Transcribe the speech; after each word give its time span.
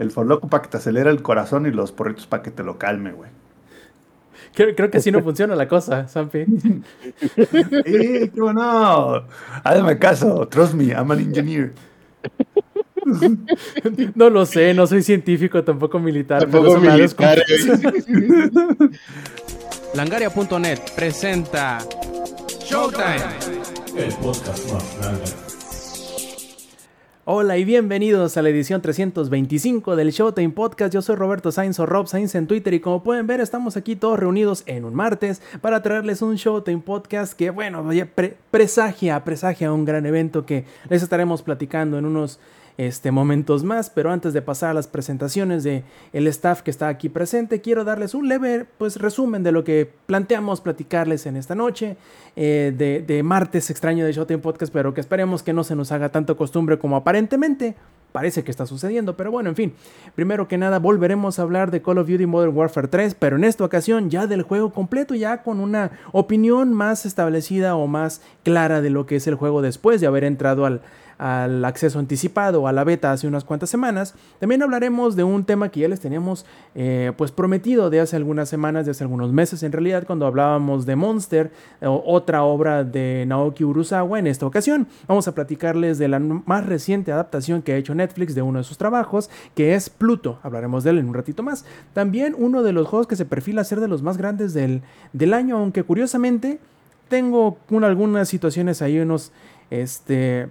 El 0.00 0.10
forloco 0.10 0.48
para 0.48 0.62
que 0.62 0.70
te 0.70 0.78
acelere 0.78 1.10
el 1.10 1.20
corazón 1.20 1.66
y 1.66 1.70
los 1.70 1.92
porritos 1.92 2.26
para 2.26 2.42
que 2.42 2.50
te 2.50 2.64
lo 2.64 2.78
calme, 2.78 3.12
güey. 3.12 3.28
Creo, 4.54 4.74
creo, 4.74 4.90
que 4.90 4.96
así 4.96 5.12
no 5.12 5.22
funciona 5.22 5.54
la 5.54 5.68
cosa, 5.68 6.08
Sampi. 6.08 6.38
¡Eh, 7.84 8.30
qué 8.34 8.40
bueno! 8.40 9.26
Hazme 9.62 9.98
caso, 9.98 10.48
trust 10.48 10.72
me, 10.72 10.86
I'm 10.86 11.10
an 11.10 11.20
engineer. 11.20 11.74
No 14.14 14.30
lo 14.30 14.46
sé, 14.46 14.72
no 14.72 14.86
soy 14.86 15.02
científico, 15.02 15.62
tampoco 15.62 15.98
militar. 15.98 16.40
Tampoco 16.40 16.78
militar. 16.78 17.42
Langaria.net 19.94 20.78
presenta 20.96 21.78
Showtime. 22.64 23.36
El 23.96 24.14
podcast 24.14 24.72
más 24.72 25.49
Hola 27.32 27.56
y 27.58 27.64
bienvenidos 27.64 28.36
a 28.36 28.42
la 28.42 28.48
edición 28.48 28.82
325 28.82 29.94
del 29.94 30.10
Showtime 30.10 30.50
Podcast. 30.50 30.92
Yo 30.92 31.00
soy 31.00 31.14
Roberto 31.14 31.52
Sainz 31.52 31.78
o 31.78 31.86
Rob 31.86 32.08
Sainz 32.08 32.34
en 32.34 32.48
Twitter 32.48 32.74
y 32.74 32.80
como 32.80 33.04
pueden 33.04 33.28
ver 33.28 33.40
estamos 33.40 33.76
aquí 33.76 33.94
todos 33.94 34.18
reunidos 34.18 34.64
en 34.66 34.84
un 34.84 34.96
martes 34.96 35.40
para 35.60 35.80
traerles 35.80 36.22
un 36.22 36.34
Showtime 36.34 36.80
Podcast 36.80 37.34
que 37.34 37.50
bueno, 37.50 37.88
presagia, 38.50 39.22
presagia 39.22 39.72
un 39.72 39.84
gran 39.84 40.06
evento 40.06 40.44
que 40.44 40.64
les 40.88 41.04
estaremos 41.04 41.42
platicando 41.42 41.98
en 41.98 42.06
unos 42.06 42.40
este, 42.76 43.10
momentos 43.10 43.64
más, 43.64 43.90
pero 43.90 44.10
antes 44.10 44.32
de 44.32 44.42
pasar 44.42 44.70
a 44.70 44.74
las 44.74 44.88
presentaciones 44.88 45.64
de 45.64 45.84
el 46.12 46.26
staff 46.26 46.62
que 46.62 46.70
está 46.70 46.88
aquí 46.88 47.08
presente, 47.08 47.60
quiero 47.60 47.84
darles 47.84 48.14
un 48.14 48.28
leve 48.28 48.66
pues, 48.78 48.96
resumen 48.96 49.42
de 49.42 49.52
lo 49.52 49.64
que 49.64 49.90
planteamos 50.06 50.60
platicarles 50.60 51.26
en 51.26 51.36
esta 51.36 51.54
noche 51.54 51.96
eh, 52.36 52.72
de, 52.76 53.02
de, 53.02 53.22
martes 53.22 53.70
extraño 53.70 54.04
de 54.06 54.12
Showtime 54.12 54.38
Podcast, 54.40 54.72
pero 54.72 54.94
que 54.94 55.00
esperemos 55.00 55.42
que 55.42 55.52
no 55.52 55.64
se 55.64 55.74
nos 55.74 55.92
haga 55.92 56.08
tanto 56.08 56.36
costumbre 56.36 56.78
como 56.78 56.96
aparentemente 56.96 57.74
parece 58.10 58.44
que 58.44 58.50
está 58.50 58.66
sucediendo, 58.66 59.16
pero 59.16 59.30
bueno, 59.30 59.50
en 59.50 59.56
fin. 59.56 59.72
Primero 60.14 60.48
que 60.48 60.58
nada, 60.58 60.78
volveremos 60.78 61.38
a 61.38 61.42
hablar 61.42 61.70
de 61.70 61.82
Call 61.82 61.98
of 61.98 62.08
Duty 62.08 62.26
Modern 62.26 62.56
Warfare 62.56 62.88
3, 62.88 63.14
pero 63.14 63.36
en 63.36 63.44
esta 63.44 63.64
ocasión 63.64 64.10
ya 64.10 64.26
del 64.26 64.42
juego 64.42 64.72
completo, 64.72 65.14
ya 65.14 65.42
con 65.42 65.60
una 65.60 65.92
opinión 66.12 66.72
más 66.72 67.06
establecida 67.06 67.76
o 67.76 67.86
más 67.86 68.22
clara 68.42 68.80
de 68.80 68.90
lo 68.90 69.06
que 69.06 69.16
es 69.16 69.26
el 69.26 69.34
juego 69.34 69.62
después 69.62 70.00
de 70.00 70.06
haber 70.06 70.24
entrado 70.24 70.66
al, 70.66 70.82
al 71.20 71.62
acceso 71.66 71.98
anticipado, 71.98 72.66
a 72.66 72.72
la 72.72 72.82
beta 72.82 73.12
hace 73.12 73.28
unas 73.28 73.44
cuantas 73.44 73.68
semanas. 73.68 74.14
También 74.38 74.62
hablaremos 74.62 75.16
de 75.16 75.22
un 75.22 75.44
tema 75.44 75.68
que 75.68 75.80
ya 75.80 75.88
les 75.88 76.00
teníamos 76.00 76.46
eh, 76.74 77.12
pues 77.18 77.30
prometido 77.30 77.90
de 77.90 78.00
hace 78.00 78.16
algunas 78.16 78.48
semanas, 78.48 78.86
de 78.86 78.92
hace 78.92 79.04
algunos 79.04 79.30
meses 79.30 79.62
en 79.62 79.70
realidad, 79.70 80.04
cuando 80.06 80.26
hablábamos 80.26 80.86
de 80.86 80.96
Monster, 80.96 81.52
otra 81.82 82.42
obra 82.42 82.84
de 82.84 83.26
Naoki 83.26 83.64
Urusawa 83.64 84.18
en 84.18 84.28
esta 84.28 84.46
ocasión. 84.46 84.86
Vamos 85.06 85.28
a 85.28 85.34
platicarles 85.34 85.98
de 85.98 86.08
la 86.08 86.18
más 86.20 86.64
reciente 86.64 87.12
adaptación 87.12 87.60
que 87.60 87.74
ha 87.74 87.76
hecho 87.76 87.94
Netflix 87.94 88.34
de 88.34 88.40
uno 88.40 88.60
de 88.60 88.64
sus 88.64 88.78
trabajos, 88.78 89.28
que 89.54 89.74
es 89.74 89.90
Pluto. 89.90 90.38
Hablaremos 90.42 90.84
de 90.84 90.90
él 90.90 90.98
en 90.98 91.08
un 91.08 91.14
ratito 91.14 91.42
más. 91.42 91.66
También 91.92 92.34
uno 92.38 92.62
de 92.62 92.72
los 92.72 92.88
juegos 92.88 93.06
que 93.06 93.16
se 93.16 93.26
perfila 93.26 93.62
ser 93.64 93.80
de 93.80 93.88
los 93.88 94.02
más 94.02 94.16
grandes 94.16 94.54
del, 94.54 94.80
del 95.12 95.34
año, 95.34 95.58
aunque 95.58 95.82
curiosamente 95.82 96.60
tengo 97.08 97.58
algunas 97.82 98.26
situaciones 98.26 98.80
ahí, 98.80 99.00
unos 99.00 99.32
este, 99.70 100.48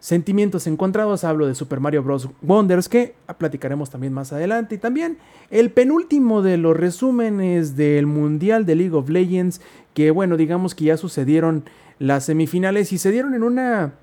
sentimientos 0.00 0.66
encontrados. 0.66 1.24
Hablo 1.24 1.46
de 1.46 1.54
Super 1.54 1.80
Mario 1.80 2.02
Bros. 2.02 2.28
Wonders, 2.42 2.88
que 2.88 3.14
platicaremos 3.38 3.90
también 3.90 4.12
más 4.12 4.32
adelante. 4.32 4.76
Y 4.76 4.78
también 4.78 5.18
el 5.50 5.70
penúltimo 5.70 6.42
de 6.42 6.56
los 6.56 6.76
resúmenes 6.76 7.76
del 7.76 8.06
Mundial 8.06 8.66
de 8.66 8.76
League 8.76 8.94
of 8.94 9.08
Legends, 9.08 9.60
que 9.94 10.10
bueno, 10.10 10.36
digamos 10.36 10.74
que 10.74 10.84
ya 10.84 10.96
sucedieron 10.96 11.64
las 11.98 12.24
semifinales 12.24 12.92
y 12.92 12.98
se 12.98 13.10
dieron 13.10 13.34
en 13.34 13.42
una. 13.42 13.94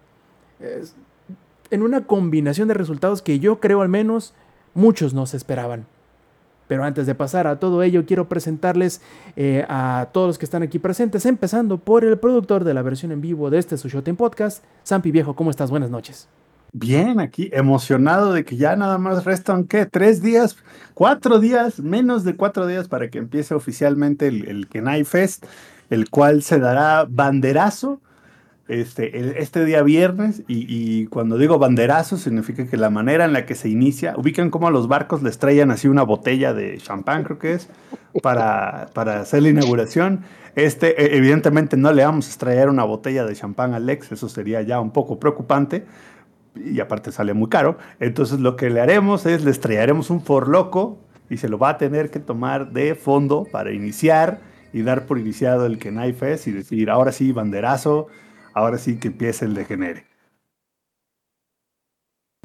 en 1.71 1.81
una 1.81 2.05
combinación 2.05 2.67
de 2.67 2.73
resultados 2.73 3.21
que 3.21 3.39
yo 3.39 3.59
creo 3.59 3.81
al 3.81 3.89
menos 3.89 4.33
muchos 4.73 5.13
no 5.13 5.25
se 5.25 5.37
esperaban. 5.37 5.85
Pero 6.67 6.83
antes 6.83 7.05
de 7.05 7.16
pasar 7.16 7.47
a 7.47 7.59
todo 7.59 7.83
ello, 7.83 8.05
quiero 8.05 8.27
presentarles 8.27 9.02
eh, 9.35 9.66
a 9.69 10.09
todos 10.11 10.27
los 10.27 10.38
que 10.38 10.45
están 10.45 10.63
aquí 10.63 10.80
presentes, 10.80 11.25
empezando 11.25 11.77
por 11.77 12.03
el 12.03 12.17
productor 12.17 12.64
de 12.64 12.73
la 12.73 12.81
versión 12.81 13.11
en 13.11 13.21
vivo 13.21 13.49
de 13.49 13.59
este 13.59 13.77
Sushoten 13.77 14.15
Podcast, 14.15 14.64
Sampi 14.83 15.11
Viejo. 15.11 15.36
¿Cómo 15.36 15.52
estás? 15.52 15.70
Buenas 15.70 15.89
noches. 15.89 16.27
Bien, 16.71 17.21
aquí 17.21 17.49
emocionado 17.53 18.33
de 18.33 18.43
que 18.43 18.58
ya 18.58 18.76
nada 18.76 18.98
más 18.98 19.23
restan, 19.23 19.64
¿qué? 19.64 19.86
Tres 19.86 20.21
días, 20.21 20.58
cuatro 20.93 21.39
días, 21.39 21.80
menos 21.80 22.26
de 22.26 22.36
cuatro 22.36 22.67
días 22.67 22.89
para 22.89 23.09
que 23.09 23.20
empiece 23.20 23.53
oficialmente 23.53 24.27
el, 24.27 24.45
el 24.49 24.67
Kenai 24.67 25.05
Fest, 25.05 25.45
el 25.89 26.09
cual 26.09 26.43
se 26.43 26.59
dará 26.59 27.05
banderazo 27.08 28.02
este, 28.67 29.39
este 29.42 29.64
día 29.64 29.83
viernes 29.83 30.42
y, 30.48 31.05
cuando 31.08 31.37
digo 31.37 31.59
banderazo 31.59 32.17
significa 32.17 32.65
que 32.65 32.77
la 32.77 32.89
manera 32.89 33.26
en 33.26 33.33
la 33.33 33.45
que 33.45 33.53
se 33.53 33.70
inicia, 33.70 34.15
ubican 34.17 34.49
como 34.49 34.67
a 34.67 34.71
los 34.71 34.87
barcos 34.87 35.21
les 35.21 35.37
traían 35.37 35.70
así 35.70 35.87
una 35.87 36.03
botella 36.03 36.53
de 36.53 36.77
champán, 36.77 37.23
creo 37.23 37.37
que 37.37 37.53
es, 37.53 37.70
para, 38.23 38.89
para 38.93 39.20
hacer 39.21 39.43
la 39.43 39.49
inauguración. 39.49 40.21
Este, 40.55 41.02
e, 41.03 41.17
evidentemente 41.17 41.77
no 41.77 41.93
le 41.93 42.03
vamos 42.05 42.26
a 42.26 42.30
extraer 42.30 42.70
una 42.70 42.83
botella 42.83 43.26
de 43.26 43.36
champán 43.36 43.73
a 43.73 43.80
Lex, 43.80 44.11
eso 44.11 44.30
sería 44.30 44.61
ya 44.64 44.80
un 44.80 44.92
poco 44.92 45.20
preocupante 45.20 45.86
y 46.55 46.80
aparte 46.80 47.11
sale 47.11 47.33
muy 47.33 47.49
caro. 47.49 47.77
Entonces 47.99 48.39
lo 48.39 48.55
que 48.55 48.70
le 48.70 48.82
haremos 48.82 49.26
es 49.26 49.43
le 49.43 49.52
estrellaremos 49.52 50.09
un 50.09 50.21
forloco 50.21 50.97
y 51.30 51.37
se 51.37 51.49
lo 51.49 51.59
va 51.59 51.70
a 51.70 51.77
tener 51.77 52.09
que 52.09 52.20
tomar 52.20 52.71
de 52.71 52.95
fondo 52.95 53.45
para 53.52 53.71
iniciar 53.71 54.39
y 54.73 54.82
dar 54.82 55.05
por 55.05 55.20
iniciado 55.20 55.65
el 55.65 55.77
Kenai 55.77 56.14
Fest 56.14 56.47
y 56.47 56.52
decir, 56.52 56.89
ahora 56.89 57.11
sí, 57.11 57.32
banderazo, 57.32 58.08
ahora 58.55 58.80
sí 58.80 58.98
que 58.98 59.10
empieza 59.10 59.45
el 59.45 59.54
degenere. 59.54 60.08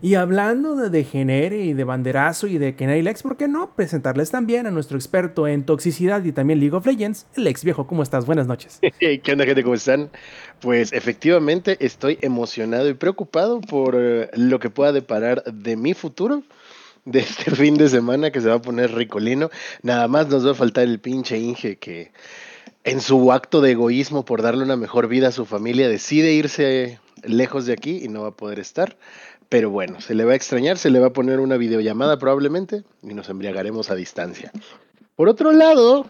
Y 0.03 0.15
hablando 0.15 0.77
de 0.77 0.89
degenere 0.89 1.59
y 1.59 1.75
de 1.75 1.85
banderazo 1.85 2.47
y 2.47 2.57
de 2.57 2.75
Kenai 2.75 3.03
Lex, 3.03 3.23
¿por 3.23 3.37
qué 3.37 3.49
no 3.49 3.75
presentarles 3.77 4.31
también 4.31 4.67
a 4.67 4.71
nuestro 4.71 4.97
experto 4.97 5.47
en 5.47 5.65
toxicidad 5.67 6.25
y 6.25 6.33
también 6.33 6.59
League 6.59 6.75
of 6.75 6.87
Legends, 6.87 7.27
el 7.37 7.47
ex 7.47 7.63
viejo? 7.65 7.87
¿Cómo 7.87 8.03
estás? 8.03 8.25
Buenas 8.25 8.47
noches. 8.47 8.81
¿Qué 8.99 9.21
onda, 9.31 9.45
gente? 9.45 9.63
¿Cómo 9.63 9.75
están? 9.75 10.11
Pues 10.61 10.95
efectivamente 10.95 11.77
estoy 11.81 12.19
emocionado 12.23 12.89
y 12.89 12.95
preocupado 12.95 13.61
por 13.61 13.95
eh, 13.99 14.31
lo 14.35 14.59
que 14.59 14.71
pueda 14.71 14.93
deparar 14.93 15.45
de 15.45 15.77
mi 15.77 15.93
futuro 15.93 16.43
de 17.05 17.21
este 17.21 17.51
fin 17.55 17.77
de 17.77 17.89
semana 17.89 18.31
que 18.31 18.41
se 18.41 18.49
va 18.49 18.55
a 18.55 18.63
poner 18.63 18.95
ricolino. 18.95 19.51
Nada 19.83 20.09
más 20.09 20.29
nos 20.29 20.47
va 20.47 20.53
a 20.53 20.55
faltar 20.55 20.85
el 20.85 20.99
pinche 21.01 21.39
Inge 21.39 21.77
que 21.77 22.13
en 22.85 23.01
su 23.01 23.33
acto 23.33 23.61
de 23.61 23.73
egoísmo 23.73 24.25
por 24.25 24.43
darle 24.43 24.65
una 24.65 24.77
mejor 24.77 25.09
vida 25.09 25.29
a 25.29 25.33
su 25.33 25.45
familia, 25.45 25.89
decide 25.89 26.33
irse 26.33 26.99
lejos 27.23 27.67
de 27.67 27.73
aquí 27.73 28.01
y 28.03 28.09
no 28.09 28.23
va 28.23 28.29
a 28.29 28.37
poder 28.37 28.59
estar. 28.59 28.97
Pero 29.49 29.71
bueno, 29.71 30.01
se 30.01 30.15
le 30.15 30.25
va 30.25 30.33
a 30.33 30.37
extrañar, 30.37 30.79
se 30.79 30.91
le 30.91 31.01
va 31.01 31.09
a 31.09 31.13
poner 31.13 31.41
una 31.41 31.57
videollamada 31.57 32.19
probablemente 32.19 32.85
y 33.03 33.15
nos 33.15 33.29
embriagaremos 33.29 33.91
a 33.91 33.97
distancia. 33.97 34.53
Por 35.17 35.29
otro 35.29 35.53
lado, 35.53 36.07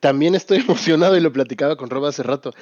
también 0.00 0.34
estoy 0.34 0.58
emocionado 0.66 1.16
y 1.16 1.20
lo 1.20 1.32
platicaba 1.32 1.76
con 1.76 1.90
Rob 1.90 2.06
hace 2.06 2.22
rato, 2.22 2.52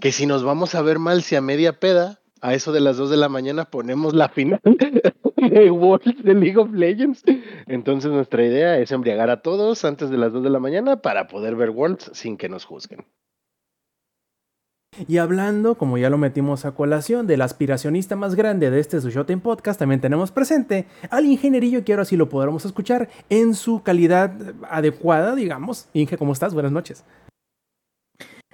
que 0.00 0.12
si 0.12 0.26
nos 0.26 0.42
vamos 0.42 0.74
a 0.74 0.82
ver 0.82 0.98
mal 0.98 1.22
si 1.22 1.36
a 1.36 1.40
media 1.40 1.78
peda, 1.78 2.20
a 2.40 2.54
eso 2.54 2.72
de 2.72 2.80
las 2.80 2.96
2 2.96 3.10
de 3.10 3.18
la 3.18 3.28
mañana 3.28 3.66
ponemos 3.66 4.14
la 4.14 4.30
final 4.30 4.60
de 5.48 5.70
Worlds 5.70 6.22
de 6.22 6.34
League 6.34 6.58
of 6.58 6.72
Legends. 6.72 7.22
Entonces 7.66 8.10
nuestra 8.10 8.44
idea 8.44 8.78
es 8.78 8.92
embriagar 8.92 9.30
a 9.30 9.42
todos 9.42 9.84
antes 9.84 10.10
de 10.10 10.18
las 10.18 10.32
2 10.32 10.42
de 10.42 10.50
la 10.50 10.58
mañana 10.58 11.02
para 11.02 11.28
poder 11.28 11.56
ver 11.56 11.70
Worlds 11.70 12.10
sin 12.14 12.36
que 12.36 12.48
nos 12.48 12.64
juzguen. 12.64 13.04
Y 15.08 15.18
hablando, 15.18 15.76
como 15.76 15.98
ya 15.98 16.10
lo 16.10 16.18
metimos 16.18 16.64
a 16.64 16.72
colación, 16.72 17.26
del 17.26 17.42
aspiracionista 17.42 18.16
más 18.16 18.34
grande 18.34 18.70
de 18.70 18.80
este 18.80 19.00
Sushoten 19.00 19.40
Podcast, 19.40 19.78
también 19.78 20.00
tenemos 20.00 20.32
presente 20.32 20.86
al 21.10 21.24
ingenierillo 21.26 21.84
que 21.84 21.92
ahora 21.92 22.04
sí 22.04 22.16
lo 22.16 22.28
podremos 22.28 22.64
escuchar 22.64 23.08
en 23.28 23.54
su 23.54 23.82
calidad 23.82 24.32
adecuada, 24.68 25.36
digamos. 25.36 25.88
Inge, 25.94 26.18
¿cómo 26.18 26.32
estás? 26.32 26.54
Buenas 26.54 26.72
noches. 26.72 27.04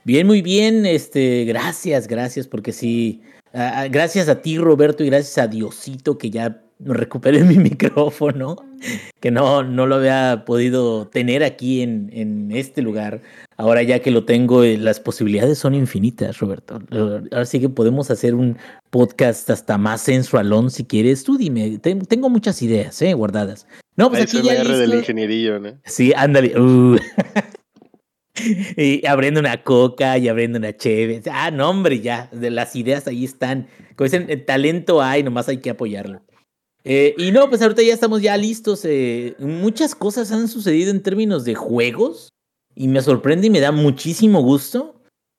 Bien, 0.04 0.26
muy 0.26 0.42
bien. 0.42 0.86
Este, 0.86 1.44
gracias, 1.46 2.06
gracias, 2.06 2.46
porque 2.46 2.72
sí. 2.72 3.22
Uh, 3.52 3.90
gracias 3.90 4.28
a 4.28 4.42
ti, 4.42 4.58
Roberto, 4.58 5.02
y 5.02 5.06
gracias 5.06 5.38
a 5.38 5.48
Diosito 5.48 6.18
que 6.18 6.30
ya 6.30 6.65
recuperé 6.78 7.42
mi 7.42 7.56
micrófono, 7.58 8.56
que 9.20 9.30
no, 9.30 9.62
no 9.62 9.86
lo 9.86 9.96
había 9.96 10.44
podido 10.44 11.08
tener 11.08 11.42
aquí 11.42 11.82
en, 11.82 12.10
en 12.12 12.52
este 12.52 12.82
lugar. 12.82 13.22
Ahora 13.56 13.82
ya 13.82 14.00
que 14.00 14.10
lo 14.10 14.24
tengo, 14.24 14.64
eh, 14.64 14.76
las 14.76 15.00
posibilidades 15.00 15.58
son 15.58 15.74
infinitas, 15.74 16.38
Roberto. 16.38 16.78
Ahora 16.90 17.46
sí 17.46 17.58
que 17.58 17.70
podemos 17.70 18.10
hacer 18.10 18.34
un 18.34 18.58
podcast 18.90 19.48
hasta 19.48 19.78
más 19.78 20.02
sensualón 20.02 20.70
si 20.70 20.84
quieres. 20.84 21.24
Tú 21.24 21.38
dime, 21.38 21.78
tengo 21.78 22.28
muchas 22.28 22.60
ideas 22.60 23.00
eh, 23.00 23.14
guardadas. 23.14 23.66
No, 23.96 24.10
pues 24.10 24.22
aquí 24.22 24.42
ya 24.42 24.62
del 24.62 24.94
ingenierillo, 24.94 25.58
¿no? 25.58 25.80
Sí, 25.84 26.12
ándale. 26.14 26.58
Uh. 26.60 26.98
y 28.76 29.06
abriendo 29.06 29.40
una 29.40 29.62
coca 29.62 30.18
y 30.18 30.28
abriendo 30.28 30.58
una 30.58 30.76
cheve. 30.76 31.22
Ah, 31.32 31.50
no, 31.50 31.70
hombre, 31.70 32.00
ya. 32.00 32.28
De 32.32 32.50
las 32.50 32.76
ideas 32.76 33.06
ahí 33.06 33.24
están. 33.24 33.68
Como 33.96 34.04
dicen, 34.04 34.26
el 34.28 34.44
talento 34.44 35.00
hay, 35.00 35.22
nomás 35.22 35.48
hay 35.48 35.58
que 35.58 35.70
apoyarlo. 35.70 36.20
Eh, 36.88 37.14
y 37.18 37.32
no, 37.32 37.48
pues 37.48 37.60
ahorita 37.62 37.82
ya 37.82 37.92
estamos 37.92 38.22
ya 38.22 38.36
listos. 38.36 38.84
Eh, 38.84 39.34
muchas 39.40 39.96
cosas 39.96 40.30
han 40.30 40.46
sucedido 40.46 40.92
en 40.92 41.02
términos 41.02 41.44
de 41.44 41.56
juegos 41.56 42.28
y 42.76 42.86
me 42.86 43.02
sorprende 43.02 43.48
y 43.48 43.50
me 43.50 43.58
da 43.58 43.72
muchísimo 43.72 44.40
gusto 44.40 44.94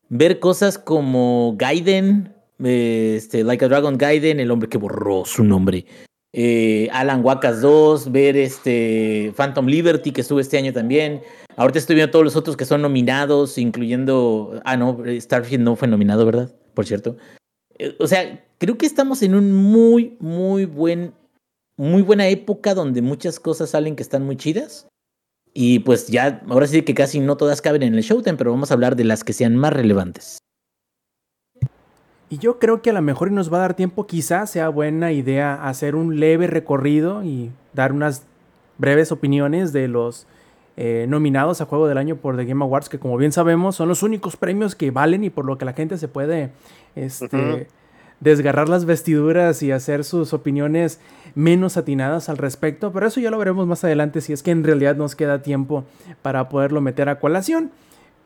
ver 0.09 0.39
cosas 0.39 0.77
como 0.77 1.55
Gaiden, 1.57 2.33
este, 2.61 3.45
Like 3.45 3.63
a 3.63 3.67
Dragon 3.69 3.97
Gaiden, 3.97 4.41
el 4.41 4.51
hombre 4.51 4.67
que 4.67 4.77
borró 4.77 5.23
su 5.25 5.43
nombre. 5.45 5.85
eh, 6.33 6.89
Alan 6.91 7.23
Wakas 7.23 7.61
2, 7.61 8.11
ver 8.11 8.35
este 8.35 9.31
Phantom 9.35 9.65
Liberty 9.67 10.11
que 10.11 10.21
estuvo 10.21 10.41
este 10.41 10.57
año 10.57 10.73
también. 10.73 11.21
Ahorita 11.55 11.79
estoy 11.79 11.95
viendo 11.95 12.11
todos 12.11 12.25
los 12.25 12.35
otros 12.35 12.57
que 12.57 12.65
son 12.65 12.81
nominados, 12.81 13.57
incluyendo. 13.57 14.59
Ah, 14.65 14.75
no, 14.75 15.01
Starfield 15.19 15.63
no 15.63 15.75
fue 15.77 15.87
nominado, 15.87 16.25
¿verdad? 16.25 16.53
Por 16.73 16.85
cierto. 16.85 17.15
Eh, 17.79 17.95
o 17.99 18.05
sea, 18.07 18.45
creo 18.57 18.77
que 18.77 18.85
estamos 18.85 19.21
en 19.23 19.33
un 19.33 19.53
muy, 19.53 20.17
muy 20.19 20.65
buen. 20.65 21.13
Muy 21.77 22.01
buena 22.01 22.27
época 22.27 22.73
donde 22.73 23.01
muchas 23.01 23.39
cosas 23.39 23.69
salen 23.69 23.95
que 23.95 24.03
están 24.03 24.25
muy 24.25 24.35
chidas. 24.35 24.87
Y 25.53 25.79
pues 25.79 26.07
ya, 26.07 26.41
ahora 26.49 26.67
sí 26.67 26.81
que 26.81 26.93
casi 26.93 27.19
no 27.19 27.37
todas 27.37 27.61
caben 27.61 27.83
en 27.83 27.95
el 27.95 28.01
Showtime, 28.01 28.37
pero 28.37 28.51
vamos 28.51 28.71
a 28.71 28.73
hablar 28.73 28.95
de 28.95 29.03
las 29.03 29.23
que 29.23 29.33
sean 29.33 29.55
más 29.55 29.73
relevantes. 29.73 30.39
Y 32.29 32.39
yo 32.39 32.59
creo 32.59 32.81
que 32.81 32.89
a 32.89 32.93
lo 32.93 33.01
mejor 33.01 33.31
nos 33.31 33.51
va 33.51 33.57
a 33.57 33.61
dar 33.61 33.75
tiempo, 33.75 34.05
quizás 34.05 34.49
sea 34.49 34.69
buena 34.69 35.13
idea 35.13 35.67
hacer 35.67 35.95
un 35.95 36.19
leve 36.19 36.47
recorrido 36.47 37.23
y 37.23 37.51
dar 37.73 37.93
unas 37.93 38.23
breves 38.77 39.11
opiniones 39.11 39.71
de 39.71 39.87
los 39.87 40.27
eh, 40.75 41.05
nominados 41.07 41.61
a 41.61 41.65
Juego 41.65 41.87
del 41.87 41.97
Año 41.97 42.17
por 42.17 42.35
The 42.35 42.45
Game 42.45 42.63
Awards, 42.63 42.89
que 42.89 42.99
como 42.99 43.17
bien 43.17 43.31
sabemos 43.31 43.75
son 43.75 43.87
los 43.87 44.03
únicos 44.03 44.35
premios 44.35 44.75
que 44.75 44.91
valen 44.91 45.23
y 45.23 45.29
por 45.29 45.45
lo 45.45 45.57
que 45.57 45.65
la 45.65 45.73
gente 45.73 45.97
se 45.97 46.07
puede 46.07 46.51
este, 46.95 47.67
desgarrar 48.19 48.67
las 48.67 48.85
vestiduras 48.85 49.63
y 49.63 49.71
hacer 49.71 50.03
sus 50.03 50.33
opiniones 50.33 50.99
menos 51.37 51.77
atinadas 51.77 52.29
al 52.29 52.37
respecto. 52.37 52.91
Pero 52.91 53.07
eso 53.07 53.19
ya 53.19 53.29
lo 53.29 53.37
veremos 53.37 53.67
más 53.67 53.83
adelante 53.83 54.21
si 54.21 54.33
es 54.33 54.41
que 54.41 54.51
en 54.51 54.63
realidad 54.63 54.95
nos 54.95 55.15
queda 55.15 55.43
tiempo 55.43 55.85
para 56.21 56.49
poderlo 56.49 56.81
meter 56.81 57.07
a 57.09 57.19
colación. 57.19 57.71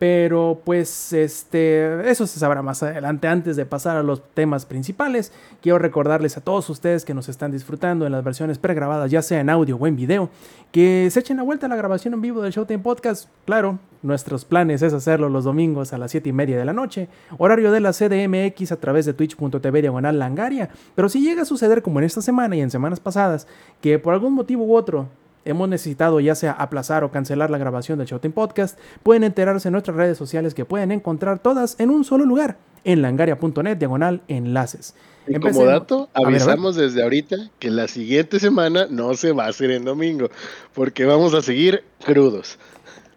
Pero 0.01 0.59
pues 0.65 1.13
este, 1.13 2.09
eso 2.09 2.25
se 2.25 2.39
sabrá 2.39 2.63
más 2.63 2.81
adelante. 2.81 3.27
Antes 3.27 3.55
de 3.55 3.67
pasar 3.67 3.97
a 3.97 4.01
los 4.01 4.23
temas 4.33 4.65
principales, 4.65 5.31
quiero 5.61 5.77
recordarles 5.77 6.37
a 6.37 6.41
todos 6.41 6.67
ustedes 6.71 7.05
que 7.05 7.13
nos 7.13 7.29
están 7.29 7.51
disfrutando 7.51 8.07
en 8.07 8.11
las 8.11 8.23
versiones 8.23 8.57
pregrabadas, 8.57 9.11
ya 9.11 9.21
sea 9.21 9.41
en 9.41 9.51
audio 9.51 9.77
o 9.77 9.85
en 9.85 9.95
video, 9.95 10.31
que 10.71 11.07
se 11.11 11.19
echen 11.19 11.39
a 11.39 11.43
vuelta 11.43 11.67
a 11.67 11.69
la 11.69 11.75
grabación 11.75 12.15
en 12.15 12.21
vivo 12.21 12.41
del 12.41 12.51
Showtime 12.51 12.79
Podcast. 12.79 13.29
Claro, 13.45 13.77
nuestros 14.01 14.43
planes 14.43 14.81
es 14.81 14.91
hacerlo 14.91 15.29
los 15.29 15.43
domingos 15.43 15.93
a 15.93 15.99
las 15.99 16.09
7 16.09 16.29
y 16.29 16.33
media 16.33 16.57
de 16.57 16.65
la 16.65 16.73
noche, 16.73 17.07
horario 17.37 17.71
de 17.71 17.81
la 17.81 17.91
CDMX 17.93 18.71
a 18.71 18.79
través 18.79 19.05
de 19.05 19.13
twitch.tv 19.13 19.81
diagonal 19.83 20.17
langaria. 20.17 20.71
Pero 20.95 21.09
si 21.09 21.21
llega 21.21 21.43
a 21.43 21.45
suceder 21.45 21.83
como 21.83 21.99
en 21.99 22.05
esta 22.05 22.23
semana 22.23 22.55
y 22.55 22.61
en 22.61 22.71
semanas 22.71 22.99
pasadas, 22.99 23.45
que 23.81 23.99
por 23.99 24.15
algún 24.15 24.33
motivo 24.33 24.63
u 24.63 24.75
otro 24.75 25.09
hemos 25.45 25.69
necesitado 25.69 26.19
ya 26.19 26.35
sea 26.35 26.51
aplazar 26.51 27.03
o 27.03 27.11
cancelar 27.11 27.49
la 27.49 27.57
grabación 27.57 27.97
del 27.97 28.07
Showtime 28.07 28.33
Podcast, 28.33 28.77
pueden 29.03 29.23
enterarse 29.23 29.67
en 29.67 29.73
nuestras 29.73 29.97
redes 29.97 30.17
sociales 30.17 30.53
que 30.53 30.65
pueden 30.65 30.91
encontrar 30.91 31.39
todas 31.39 31.79
en 31.79 31.89
un 31.89 32.03
solo 32.03 32.25
lugar, 32.25 32.57
en 32.83 33.01
langaria.net 33.01 33.77
diagonal 33.77 34.21
enlaces. 34.27 34.95
Y 35.27 35.35
como 35.39 35.65
dato, 35.65 36.09
avisamos 36.13 36.75
desde 36.75 37.03
ahorita 37.03 37.51
que 37.59 37.69
la 37.69 37.87
siguiente 37.87 38.39
semana 38.39 38.87
no 38.89 39.13
se 39.13 39.31
va 39.31 39.45
a 39.45 39.49
hacer 39.49 39.71
en 39.71 39.85
domingo, 39.85 40.29
porque 40.73 41.05
vamos 41.05 41.33
a 41.33 41.41
seguir 41.41 41.83
crudos. 42.03 42.57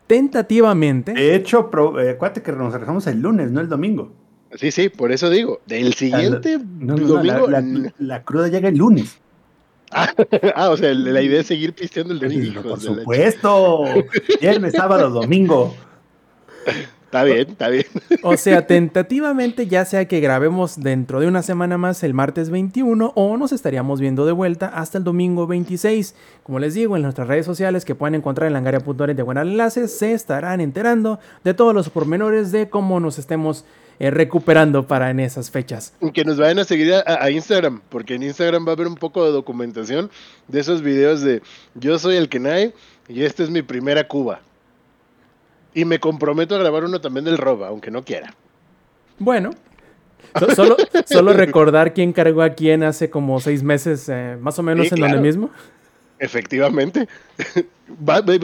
Tentativamente. 0.06 1.12
De 1.12 1.35
hecho, 1.35 1.70
eh, 1.99 2.11
acuérdate 2.11 2.43
que 2.43 2.53
nos 2.53 2.73
regresamos 2.73 3.06
el 3.06 3.20
lunes, 3.20 3.50
no 3.50 3.61
el 3.61 3.69
domingo. 3.69 4.12
Sí, 4.55 4.70
sí, 4.70 4.88
por 4.88 5.11
eso 5.11 5.31
digo, 5.31 5.61
del 5.67 5.94
siguiente 5.94 6.59
domingo. 6.59 7.49
la, 7.99 8.23
cruda 8.23 8.49
llega 8.49 8.69
el 8.69 8.77
lunes. 8.77 9.19
ah, 10.55 10.70
o 10.70 10.76
sea, 10.76 10.93
la 10.93 11.23
idea 11.23 11.41
es 11.41 11.46
seguir 11.46 11.73
pisteando 11.73 12.12
el 12.12 12.20
domingo. 12.20 12.62
Por 12.62 12.81
supuesto. 12.81 13.85
Viernes, 14.41 14.73
sábado, 14.73 15.11
domingo. 15.11 15.75
Está 17.14 17.23
bien, 17.23 17.50
está 17.50 17.69
bien. 17.69 17.87
O 18.25 18.37
sea, 18.37 18.67
tentativamente, 18.67 19.69
ya 19.69 19.85
sea 19.85 20.08
que 20.08 20.19
grabemos 20.19 20.81
dentro 20.81 21.20
de 21.20 21.29
una 21.29 21.43
semana 21.43 21.79
más 21.79 22.02
el 22.02 22.12
martes 22.12 22.50
21 22.50 23.12
o 23.14 23.37
nos 23.37 23.52
estaríamos 23.52 24.00
viendo 24.00 24.26
de 24.26 24.32
vuelta 24.32 24.67
hasta 24.67 24.99
el 24.99 25.05
domingo 25.05 25.46
26. 25.46 26.17
Como 26.43 26.58
les 26.58 26.75
digo, 26.75 26.96
en 26.96 27.02
nuestras 27.02 27.29
redes 27.29 27.46
sociales 27.46 27.85
que 27.85 27.94
pueden 27.94 28.17
encontrar 28.17 28.49
en 28.49 28.55
langaria.net 28.55 29.14
de 29.14 29.23
buenas 29.23 29.46
enlaces, 29.46 29.96
se 29.96 30.12
estarán 30.12 30.61
enterando 30.61 31.20
de 31.44 31.55
todos 31.55 31.73
los 31.73 31.88
pormenores 31.88 32.50
de 32.50 32.69
cómo 32.69 32.99
nos 32.99 33.20
estemos 33.20 33.64
eh, 33.99 34.11
recuperando 34.11 34.87
para 34.87 35.11
en 35.11 35.20
esas 35.20 35.50
fechas. 35.50 35.94
Que 36.12 36.25
nos 36.25 36.38
vayan 36.38 36.58
a 36.58 36.64
seguir 36.64 36.94
a, 36.94 37.31
Instagram, 37.31 37.81
porque 37.88 38.14
en 38.14 38.23
Instagram 38.23 38.67
va 38.67 38.70
a 38.70 38.75
haber 38.75 38.87
un 38.87 38.96
poco 38.96 39.25
de 39.25 39.32
documentación 39.32 40.11
de 40.49 40.61
esos 40.61 40.82
videos 40.82 41.20
de 41.20 41.43
yo 41.75 41.99
soy 41.99 42.17
el 42.17 42.29
Kenai 42.29 42.75
y 43.08 43.23
esta 43.23 43.43
es 43.43 43.50
mi 43.50 43.62
primera 43.62 44.06
Cuba. 44.08 44.41
Y 45.75 45.85
me 45.85 45.99
comprometo 45.99 46.55
a 46.55 46.58
grabar 46.58 46.85
uno 46.85 47.00
también 47.00 47.25
del 47.25 47.38
Roba, 47.38 47.69
aunque 47.69 47.91
no 47.91 48.05
quiera. 48.05 48.35
Bueno, 49.19 49.50
solo, 50.55 50.76
solo 51.06 51.32
recordar 51.32 51.94
quién 51.94 52.12
cargó 52.12 52.43
a 52.43 52.50
quién 52.50 52.82
hace 52.85 53.11
como 53.11 53.41
seis 53.41 53.62
meses, 53.62 54.08
eh, 54.08 54.37
más 54.41 54.58
o 54.58 54.62
menos 54.62 54.91
en 54.93 55.00
donde 55.00 55.19
mismo. 55.20 55.50
Efectivamente. 56.19 57.08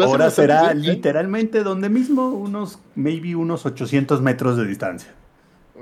Ahora 0.02 0.31
será 0.31 0.75
literalmente 0.75 1.62
donde 1.62 1.88
mismo, 1.88 2.29
unos, 2.29 2.79
maybe 2.94 3.35
unos 3.35 3.64
800 3.64 4.20
metros 4.20 4.56
de 4.56 4.67
distancia. 4.67 5.14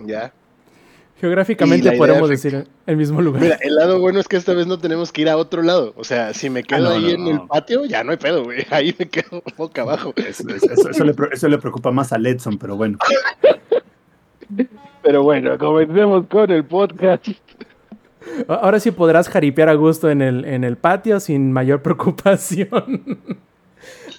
Ya. 0.07 0.33
Geográficamente 1.21 1.91
podemos 1.93 2.29
decir 2.29 2.69
el 2.87 2.97
mismo 2.97 3.21
lugar. 3.21 3.43
Mira, 3.43 3.59
el 3.61 3.75
lado 3.75 3.99
bueno 3.99 4.21
es 4.21 4.29
que 4.29 4.37
esta 4.37 4.55
vez 4.55 4.69
no 4.69 4.79
tenemos 4.79 5.11
que 5.11 5.23
ir 5.23 5.29
a 5.29 5.37
otro 5.37 5.63
lado. 5.63 5.93
O 5.97 6.05
sea, 6.05 6.33
si 6.33 6.49
me 6.49 6.63
quedo 6.63 6.91
ah, 6.91 6.93
ahí 6.93 7.11
en 7.11 7.27
el 7.27 7.41
patio, 7.41 7.85
ya 7.87 8.05
no 8.05 8.13
hay 8.13 8.19
pedo, 8.19 8.45
güey. 8.45 8.65
Ahí 8.71 8.95
me 8.97 9.09
quedo 9.09 9.43
boca 9.57 9.83
abajo. 9.83 10.15
Eso, 10.17 11.49
le, 11.49 11.59
preocupa 11.59 11.91
más 11.91 12.13
a 12.13 12.19
Letson, 12.19 12.59
pero 12.59 12.77
bueno. 12.77 12.99
Pero 15.03 15.23
bueno, 15.23 15.57
comencemos 15.59 16.27
con 16.27 16.51
el 16.51 16.65
podcast. 16.65 17.29
Ahora 18.49 18.81
sí 18.81 18.91
podrás 18.91 19.29
jaripear 19.29 19.69
a 19.69 19.75
gusto 19.75 20.11
en 20.11 20.23
el, 20.23 20.45
en 20.45 20.65
el 20.65 20.77
patio 20.77 21.21
sin 21.21 21.53
mayor 21.53 21.83
preocupación. 21.83 23.19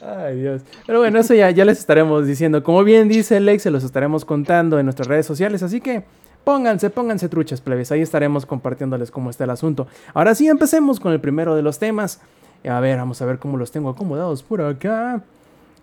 Ay, 0.01 0.39
Dios. 0.39 0.61
Pero 0.85 0.99
bueno, 0.99 1.19
eso 1.19 1.33
ya, 1.33 1.49
ya 1.51 1.65
les 1.65 1.79
estaremos 1.79 2.25
diciendo. 2.25 2.63
Como 2.63 2.83
bien 2.83 3.09
dice 3.09 3.39
Lex, 3.39 3.63
se 3.63 3.71
los 3.71 3.83
estaremos 3.83 4.25
contando 4.25 4.79
en 4.79 4.85
nuestras 4.85 5.07
redes 5.07 5.25
sociales. 5.25 5.63
Así 5.63 5.81
que 5.81 6.03
pónganse, 6.43 6.89
pónganse 6.89 7.29
truchas, 7.29 7.61
plebes. 7.61 7.91
Ahí 7.91 8.01
estaremos 8.01 8.45
compartiéndoles 8.45 9.11
cómo 9.11 9.29
está 9.29 9.43
el 9.43 9.49
asunto. 9.49 9.87
Ahora 10.13 10.35
sí, 10.35 10.47
empecemos 10.47 10.99
con 10.99 11.11
el 11.11 11.19
primero 11.19 11.55
de 11.55 11.61
los 11.61 11.79
temas. 11.79 12.21
A 12.67 12.79
ver, 12.79 12.97
vamos 12.97 13.21
a 13.21 13.25
ver 13.25 13.39
cómo 13.39 13.57
los 13.57 13.71
tengo 13.71 13.89
acomodados 13.89 14.43
por 14.43 14.61
acá. 14.61 15.21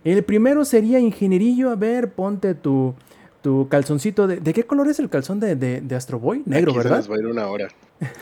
El 0.05 0.23
primero 0.25 0.65
sería 0.65 0.99
ingenierillo. 0.99 1.71
A 1.71 1.75
ver, 1.75 2.13
ponte 2.13 2.55
tu, 2.55 2.95
tu 3.47 3.69
calzoncito. 3.69 4.27
De, 4.27 4.53
qué 4.53 4.65
color 4.65 4.89
es 4.89 4.99
el 4.99 5.09
calzón 5.09 5.39
de, 5.39 5.55
de, 5.55 5.95
Astro 5.95 6.19
Boy? 6.19 6.43
Negro, 6.47 6.75
¿verdad? 6.75 7.05
va 7.09 7.15
a 7.15 7.19
ir 7.21 7.27
una 7.27 7.47
hora. 7.47 7.69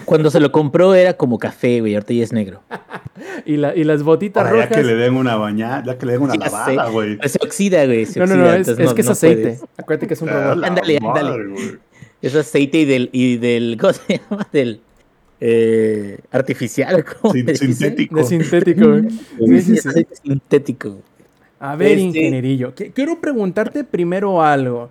Cuando 0.04 0.30
se 0.30 0.38
lo 0.38 0.52
compró 0.52 0.94
era 0.94 1.14
como 1.14 1.38
café, 1.38 1.80
güey, 1.80 1.94
ahorita 1.94 2.12
ya 2.12 2.24
es 2.24 2.32
negro. 2.34 2.60
y, 3.46 3.56
la, 3.56 3.74
y 3.74 3.84
las 3.84 4.02
botitas 4.02 4.50
rojas. 4.50 4.68
Ya 4.68 4.76
que 4.76 4.82
le 4.82 4.94
den 4.96 5.16
una 5.16 5.36
bañada, 5.36 5.82
ya 5.82 5.96
que 5.96 6.04
le 6.04 6.12
den 6.12 6.20
una 6.20 6.34
lavada, 6.34 6.90
güey. 6.90 7.18
Se 7.24 7.38
oxida, 7.42 7.86
güey. 7.86 8.06
no, 8.16 8.26
no, 8.26 8.36
no, 8.36 8.52
es, 8.52 8.68
que 8.68 9.00
es 9.00 9.08
aceite. 9.08 9.58
Acuérdate 9.78 10.08
que 10.08 10.12
es 10.12 10.20
un 10.20 10.28
robot. 10.28 10.62
ándale, 10.62 10.98
ándale. 10.98 11.78
Es 12.20 12.34
aceite 12.34 12.80
y 12.80 12.84
del, 12.84 13.08
y 13.10 13.38
del, 13.38 13.78
¿cómo 13.80 13.94
se 13.94 14.20
llama? 14.28 14.46
Del 14.52 14.82
eh, 15.40 16.18
artificial, 16.32 17.02
¿cómo 17.02 17.32
Sintético. 17.32 18.16
De 18.16 18.24
sintético, 18.24 18.88
güey. 18.90 19.62
Sí, 19.62 19.76
sí, 19.78 20.06
Sintético. 20.22 20.98
A 21.60 21.76
ver, 21.76 21.92
este 21.92 22.02
ingenierillo, 22.02 22.74
quiero 22.74 23.22
preguntarte 23.22 23.84
primero 23.84 24.42
algo. 24.42 24.90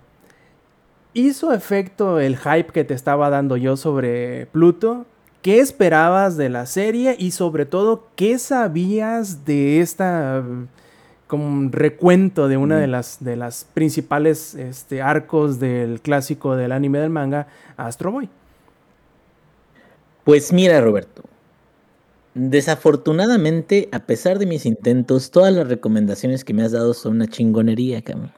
¿Hizo 1.16 1.52
efecto 1.52 2.18
el 2.18 2.36
hype 2.36 2.72
que 2.72 2.82
te 2.82 2.92
estaba 2.92 3.30
dando 3.30 3.56
yo 3.56 3.76
sobre 3.76 4.46
Pluto? 4.46 5.06
¿Qué 5.42 5.60
esperabas 5.60 6.36
de 6.36 6.48
la 6.48 6.66
serie? 6.66 7.14
Y 7.16 7.30
sobre 7.30 7.66
todo, 7.66 8.08
¿qué 8.16 8.36
sabías 8.40 9.44
de 9.44 9.80
esta 9.80 10.42
como 11.28 11.70
recuento 11.70 12.48
de 12.48 12.56
una 12.56 12.78
de 12.78 12.88
las, 12.88 13.22
de 13.22 13.36
las 13.36 13.64
principales 13.64 14.56
este, 14.56 15.02
arcos 15.02 15.60
del 15.60 16.00
clásico 16.00 16.56
del 16.56 16.72
anime 16.72 16.98
del 16.98 17.10
manga, 17.10 17.46
Astro 17.76 18.10
Boy? 18.10 18.28
Pues 20.24 20.52
mira, 20.52 20.80
Roberto. 20.80 21.22
Desafortunadamente, 22.34 23.88
a 23.92 24.00
pesar 24.00 24.40
de 24.40 24.46
mis 24.46 24.66
intentos, 24.66 25.30
todas 25.30 25.54
las 25.54 25.68
recomendaciones 25.68 26.44
que 26.44 26.54
me 26.54 26.64
has 26.64 26.72
dado 26.72 26.92
son 26.92 27.14
una 27.14 27.28
chingonería, 27.28 28.02
Cami. 28.02 28.32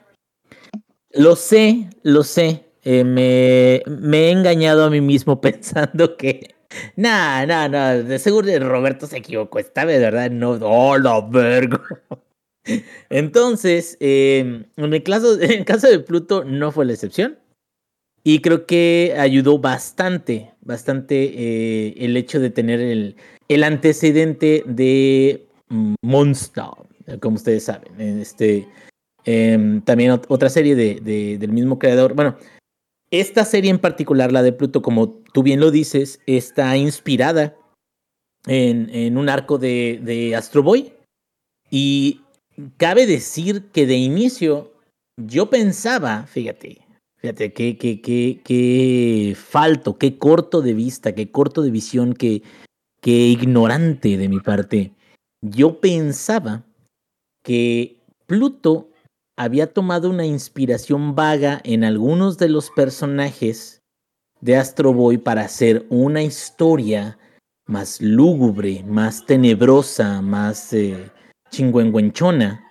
Lo 1.12 1.34
sé, 1.34 1.88
lo 2.02 2.22
sé, 2.24 2.65
eh, 2.88 3.02
me, 3.02 3.82
he 4.18 4.30
engañado 4.30 4.84
a 4.84 4.90
mí 4.90 5.00
mismo 5.00 5.40
pensando 5.40 6.16
que. 6.16 6.54
Nah, 6.94 7.44
nah, 7.44 7.68
nah. 7.68 7.94
De 7.94 8.18
seguro 8.20 8.48
Roberto 8.60 9.08
se 9.08 9.18
equivocó. 9.18 9.58
Esta 9.58 9.84
vez, 9.84 9.98
de 9.98 10.04
verdad, 10.04 10.30
no. 10.30 10.52
¡Oh, 10.62 10.96
la 10.96 11.20
verga! 11.20 11.82
Entonces, 13.10 13.96
em, 13.98 14.66
en, 14.76 14.94
el 14.94 15.02
caso, 15.02 15.34
en 15.40 15.50
el 15.50 15.64
caso 15.64 15.88
de 15.88 15.98
Pluto 15.98 16.44
no 16.44 16.70
fue 16.70 16.86
la 16.86 16.92
excepción. 16.92 17.38
Y 18.22 18.40
creo 18.40 18.66
que 18.66 19.14
ayudó 19.18 19.58
bastante, 19.58 20.52
bastante 20.60 21.24
eh, 21.24 21.94
el 21.98 22.16
hecho 22.16 22.38
de 22.40 22.50
tener 22.50 22.80
el, 22.80 23.16
el 23.48 23.64
antecedente 23.64 24.62
de 24.66 25.46
Monster, 26.02 26.64
como 27.20 27.36
ustedes 27.36 27.64
saben. 27.64 28.00
Este, 28.00 28.68
em, 29.24 29.80
también 29.80 30.20
otra 30.28 30.50
serie 30.50 30.74
de, 30.76 31.38
del 31.38 31.52
mismo 31.52 31.78
creador. 31.78 32.14
Bueno, 32.14 32.36
esta 33.10 33.44
serie 33.44 33.70
en 33.70 33.78
particular, 33.78 34.32
la 34.32 34.42
de 34.42 34.52
Pluto, 34.52 34.82
como 34.82 35.10
tú 35.10 35.42
bien 35.42 35.60
lo 35.60 35.70
dices, 35.70 36.20
está 36.26 36.76
inspirada 36.76 37.56
en, 38.46 38.90
en 38.90 39.16
un 39.16 39.28
arco 39.28 39.58
de, 39.58 40.00
de 40.02 40.34
Astro 40.34 40.62
Boy. 40.62 40.92
Y 41.70 42.22
cabe 42.76 43.06
decir 43.06 43.66
que 43.72 43.86
de 43.86 43.96
inicio 43.96 44.72
yo 45.16 45.50
pensaba, 45.50 46.26
fíjate, 46.26 46.86
fíjate, 47.16 47.52
qué, 47.52 47.78
qué, 47.78 48.00
qué, 48.00 48.40
qué 48.44 49.36
falto, 49.36 49.98
qué 49.98 50.18
corto 50.18 50.60
de 50.62 50.74
vista, 50.74 51.14
qué 51.14 51.30
corto 51.30 51.62
de 51.62 51.70
visión, 51.70 52.12
qué, 52.12 52.42
qué 53.00 53.12
ignorante 53.12 54.16
de 54.16 54.28
mi 54.28 54.40
parte. 54.40 54.92
Yo 55.42 55.80
pensaba 55.80 56.64
que 57.42 57.96
Pluto 58.26 58.90
había 59.36 59.72
tomado 59.72 60.08
una 60.08 60.24
inspiración 60.24 61.14
vaga 61.14 61.60
en 61.64 61.84
algunos 61.84 62.38
de 62.38 62.48
los 62.48 62.70
personajes 62.70 63.82
de 64.40 64.56
Astro 64.56 64.92
Boy 64.92 65.18
para 65.18 65.42
hacer 65.42 65.86
una 65.90 66.22
historia 66.22 67.18
más 67.66 68.00
lúgubre, 68.00 68.82
más 68.84 69.26
tenebrosa, 69.26 70.22
más 70.22 70.72
eh, 70.72 71.10
chingüengüenchona. 71.50 72.64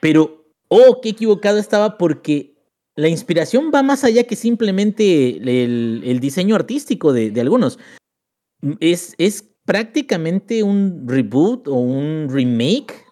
Pero, 0.00 0.44
oh, 0.68 1.00
qué 1.00 1.10
equivocado 1.10 1.58
estaba 1.58 1.96
porque 1.96 2.54
la 2.94 3.08
inspiración 3.08 3.70
va 3.74 3.82
más 3.82 4.04
allá 4.04 4.24
que 4.24 4.36
simplemente 4.36 5.36
el, 5.36 6.18
diseño 6.20 6.54
artístico 6.54 7.12
de, 7.12 7.30
de 7.30 7.40
algunos. 7.40 7.78
Es, 8.80 9.14
es 9.18 9.42
prácticamente 9.64 10.62
un 10.62 11.06
reboot 11.06 11.68
o 11.68 11.74
un 11.74 12.28
remake 12.30 13.05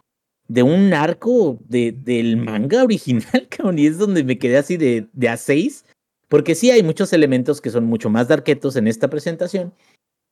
de 0.49 0.63
un 0.63 0.93
arco 0.93 1.59
de, 1.69 1.93
del 1.93 2.37
manga 2.37 2.85
original, 2.85 3.47
cabrón, 3.49 3.79
y 3.79 3.87
es 3.87 3.99
donde 3.99 4.25
me 4.25 4.39
quedé 4.39 4.57
así 4.57 4.77
de, 4.77 5.07
de 5.13 5.29
A6, 5.29 5.85
porque 6.29 6.55
sí 6.55 6.71
hay 6.71 6.83
muchos 6.83 7.13
elementos 7.13 7.61
que 7.61 7.71
son 7.71 7.85
mucho 7.85 8.11
más 8.11 8.29
darquetos 8.29 8.77
en 8.77 8.89
esta 8.89 9.09
presentación, 9.09 9.73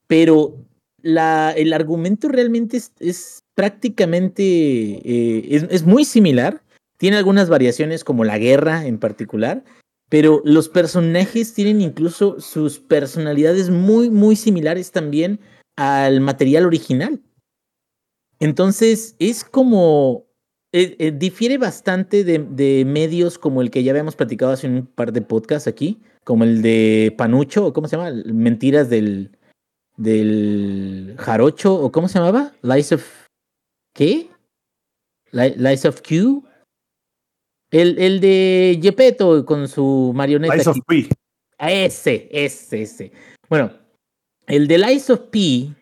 pero 0.07 0.57
la, 1.03 1.53
el 1.53 1.73
argumento 1.73 2.29
realmente 2.29 2.77
es, 2.77 2.93
es 2.99 3.45
prácticamente, 3.55 4.43
eh, 4.43 5.47
es, 5.51 5.67
es 5.71 5.85
muy 5.85 6.05
similar, 6.05 6.63
tiene 6.99 7.17
algunas 7.17 7.49
variaciones 7.49 8.05
como 8.05 8.25
la 8.25 8.39
guerra 8.39 8.87
en 8.87 8.99
particular, 8.99 9.65
pero 10.09 10.43
los 10.45 10.69
personajes 10.69 11.55
tienen 11.55 11.81
incluso 11.81 12.39
sus 12.39 12.79
personalidades 12.79 13.71
muy, 13.71 14.11
muy 14.11 14.37
similares 14.37 14.93
también 14.93 15.41
al 15.77 16.21
material 16.21 16.67
original. 16.67 17.21
Entonces, 18.43 19.15
es 19.19 19.45
como. 19.45 20.27
eh, 20.73 20.97
eh, 20.99 21.13
difiere 21.13 21.59
bastante 21.59 22.25
de, 22.25 22.39
de 22.39 22.85
medios 22.85 23.39
como 23.39 23.63
el 23.63 23.71
que 23.71 23.83
ya 23.85 23.93
habíamos 23.93 24.17
platicado 24.17 24.53
hace 24.53 24.67
un 24.67 24.87
par 24.87 25.13
de 25.13 25.21
podcasts 25.23 25.69
aquí, 25.69 26.01
como 26.25 26.45
el 26.45 26.63
de 26.63 27.15
Panucho, 27.17 27.73
cómo 27.73 27.89
se 27.89 27.97
llama, 27.97 28.11
Mentiras 28.27 28.89
del, 28.91 29.37
del 29.97 31.15
Jarocho, 31.19 31.75
o 31.75 31.93
cómo 31.93 32.09
se 32.09 32.19
llamaba, 32.19 32.53
Lies 32.63 32.93
of. 32.93 33.27
¿Qué? 33.95 34.29
Li- 35.31 35.55
Lies 35.57 35.85
of 35.85 36.01
Q. 36.01 36.43
El, 37.71 37.99
el 37.99 38.21
de 38.21 38.79
Gepetto 38.83 39.45
con 39.47 39.69
su 39.69 40.13
marioneta. 40.15 40.55
Lies 40.55 40.67
of. 40.67 40.79
P. 40.87 41.09
A 41.59 41.71
ese, 41.71 42.29
ese, 42.33 42.83
ese. 42.83 43.13
Bueno, 43.49 43.73
el 44.47 44.67
de 44.67 44.79
Lies 44.79 45.09
of 45.11 45.21
P 45.31 45.73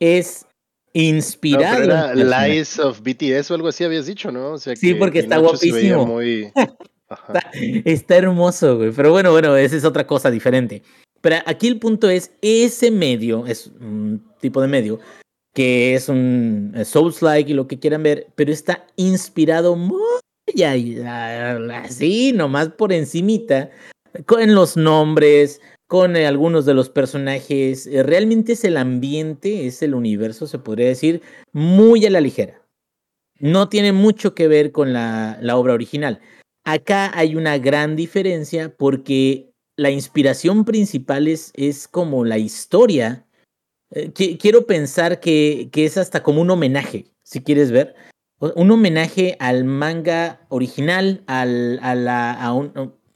es 0.00 0.46
No, 0.94 1.00
inspirado. 1.02 1.76
pero 1.80 2.10
en 2.12 2.18
era. 2.28 2.46
Lies 2.48 2.78
of 2.78 3.00
BTS 3.02 3.50
o 3.50 3.54
algo 3.54 3.68
así 3.68 3.84
habías 3.84 4.06
dicho, 4.06 4.30
¿no? 4.30 4.52
O 4.52 4.58
sea 4.58 4.76
Sí, 4.76 4.92
que 4.92 4.96
porque 4.96 5.18
está 5.20 5.38
guapísimo. 5.38 6.06
muy... 6.06 6.52
Está, 7.28 7.50
está 7.84 8.16
hermoso, 8.16 8.76
güey. 8.78 8.90
Pero 8.90 9.12
bueno, 9.12 9.30
bueno, 9.30 9.56
esa 9.56 9.76
es 9.76 9.84
otra 9.84 10.04
cosa 10.06 10.30
diferente. 10.32 10.82
Pero 11.20 11.36
aquí 11.46 11.68
el 11.68 11.78
punto 11.78 12.08
es, 12.08 12.32
ese 12.42 12.90
medio, 12.90 13.46
es 13.46 13.68
un 13.80 14.24
tipo 14.40 14.60
de 14.60 14.66
medio, 14.68 14.98
que 15.54 15.94
es 15.94 16.08
un 16.08 16.72
eh, 16.74 16.84
Souls-like 16.84 17.50
y 17.50 17.54
lo 17.54 17.68
que 17.68 17.78
quieran 17.78 18.02
ver, 18.02 18.26
pero 18.34 18.50
está 18.52 18.86
inspirado 18.96 19.76
muy 19.76 20.00
así, 21.72 22.32
nomás 22.32 22.70
por 22.70 22.92
encimita, 22.92 23.70
con 24.26 24.52
los 24.54 24.76
nombres, 24.76 25.60
con 25.94 26.16
eh, 26.16 26.26
algunos 26.26 26.66
de 26.66 26.74
los 26.74 26.90
personajes. 26.90 27.86
Eh, 27.86 28.02
realmente 28.02 28.54
es 28.54 28.64
el 28.64 28.78
ambiente, 28.78 29.68
es 29.68 29.80
el 29.80 29.94
universo, 29.94 30.48
se 30.48 30.58
podría 30.58 30.88
decir, 30.88 31.22
muy 31.52 32.04
a 32.04 32.10
la 32.10 32.20
ligera. 32.20 32.60
No 33.38 33.68
tiene 33.68 33.92
mucho 33.92 34.34
que 34.34 34.48
ver 34.48 34.72
con 34.72 34.92
la, 34.92 35.38
la 35.40 35.56
obra 35.56 35.72
original. 35.72 36.18
Acá 36.64 37.16
hay 37.16 37.36
una 37.36 37.58
gran 37.58 37.94
diferencia 37.94 38.74
porque 38.76 39.52
la 39.76 39.90
inspiración 39.90 40.64
principal 40.64 41.28
es, 41.28 41.52
es 41.54 41.86
como 41.86 42.24
la 42.24 42.38
historia. 42.38 43.24
Eh, 43.92 44.10
qui- 44.12 44.36
quiero 44.36 44.66
pensar 44.66 45.20
que, 45.20 45.68
que 45.70 45.84
es 45.84 45.96
hasta 45.96 46.24
como 46.24 46.40
un 46.40 46.50
homenaje, 46.50 47.04
si 47.22 47.40
quieres 47.40 47.70
ver. 47.70 47.94
Un 48.40 48.68
homenaje 48.68 49.36
al 49.38 49.62
manga 49.62 50.44
original, 50.48 51.22
al, 51.28 51.78
a, 51.82 51.94
la, 51.94 52.32
a 52.32 52.52
un- 52.52 52.72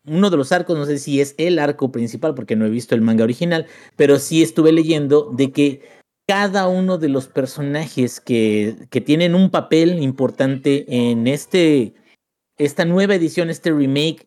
uno 0.09 0.31
de 0.31 0.37
los 0.37 0.53
arcos, 0.53 0.77
no 0.79 0.87
sé 0.87 0.99
si 0.99 1.21
es 1.21 1.35
el 1.38 1.59
arco 1.59 1.93
principal, 1.93 2.35
porque 2.35 2.57
no 2.57 2.67
he 2.67 2.71
visto 2.71 2.95
el 2.95 3.03
manga 3.03 3.25
original, 3.25 3.67
pero 3.97 4.19
sí 4.19 4.43
estuve 4.43 4.73
leyendo 4.73 5.31
de 5.35 5.53
que 5.53 5.83
cada 6.29 6.69
uno 6.69 6.99
de 6.99 7.09
los 7.09 7.27
personajes 7.27 8.21
que, 8.21 8.77
que 8.91 9.00
tienen 9.00 9.35
un 9.35 9.50
papel 9.50 10.03
importante 10.03 10.85
en 10.88 11.27
este, 11.27 11.95
esta 12.59 12.85
nueva 12.85 13.15
edición, 13.15 13.49
este 13.49 13.71
remake, 13.71 14.27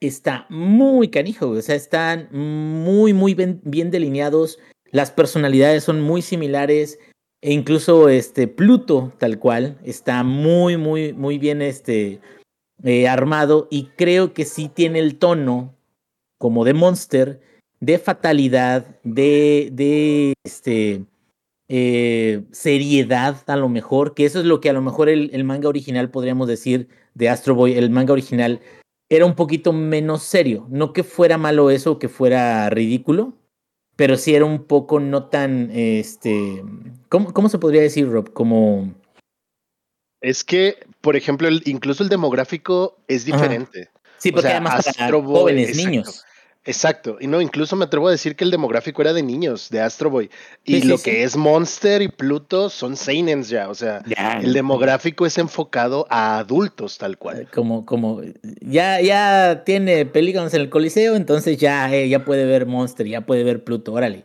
está 0.00 0.46
muy 0.48 1.08
canijo, 1.08 1.48
o 1.50 1.62
sea, 1.62 1.74
están 1.74 2.28
muy, 2.30 3.12
muy 3.12 3.34
bien, 3.34 3.60
bien 3.64 3.90
delineados, 3.90 4.58
las 4.90 5.10
personalidades 5.10 5.84
son 5.84 6.00
muy 6.00 6.22
similares, 6.22 6.98
e 7.40 7.52
incluso 7.52 8.08
este 8.08 8.48
Pluto, 8.48 9.12
tal 9.18 9.38
cual, 9.38 9.78
está 9.84 10.22
muy, 10.24 10.76
muy, 10.76 11.12
muy 11.12 11.38
bien 11.38 11.62
este, 11.62 12.20
eh, 12.82 13.08
armado, 13.08 13.68
y 13.70 13.90
creo 13.96 14.32
que 14.34 14.44
sí 14.44 14.68
tiene 14.68 14.98
el 14.98 15.18
tono, 15.18 15.74
como 16.38 16.64
de 16.64 16.74
Monster, 16.74 17.40
de 17.80 17.98
fatalidad, 17.98 18.98
de, 19.04 19.70
de 19.72 20.34
este, 20.44 21.04
eh, 21.68 22.44
seriedad 22.50 23.36
a 23.46 23.56
lo 23.56 23.68
mejor, 23.68 24.14
que 24.14 24.24
eso 24.24 24.40
es 24.40 24.46
lo 24.46 24.60
que 24.60 24.70
a 24.70 24.72
lo 24.72 24.82
mejor 24.82 25.08
el, 25.08 25.30
el 25.32 25.44
manga 25.44 25.68
original 25.68 26.10
podríamos 26.10 26.48
decir 26.48 26.88
de 27.14 27.28
Astro 27.28 27.54
Boy, 27.54 27.74
el 27.74 27.90
manga 27.90 28.12
original 28.12 28.60
era 29.10 29.26
un 29.26 29.34
poquito 29.34 29.72
menos 29.72 30.22
serio, 30.22 30.66
no 30.70 30.92
que 30.92 31.02
fuera 31.02 31.38
malo 31.38 31.70
eso 31.70 31.98
que 31.98 32.08
fuera 32.08 32.68
ridículo, 32.70 33.34
pero 33.96 34.16
sí 34.16 34.34
era 34.34 34.44
un 34.44 34.64
poco 34.64 35.00
no 35.00 35.24
tan, 35.24 35.70
este, 35.72 36.62
¿cómo, 37.08 37.32
cómo 37.32 37.48
se 37.48 37.58
podría 37.58 37.82
decir, 37.82 38.08
Rob? 38.08 38.32
Como, 38.32 38.94
Es 40.20 40.44
que, 40.44 40.76
por 41.00 41.16
ejemplo, 41.16 41.48
el- 41.48 41.62
incluso 41.66 42.02
el 42.02 42.08
demográfico 42.08 42.96
es 43.08 43.26
Ajá. 43.26 43.36
diferente. 43.36 43.88
sí, 44.18 44.30
O 44.30 44.32
porque 44.32 44.48
sea, 44.48 44.56
además 44.56 44.86
Astro 44.88 45.22
Boy, 45.22 45.40
jóvenes, 45.40 45.68
exacto. 45.70 45.90
niños. 45.90 46.24
Exacto. 46.64 47.16
Y 47.20 47.28
no, 47.28 47.40
incluso 47.40 47.76
me 47.76 47.84
atrevo 47.86 48.08
a 48.08 48.10
decir 48.10 48.36
que 48.36 48.44
el 48.44 48.50
demográfico 48.50 49.00
era 49.00 49.14
de 49.14 49.22
niños, 49.22 49.70
de 49.70 49.80
Astro 49.80 50.10
Boy. 50.10 50.28
Y 50.64 50.74
Sí, 50.74 50.80
sí, 50.82 50.88
lo 50.88 50.98
sí. 50.98 51.04
que 51.04 51.22
es 51.22 51.34
Monster 51.36 52.02
y 52.02 52.08
Pluto 52.08 52.68
son 52.68 52.96
Seinens 52.96 53.48
ya. 53.48 53.70
O 53.70 53.74
sea, 53.74 54.02
Ya, 54.06 54.40
el 54.42 54.52
demográfico 54.52 55.24
es 55.24 55.38
enfocado 55.38 56.06
a 56.10 56.38
adultos, 56.38 56.98
tal 56.98 57.16
cual. 57.16 57.48
como, 57.54 57.86
como 57.86 58.20
ya, 58.60 59.00
ya 59.00 59.62
tiene 59.64 60.04
películas 60.04 60.52
en 60.52 60.60
el 60.62 60.68
Coliseo, 60.68 61.16
entonces 61.16 61.56
ya, 61.56 61.94
eh, 61.94 62.08
ya 62.08 62.24
puede 62.26 62.44
ver 62.44 62.66
Monster, 62.66 63.06
ya 63.06 63.22
puede 63.22 63.44
ver 63.44 63.64
Pluto, 63.64 63.92
órale. 63.94 64.24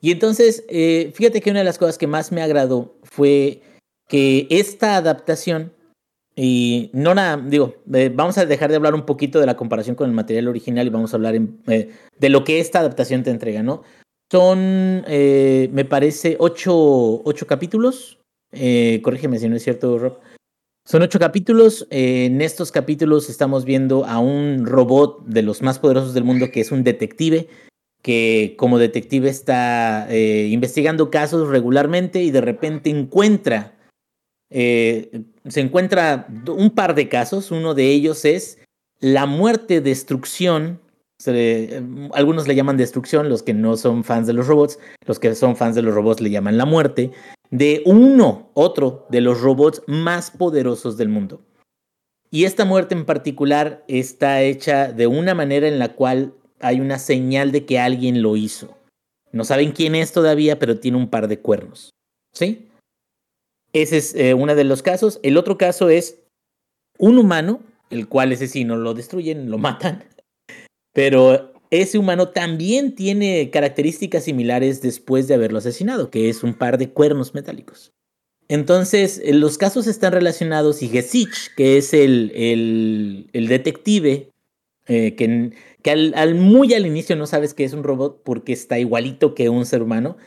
Y 0.00 0.12
entonces, 0.12 0.64
eh, 0.70 1.12
fíjate 1.14 1.42
que 1.42 1.50
una 1.50 1.58
de 1.58 1.64
las 1.66 1.78
cosas 1.78 1.98
que 1.98 2.06
más 2.06 2.32
me 2.32 2.40
agradó 2.42 2.94
fue 3.02 3.60
que 4.12 4.46
esta 4.50 4.96
adaptación, 4.96 5.72
y 6.36 6.90
no 6.92 7.14
nada, 7.14 7.42
digo, 7.42 7.76
eh, 7.94 8.12
vamos 8.14 8.36
a 8.36 8.44
dejar 8.44 8.68
de 8.68 8.76
hablar 8.76 8.94
un 8.94 9.06
poquito 9.06 9.40
de 9.40 9.46
la 9.46 9.56
comparación 9.56 9.96
con 9.96 10.06
el 10.06 10.14
material 10.14 10.48
original 10.48 10.86
y 10.86 10.90
vamos 10.90 11.14
a 11.14 11.16
hablar 11.16 11.34
eh, 11.34 11.90
de 12.18 12.28
lo 12.28 12.44
que 12.44 12.60
esta 12.60 12.80
adaptación 12.80 13.22
te 13.22 13.30
entrega, 13.30 13.62
¿no? 13.62 13.84
Son, 14.30 15.02
eh, 15.08 15.70
me 15.72 15.86
parece, 15.86 16.36
ocho, 16.38 17.22
ocho 17.24 17.46
capítulos. 17.46 18.18
Corrígeme 18.50 19.38
si 19.38 19.48
no 19.48 19.56
es 19.56 19.62
cierto, 19.62 19.98
Rob. 19.98 20.18
Son 20.86 21.00
ocho 21.00 21.18
capítulos. 21.18 21.86
en 21.88 22.42
estos 22.42 22.70
capítulos 22.70 23.30
estamos 23.30 23.64
viendo 23.64 24.04
a 24.04 24.18
un 24.18 24.66
robot 24.66 25.24
de 25.24 25.40
los 25.40 25.62
más 25.62 25.78
poderosos 25.78 26.12
del 26.12 26.24
mundo 26.24 26.50
que 26.52 26.60
es 26.60 26.70
un 26.70 26.84
detective 26.84 27.48
que 28.02 28.56
como 28.58 28.78
detective 28.78 29.30
está 29.30 30.06
investigando 30.10 31.10
casos 31.10 31.48
regularmente 31.48 32.22
y 32.22 32.30
de 32.30 32.42
repente 32.42 32.90
encuentra, 32.90 33.78
eh, 34.52 35.22
se 35.48 35.60
encuentra 35.60 36.26
un 36.46 36.70
par 36.70 36.94
de 36.94 37.08
casos. 37.08 37.50
Uno 37.50 37.74
de 37.74 37.88
ellos 37.88 38.24
es 38.24 38.58
la 39.00 39.26
muerte, 39.26 39.80
destrucción. 39.80 40.80
algunos 42.14 42.46
le 42.46 42.54
llaman 42.54 42.76
destrucción, 42.76 43.28
los 43.28 43.42
que 43.42 43.54
no 43.54 43.76
son 43.76 44.04
fans 44.04 44.26
de 44.26 44.32
los 44.32 44.46
robots, 44.46 44.78
los 45.06 45.18
que 45.18 45.34
son 45.34 45.56
fans 45.56 45.74
de 45.74 45.82
los 45.82 45.94
robots 45.94 46.20
le 46.20 46.30
llaman 46.30 46.58
la 46.58 46.66
muerte, 46.66 47.12
de 47.50 47.82
uno, 47.86 48.50
otro 48.54 49.06
de 49.10 49.20
los 49.20 49.40
robots 49.40 49.82
más 49.86 50.30
poderosos 50.30 50.96
del 50.96 51.08
mundo. 51.08 51.40
Y 52.30 52.44
esta 52.44 52.64
muerte 52.64 52.94
en 52.94 53.04
particular 53.04 53.84
está 53.88 54.42
hecha 54.42 54.90
de 54.92 55.06
una 55.06 55.34
manera 55.34 55.68
en 55.68 55.78
la 55.78 55.94
cual 55.94 56.32
hay 56.60 56.80
una 56.80 56.98
señal 56.98 57.52
de 57.52 57.66
que 57.66 57.78
alguien 57.78 58.22
lo 58.22 58.36
hizo. 58.36 58.74
No 59.32 59.44
saben 59.44 59.72
quién 59.72 59.94
es 59.94 60.12
todavía, 60.12 60.58
pero 60.58 60.78
tiene 60.78 60.96
un 60.96 61.08
par 61.08 61.28
de 61.28 61.40
cuernos. 61.40 61.90
¿Sí? 62.32 62.68
Ese 63.72 63.96
es 63.96 64.14
eh, 64.14 64.34
uno 64.34 64.54
de 64.54 64.64
los 64.64 64.82
casos. 64.82 65.18
El 65.22 65.36
otro 65.36 65.56
caso 65.56 65.88
es 65.88 66.18
un 66.98 67.18
humano, 67.18 67.62
el 67.90 68.08
cual 68.08 68.32
ese 68.32 68.48
sí 68.48 68.64
no 68.64 68.76
lo 68.76 68.94
destruyen, 68.94 69.50
lo 69.50 69.58
matan. 69.58 70.04
Pero 70.92 71.52
ese 71.70 71.98
humano 71.98 72.28
también 72.28 72.94
tiene 72.94 73.50
características 73.50 74.24
similares 74.24 74.82
después 74.82 75.26
de 75.26 75.34
haberlo 75.34 75.58
asesinado, 75.58 76.10
que 76.10 76.28
es 76.28 76.42
un 76.42 76.54
par 76.54 76.76
de 76.76 76.90
cuernos 76.90 77.34
metálicos. 77.34 77.92
Entonces, 78.48 79.22
eh, 79.24 79.32
los 79.32 79.56
casos 79.56 79.86
están 79.86 80.12
relacionados 80.12 80.82
y 80.82 80.88
Gesich, 80.88 81.54
que 81.56 81.78
es 81.78 81.94
el, 81.94 82.30
el, 83.32 83.48
detective, 83.48 84.28
eh, 84.86 85.14
que, 85.14 85.52
que 85.80 85.90
al, 85.90 86.34
muy 86.34 86.74
al 86.74 86.84
inicio 86.84 87.16
no 87.16 87.26
sabes 87.26 87.54
que 87.54 87.64
es 87.64 87.72
un 87.72 87.84
robot 87.84 88.22
porque 88.22 88.52
está 88.52 88.78
igualito 88.78 89.34
que 89.34 89.48
un 89.48 89.64
ser 89.64 89.82
humano, 89.82 90.18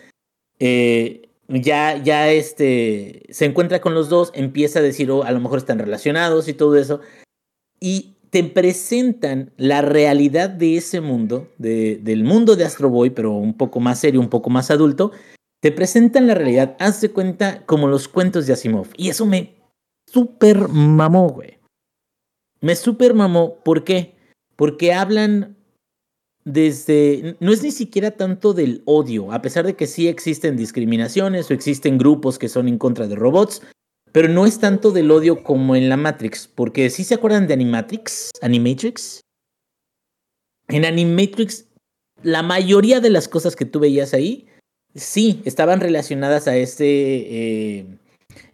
ya, 1.47 1.97
ya 1.97 2.31
este, 2.31 3.23
se 3.29 3.45
encuentra 3.45 3.81
con 3.81 3.93
los 3.93 4.09
dos, 4.09 4.31
empieza 4.33 4.79
a 4.79 4.83
decir, 4.83 5.11
oh, 5.11 5.23
a 5.23 5.31
lo 5.31 5.39
mejor 5.39 5.59
están 5.59 5.79
relacionados 5.79 6.47
y 6.47 6.53
todo 6.53 6.75
eso, 6.75 7.01
y 7.79 8.15
te 8.29 8.43
presentan 8.43 9.51
la 9.57 9.81
realidad 9.81 10.49
de 10.49 10.77
ese 10.77 11.01
mundo, 11.01 11.49
de, 11.57 11.97
del 12.01 12.23
mundo 12.23 12.55
de 12.55 12.65
Astro 12.65 12.89
Boy, 12.89 13.11
pero 13.11 13.31
un 13.31 13.55
poco 13.55 13.79
más 13.79 13.99
serio, 13.99 14.19
un 14.19 14.29
poco 14.29 14.49
más 14.49 14.71
adulto, 14.71 15.11
te 15.61 15.71
presentan 15.71 16.27
la 16.27 16.35
realidad, 16.35 16.75
haz 16.79 17.01
de 17.01 17.11
cuenta, 17.11 17.65
como 17.65 17.87
los 17.87 18.07
cuentos 18.07 18.45
de 18.45 18.53
Asimov. 18.53 18.87
Y 18.97 19.09
eso 19.09 19.25
me 19.25 19.55
super 20.11 20.67
mamó, 20.67 21.29
güey. 21.29 21.59
Me 22.61 22.75
super 22.75 23.13
mamó. 23.13 23.63
¿Por 23.63 23.83
qué? 23.83 24.15
Porque 24.55 24.93
hablan 24.93 25.54
desde, 26.45 27.35
no 27.39 27.51
es 27.51 27.63
ni 27.63 27.71
siquiera 27.71 28.11
tanto 28.11 28.53
del 28.53 28.83
odio, 28.85 29.31
a 29.31 29.41
pesar 29.41 29.65
de 29.65 29.75
que 29.75 29.87
sí 29.87 30.07
existen 30.07 30.55
discriminaciones 30.55 31.49
o 31.49 31.53
existen 31.53 31.97
grupos 31.97 32.37
que 32.37 32.49
son 32.49 32.67
en 32.67 32.77
contra 32.77 33.07
de 33.07 33.15
robots, 33.15 33.63
pero 34.11 34.29
no 34.29 34.45
es 34.45 34.59
tanto 34.59 34.91
del 34.91 35.11
odio 35.11 35.43
como 35.43 35.75
en 35.75 35.89
la 35.89 35.97
Matrix, 35.97 36.47
porque 36.47 36.89
si 36.91 37.03
se 37.03 37.15
acuerdan 37.15 37.47
de 37.47 37.53
Animatrix, 37.55 38.29
Animatrix. 38.41 39.21
En 40.67 40.85
Animatrix, 40.85 41.65
la 42.23 42.41
mayoría 42.41 42.99
de 43.01 43.09
las 43.09 43.27
cosas 43.27 43.55
que 43.55 43.65
tú 43.65 43.79
veías 43.79 44.13
ahí, 44.13 44.47
sí, 44.93 45.41
estaban 45.45 45.79
relacionadas 45.79 46.47
a 46.47 46.55
ese, 46.55 46.85
eh, 46.87 47.85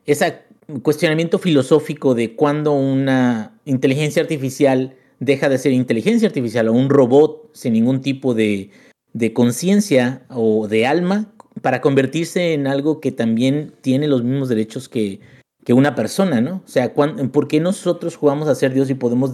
ese 0.05 0.39
cuestionamiento 0.81 1.39
filosófico 1.39 2.15
de 2.15 2.36
cuando 2.36 2.71
una 2.71 3.60
inteligencia 3.65 4.21
artificial 4.21 4.95
deja 5.22 5.48
de 5.48 5.58
ser 5.58 5.72
inteligencia 5.72 6.28
artificial 6.28 6.68
o 6.68 6.74
un 6.74 6.90
robot 6.90 7.51
sin 7.54 7.74
ningún 7.74 8.01
tipo 8.01 8.34
de, 8.34 8.72
de 9.13 9.34
conciencia 9.34 10.24
o 10.30 10.68
de 10.68 10.86
alma 10.88 11.32
para 11.62 11.80
convertirse 11.80 12.54
en 12.54 12.68
algo 12.68 13.00
que 13.00 13.12
también 13.12 13.72
tiene 13.82 14.08
los 14.08 14.24
mismos 14.24 14.50
derechos 14.50 14.90
que, 14.90 15.20
que 15.63 15.74
una 15.74 15.94
persona, 15.94 16.42
¿no? 16.42 16.63
O 16.66 16.68
sea, 16.68 16.94
¿por 16.94 17.48
qué 17.48 17.60
nosotros 17.60 18.16
jugamos 18.16 18.48
a 18.48 18.56
ser 18.56 18.74
Dios 18.74 18.90
y 18.90 18.96
podemos 18.96 19.32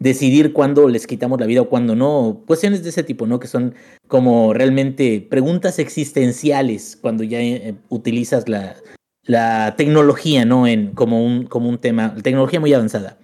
decidir 0.00 0.52
cuándo 0.52 0.88
les 0.88 1.06
quitamos 1.06 1.38
la 1.38 1.46
vida 1.46 1.60
o 1.60 1.68
cuándo 1.68 1.94
no? 1.94 2.42
Cuestiones 2.46 2.82
de 2.82 2.88
ese 2.88 3.04
tipo, 3.04 3.26
¿no? 3.26 3.38
Que 3.38 3.46
son 3.46 3.74
como 4.08 4.52
realmente 4.54 5.24
preguntas 5.30 5.78
existenciales 5.78 6.98
cuando 7.00 7.22
ya 7.22 7.40
eh, 7.40 7.76
utilizas 7.90 8.48
la, 8.48 8.74
la 9.22 9.76
tecnología, 9.76 10.44
¿no? 10.44 10.66
En, 10.66 10.92
como, 10.94 11.24
un, 11.24 11.44
como 11.44 11.68
un 11.68 11.78
tema, 11.78 12.16
tecnología 12.24 12.58
muy 12.58 12.74
avanzada. 12.74 13.18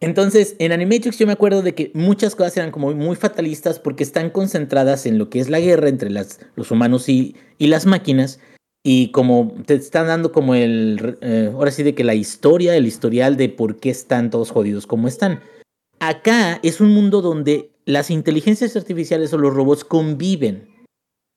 Entonces, 0.00 0.56
en 0.58 0.72
Animatrix 0.72 1.18
yo 1.18 1.26
me 1.26 1.34
acuerdo 1.34 1.60
de 1.60 1.74
que 1.74 1.90
muchas 1.94 2.34
cosas 2.34 2.56
eran 2.56 2.70
como 2.70 2.92
muy 2.94 3.16
fatalistas 3.16 3.78
porque 3.78 4.02
están 4.02 4.30
concentradas 4.30 5.04
en 5.04 5.18
lo 5.18 5.28
que 5.28 5.40
es 5.40 5.50
la 5.50 5.60
guerra 5.60 5.90
entre 5.90 6.10
los 6.10 6.70
humanos 6.70 7.08
y, 7.08 7.36
y 7.58 7.66
las 7.66 7.84
máquinas. 7.84 8.40
Y 8.82 9.10
como 9.10 9.54
te 9.66 9.74
están 9.74 10.06
dando 10.06 10.32
como 10.32 10.54
el, 10.54 11.18
eh, 11.20 11.50
ahora 11.52 11.70
sí 11.70 11.82
de 11.82 11.94
que 11.94 12.02
la 12.02 12.14
historia, 12.14 12.74
el 12.74 12.86
historial 12.86 13.36
de 13.36 13.50
por 13.50 13.78
qué 13.78 13.90
están 13.90 14.30
todos 14.30 14.50
jodidos 14.50 14.86
como 14.86 15.06
están. 15.06 15.40
Acá 15.98 16.60
es 16.62 16.80
un 16.80 16.94
mundo 16.94 17.20
donde 17.20 17.72
las 17.84 18.10
inteligencias 18.10 18.74
artificiales 18.76 19.34
o 19.34 19.38
los 19.38 19.52
robots 19.52 19.84
conviven 19.84 20.70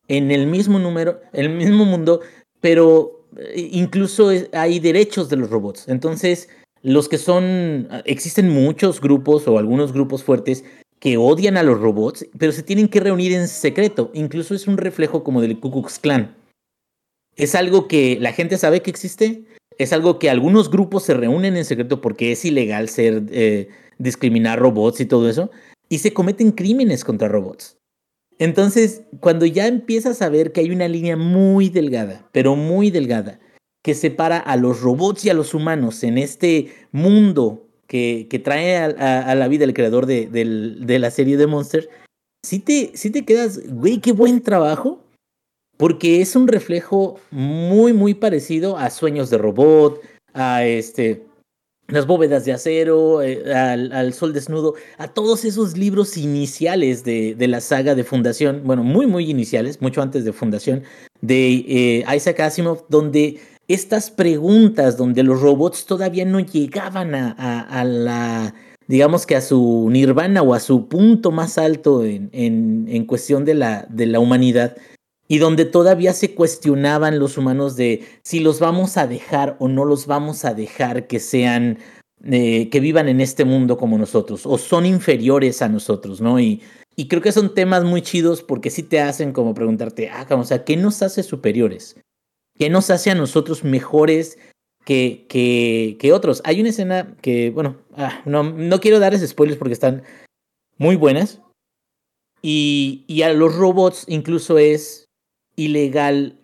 en 0.07 0.31
el 0.31 0.47
mismo 0.47 0.79
número, 0.79 1.19
en 1.33 1.45
el 1.51 1.57
mismo 1.57 1.83
mundo, 1.83 2.21
pero 2.61 3.27
eh, 3.37 3.69
incluso 3.73 4.31
hay 4.53 4.79
derechos 4.79 5.29
de 5.29 5.35
los 5.35 5.49
robots. 5.49 5.89
Entonces, 5.89 6.47
los 6.83 7.09
que 7.09 7.17
son, 7.17 7.87
existen 8.05 8.49
muchos 8.49 9.01
grupos 9.01 9.47
o 9.47 9.57
algunos 9.57 9.93
grupos 9.93 10.23
fuertes 10.23 10.63
que 10.99 11.17
odian 11.17 11.57
a 11.57 11.63
los 11.63 11.79
robots, 11.79 12.27
pero 12.37 12.51
se 12.51 12.63
tienen 12.63 12.89
que 12.89 12.99
reunir 12.99 13.33
en 13.33 13.47
secreto. 13.47 14.11
Incluso 14.13 14.53
es 14.53 14.67
un 14.67 14.77
reflejo 14.77 15.23
como 15.23 15.41
del 15.41 15.59
Ku 15.59 15.71
Klux 15.71 15.97
Klan. 15.99 16.35
Es 17.35 17.55
algo 17.55 17.87
que 17.87 18.17
la 18.19 18.33
gente 18.33 18.57
sabe 18.57 18.81
que 18.81 18.91
existe, 18.91 19.45
es 19.77 19.91
algo 19.93 20.19
que 20.19 20.29
algunos 20.29 20.69
grupos 20.69 21.03
se 21.03 21.13
reúnen 21.13 21.57
en 21.57 21.65
secreto 21.65 21.99
porque 21.99 22.31
es 22.31 22.45
ilegal 22.45 22.89
ser 22.89 23.23
eh, 23.31 23.69
discriminar 23.97 24.59
robots 24.59 24.99
y 24.99 25.05
todo 25.05 25.29
eso, 25.29 25.51
y 25.89 25.99
se 25.99 26.13
cometen 26.13 26.51
crímenes 26.51 27.03
contra 27.03 27.27
robots. 27.27 27.77
Entonces, 28.39 29.03
cuando 29.19 29.45
ya 29.45 29.67
empiezas 29.67 30.21
a 30.21 30.29
ver 30.29 30.51
que 30.51 30.61
hay 30.61 30.71
una 30.71 30.87
línea 30.87 31.15
muy 31.15 31.69
delgada, 31.69 32.27
pero 32.31 32.55
muy 32.55 32.91
delgada, 32.91 33.39
que 33.83 33.93
separa 33.93 34.37
a 34.37 34.55
los 34.57 34.81
robots 34.81 35.25
y 35.25 35.29
a 35.29 35.33
los 35.33 35.53
humanos 35.53 36.03
en 36.03 36.17
este 36.17 36.73
mundo 36.91 37.67
que, 37.85 38.27
que 38.29 38.39
trae 38.39 38.77
a, 38.77 39.35
la 39.35 39.47
vida 39.47 39.65
el 39.65 39.73
creador 39.73 40.05
de, 40.07 40.27
de, 40.27 40.99
la 40.99 41.11
serie 41.11 41.37
de 41.37 41.45
Monster, 41.45 41.89
si 42.43 42.59
te, 42.59 42.87
te 42.87 43.25
quedas, 43.25 43.59
güey, 43.67 43.99
qué 43.99 44.13
buen 44.13 44.41
trabajo, 44.41 45.03
porque 45.77 46.21
es 46.21 46.35
un 46.35 46.47
reflejo 46.47 47.19
muy, 47.29 47.93
muy 47.93 48.13
parecido 48.13 48.77
a 48.77 48.89
Sueños 48.89 49.29
de 49.29 49.37
Robot, 49.37 50.01
a 50.33 50.65
este, 50.65 51.25
las 51.87 52.07
bóvedas 52.07 52.45
de 52.45 52.53
acero, 52.53 53.21
eh, 53.21 53.53
al, 53.53 54.13
sol 54.13 54.33
desnudo, 54.33 54.75
a 54.97 55.09
todos 55.09 55.45
esos 55.45 55.77
libros 55.77 56.17
iniciales 56.17 57.03
de, 57.03 57.35
de, 57.35 57.47
la 57.47 57.61
saga 57.61 57.95
de 57.95 58.03
Fundación, 58.03 58.61
bueno, 58.63 58.83
muy, 58.83 59.07
muy 59.07 59.29
iniciales, 59.29 59.81
mucho 59.81 60.01
antes 60.01 60.25
de 60.25 60.33
Fundación, 60.33 60.83
de 61.21 61.65
eh, 61.67 62.05
Isaac 62.15 62.39
Asimov, 62.39 62.85
donde 62.89 63.39
estas 63.67 64.11
preguntas 64.11 64.97
donde 64.97 65.23
los 65.23 65.41
robots 65.41 65.85
todavía 65.85 66.25
no 66.25 66.39
llegaban 66.39 67.15
a, 67.15 67.83
la, 67.85 68.53
digamos 68.87 69.25
que 69.25 69.35
a 69.35 69.41
su 69.41 69.87
nirvana 69.91 70.41
o 70.41 70.53
a 70.53 70.59
su 70.59 70.87
punto 70.87 71.31
más 71.31 71.57
alto 71.57 72.03
en, 72.03 72.29
en, 72.31 73.05
cuestión 73.05 73.45
de 73.45 73.53
la, 73.53 73.87
de 73.89 74.05
la 74.05 74.19
humanidad, 74.19 74.75
y 75.27 75.37
donde 75.37 75.65
todavía 75.65 76.13
se 76.13 76.35
cuestionaban 76.35 77.17
los 77.17 77.37
humanos 77.37 77.75
de 77.75 78.03
si 78.23 78.39
los 78.39 78.59
vamos 78.59 78.97
a 78.97 79.07
dejar 79.07 79.55
o 79.59 79.67
no 79.67 79.85
los 79.85 80.05
vamos 80.05 80.43
a 80.45 80.53
dejar 80.53 81.07
que 81.07 81.19
sean, 81.19 81.79
eh, 82.23 82.69
que 82.69 82.79
vivan 82.79 83.07
en 83.07 83.21
este 83.21 83.45
mundo 83.45 83.77
como 83.77 83.97
nosotros, 83.97 84.45
o 84.45 84.57
son 84.57 84.85
inferiores 84.85 85.61
a 85.61 85.69
nosotros, 85.69 86.19
¿no? 86.19 86.39
Y, 86.39 86.61
y 86.95 87.07
creo 87.07 87.21
que 87.21 87.31
son 87.31 87.53
temas 87.53 87.83
muy 87.83 88.01
chidos 88.01 88.43
porque 88.43 88.69
sí 88.69 88.83
te 88.83 88.99
hacen 88.99 89.31
como 89.31 89.53
preguntarte, 89.53 90.09
ah, 90.09 90.27
o 90.29 90.43
sea, 90.43 90.63
¿qué 90.65 90.75
nos 90.77 91.01
hace 91.01 91.23
superiores? 91.23 91.95
¿Qué 92.57 92.69
nos 92.69 92.89
hace 92.89 93.11
a 93.11 93.15
nosotros 93.15 93.63
mejores 93.63 94.37
que, 94.85 95.25
que, 95.29 95.97
que 95.99 96.13
otros? 96.13 96.41
Hay 96.45 96.59
una 96.59 96.69
escena 96.69 97.15
que, 97.21 97.49
bueno, 97.49 97.77
ah, 97.95 98.21
no, 98.25 98.43
no 98.43 98.79
quiero 98.79 98.99
darles 98.99 99.27
spoilers 99.27 99.57
porque 99.57 99.73
están 99.73 100.03
muy 100.77 100.95
buenas. 100.95 101.41
Y, 102.41 103.05
y 103.07 103.21
a 103.21 103.33
los 103.33 103.55
robots 103.55 104.05
incluso 104.07 104.57
es 104.57 105.05
ilegal 105.55 106.39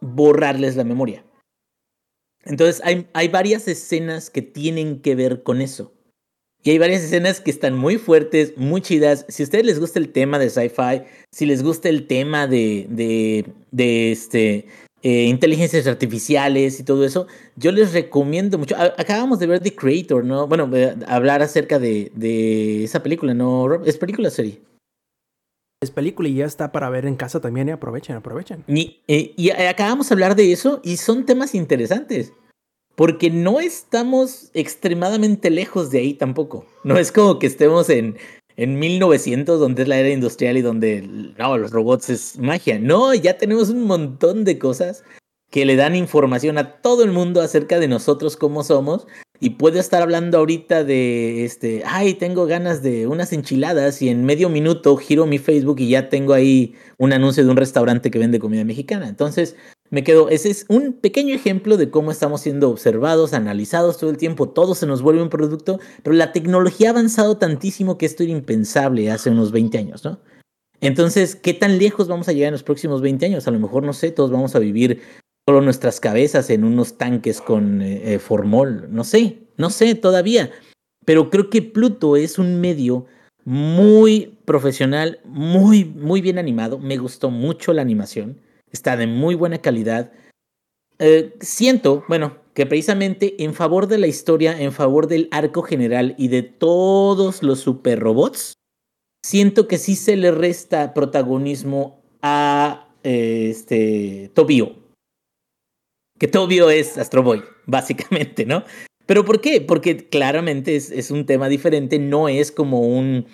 borrarles 0.00 0.76
la 0.76 0.84
memoria. 0.84 1.24
Entonces 2.44 2.80
hay, 2.84 3.06
hay 3.12 3.28
varias 3.28 3.68
escenas 3.68 4.30
que 4.30 4.42
tienen 4.42 5.00
que 5.00 5.14
ver 5.14 5.42
con 5.42 5.60
eso. 5.60 5.92
Y 6.62 6.70
hay 6.70 6.78
varias 6.78 7.02
escenas 7.02 7.40
que 7.40 7.50
están 7.50 7.74
muy 7.74 7.96
fuertes, 7.96 8.56
muy 8.56 8.82
chidas. 8.82 9.24
Si 9.28 9.42
a 9.42 9.44
ustedes 9.44 9.64
les 9.64 9.80
gusta 9.80 9.98
el 9.98 10.12
tema 10.12 10.38
de 10.38 10.50
sci-fi, 10.50 11.02
si 11.32 11.46
les 11.46 11.62
gusta 11.62 11.88
el 11.88 12.06
tema 12.06 12.46
de, 12.46 12.86
de, 12.90 13.46
de, 13.70 14.12
este, 14.12 14.66
eh, 15.02 15.24
inteligencias 15.24 15.86
artificiales 15.86 16.78
y 16.78 16.84
todo 16.84 17.04
eso, 17.04 17.26
yo 17.56 17.72
les 17.72 17.92
recomiendo 17.92 18.58
mucho. 18.58 18.76
acabamos 18.76 19.38
de 19.38 19.46
ver 19.46 19.60
The 19.60 19.74
Creator, 19.74 20.24
¿no? 20.24 20.46
Bueno, 20.46 20.68
eh, 20.76 20.94
hablar 21.06 21.42
acerca 21.42 21.78
de, 21.78 22.12
de 22.14 22.84
esa 22.84 23.02
película, 23.02 23.32
¿no? 23.32 23.82
¿Es 23.84 23.96
película 23.96 24.28
o 24.28 24.30
serie? 24.30 24.60
Es 25.82 25.90
película 25.90 26.28
y 26.28 26.34
ya 26.34 26.44
está 26.44 26.72
para 26.72 26.90
ver 26.90 27.06
en 27.06 27.16
casa 27.16 27.40
también 27.40 27.68
y 27.68 27.70
aprovechen, 27.70 28.14
aprovechen. 28.14 28.64
Y, 28.68 29.00
eh, 29.08 29.32
y 29.38 29.48
acabamos 29.50 30.10
de 30.10 30.12
hablar 30.12 30.36
de 30.36 30.52
eso 30.52 30.82
y 30.84 30.98
son 30.98 31.24
temas 31.24 31.54
interesantes. 31.54 32.34
Porque 32.94 33.30
no 33.30 33.60
estamos 33.60 34.50
extremadamente 34.52 35.48
lejos 35.48 35.90
de 35.90 36.00
ahí 36.00 36.12
tampoco. 36.12 36.66
No 36.84 36.98
es 36.98 37.10
como 37.10 37.38
que 37.38 37.46
estemos 37.46 37.88
en, 37.88 38.18
en 38.60 38.78
1900, 38.78 39.58
donde 39.58 39.82
es 39.82 39.88
la 39.88 39.98
era 39.98 40.10
industrial 40.10 40.58
y 40.58 40.60
donde 40.62 41.00
no, 41.38 41.56
los 41.56 41.70
robots 41.70 42.10
es 42.10 42.38
magia. 42.38 42.78
No, 42.78 43.14
ya 43.14 43.38
tenemos 43.38 43.70
un 43.70 43.86
montón 43.86 44.44
de 44.44 44.58
cosas 44.58 45.02
que 45.50 45.64
le 45.64 45.76
dan 45.76 45.96
información 45.96 46.58
a 46.58 46.80
todo 46.82 47.02
el 47.02 47.10
mundo 47.10 47.40
acerca 47.40 47.78
de 47.78 47.88
nosotros 47.88 48.36
cómo 48.36 48.62
somos, 48.62 49.06
y 49.40 49.50
puedo 49.50 49.80
estar 49.80 50.02
hablando 50.02 50.36
ahorita 50.36 50.84
de, 50.84 51.46
este, 51.46 51.82
ay, 51.86 52.12
tengo 52.12 52.44
ganas 52.44 52.82
de 52.82 53.06
unas 53.06 53.32
enchiladas 53.32 54.02
y 54.02 54.10
en 54.10 54.26
medio 54.26 54.50
minuto 54.50 54.94
giro 54.98 55.24
mi 55.24 55.38
Facebook 55.38 55.80
y 55.80 55.88
ya 55.88 56.10
tengo 56.10 56.34
ahí 56.34 56.74
un 56.98 57.14
anuncio 57.14 57.42
de 57.42 57.50
un 57.50 57.56
restaurante 57.56 58.10
que 58.10 58.18
vende 58.18 58.38
comida 58.38 58.64
mexicana. 58.64 59.08
Entonces, 59.08 59.56
me 59.90 60.04
quedo, 60.04 60.28
ese 60.28 60.50
es 60.50 60.66
un 60.68 60.92
pequeño 60.92 61.34
ejemplo 61.34 61.76
de 61.76 61.90
cómo 61.90 62.12
estamos 62.12 62.42
siendo 62.42 62.70
observados, 62.70 63.34
analizados 63.34 63.98
todo 63.98 64.10
el 64.10 64.16
tiempo, 64.16 64.48
todo 64.48 64.76
se 64.76 64.86
nos 64.86 65.02
vuelve 65.02 65.22
un 65.22 65.30
producto, 65.30 65.80
pero 66.04 66.14
la 66.14 66.32
tecnología 66.32 66.88
ha 66.88 66.90
avanzado 66.92 67.38
tantísimo 67.38 67.98
que 67.98 68.06
esto 68.06 68.22
era 68.22 68.32
impensable 68.32 69.10
hace 69.10 69.30
unos 69.30 69.50
20 69.50 69.78
años, 69.78 70.04
¿no? 70.04 70.20
Entonces, 70.80 71.34
¿qué 71.34 71.54
tan 71.54 71.78
lejos 71.78 72.08
vamos 72.08 72.28
a 72.28 72.32
llegar 72.32 72.48
en 72.48 72.52
los 72.52 72.62
próximos 72.62 73.02
20 73.02 73.26
años? 73.26 73.48
A 73.48 73.50
lo 73.50 73.58
mejor, 73.58 73.82
no 73.82 73.92
sé, 73.92 74.12
todos 74.12 74.30
vamos 74.30 74.54
a 74.54 74.60
vivir 74.60 75.02
solo 75.46 75.60
nuestras 75.60 75.98
cabezas 75.98 76.48
en 76.50 76.64
unos 76.64 76.96
tanques 76.96 77.40
con 77.40 77.82
eh, 77.82 78.14
eh, 78.14 78.18
formol, 78.20 78.86
no 78.90 79.02
sé, 79.02 79.40
no 79.56 79.70
sé 79.70 79.96
todavía, 79.96 80.52
pero 81.04 81.30
creo 81.30 81.50
que 81.50 81.62
Pluto 81.62 82.16
es 82.16 82.38
un 82.38 82.60
medio 82.60 83.06
muy 83.44 84.38
profesional, 84.44 85.18
muy, 85.24 85.84
muy 85.84 86.20
bien 86.20 86.38
animado, 86.38 86.78
me 86.78 86.96
gustó 86.96 87.30
mucho 87.30 87.72
la 87.72 87.82
animación 87.82 88.38
está 88.72 88.96
de 88.96 89.06
muy 89.06 89.34
buena 89.34 89.58
calidad. 89.58 90.12
Eh, 90.98 91.34
siento, 91.40 92.04
bueno, 92.08 92.38
que 92.54 92.66
precisamente 92.66 93.42
en 93.42 93.54
favor 93.54 93.86
de 93.86 93.98
la 93.98 94.06
historia, 94.06 94.60
en 94.60 94.72
favor 94.72 95.06
del 95.06 95.28
arco 95.30 95.62
general 95.62 96.14
y 96.18 96.28
de 96.28 96.42
todos 96.42 97.42
los 97.42 97.60
super 97.60 97.98
robots, 98.00 98.54
siento 99.24 99.66
que 99.66 99.78
sí 99.78 99.96
se 99.96 100.16
le 100.16 100.30
resta 100.30 100.92
protagonismo 100.94 102.02
a 102.22 102.88
este 103.02 104.30
Tobio. 104.34 104.76
Que 106.18 106.28
Tobio 106.28 106.68
es 106.68 106.98
Astro 106.98 107.22
Boy, 107.22 107.42
básicamente, 107.66 108.44
¿no? 108.44 108.64
¿Pero 109.06 109.24
por 109.24 109.40
qué? 109.40 109.60
Porque 109.60 110.08
claramente 110.08 110.76
es, 110.76 110.90
es 110.90 111.10
un 111.10 111.26
tema 111.26 111.48
diferente, 111.48 111.98
no 111.98 112.28
es 112.28 112.52
como 112.52 112.80
un 112.80 113.26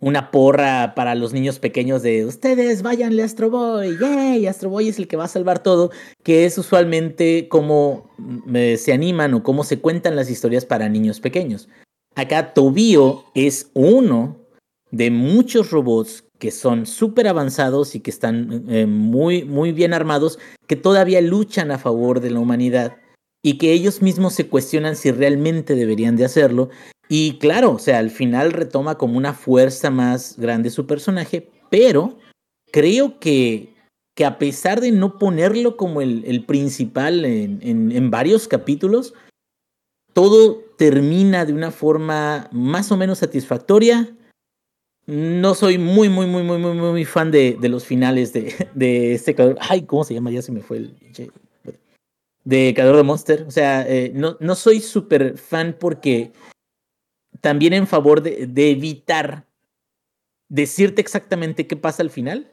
una 0.00 0.30
porra 0.30 0.94
para 0.94 1.14
los 1.14 1.32
niños 1.32 1.58
pequeños 1.58 2.02
de 2.02 2.24
ustedes 2.24 2.82
váyanle 2.82 3.22
a 3.22 3.26
Astro 3.26 3.50
Boy, 3.50 3.98
yay, 3.98 4.46
Astro 4.46 4.70
Boy 4.70 4.88
es 4.88 4.98
el 4.98 5.06
que 5.06 5.16
va 5.16 5.24
a 5.24 5.28
salvar 5.28 5.62
todo, 5.62 5.90
que 6.22 6.46
es 6.46 6.56
usualmente 6.58 7.48
como 7.48 8.10
mm, 8.18 8.76
se 8.76 8.92
animan 8.92 9.34
o 9.34 9.42
cómo 9.42 9.64
se 9.64 9.80
cuentan 9.80 10.16
las 10.16 10.30
historias 10.30 10.64
para 10.64 10.88
niños 10.88 11.20
pequeños. 11.20 11.68
Acá 12.14 12.54
Tobio 12.54 13.24
es 13.34 13.70
uno 13.74 14.36
de 14.90 15.10
muchos 15.10 15.70
robots 15.70 16.24
que 16.38 16.50
son 16.50 16.86
súper 16.86 17.28
avanzados 17.28 17.94
y 17.94 18.00
que 18.00 18.10
están 18.10 18.64
eh, 18.68 18.86
muy, 18.86 19.44
muy 19.44 19.72
bien 19.72 19.92
armados, 19.92 20.38
que 20.66 20.76
todavía 20.76 21.20
luchan 21.20 21.70
a 21.70 21.78
favor 21.78 22.20
de 22.20 22.30
la 22.30 22.40
humanidad 22.40 22.96
y 23.42 23.58
que 23.58 23.72
ellos 23.72 24.02
mismos 24.02 24.34
se 24.34 24.48
cuestionan 24.48 24.96
si 24.96 25.10
realmente 25.12 25.74
deberían 25.74 26.16
de 26.16 26.24
hacerlo 26.24 26.70
y 27.12 27.38
claro, 27.38 27.72
o 27.72 27.78
sea, 27.80 27.98
al 27.98 28.10
final 28.10 28.52
retoma 28.52 28.96
como 28.96 29.18
una 29.18 29.34
fuerza 29.34 29.90
más 29.90 30.36
grande 30.38 30.70
su 30.70 30.86
personaje, 30.86 31.50
pero 31.68 32.16
creo 32.70 33.18
que, 33.18 33.74
que 34.14 34.24
a 34.24 34.38
pesar 34.38 34.80
de 34.80 34.92
no 34.92 35.18
ponerlo 35.18 35.76
como 35.76 36.02
el, 36.02 36.22
el 36.24 36.44
principal 36.44 37.24
en, 37.24 37.60
en, 37.90 38.10
varios 38.12 38.46
capítulos, 38.46 39.12
todo 40.12 40.62
termina 40.78 41.44
de 41.44 41.52
una 41.52 41.72
forma 41.72 42.48
más 42.52 42.92
o 42.92 42.96
menos 42.96 43.18
satisfactoria. 43.18 44.16
No 45.06 45.56
soy 45.56 45.78
muy, 45.78 46.08
muy, 46.08 46.28
muy, 46.28 46.44
muy, 46.44 46.58
muy, 46.58 46.74
muy 46.74 47.04
fan 47.04 47.32
de, 47.32 47.58
de 47.60 47.68
los 47.68 47.84
finales 47.84 48.32
de, 48.32 48.54
de 48.76 49.14
este. 49.14 49.34
Ay, 49.58 49.82
¿cómo 49.82 50.04
se 50.04 50.14
llama? 50.14 50.30
Ya 50.30 50.42
se 50.42 50.52
me 50.52 50.60
fue 50.60 50.76
el. 50.76 50.96
De 52.44 52.72
creador 52.72 52.98
de 52.98 53.02
Monster. 53.02 53.44
O 53.48 53.50
sea, 53.50 53.84
eh, 53.88 54.12
no, 54.14 54.36
no 54.38 54.54
soy 54.54 54.80
súper 54.80 55.36
fan 55.36 55.76
porque 55.76 56.30
también 57.40 57.72
en 57.72 57.86
favor 57.86 58.22
de, 58.22 58.70
evitar 58.70 59.46
decirte 60.48 61.00
exactamente 61.00 61.66
qué 61.66 61.76
pasa 61.76 62.02
al 62.02 62.10
final, 62.10 62.52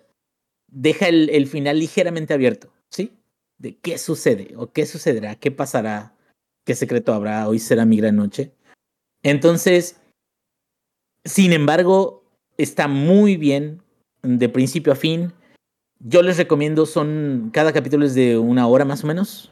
deja 0.67 1.07
el, 1.07 1.47
final 1.47 1.79
ligeramente 1.79 2.33
abierto, 2.33 2.71
¿sí? 2.89 3.17
De 3.57 3.77
qué 3.77 3.97
sucede 3.97 4.53
o 4.55 4.71
qué 4.71 4.85
sucederá, 4.85 5.35
qué 5.35 5.51
pasará, 5.51 6.15
qué 6.63 6.75
secreto 6.75 7.13
habrá, 7.13 7.47
hoy 7.47 7.59
será 7.59 7.85
mi 7.85 7.97
gran 7.97 8.15
noche. 8.15 8.51
Entonces, 9.23 9.99
sin 11.25 11.53
embargo, 11.53 12.23
está 12.57 12.87
muy 12.87 13.35
bien 13.37 13.81
de 14.21 14.49
principio 14.49 14.93
a 14.93 14.95
fin. 14.95 15.33
Yo 15.99 16.21
les 16.21 16.37
recomiendo, 16.37 16.85
son, 16.85 17.49
cada 17.51 17.73
capítulo 17.73 18.05
es 18.05 18.13
de 18.13 18.37
una 18.37 18.67
hora 18.67 18.85
más 18.85 19.03
o 19.03 19.07
menos. 19.07 19.51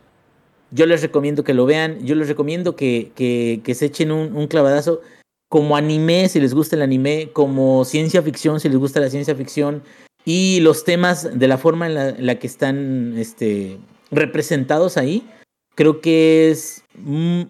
Yo 0.75 0.85
les 0.85 1.01
recomiendo 1.01 1.45
que 1.45 1.53
lo 1.53 1.65
vean, 1.65 2.05
yo 2.05 2.15
les 2.15 2.27
recomiendo 2.27 2.75
que, 2.75 3.61
se 3.73 3.85
echen 3.85 4.11
un, 4.11 4.47
clavadazo. 4.47 4.99
Como 5.47 5.77
anime, 5.77 6.27
si 6.27 6.41
les 6.41 6.53
gusta 6.53 6.75
el 6.75 6.81
anime, 6.81 7.29
como 7.31 7.85
ciencia 7.85 8.21
ficción, 8.21 8.59
si 8.59 8.67
les 8.67 8.77
gusta 8.77 8.99
la 8.99 9.09
ciencia 9.09 9.35
ficción, 9.35 9.83
y 10.25 10.59
los 10.59 10.83
temas 10.83 11.39
de 11.39 11.47
la 11.47 11.57
forma 11.57 11.88
en 11.88 12.25
la, 12.25 12.39
que 12.39 12.47
están 12.47 13.17
este, 13.17 13.77
representados 14.11 14.97
ahí, 14.97 15.25
creo 15.75 16.01
que 16.01 16.51
es 16.51 16.83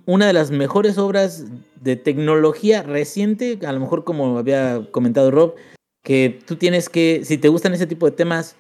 una 0.05 0.27
de 0.27 0.33
las 0.33 0.51
mejores 0.51 0.99
obras 0.99 1.45
de 1.81 1.95
tecnología 1.95 2.83
reciente, 2.83 3.57
a 3.65 3.71
lo 3.71 3.79
mejor 3.79 4.03
como 4.03 4.37
había 4.37 4.87
comentado 4.91 5.31
Rob, 5.31 5.55
que 6.03 6.39
tú 6.45 6.57
tienes 6.57 6.89
que, 6.89 7.21
si 7.23 7.39
te 7.39 7.47
gustan 7.47 7.73
ese 7.73 7.87
tipo 7.87 8.05
de 8.05 8.11
temas, 8.11 8.55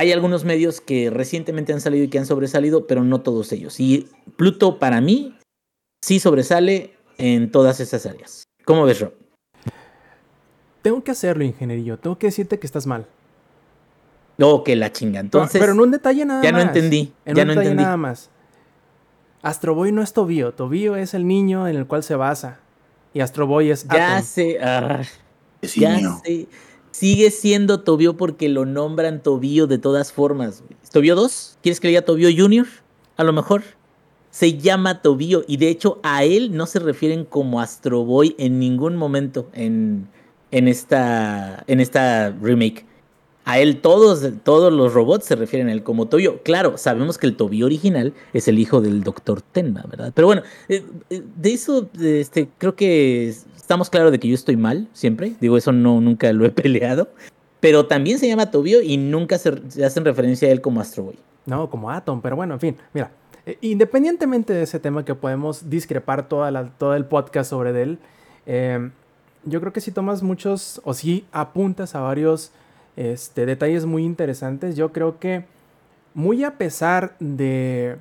hay 0.00 0.12
algunos 0.12 0.46
medios 0.46 0.80
que 0.80 1.10
recientemente 1.10 1.74
han 1.74 1.82
salido 1.82 2.04
y 2.04 2.08
que 2.08 2.18
han 2.18 2.24
sobresalido, 2.24 2.86
pero 2.86 3.04
no 3.04 3.20
todos 3.20 3.52
ellos. 3.52 3.78
Y 3.80 4.08
Pluto 4.36 4.78
para 4.78 5.02
mí 5.02 5.36
sí 6.00 6.18
sobresale 6.20 6.94
en 7.18 7.50
todas 7.52 7.80
esas 7.80 8.06
áreas. 8.06 8.44
¿Cómo 8.64 8.86
ves, 8.86 9.00
Rob? 9.02 9.12
Tengo 10.80 11.04
que 11.04 11.10
hacerlo, 11.10 11.44
ingenierillo. 11.44 11.98
Tengo 11.98 12.16
que 12.16 12.28
decirte 12.28 12.58
que 12.58 12.66
estás 12.66 12.86
mal. 12.86 13.04
No, 14.38 14.64
que 14.64 14.74
la 14.74 14.90
chinga. 14.90 15.20
Entonces. 15.20 15.60
Pero 15.60 15.72
en 15.72 15.80
un 15.80 15.90
detalle 15.90 16.24
nada 16.24 16.42
ya 16.42 16.52
más. 16.52 16.62
No 16.64 16.68
entendí. 16.68 17.12
En 17.26 17.36
ya 17.36 17.42
un 17.42 17.48
no 17.48 17.52
detalle 17.52 17.68
entendí. 17.68 17.84
nada 17.84 17.98
más. 17.98 18.30
Astro 19.42 19.74
Boy 19.74 19.92
no 19.92 20.02
es 20.02 20.14
Tobío. 20.14 20.54
Tobío 20.54 20.96
es 20.96 21.12
el 21.12 21.26
niño 21.26 21.68
en 21.68 21.76
el 21.76 21.86
cual 21.86 22.02
se 22.04 22.14
basa. 22.14 22.60
Y 23.12 23.20
Astro 23.20 23.46
Boy 23.46 23.70
es. 23.70 23.86
Ya 23.86 24.16
Atom. 24.16 24.26
sé. 24.26 24.58
Ah, 24.62 25.02
ya 25.60 25.98
sé. 26.24 26.48
Sigue 26.90 27.30
siendo 27.30 27.80
Tobío 27.80 28.16
porque 28.16 28.48
lo 28.48 28.66
nombran 28.66 29.22
Tobío 29.22 29.66
de 29.66 29.78
todas 29.78 30.12
formas. 30.12 30.62
¿Tobío 30.92 31.14
2? 31.14 31.58
¿Quieres 31.62 31.80
que 31.80 31.86
le 31.86 31.90
diga 31.92 32.02
Tobío 32.02 32.28
Junior? 32.36 32.66
A 33.16 33.24
lo 33.24 33.32
mejor 33.32 33.62
se 34.30 34.58
llama 34.58 35.02
Tobío 35.02 35.44
y 35.46 35.56
de 35.56 35.68
hecho 35.68 36.00
a 36.02 36.24
él 36.24 36.56
no 36.56 36.66
se 36.66 36.78
refieren 36.78 37.24
como 37.24 37.60
Astro 37.60 38.04
Boy 38.04 38.34
en 38.38 38.58
ningún 38.58 38.96
momento 38.96 39.48
en, 39.52 40.08
en, 40.50 40.68
esta, 40.68 41.64
en 41.66 41.80
esta 41.80 42.30
remake. 42.40 42.86
A 43.44 43.58
él 43.58 43.80
todos, 43.80 44.24
todos 44.44 44.72
los 44.72 44.92
robots 44.92 45.24
se 45.24 45.34
refieren 45.34 45.68
a 45.68 45.72
él 45.72 45.82
como 45.82 46.06
Tobio. 46.06 46.42
Claro, 46.42 46.76
sabemos 46.76 47.18
que 47.18 47.26
el 47.26 47.36
Tobio 47.36 47.66
original 47.66 48.12
es 48.32 48.46
el 48.48 48.58
hijo 48.58 48.80
del 48.80 49.02
Dr. 49.02 49.42
Tenma, 49.42 49.84
¿verdad? 49.90 50.12
Pero 50.14 50.26
bueno, 50.26 50.42
eh, 50.68 50.84
eh, 51.08 51.22
de 51.36 51.52
eso 51.52 51.88
este, 52.00 52.48
creo 52.58 52.76
que 52.76 53.34
estamos 53.70 53.88
claros 53.88 54.10
de 54.10 54.18
que 54.18 54.26
yo 54.26 54.34
estoy 54.34 54.56
mal 54.56 54.88
siempre. 54.92 55.34
Digo, 55.40 55.56
eso 55.56 55.70
no, 55.70 56.00
nunca 56.00 56.32
lo 56.32 56.44
he 56.44 56.50
peleado. 56.50 57.08
Pero 57.60 57.86
también 57.86 58.18
se 58.18 58.26
llama 58.26 58.50
Tobio 58.50 58.82
y 58.82 58.96
nunca 58.96 59.38
se, 59.38 59.62
hacen 59.84 60.04
referencia 60.04 60.48
a 60.48 60.50
él 60.50 60.60
como 60.60 60.80
Astro 60.80 61.04
Boy. 61.04 61.18
No, 61.46 61.70
como 61.70 61.88
Atom, 61.88 62.20
pero 62.20 62.34
bueno, 62.34 62.54
en 62.54 62.60
fin, 62.60 62.76
mira, 62.92 63.12
eh, 63.46 63.58
independientemente 63.60 64.52
de 64.52 64.62
ese 64.62 64.80
tema 64.80 65.04
que 65.04 65.14
podemos 65.14 65.70
discrepar 65.70 66.28
toda 66.28 66.50
la, 66.50 66.64
todo 66.64 66.96
el 66.96 67.04
podcast 67.04 67.50
sobre 67.50 67.80
él, 67.80 67.98
eh, 68.46 68.90
yo 69.44 69.60
creo 69.60 69.72
que 69.72 69.80
si 69.80 69.92
tomas 69.92 70.20
muchos 70.24 70.80
o 70.82 70.92
si 70.92 71.24
apuntas 71.30 71.94
a 71.94 72.00
varios 72.00 72.50
este, 72.96 73.46
detalles 73.46 73.86
muy 73.86 74.04
interesantes, 74.04 74.74
yo 74.74 74.90
creo 74.92 75.20
que 75.20 75.44
muy 76.12 76.42
a 76.42 76.58
pesar 76.58 77.14
de, 77.20 77.98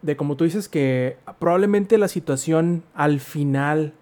de, 0.00 0.16
como 0.16 0.36
tú 0.36 0.44
dices, 0.44 0.66
que 0.66 1.18
probablemente 1.38 1.98
la 1.98 2.08
situación 2.08 2.84
al 2.94 3.20
final 3.20 3.92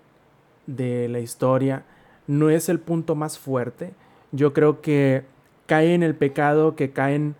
de 0.66 1.09
la 1.09 1.20
historia 1.20 1.85
no 2.26 2.50
es 2.50 2.68
el 2.68 2.81
punto 2.81 3.14
más 3.14 3.38
fuerte, 3.38 3.92
yo 4.33 4.52
creo 4.52 4.81
que 4.81 5.24
cae 5.66 5.94
en 5.94 6.02
el 6.02 6.14
pecado 6.14 6.74
que 6.76 6.90
caen... 6.90 7.35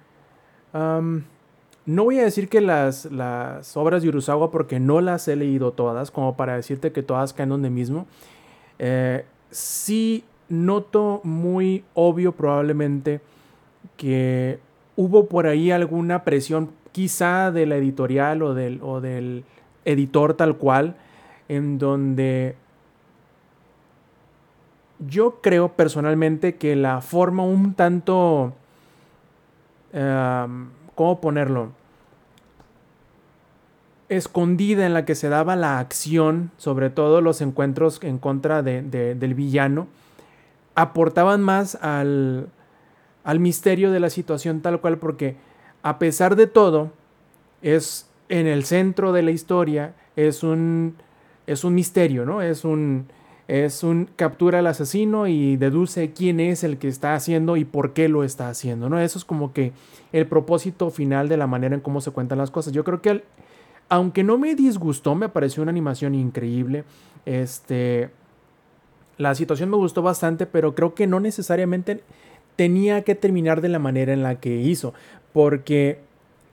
No 0.73 2.03
voy 2.03 2.19
a 2.19 2.25
decir 2.25 2.49
que 2.49 2.61
las, 2.61 3.05
las 3.07 3.77
obras 3.77 4.03
de 4.03 4.09
Urusawa 4.09 4.51
porque 4.51 4.81
no 4.81 5.01
las 5.01 5.29
he 5.29 5.37
leído 5.37 5.73
todas, 5.73 6.11
como 6.11 6.37
para 6.37 6.57
decirte 6.57 6.91
que 6.91 7.05
todas 7.05 7.33
caen 7.33 7.51
donde 7.51 7.71
mismo. 7.71 8.07
Eh, 8.81 9.25
sí 9.51 10.25
noto 10.49 11.21
muy 11.23 11.85
obvio 11.95 12.33
probablemente 12.33 13.21
que 13.97 14.59
hubo 14.97 15.27
por 15.27 15.47
ahí 15.47 15.71
alguna 15.71 16.25
presión 16.25 16.73
quizá 16.91 17.53
de 17.53 17.67
la 17.67 17.77
editorial 17.77 18.43
o 18.43 18.53
del, 18.55 18.81
o 18.83 19.01
del 19.01 19.45
editor 19.85 20.35
tal 20.35 20.57
cual, 20.57 20.97
en 21.49 21.79
donde 21.79 22.57
yo 24.99 25.41
creo 25.43 25.73
personalmente 25.73 26.57
que 26.57 26.77
la 26.77 27.01
forma 27.01 27.43
un 27.43 27.75
tanto... 27.75 28.55
Um, 29.93 30.69
¿Cómo 30.95 31.21
ponerlo? 31.21 31.73
escondida 34.09 34.87
en 34.87 34.95
la 34.95 35.05
que 35.05 35.15
se 35.15 35.29
daba 35.29 35.57
la 35.57 35.79
acción, 35.79 36.51
sobre 36.57 36.91
todo 36.91 37.21
los 37.21 37.41
encuentros 37.41 38.01
en 38.03 38.19
contra 38.19 38.63
de, 38.63 38.83
del 38.83 39.35
villano, 39.35 39.89
aportaban 40.75 41.43
más 41.43 41.75
al, 41.77 42.49
al 43.25 43.41
misterio 43.41 43.91
de 43.91 44.01
la 44.01 44.11
situación 44.11 44.61
tal 44.61 44.81
cual, 44.81 44.99
porque 44.99 45.37
a 45.83 45.99
pesar 45.99 46.37
de 46.37 46.47
todo, 46.47 46.93
es 47.63 48.09
en 48.29 48.47
el 48.47 48.65
centro 48.65 49.13
de 49.13 49.23
la 49.23 49.31
historia, 49.31 49.95
es 50.15 50.43
un, 50.43 50.97
es 51.47 51.65
un 51.65 51.75
misterio, 51.75 52.25
¿no? 52.25 52.43
Es 52.43 52.65
un, 52.65 53.07
es 53.49 53.85
un 53.85 54.09
captura 54.17 54.59
al 54.59 54.67
asesino 54.67 55.29
y 55.29 55.57
deduce 55.57 56.13
quién 56.13 56.41
es 56.41 56.65
el 56.65 56.79
que 56.79 56.89
está 56.89 57.15
haciendo 57.15 57.57
y 57.57 57.65
por 57.65 57.93
qué 57.93 58.09
lo 58.09 58.25
está 58.25 58.49
haciendo, 58.49 58.89
¿no? 58.89 58.99
Eso 58.99 59.19
es 59.19 59.25
como 59.25 59.53
que 59.53 59.73
el 60.13 60.27
propósito 60.27 60.91
final 60.91 61.29
de 61.29 61.37
la 61.37 61.47
manera 61.47 61.75
en 61.75 61.81
cómo 61.81 62.01
se 62.01 62.11
cuentan 62.11 62.39
las 62.39 62.51
cosas. 62.51 62.73
Yo 62.73 62.83
creo 62.83 63.01
que 63.01 63.23
aunque 63.89 64.25
no 64.25 64.37
me 64.37 64.57
disgustó, 64.57 65.15
me 65.15 65.29
pareció 65.29 65.63
una 65.63 65.71
animación 65.71 66.15
increíble. 66.15 66.85
Este 67.25 68.11
la 69.19 69.35
situación 69.35 69.71
me 69.71 69.77
gustó 69.77 70.03
bastante, 70.03 70.47
pero 70.47 70.75
creo 70.75 70.95
que 70.95 71.07
no 71.07 71.21
necesariamente 71.21 72.03
tenía 72.57 73.03
que 73.03 73.15
terminar 73.15 73.61
de 73.61 73.69
la 73.69 73.79
manera 73.79 74.13
en 74.13 74.23
la 74.23 74.41
que 74.41 74.57
hizo, 74.57 74.93
porque 75.33 76.01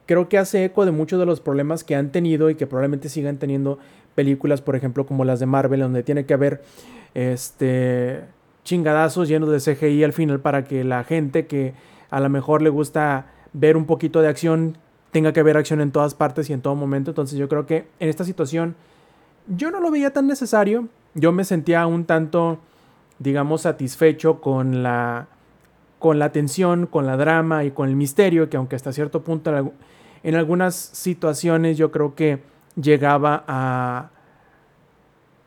creo 0.06 0.30
que 0.30 0.38
hace 0.38 0.66
eco 0.66 0.86
de 0.86 0.92
muchos 0.92 1.20
de 1.20 1.26
los 1.26 1.40
problemas 1.40 1.84
que 1.84 1.96
han 1.96 2.12
tenido 2.12 2.50
y 2.50 2.56
que 2.56 2.68
probablemente 2.68 3.10
sigan 3.10 3.38
teniendo 3.38 3.80
películas, 4.16 4.62
por 4.62 4.76
ejemplo, 4.76 5.06
como 5.06 5.26
las 5.26 5.40
de 5.40 5.46
Marvel, 5.46 5.82
donde 5.82 6.04
tiene 6.04 6.26
que 6.26 6.34
haber 6.34 6.64
este 7.14 8.22
chingadazos 8.64 9.28
llenos 9.28 9.50
de 9.50 9.60
CGI 9.60 10.04
al 10.04 10.14
final 10.14 10.40
para 10.40 10.64
que 10.64 10.84
la 10.84 11.04
gente 11.04 11.48
que 11.48 11.74
a 12.10 12.20
lo 12.20 12.30
mejor 12.30 12.62
le 12.62 12.70
gusta 12.70 13.28
ver 13.52 13.76
un 13.76 13.86
poquito 13.86 14.22
de 14.22 14.30
acción 14.30 14.78
tenga 15.12 15.34
que 15.34 15.44
ver 15.44 15.58
acción 15.58 15.82
en 15.82 15.92
todas 15.92 16.16
partes 16.16 16.50
y 16.50 16.54
en 16.54 16.62
todo 16.62 16.76
momento. 16.76 17.12
Entonces 17.12 17.38
yo 17.38 17.48
creo 17.48 17.66
que 17.66 17.88
en 18.00 18.10
esta 18.10 18.24
situación 18.24 18.76
yo 19.48 19.70
no 19.72 19.80
lo 19.80 19.92
veía 19.92 20.12
tan 20.12 20.28
necesario. 20.28 20.88
Yo 21.14 21.32
me 21.32 21.44
sentía 21.44 21.86
un 21.86 22.06
tanto, 22.06 22.60
digamos, 23.20 23.62
satisfecho 23.62 24.42
con 24.42 24.82
la 24.84 25.28
con 26.00 26.20
la 26.20 26.34
tensión, 26.34 26.86
con 26.86 27.06
la 27.06 27.16
drama 27.16 27.64
y 27.64 27.72
con 27.72 27.88
el 27.88 27.96
misterio, 27.96 28.50
que 28.50 28.58
aunque 28.58 28.76
hasta 28.76 28.92
cierto 28.92 29.24
punto 29.24 29.74
en 30.24 30.36
algunas 30.36 30.76
situaciones 30.76 31.78
yo 31.78 31.92
creo 31.92 32.14
que 32.14 32.42
llegaba 32.76 33.44
a, 33.48 34.10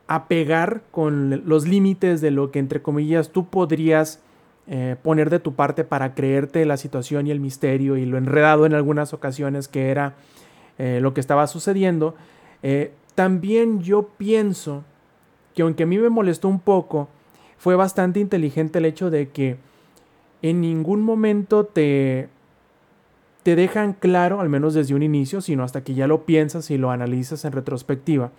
a 0.07 0.27
pegar 0.27 0.81
con 0.91 1.43
los 1.45 1.67
límites 1.67 2.21
de 2.21 2.31
lo 2.31 2.51
que 2.51 2.59
entre 2.59 2.81
comillas 2.81 3.31
tú 3.31 3.47
podrías 3.47 4.21
eh, 4.69 4.97
poner 5.01 5.29
de 5.29 5.39
tu 5.39 5.53
parte 5.53 5.85
para 5.85 6.13
creerte 6.13 6.65
la 6.65 6.75
situación 6.75 7.25
y 7.25 7.31
el 7.31 7.39
misterio 7.39 7.95
y 7.95 8.05
lo 8.05 8.17
enredado 8.17 8.65
en 8.65 8.73
algunas 8.73 9.13
ocasiones 9.13 9.69
que 9.69 9.91
era 9.91 10.15
eh, 10.77 10.99
lo 11.01 11.13
que 11.13 11.21
estaba 11.21 11.47
sucediendo. 11.47 12.15
Eh, 12.63 12.91
también 13.15 13.81
yo 13.81 14.09
pienso 14.17 14.83
que 15.55 15.61
aunque 15.61 15.83
a 15.83 15.85
mí 15.85 15.97
me 15.97 16.09
molestó 16.09 16.49
un 16.49 16.59
poco, 16.59 17.07
fue 17.57 17.75
bastante 17.75 18.19
inteligente 18.19 18.79
el 18.79 18.85
hecho 18.85 19.09
de 19.09 19.29
que 19.29 19.57
en 20.41 20.59
ningún 20.59 21.01
momento 21.01 21.63
te 21.63 22.27
te 23.47 23.55
dejan 23.55 23.93
claro, 23.93 24.41
al 24.41 24.49
menos 24.49 24.73
desde 24.73 24.93
un 24.93 25.03
inicio, 25.03 25.39
sino 25.39 25.63
hasta 25.63 25.81
que 25.81 25.93
ya 25.93 26.05
lo 26.05 26.25
piensas 26.25 26.69
y 26.69 26.77
lo 26.77 26.91
analizas 26.91 27.45
en 27.45 27.53
retrospectiva, 27.53 28.31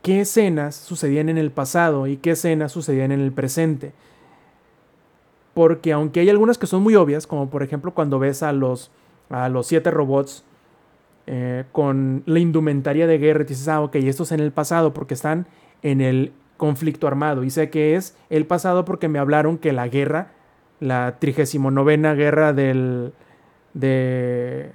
qué 0.00 0.22
escenas 0.22 0.76
sucedían 0.76 1.28
en 1.28 1.36
el 1.36 1.50
pasado 1.50 2.06
y 2.06 2.16
qué 2.16 2.30
escenas 2.30 2.72
sucedían 2.72 3.12
en 3.12 3.20
el 3.20 3.32
presente. 3.32 3.92
Porque 5.52 5.92
aunque 5.92 6.20
hay 6.20 6.30
algunas 6.30 6.56
que 6.56 6.66
son 6.66 6.82
muy 6.82 6.94
obvias, 6.94 7.26
como 7.26 7.50
por 7.50 7.62
ejemplo 7.62 7.92
cuando 7.92 8.18
ves 8.18 8.42
a 8.42 8.54
los, 8.54 8.90
a 9.28 9.50
los 9.50 9.66
siete 9.66 9.90
robots 9.90 10.42
eh, 11.26 11.64
con 11.70 12.22
la 12.24 12.38
indumentaria 12.38 13.06
de 13.06 13.18
guerra 13.18 13.42
y 13.42 13.48
dices, 13.48 13.68
ah, 13.68 13.82
ok, 13.82 13.96
esto 13.96 14.22
es 14.22 14.32
en 14.32 14.40
el 14.40 14.52
pasado 14.52 14.94
porque 14.94 15.12
están 15.12 15.46
en 15.82 16.00
el 16.00 16.32
conflicto 16.56 17.06
armado. 17.06 17.44
Y 17.44 17.50
sé 17.50 17.68
que 17.68 17.94
es 17.94 18.16
el 18.30 18.46
pasado 18.46 18.86
porque 18.86 19.08
me 19.08 19.18
hablaron 19.18 19.58
que 19.58 19.74
la 19.74 19.86
guerra, 19.86 20.28
la 20.80 21.16
39 21.18 22.14
guerra 22.14 22.54
del, 22.54 23.12
de, 23.74 24.70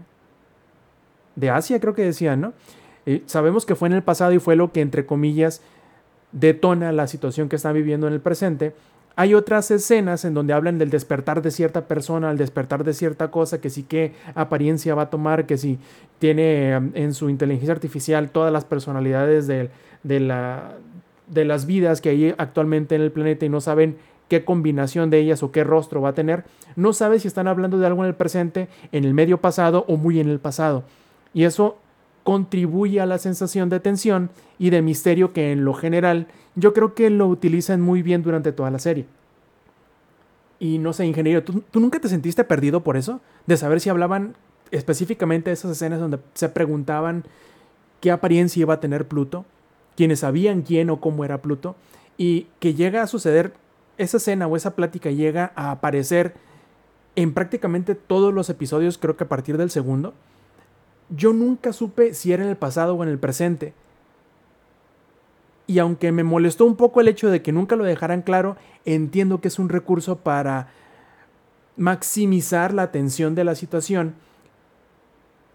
de 1.35 1.49
Asia, 1.49 1.79
creo 1.79 1.95
que 1.95 2.03
decían, 2.03 2.41
¿no? 2.41 2.53
sabemos 3.25 3.65
que 3.65 3.75
fue 3.75 3.87
en 3.87 3.95
el 3.95 4.03
pasado 4.03 4.33
y 4.33 4.39
fue 4.39 4.55
lo 4.55 4.71
que, 4.71 4.81
entre 4.81 5.05
comillas, 5.05 5.61
detona 6.31 6.91
la 6.91 7.07
situación 7.07 7.49
que 7.49 7.55
están 7.55 7.73
viviendo 7.73 8.07
en 8.07 8.13
el 8.13 8.19
presente. 8.19 8.73
Hay 9.15 9.33
otras 9.33 9.69
escenas 9.71 10.23
en 10.23 10.33
donde 10.33 10.53
hablan 10.53 10.77
del 10.77 10.89
despertar 10.89 11.41
de 11.41 11.51
cierta 11.51 11.87
persona, 11.87 12.29
al 12.29 12.37
despertar 12.37 12.83
de 12.83 12.93
cierta 12.93 13.31
cosa, 13.31 13.59
que 13.59 13.69
sí 13.69 13.83
qué 13.83 14.13
apariencia 14.35 14.95
va 14.95 15.03
a 15.03 15.09
tomar, 15.09 15.45
que 15.45 15.57
si 15.57 15.77
tiene 16.19 16.77
um, 16.77 16.91
en 16.93 17.13
su 17.13 17.29
inteligencia 17.29 17.73
artificial 17.73 18.29
todas 18.29 18.53
las 18.53 18.63
personalidades 18.63 19.47
de, 19.47 19.71
de, 20.03 20.19
la, 20.19 20.75
de 21.27 21.45
las 21.45 21.65
vidas 21.65 21.99
que 21.99 22.09
hay 22.09 22.35
actualmente 22.37 22.95
en 22.95 23.01
el 23.01 23.11
planeta 23.11 23.45
y 23.45 23.49
no 23.49 23.59
saben 23.59 23.97
qué 24.29 24.45
combinación 24.45 25.09
de 25.09 25.19
ellas 25.19 25.43
o 25.43 25.51
qué 25.51 25.63
rostro 25.63 26.01
va 26.01 26.09
a 26.09 26.13
tener, 26.13 26.45
no 26.75 26.93
sabe 26.93 27.19
si 27.19 27.27
están 27.27 27.47
hablando 27.47 27.77
de 27.77 27.87
algo 27.87 28.03
en 28.03 28.07
el 28.07 28.15
presente, 28.15 28.69
en 28.91 29.03
el 29.03 29.13
medio 29.13 29.41
pasado 29.41 29.83
o 29.87 29.97
muy 29.97 30.19
en 30.19 30.29
el 30.29 30.39
pasado. 30.39 30.83
Y 31.33 31.43
eso 31.43 31.77
contribuye 32.23 33.01
a 33.01 33.05
la 33.05 33.17
sensación 33.17 33.69
de 33.69 33.79
tensión 33.79 34.29
y 34.59 34.69
de 34.69 34.81
misterio 34.81 35.33
que 35.33 35.51
en 35.51 35.65
lo 35.65 35.73
general 35.73 36.27
yo 36.55 36.73
creo 36.73 36.93
que 36.93 37.09
lo 37.09 37.27
utilizan 37.27 37.81
muy 37.81 38.01
bien 38.01 38.21
durante 38.21 38.51
toda 38.51 38.71
la 38.71 38.79
serie. 38.79 39.05
Y 40.59 40.77
no 40.77 40.93
sé, 40.93 41.05
ingeniero, 41.05 41.43
¿tú, 41.43 41.63
nunca 41.73 41.99
te 41.99 42.09
sentiste 42.09 42.43
perdido 42.43 42.81
por 42.83 42.97
eso? 42.97 43.21
De 43.47 43.57
saber 43.57 43.79
si 43.79 43.89
hablaban 43.89 44.35
específicamente 44.71 45.49
de 45.49 45.53
esas 45.53 45.71
escenas 45.71 45.99
donde 45.99 46.19
se 46.33 46.49
preguntaban 46.49 47.23
qué 48.01 48.11
apariencia 48.11 48.61
iba 48.61 48.75
a 48.75 48.79
tener 48.79 49.07
Pluto, 49.07 49.45
quienes 49.95 50.19
sabían 50.19 50.61
quién 50.61 50.89
o 50.89 50.99
cómo 50.99 51.25
era 51.25 51.41
Pluto, 51.41 51.75
y 52.17 52.47
que 52.59 52.73
llega 52.73 53.01
a 53.01 53.07
suceder 53.07 53.53
esa 53.99 54.17
escena 54.17 54.47
o 54.47 54.55
esa 54.55 54.75
plática 54.75 55.11
llega 55.11 55.51
a 55.55 55.71
aparecer 55.71 56.33
en 57.15 57.33
prácticamente 57.33 57.95
todos 57.95 58.33
los 58.33 58.49
episodios, 58.49 58.97
creo 58.97 59.17
que 59.17 59.25
a 59.25 59.29
partir 59.29 59.57
del 59.57 59.69
segundo, 59.69 60.13
yo 61.09 61.33
nunca 61.33 61.73
supe 61.73 62.13
si 62.13 62.31
era 62.31 62.43
en 62.43 62.49
el 62.49 62.55
pasado 62.55 62.95
o 62.95 63.03
en 63.03 63.09
el 63.09 63.19
presente. 63.19 63.73
Y 65.67 65.79
aunque 65.79 66.11
me 66.11 66.23
molestó 66.23 66.65
un 66.65 66.77
poco 66.77 67.01
el 67.01 67.09
hecho 67.09 67.29
de 67.29 67.41
que 67.41 67.51
nunca 67.51 67.75
lo 67.75 67.83
dejaran 67.83 68.21
claro, 68.21 68.55
entiendo 68.85 69.41
que 69.41 69.49
es 69.49 69.59
un 69.59 69.69
recurso 69.69 70.17
para 70.19 70.69
maximizar 71.75 72.73
la 72.73 72.83
atención 72.83 73.35
de 73.35 73.43
la 73.43 73.55
situación 73.55 74.15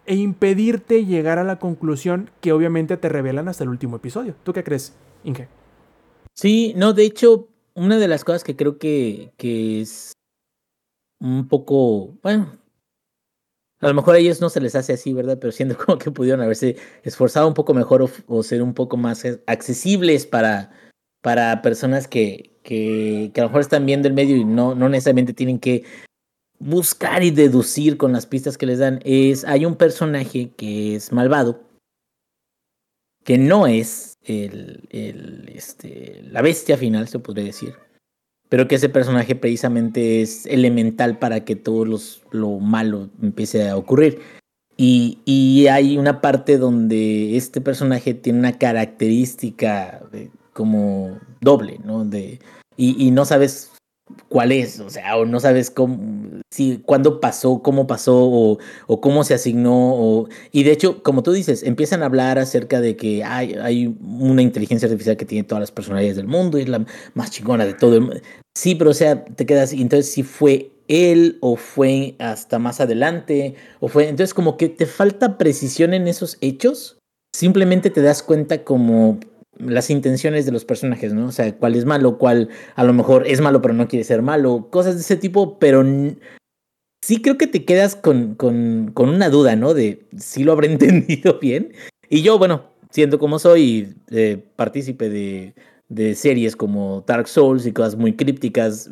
e 0.06 0.16
impedirte 0.16 1.06
llegar 1.06 1.38
a 1.38 1.44
la 1.44 1.58
conclusión 1.58 2.30
que 2.42 2.52
obviamente 2.52 2.98
te 2.98 3.08
revelan 3.08 3.48
hasta 3.48 3.64
el 3.64 3.70
último 3.70 3.96
episodio. 3.96 4.34
¿Tú 4.42 4.52
qué 4.52 4.62
crees, 4.62 4.94
Inge? 5.24 5.48
Sí, 6.34 6.74
no, 6.76 6.92
de 6.92 7.04
hecho, 7.04 7.48
una 7.74 7.98
de 7.98 8.08
las 8.08 8.24
cosas 8.24 8.44
que 8.44 8.56
creo 8.56 8.78
que, 8.78 9.32
que 9.36 9.80
es 9.80 10.12
un 11.20 11.48
poco, 11.48 12.18
bueno, 12.22 12.58
a 13.80 13.88
lo 13.88 13.94
mejor 13.94 14.14
a 14.14 14.18
ellos 14.18 14.40
no 14.40 14.48
se 14.48 14.60
les 14.60 14.74
hace 14.74 14.94
así, 14.94 15.12
¿verdad? 15.12 15.38
Pero 15.40 15.52
siento 15.52 15.76
como 15.84 15.98
que 15.98 16.10
pudieron 16.10 16.40
haberse 16.40 16.76
esforzado 17.02 17.48
un 17.48 17.54
poco 17.54 17.74
mejor 17.74 18.08
o, 18.26 18.42
ser 18.42 18.62
un 18.62 18.74
poco 18.74 18.96
más 18.96 19.24
accesibles 19.46 20.26
para, 20.26 20.70
para 21.20 21.62
personas 21.62 22.08
que, 22.08 22.58
que, 22.62 23.30
que, 23.34 23.40
a 23.40 23.44
lo 23.44 23.50
mejor 23.50 23.60
están 23.62 23.86
viendo 23.86 24.08
el 24.08 24.14
medio 24.14 24.36
y 24.36 24.44
no, 24.44 24.74
no 24.74 24.88
necesariamente 24.88 25.34
tienen 25.34 25.58
que 25.58 25.84
buscar 26.58 27.22
y 27.22 27.30
deducir 27.30 27.96
con 27.96 28.12
las 28.12 28.26
pistas 28.26 28.56
que 28.56 28.66
les 28.66 28.78
dan. 28.78 29.00
Es, 29.04 29.44
hay 29.44 29.66
un 29.66 29.76
personaje 29.76 30.50
que 30.56 30.96
es 30.96 31.12
malvado, 31.12 31.63
que 33.24 33.38
no 33.38 33.66
es 33.66 34.18
el, 34.24 34.86
este, 35.52 36.22
la 36.30 36.42
bestia 36.42 36.76
final, 36.76 37.08
se 37.08 37.18
podría 37.18 37.46
decir. 37.46 37.74
Pero 38.48 38.68
que 38.68 38.76
ese 38.76 38.88
personaje 38.88 39.34
precisamente 39.34 40.22
es 40.22 40.46
elemental 40.46 41.18
para 41.18 41.44
que 41.44 41.56
todo 41.56 41.86
lo 42.30 42.60
malo 42.60 43.08
empiece 43.20 43.68
a 43.68 43.76
ocurrir. 43.76 44.20
Y, 44.76 45.18
y, 45.24 45.68
hay 45.68 45.98
una 45.98 46.20
parte 46.20 46.58
donde 46.58 47.36
este 47.36 47.60
personaje 47.60 48.12
tiene 48.12 48.40
una 48.40 48.58
característica 48.58 50.02
como 50.52 51.18
doble, 51.40 51.78
¿no? 51.84 52.04
De, 52.04 52.40
y, 52.76 53.06
y, 53.06 53.12
no 53.12 53.24
sabes 53.24 53.70
cuál 54.28 54.52
es, 54.52 54.80
o 54.80 54.90
sea, 54.90 55.16
o 55.16 55.24
no 55.24 55.40
sabes 55.40 55.70
cómo, 55.70 56.40
si, 56.50 56.78
cuándo 56.84 57.20
pasó, 57.20 57.62
cómo 57.62 57.86
pasó, 57.86 58.16
o, 58.86 59.00
cómo 59.00 59.24
se 59.24 59.34
asignó, 59.34 60.26
y 60.52 60.62
de 60.62 60.72
hecho, 60.72 61.02
como 61.02 61.22
tú 61.22 61.32
dices, 61.32 61.62
empiezan 61.62 62.02
a 62.02 62.06
hablar 62.06 62.38
acerca 62.38 62.80
de 62.80 62.96
que 62.96 63.24
hay, 63.24 63.54
hay 63.54 63.96
una 64.00 64.42
inteligencia 64.42 64.86
artificial 64.86 65.16
que 65.16 65.24
tiene 65.24 65.44
todas 65.44 65.60
las 65.60 65.70
personalidades 65.70 66.16
del 66.16 66.26
mundo 66.26 66.58
y 66.58 66.62
es 66.62 66.68
la 66.68 66.84
más 67.14 67.30
chingona 67.30 67.64
de 67.64 67.74
todo 67.74 67.94
el 67.94 68.00
mundo. 68.02 68.20
Sí, 68.56 68.74
pero 68.74 68.90
o 68.90 68.94
sea, 68.94 69.24
te 69.24 69.46
quedas, 69.46 69.72
entonces 69.72 70.12
si 70.12 70.22
fue 70.22 70.70
él 70.86 71.38
o 71.40 71.56
fue 71.56 72.14
hasta 72.18 72.58
más 72.58 72.80
adelante, 72.80 73.54
o 73.80 73.88
fue, 73.88 74.08
entonces 74.08 74.34
como 74.34 74.56
que 74.56 74.68
te 74.68 74.86
falta 74.86 75.38
precisión 75.38 75.94
en 75.94 76.08
esos 76.08 76.36
hechos, 76.40 76.98
simplemente 77.34 77.90
te 77.90 78.02
das 78.02 78.22
cuenta 78.22 78.64
como 78.64 79.18
las 79.58 79.90
intenciones 79.90 80.46
de 80.46 80.52
los 80.52 80.64
personajes, 80.64 81.12
¿no? 81.12 81.26
O 81.26 81.32
sea, 81.32 81.54
cuál 81.56 81.74
es 81.74 81.84
malo, 81.84 82.18
cuál 82.18 82.48
a 82.74 82.84
lo 82.84 82.92
mejor 82.92 83.26
es 83.26 83.40
malo 83.40 83.62
pero 83.62 83.74
no 83.74 83.88
quiere 83.88 84.04
ser 84.04 84.22
malo, 84.22 84.68
cosas 84.70 84.94
de 84.94 85.00
ese 85.02 85.16
tipo, 85.16 85.58
pero 85.58 85.84
sí 87.02 87.20
creo 87.22 87.38
que 87.38 87.46
te 87.46 87.64
quedas 87.64 87.96
con, 87.96 88.34
con, 88.34 88.90
con 88.94 89.08
una 89.08 89.28
duda, 89.28 89.56
¿no? 89.56 89.74
De 89.74 90.06
si 90.18 90.44
lo 90.44 90.52
habré 90.52 90.68
entendido 90.72 91.38
bien. 91.40 91.72
Y 92.08 92.22
yo, 92.22 92.38
bueno, 92.38 92.70
siendo 92.90 93.18
como 93.18 93.38
soy, 93.38 93.94
eh, 94.10 94.44
partícipe 94.56 95.08
de, 95.08 95.54
de 95.88 96.14
series 96.14 96.56
como 96.56 97.04
Dark 97.06 97.28
Souls 97.28 97.66
y 97.66 97.72
cosas 97.72 97.96
muy 97.96 98.14
crípticas, 98.14 98.90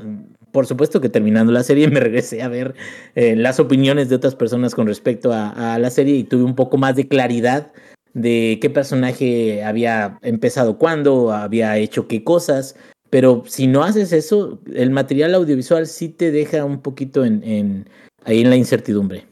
por 0.53 0.67
supuesto 0.67 1.01
que 1.01 1.09
terminando 1.09 1.53
la 1.53 1.63
serie 1.63 1.89
me 1.91 2.01
regresé 2.01 2.43
a 2.43 2.49
ver 2.49 2.75
eh, 3.15 3.35
las 3.35 3.59
opiniones 3.59 4.09
de 4.09 4.17
otras 4.17 4.35
personas 4.35 4.75
con 4.75 4.87
respecto 4.87 5.33
a, 5.33 5.79
la 5.79 5.91
serie 5.91 6.17
y 6.17 6.25
tuve 6.25 6.45
un 6.45 6.55
poco 6.55 6.77
más 6.77 6.95
de 6.95 7.09
claridad 7.09 7.73
de 8.15 8.59
qué 8.61 8.71
personaje 8.71 9.65
había 9.65 10.19
empezado 10.23 10.79
cuándo, 10.79 11.33
había 11.33 11.77
hecho 11.79 12.09
qué 12.09 12.25
cosas. 12.25 12.77
Pero 13.11 13.43
si 13.47 13.67
no 13.67 13.83
haces 13.83 14.13
eso, 14.13 14.61
el 14.75 14.91
material 14.91 15.35
audiovisual 15.35 15.87
sí 15.87 16.09
te 16.09 16.31
deja 16.31 16.65
un 16.65 16.81
poquito 16.81 17.25
en, 17.25 17.43
en 17.45 17.89
ahí 18.25 18.41
en 18.41 18.51
la 18.51 18.57
incertidumbre. 18.57 19.27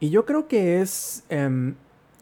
Y 0.00 0.10
yo 0.10 0.26
creo 0.26 0.48
que 0.48 0.80
es 0.82 1.24
eh, 1.30 1.72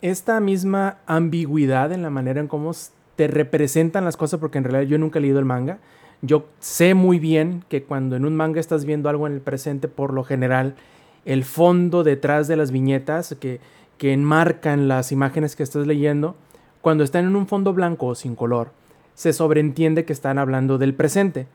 esta 0.03 0.41
misma 0.41 0.99
ambigüedad 1.07 1.93
en 1.93 2.03
la 2.03 2.11
manera 2.11 2.41
en 2.41 2.49
cómo 2.49 2.73
te 3.17 3.27
representan 3.27 4.05
las 4.05 4.17
cosas, 4.17 4.41
porque 4.41 4.59
en 4.59 4.65
realidad 4.65 4.89
yo 4.89 4.99
nunca 4.99 5.19
he 5.19 5.23
leído 5.23 5.39
el 5.39 5.45
manga. 5.45 5.79
Yo 6.21 6.47
sé 6.61 6.95
muy 6.95 7.19
bien 7.19 7.65
que 7.69 7.83
cuando 7.83 8.15
en 8.15 8.25
un 8.25 8.37
manga 8.37 8.61
estás 8.61 8.85
viendo 8.85 9.09
algo 9.09 9.27
en 9.27 9.33
el 9.33 9.41
presente, 9.41 9.89
por 9.89 10.13
lo 10.13 10.23
general, 10.23 10.77
el 11.25 11.45
fondo 11.45 12.05
detrás 12.05 12.47
de 12.47 12.57
las 12.57 12.71
viñetas 12.71 13.35
que, 13.41 13.61
que 14.03 14.13
enmarcan 14.13 14.89
las 14.89 15.13
imágenes 15.13 15.55
que 15.55 15.63
estás 15.63 15.87
leyendo, 15.87 16.35
cuando 16.81 17.05
están 17.05 17.25
en 17.25 17.37
un 17.37 17.47
fondo 17.47 17.73
blanco 17.73 18.07
o 18.07 18.15
sin 18.17 18.35
color, 18.35 18.73
se 19.15 19.33
sobreentiende 19.33 20.05
que 20.05 20.13
están 20.13 20.41
hablando 20.41 20.77
del 20.77 20.93
presente. 20.93 21.47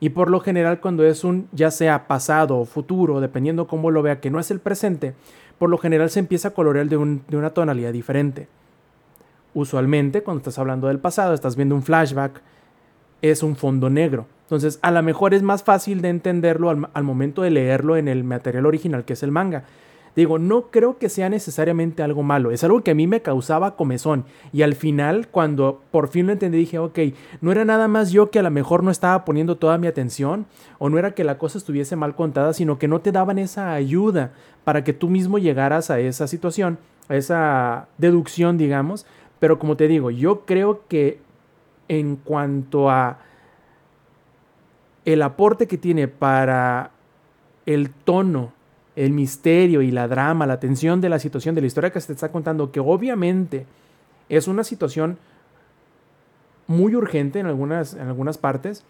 Y 0.00 0.10
por 0.10 0.28
lo 0.28 0.40
general 0.40 0.80
cuando 0.80 1.06
es 1.06 1.24
un 1.24 1.48
ya 1.52 1.70
sea 1.70 2.06
pasado 2.06 2.58
o 2.58 2.66
futuro, 2.66 3.22
dependiendo 3.22 3.66
cómo 3.66 3.90
lo 3.90 4.02
vea, 4.02 4.20
que 4.20 4.28
no 4.28 4.38
es 4.38 4.50
el 4.50 4.60
presente, 4.60 5.14
por 5.58 5.70
lo 5.70 5.78
general 5.78 6.10
se 6.10 6.18
empieza 6.18 6.48
a 6.48 6.50
colorear 6.50 6.90
de, 6.90 6.98
un, 6.98 7.22
de 7.26 7.38
una 7.38 7.54
tonalidad 7.54 7.94
diferente. 7.94 8.48
Usualmente 9.54 10.22
cuando 10.22 10.40
estás 10.40 10.58
hablando 10.58 10.88
del 10.88 10.98
pasado, 10.98 11.32
estás 11.32 11.56
viendo 11.56 11.74
un 11.74 11.82
flashback, 11.82 12.42
es 13.22 13.42
un 13.42 13.56
fondo 13.56 13.88
negro. 13.88 14.26
Entonces 14.42 14.78
a 14.82 14.90
lo 14.90 15.02
mejor 15.02 15.32
es 15.32 15.42
más 15.42 15.62
fácil 15.62 16.02
de 16.02 16.10
entenderlo 16.10 16.68
al 16.68 17.02
momento 17.02 17.40
de 17.40 17.48
leerlo 17.48 17.96
en 17.96 18.08
el 18.08 18.24
material 18.24 18.66
original 18.66 19.06
que 19.06 19.14
es 19.14 19.22
el 19.22 19.30
manga. 19.30 19.64
Digo, 20.16 20.38
no 20.38 20.70
creo 20.70 20.96
que 20.98 21.08
sea 21.08 21.28
necesariamente 21.28 22.02
algo 22.02 22.22
malo, 22.22 22.52
es 22.52 22.62
algo 22.62 22.82
que 22.82 22.92
a 22.92 22.94
mí 22.94 23.06
me 23.08 23.20
causaba 23.20 23.74
comezón. 23.74 24.24
Y 24.52 24.62
al 24.62 24.74
final, 24.74 25.26
cuando 25.28 25.82
por 25.90 26.08
fin 26.08 26.26
lo 26.26 26.32
entendí, 26.32 26.58
dije, 26.58 26.78
ok, 26.78 26.98
no 27.40 27.50
era 27.50 27.64
nada 27.64 27.88
más 27.88 28.12
yo 28.12 28.30
que 28.30 28.38
a 28.38 28.42
lo 28.42 28.50
mejor 28.50 28.84
no 28.84 28.92
estaba 28.92 29.24
poniendo 29.24 29.56
toda 29.56 29.76
mi 29.76 29.88
atención, 29.88 30.46
o 30.78 30.88
no 30.88 30.98
era 30.98 31.14
que 31.14 31.24
la 31.24 31.38
cosa 31.38 31.58
estuviese 31.58 31.96
mal 31.96 32.14
contada, 32.14 32.52
sino 32.52 32.78
que 32.78 32.86
no 32.86 33.00
te 33.00 33.10
daban 33.10 33.38
esa 33.38 33.72
ayuda 33.72 34.32
para 34.62 34.84
que 34.84 34.92
tú 34.92 35.08
mismo 35.08 35.38
llegaras 35.38 35.90
a 35.90 35.98
esa 35.98 36.28
situación, 36.28 36.78
a 37.08 37.16
esa 37.16 37.88
deducción, 37.98 38.56
digamos. 38.56 39.06
Pero 39.40 39.58
como 39.58 39.76
te 39.76 39.88
digo, 39.88 40.10
yo 40.10 40.44
creo 40.46 40.82
que 40.88 41.18
en 41.88 42.16
cuanto 42.16 42.88
a 42.88 43.18
el 45.04 45.20
aporte 45.20 45.66
que 45.66 45.76
tiene 45.76 46.08
para 46.08 46.92
el 47.66 47.90
tono 47.90 48.53
el 48.96 49.12
misterio 49.12 49.82
y 49.82 49.90
la 49.90 50.08
drama, 50.08 50.46
la 50.46 50.60
tensión 50.60 51.00
de 51.00 51.08
la 51.08 51.18
situación, 51.18 51.54
de 51.54 51.60
la 51.60 51.66
historia 51.66 51.90
que 51.90 52.00
se 52.00 52.08
te 52.08 52.12
está 52.12 52.30
contando, 52.30 52.70
que 52.70 52.80
obviamente 52.80 53.66
es 54.28 54.48
una 54.48 54.64
situación 54.64 55.18
muy 56.66 56.94
urgente 56.94 57.40
en 57.40 57.46
algunas, 57.46 57.94
en 57.94 58.06
algunas 58.08 58.38
partes, 58.38 58.84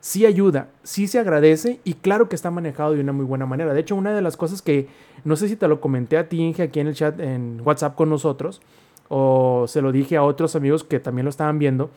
sí 0.00 0.26
ayuda, 0.26 0.68
sí 0.82 1.06
se 1.06 1.18
agradece 1.18 1.80
y 1.84 1.94
claro 1.94 2.28
que 2.28 2.34
está 2.34 2.50
manejado 2.50 2.94
de 2.94 3.00
una 3.00 3.12
muy 3.12 3.24
buena 3.24 3.46
manera. 3.46 3.72
De 3.72 3.80
hecho, 3.80 3.94
una 3.94 4.14
de 4.14 4.22
las 4.22 4.36
cosas 4.36 4.60
que 4.60 4.88
no 5.24 5.36
sé 5.36 5.48
si 5.48 5.56
te 5.56 5.68
lo 5.68 5.80
comenté 5.80 6.18
a 6.18 6.28
ti, 6.28 6.40
Inge, 6.40 6.62
aquí 6.64 6.80
en 6.80 6.88
el 6.88 6.94
chat, 6.94 7.20
en 7.20 7.60
WhatsApp 7.64 7.94
con 7.94 8.10
nosotros, 8.10 8.60
o 9.08 9.66
se 9.68 9.82
lo 9.82 9.92
dije 9.92 10.16
a 10.16 10.24
otros 10.24 10.56
amigos 10.56 10.82
que 10.82 10.98
también 10.98 11.24
lo 11.24 11.30
estaban 11.30 11.58
viendo, 11.58 11.90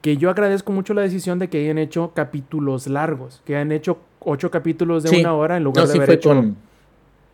que 0.00 0.16
yo 0.16 0.30
agradezco 0.30 0.72
mucho 0.72 0.94
la 0.94 1.02
decisión 1.02 1.38
de 1.38 1.48
que 1.48 1.62
hayan 1.62 1.78
hecho 1.78 2.12
capítulos 2.14 2.86
largos, 2.86 3.42
que 3.44 3.56
hayan 3.56 3.72
hecho 3.72 3.98
ocho 4.20 4.50
capítulos 4.50 5.02
de 5.02 5.10
sí. 5.10 5.20
una 5.20 5.34
hora 5.34 5.56
en 5.56 5.64
lugar 5.64 5.84
no, 5.84 5.88
de 5.88 5.92
sí 5.92 5.98
haber 5.98 6.10
hecho... 6.12 6.28
Con, 6.30 6.56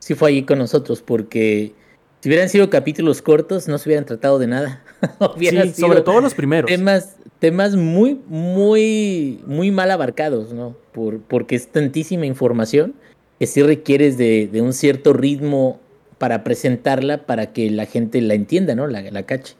sí 0.00 0.14
fue 0.14 0.30
allí 0.30 0.42
con 0.42 0.58
nosotros, 0.58 1.02
porque 1.02 1.72
si 2.20 2.28
hubieran 2.28 2.48
sido 2.48 2.68
capítulos 2.68 3.22
cortos, 3.22 3.68
no 3.68 3.78
se 3.78 3.88
hubieran 3.88 4.04
tratado 4.04 4.38
de 4.38 4.48
nada. 4.48 4.82
Sí, 5.38 5.72
sobre 5.72 6.02
todo 6.02 6.20
los 6.20 6.34
primeros. 6.34 6.68
Temas, 6.68 7.16
temas 7.38 7.74
muy, 7.74 8.20
muy, 8.28 9.40
muy 9.46 9.70
mal 9.70 9.90
abarcados, 9.90 10.52
¿no? 10.52 10.76
Por, 10.92 11.20
porque 11.20 11.56
es 11.56 11.68
tantísima 11.68 12.26
información 12.26 12.94
que 13.38 13.46
sí 13.46 13.62
requieres 13.62 14.18
de, 14.18 14.46
de, 14.52 14.60
un 14.60 14.74
cierto 14.74 15.14
ritmo 15.14 15.80
para 16.18 16.44
presentarla 16.44 17.24
para 17.24 17.54
que 17.54 17.70
la 17.70 17.86
gente 17.86 18.20
la 18.20 18.34
entienda, 18.34 18.74
¿no? 18.74 18.86
La, 18.86 19.00
la 19.00 19.22
cache. 19.22 19.54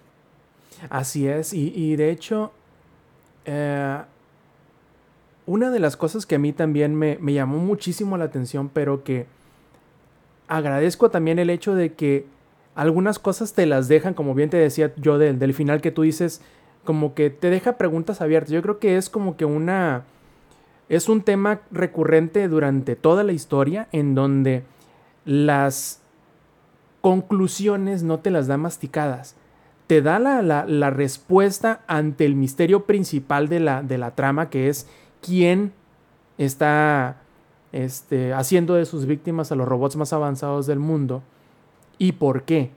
Así 0.91 1.27
es, 1.27 1.55
y, 1.55 1.73
y 1.75 1.97
de 1.97 2.11
hecho, 2.11 2.53
eh, 3.47 3.99
una 5.47 5.71
de 5.71 5.81
las 5.81 5.97
cosas 5.97 6.27
que 6.27 6.35
a 6.35 6.39
mí 6.39 6.53
también 6.53 6.95
me, 6.95 7.17
me 7.19 7.33
llamó 7.33 7.57
muchísimo 7.57 8.19
la 8.19 8.25
atención, 8.25 8.69
pero 8.69 9.05
que 9.05 9.27
agradezco 10.51 11.11
también 11.11 11.39
el 11.39 11.49
hecho 11.49 11.75
de 11.75 11.95
que 11.95 12.27
algunas 12.75 13.19
cosas 13.19 13.55
te 13.55 13.67
las 13.67 13.89
dejan, 13.89 14.15
como 14.15 14.35
bien 14.35 14.51
te 14.51 14.57
decía 14.57 14.93
yo 14.97 15.17
del, 15.17 15.39
del, 15.39 15.55
final 15.55 15.81
que 15.81 15.93
tú 15.93 16.03
dices, 16.03 16.43
como 16.85 17.15
que 17.15 17.31
te 17.31 17.51
deja 17.51 17.79
preguntas 17.79 18.21
abiertas. 18.21 18.51
Yo 18.51 18.61
creo 18.61 18.79
que 18.79 18.97
es 18.97 19.09
como 19.09 19.37
que 19.37 19.45
una... 19.45 20.05
Es 20.89 21.09
un 21.09 21.23
tema 21.23 21.61
recurrente 21.71 22.49
durante 22.49 22.97
toda 22.97 23.23
la 23.23 23.31
historia 23.31 23.87
en 23.93 24.17
donde 24.17 24.65
las 25.25 26.03
conclusiones 27.01 28.03
no 28.03 28.19
te 28.19 28.33
las 28.33 28.49
da 28.49 28.57
masticadas. 28.57 29.37
Te 29.87 30.03
da 30.03 30.19
la, 30.19 30.43
la, 30.43 30.67
la 30.67 30.91
respuesta 30.91 31.83
ante 31.87 32.25
el 32.25 32.35
misterio 32.35 32.87
principal 32.87 33.49
de 33.49 33.61
la, 33.61 33.83
de 33.83 33.99
la 33.99 34.17
trama, 34.17 34.51
que 34.51 34.69
es 34.69 34.89
quién 35.23 35.73
está 36.39 37.19
este, 37.73 38.33
haciendo 38.33 38.75
de 38.75 38.85
sus 38.85 39.07
víctimas 39.07 39.53
a 39.53 39.55
los 39.55 39.69
robots 39.69 39.97
más 39.97 40.13
avanzados 40.13 40.67
del 40.67 40.79
mundo 40.79 41.23
y 41.99 42.13
por 42.13 42.43
qué. 42.43 42.71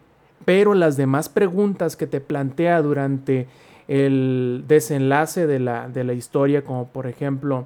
Pero 0.45 0.73
las 0.73 0.97
demás 0.97 1.29
preguntas 1.29 1.95
que 1.95 2.07
te 2.07 2.21
plantea 2.21 2.81
durante 2.81 3.47
el 3.87 4.65
desenlace 4.67 5.47
de 5.47 5.59
la, 5.59 5.87
de 5.87 6.03
la 6.03 6.13
historia, 6.13 6.63
como 6.63 6.87
por 6.87 7.07
ejemplo, 7.07 7.65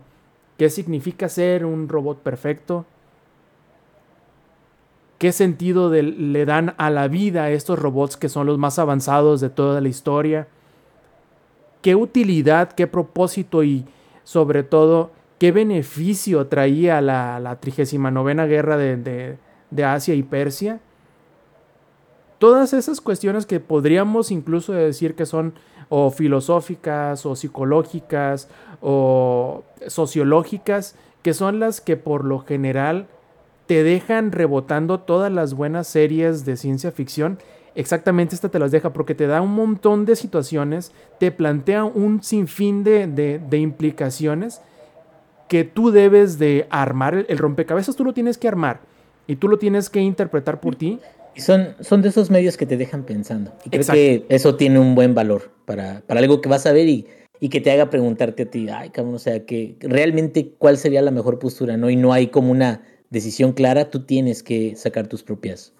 ¿qué 0.57 0.69
significa 0.69 1.29
ser 1.29 1.65
un 1.65 1.89
robot 1.89 2.19
perfecto? 2.19 2.85
¿Qué 5.17 5.31
sentido 5.31 5.91
le 5.91 6.45
dan 6.45 6.75
a 6.77 6.91
la 6.91 7.07
vida 7.07 7.45
a 7.45 7.51
estos 7.51 7.79
robots 7.79 8.17
que 8.17 8.29
son 8.29 8.45
los 8.45 8.59
más 8.59 8.77
avanzados 8.77 9.41
de 9.41 9.49
toda 9.49 9.81
la 9.81 9.87
historia? 9.87 10.47
¿Qué 11.81 11.95
utilidad, 11.95 12.71
qué 12.73 12.85
propósito 12.85 13.63
y 13.63 13.85
sobre 14.23 14.61
todo 14.61 15.11
qué 15.37 15.51
beneficio 15.51 16.47
traía 16.47 17.01
la, 17.01 17.39
la 17.39 17.59
39 17.59 18.47
guerra 18.47 18.77
de, 18.77 18.97
de, 18.97 19.37
de 19.71 19.83
Asia 19.83 20.15
y 20.15 20.23
Persia? 20.23 20.79
todas 22.37 22.73
esas 22.73 23.01
cuestiones 23.01 23.45
que 23.45 23.59
podríamos 23.59 24.31
incluso 24.31 24.73
decir 24.73 25.15
que 25.15 25.25
son 25.25 25.53
o 25.89 26.11
filosóficas 26.11 27.25
o 27.25 27.35
psicológicas 27.35 28.49
o 28.81 29.63
sociológicas, 29.87 30.95
que 31.21 31.33
son 31.33 31.59
las 31.59 31.81
que 31.81 31.97
por 31.97 32.25
lo 32.25 32.39
general 32.39 33.07
te 33.67 33.83
dejan 33.83 34.31
rebotando 34.31 34.99
todas 34.99 35.31
las 35.31 35.53
buenas 35.53 35.87
series 35.87 36.45
de 36.45 36.57
ciencia 36.57 36.91
ficción. 36.91 37.39
Exactamente 37.75 38.35
esta 38.35 38.49
te 38.49 38.59
las 38.59 38.71
deja 38.71 38.91
porque 38.91 39.15
te 39.15 39.27
da 39.27 39.41
un 39.41 39.53
montón 39.53 40.05
de 40.05 40.15
situaciones, 40.15 40.91
te 41.19 41.31
plantea 41.31 41.83
un 41.83 42.23
sinfín 42.23 42.83
de, 42.83 43.07
de, 43.07 43.39
de 43.39 43.57
implicaciones 43.57 44.61
que 45.47 45.63
tú 45.63 45.91
debes 45.91 46.39
de 46.39 46.67
armar. 46.69 47.13
El, 47.13 47.25
el 47.29 47.37
rompecabezas 47.37 47.95
tú 47.95 48.03
lo 48.03 48.13
tienes 48.13 48.37
que 48.37 48.47
armar 48.47 48.81
y 49.27 49.35
tú 49.35 49.47
lo 49.47 49.57
tienes 49.57 49.89
que 49.89 50.01
interpretar 50.01 50.59
por 50.59 50.75
ti 50.75 50.99
y 51.37 51.41
son, 51.41 51.75
son 51.81 52.01
de 52.01 52.09
esos 52.09 52.31
medios 52.31 52.57
que 52.57 52.65
te 52.65 52.77
dejan 52.77 53.03
pensando. 53.03 53.53
Y 53.63 53.69
creo 53.69 53.81
Exacto. 53.81 53.97
que 53.97 54.25
eso 54.29 54.55
tiene 54.55 54.79
un 54.79 54.95
buen 54.95 55.13
valor 55.13 55.51
para, 55.65 56.01
para 56.01 56.19
algo 56.19 56.41
que 56.41 56.49
vas 56.49 56.65
a 56.65 56.71
ver 56.71 56.87
y, 56.87 57.05
y 57.39 57.49
que 57.49 57.61
te 57.61 57.71
haga 57.71 57.91
preguntarte 57.91 58.43
a 58.43 58.45
ti, 58.49 58.67
ay, 58.69 58.89
cabrón, 58.89 59.13
o 59.13 59.19
sea, 59.19 59.45
que 59.45 59.77
realmente 59.81 60.55
cuál 60.57 60.77
sería 60.77 61.03
la 61.03 61.11
mejor 61.11 61.37
postura, 61.37 61.77
¿no? 61.77 61.91
Y 61.91 61.95
no 61.95 62.11
hay 62.11 62.27
como 62.27 62.51
una 62.51 62.81
decisión 63.11 63.53
clara, 63.53 63.91
tú 63.91 64.03
tienes 64.03 64.41
que 64.41 64.75
sacar 64.75 65.05
tus 65.05 65.21
propias 65.21 65.75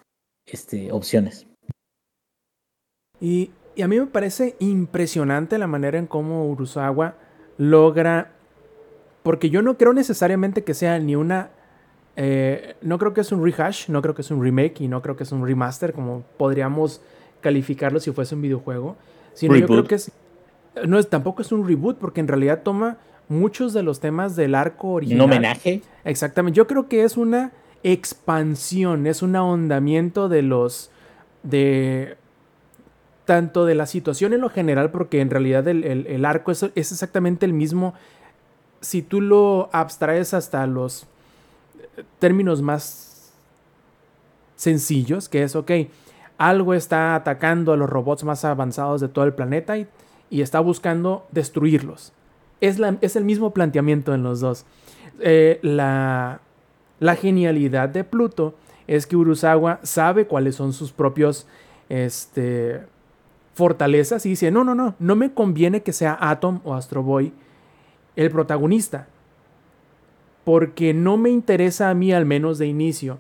este, 0.45 0.91
opciones. 0.91 1.47
Y, 3.19 3.49
y 3.75 3.81
a 3.81 3.87
mí 3.87 3.99
me 3.99 4.05
parece 4.05 4.55
impresionante 4.59 5.57
la 5.57 5.65
manera 5.65 5.97
en 5.97 6.05
cómo 6.05 6.47
Urusawa 6.47 7.17
logra, 7.57 8.36
porque 9.28 9.49
yo 9.49 9.61
no 9.61 9.78
creo 9.78 9.91
necesariamente 9.91 10.63
que 10.63 10.73
sea 10.73 10.99
ni 10.99 11.17
una 11.17 11.49
eh, 12.15 12.78
no 12.82 12.97
creo 12.97 13.13
que 13.13 13.19
es 13.19 13.34
un 13.34 13.43
rehash, 13.43 13.89
no 13.89 14.01
creo 14.01 14.15
que 14.15 14.21
es 14.21 14.32
un 14.32 14.41
remake 14.41 14.80
y 14.80 14.88
no 14.88 15.01
creo 15.01 15.17
que 15.17 15.23
es 15.23 15.34
un 15.34 15.45
remaster, 15.45 15.91
como 15.91 16.23
podríamos 16.38 17.01
calificarlo 17.41 17.99
si 17.99 18.13
fuese 18.13 18.36
un 18.36 18.41
videojuego. 18.41 18.95
Sino 19.34 19.53
reboot. 19.53 19.69
yo 19.69 19.75
creo 19.75 19.88
que 19.89 19.95
es. 19.95 20.13
No 20.86 20.97
es, 20.97 21.09
tampoco 21.09 21.41
es 21.41 21.51
un 21.51 21.67
reboot, 21.67 21.97
porque 21.97 22.21
en 22.21 22.30
realidad 22.30 22.61
toma 22.63 22.99
muchos 23.28 23.73
de 23.73 23.84
los 23.84 23.99
temas 23.99 24.38
del 24.38 24.55
arco 24.55 24.91
original. 24.91 25.25
¿Un 25.25 25.32
homenaje? 25.34 25.82
Exactamente. 26.05 26.55
Yo 26.55 26.65
creo 26.65 26.88
que 26.88 27.03
es 27.03 27.17
una 27.17 27.51
expansión, 27.84 29.07
es 29.07 29.21
un 29.21 29.36
ahondamiento 29.36 30.30
de 30.30 30.41
los. 30.41 30.89
de 31.43 32.15
tanto 33.25 33.65
de 33.65 33.75
la 33.75 33.88
situación 33.88 34.32
en 34.32 34.39
lo 34.39 34.49
general, 34.49 34.89
porque 34.89 35.19
en 35.19 35.30
realidad 35.30 35.67
el, 35.67 36.23
arco 36.23 36.53
es, 36.53 36.63
es, 36.63 36.93
exactamente 36.93 37.45
el 37.45 37.51
mismo. 37.51 37.93
Si 38.82 39.01
tú 39.01 39.21
lo 39.21 39.69
abstraes 39.71 40.34
hasta 40.34 40.65
los 40.67 41.07
términos 42.19 42.61
más 42.61 43.32
sencillos, 44.55 45.30
que 45.30 45.43
es, 45.43 45.55
ok, 45.55 45.71
algo 46.38 46.73
está 46.73 47.15
atacando 47.15 47.73
a 47.73 47.78
los 47.78 47.89
robots 47.89 48.23
más 48.23 48.45
avanzados 48.45 49.01
de 49.01 49.07
todo 49.07 49.25
el 49.25 49.34
planeta 49.34 49.78
y, 49.78 49.88
está 50.30 50.59
buscando 50.59 51.25
destruirlos. 51.32 52.11
Es, 52.59 52.80
la, 52.80 52.97
es, 53.01 53.15
el 53.15 53.23
mismo 53.23 53.53
planteamiento 53.53 54.13
en 54.13 54.23
los 54.23 54.39
dos. 54.41 54.65
Eh, 55.19 55.59
la, 55.61 56.41
la, 56.99 57.15
genialidad 57.15 57.89
de 57.89 58.03
Pluto 58.03 58.55
es 58.88 59.07
que 59.07 59.15
Urusawa 59.15 59.80
sabe 59.84 60.28
cuáles 60.28 60.55
son 60.55 60.73
sus 60.73 60.91
propios 60.91 61.47
este, 61.89 62.82
fortalezas 63.55 64.25
y 64.25 64.30
dice, 64.30 64.51
no, 64.51 64.63
no, 64.63 64.75
no, 64.75 64.95
no 64.99 65.15
me 65.15 65.34
conviene 65.34 65.82
que 65.82 65.93
sea 65.93 66.17
Atom 66.19 66.59
o 66.63 66.73
Astro 66.73 67.03
Boy 67.03 67.34
el 68.18 68.30
protagonista. 68.30 69.07
Porque 70.43 70.93
no 70.93 71.15
me 71.15 71.30
interesa 71.30 71.89
a 71.89 71.93
mí, 71.93 72.11
al 72.11 72.26
menos 72.26 72.57
de 72.57 72.68
inicio, 72.68 73.20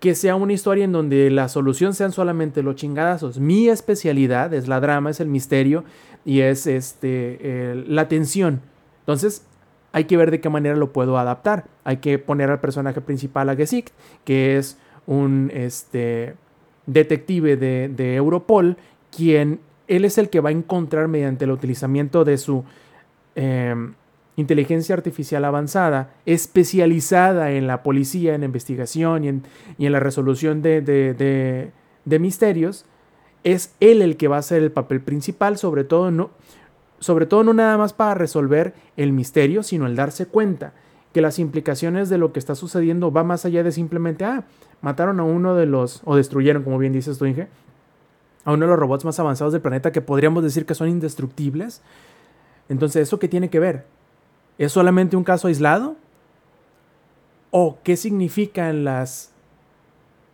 que 0.00 0.16
sea 0.16 0.34
una 0.34 0.52
historia 0.52 0.84
en 0.84 0.92
donde 0.92 1.30
la 1.30 1.48
solución 1.48 1.94
sean 1.94 2.10
solamente 2.10 2.62
los 2.62 2.74
chingadazos. 2.74 3.38
Mi 3.38 3.68
especialidad 3.68 4.52
es 4.52 4.66
la 4.66 4.80
drama, 4.80 5.10
es 5.10 5.20
el 5.20 5.28
misterio 5.28 5.84
y 6.24 6.40
es 6.40 6.66
este, 6.66 7.84
la 7.86 8.08
tensión. 8.08 8.60
Entonces, 9.00 9.44
hay 9.92 10.04
que 10.04 10.16
ver 10.16 10.30
de 10.30 10.40
qué 10.40 10.50
manera 10.50 10.76
lo 10.76 10.92
puedo 10.92 11.18
adaptar. 11.18 11.64
Hay 11.84 11.98
que 11.98 12.18
poner 12.18 12.50
al 12.50 12.60
personaje 12.60 13.00
principal 13.00 13.48
a 13.48 13.56
Gesicht, 13.56 13.94
que 14.24 14.58
es 14.58 14.78
un 15.06 15.50
este, 15.54 16.34
detective 16.86 17.56
de, 17.56 18.14
Europol, 18.14 18.76
quien 19.14 19.60
él 19.88 20.04
es 20.04 20.18
el 20.18 20.28
que 20.28 20.40
va 20.40 20.50
a 20.50 20.52
encontrar 20.52 21.08
mediante 21.08 21.44
el 21.44 21.50
utilizamiento 21.50 22.24
de 22.24 22.38
su 22.38 22.64
em, 23.36 23.94
inteligencia 24.36 24.94
artificial 24.94 25.44
avanzada, 25.44 26.10
especializada 26.26 27.52
en 27.52 27.66
la 27.66 27.82
policía, 27.82 28.34
en 28.34 28.42
investigación 28.42 29.24
y 29.24 29.28
en, 29.28 29.92
la 29.92 30.00
resolución 30.00 30.60
de, 30.62 31.72
misterios, 32.04 32.84
es 33.44 33.74
él 33.80 34.02
el 34.02 34.16
que 34.16 34.28
va 34.28 34.38
a 34.38 34.42
ser 34.42 34.62
el 34.62 34.72
papel 34.72 35.00
principal, 35.00 35.56
sobre 35.56 35.84
todo 35.84 36.10
no, 36.10 36.30
sobre 36.98 37.26
todo 37.26 37.44
no 37.44 37.54
nada 37.54 37.78
más 37.78 37.92
para 37.92 38.14
resolver 38.14 38.74
el 38.96 39.12
misterio, 39.12 39.62
sino 39.62 39.86
el 39.86 39.96
darse 39.96 40.26
cuenta 40.26 40.72
que 41.12 41.22
las 41.22 41.38
implicaciones 41.38 42.10
de 42.10 42.18
lo 42.18 42.32
que 42.32 42.38
está 42.38 42.54
sucediendo 42.54 43.10
va 43.10 43.24
más 43.24 43.46
allá 43.46 43.62
de 43.62 43.72
simplemente, 43.72 44.24
ah, 44.24 44.44
mataron 44.82 45.18
a 45.20 45.24
uno 45.24 45.54
de 45.54 45.64
los, 45.64 46.02
o 46.04 46.14
destruyeron, 46.16 46.62
como 46.62 46.78
bien 46.78 46.92
dices 46.92 47.16
tú, 47.16 47.24
Inge, 47.24 47.48
a 48.44 48.52
uno 48.52 48.66
de 48.66 48.70
los 48.70 48.78
robots 48.78 49.04
más 49.04 49.18
avanzados 49.18 49.52
del 49.52 49.62
planeta 49.62 49.92
que 49.92 50.02
podríamos 50.02 50.42
decir 50.42 50.66
que 50.66 50.74
son 50.74 50.88
indestructibles. 50.88 51.82
Entonces, 52.68 53.02
¿eso 53.02 53.18
qué 53.18 53.28
tiene 53.28 53.50
que 53.50 53.60
ver? 53.60 53.84
¿Es 54.58 54.72
solamente 54.72 55.16
un 55.16 55.24
caso 55.24 55.48
aislado? 55.48 55.96
¿O 57.50 57.78
qué 57.82 57.96
significan 57.96 58.84
las 58.84 59.32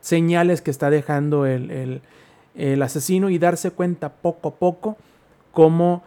señales 0.01 0.63
que 0.63 0.71
está 0.71 0.91
dejando 0.91 1.47
el, 1.47 2.03
asesino 2.83 3.31
y 3.31 3.39
darse 3.39 3.71
cuenta 3.71 4.11
poco 4.11 4.49
a 4.49 4.55
poco 4.57 4.97
cómo 5.53 6.03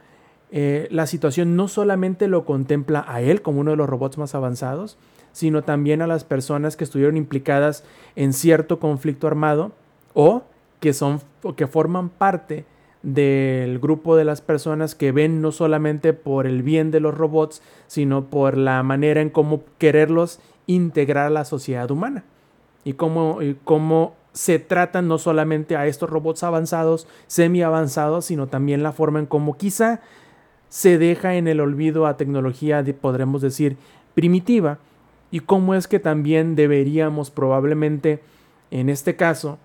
eh, 0.52 0.88
la 0.92 1.08
situación 1.08 1.56
no 1.56 1.68
solamente 1.68 2.28
lo 2.28 2.46
contempla 2.46 3.04
a 3.08 3.22
él 3.22 3.42
como 3.42 3.62
uno 3.62 3.72
de 3.72 3.78
los 3.78 3.90
robots 3.90 4.18
más 4.18 4.36
avanzados, 4.36 4.98
sino 5.32 5.64
también 5.64 6.02
a 6.02 6.08
las 6.08 6.24
personas 6.24 6.78
que 6.78 6.84
estuvieron 6.84 7.18
implicadas 7.18 7.84
en 8.16 8.32
cierto 8.32 8.80
conflicto 8.80 9.28
armado 9.28 9.72
o 10.14 10.44
que, 10.80 10.94
son, 10.94 11.22
o 11.42 11.56
que 11.56 11.68
forman 11.68 12.10
parte 12.10 12.66
del 13.06 13.78
grupo 13.78 14.16
de 14.16 14.26
las 14.26 14.42
personas 14.42 14.96
que 14.96 15.12
ven 15.12 15.40
no 15.40 15.52
solamente 15.52 16.14
por 16.14 16.48
el 16.48 16.64
bien 16.64 16.90
de 16.90 17.00
los 17.00 17.16
robots, 17.16 17.62
sino 17.86 18.26
por 18.26 18.58
la 18.58 18.82
manera 18.82 19.22
en 19.22 19.30
cómo 19.30 19.64
quererlos 19.78 20.40
integrar 20.66 21.28
a 21.28 21.30
la 21.30 21.46
sociedad 21.46 21.90
humana. 21.92 22.24
Y 22.84 22.94
cómo, 22.94 23.38
cómo 23.64 24.16
se 24.34 24.58
tratan 24.58 25.08
no 25.08 25.20
solamente 25.20 25.78
a 25.78 25.86
estos 25.86 26.10
robots 26.10 26.44
avanzados, 26.44 27.08
semi 27.28 27.62
avanzados, 27.62 28.26
sino 28.26 28.48
también 28.48 28.82
la 28.82 28.92
forma 28.92 29.20
en 29.20 29.28
cómo 29.28 29.56
quizá 29.56 30.02
se 30.70 30.98
deja 30.98 31.36
en 31.36 31.48
el 31.48 31.62
olvido 31.62 32.08
a 32.08 32.18
tecnología, 32.18 32.82
de, 32.82 32.96
podremos 32.96 33.42
decir, 33.42 33.78
primitiva, 34.16 34.80
y 35.30 35.42
cómo 35.42 35.76
es 35.76 35.88
que 35.88 36.00
también 36.00 36.56
deberíamos 36.56 37.30
probablemente, 37.30 38.22
en 38.72 38.90
este 38.90 39.16
caso, 39.16 39.60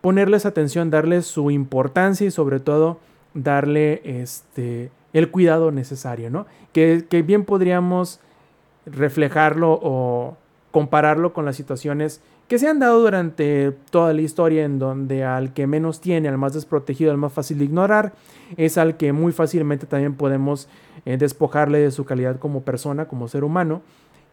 ponerles 0.00 0.46
atención, 0.46 0.90
darles 0.90 1.26
su 1.26 1.50
importancia 1.50 2.26
y 2.26 2.30
sobre 2.30 2.60
todo 2.60 2.98
darle 3.34 4.00
este, 4.04 4.90
el 5.12 5.30
cuidado 5.30 5.70
necesario, 5.70 6.30
¿no? 6.30 6.46
Que, 6.72 7.06
que 7.08 7.22
bien 7.22 7.44
podríamos 7.44 8.20
reflejarlo 8.86 9.78
o 9.82 10.36
compararlo 10.70 11.32
con 11.32 11.44
las 11.44 11.56
situaciones 11.56 12.20
que 12.48 12.58
se 12.58 12.68
han 12.68 12.80
dado 12.80 13.00
durante 13.00 13.72
toda 13.90 14.12
la 14.12 14.22
historia 14.22 14.64
en 14.64 14.80
donde 14.80 15.24
al 15.24 15.52
que 15.52 15.68
menos 15.68 16.00
tiene, 16.00 16.28
al 16.28 16.36
más 16.36 16.52
desprotegido, 16.52 17.12
al 17.12 17.16
más 17.16 17.32
fácil 17.32 17.58
de 17.58 17.64
ignorar, 17.64 18.12
es 18.56 18.76
al 18.76 18.96
que 18.96 19.12
muy 19.12 19.30
fácilmente 19.30 19.86
también 19.86 20.14
podemos 20.14 20.68
eh, 21.04 21.16
despojarle 21.16 21.78
de 21.78 21.92
su 21.92 22.04
calidad 22.04 22.40
como 22.40 22.62
persona, 22.62 23.06
como 23.06 23.28
ser 23.28 23.44
humano, 23.44 23.82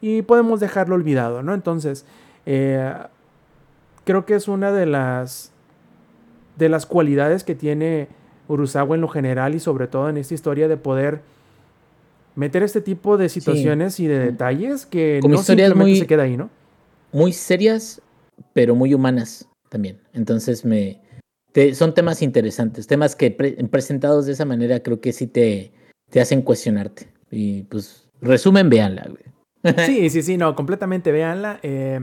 y 0.01 0.23
podemos 0.23 0.59
dejarlo 0.59 0.95
olvidado, 0.95 1.43
¿no? 1.43 1.53
Entonces, 1.53 2.07
eh, 2.47 2.91
creo 4.03 4.25
que 4.25 4.33
es 4.33 4.47
una 4.47 4.71
de 4.71 4.87
las 4.87 5.51
de 6.57 6.69
las 6.69 6.85
cualidades 6.85 7.43
que 7.43 7.55
tiene 7.55 8.07
Urusawa 8.47 8.95
en 8.95 9.01
lo 9.01 9.07
general 9.07 9.55
y 9.55 9.59
sobre 9.59 9.87
todo 9.87 10.09
en 10.09 10.17
esta 10.17 10.33
historia 10.33 10.67
de 10.67 10.77
poder 10.77 11.21
meter 12.35 12.63
este 12.63 12.81
tipo 12.81 13.17
de 13.17 13.29
situaciones 13.29 13.99
y 13.99 14.07
de 14.07 14.19
detalles 14.19 14.85
que 14.85 15.19
no 15.27 15.37
simplemente 15.39 15.75
muy, 15.75 15.97
se 15.97 16.07
queda 16.07 16.23
ahí, 16.23 16.37
¿no? 16.37 16.49
Muy 17.11 17.33
serias, 17.33 18.01
pero 18.53 18.75
muy 18.75 18.93
humanas 18.93 19.47
también. 19.69 19.99
Entonces 20.13 20.63
me 20.63 21.01
son 21.73 21.93
temas 21.93 22.21
interesantes, 22.21 22.85
temas 22.85 23.15
que 23.15 23.31
presentados 23.31 24.27
de 24.27 24.33
esa 24.33 24.45
manera 24.45 24.81
creo 24.81 25.01
que 25.01 25.11
sí 25.11 25.25
te, 25.25 25.71
te 26.09 26.21
hacen 26.21 26.41
cuestionarte. 26.43 27.07
Y 27.31 27.63
pues, 27.63 28.07
resumen, 28.21 28.69
véanla, 28.69 29.09
sí, 29.85 30.09
sí, 30.09 30.21
sí, 30.21 30.37
no, 30.37 30.55
completamente 30.55 31.11
véanla. 31.11 31.59
Eh, 31.63 31.99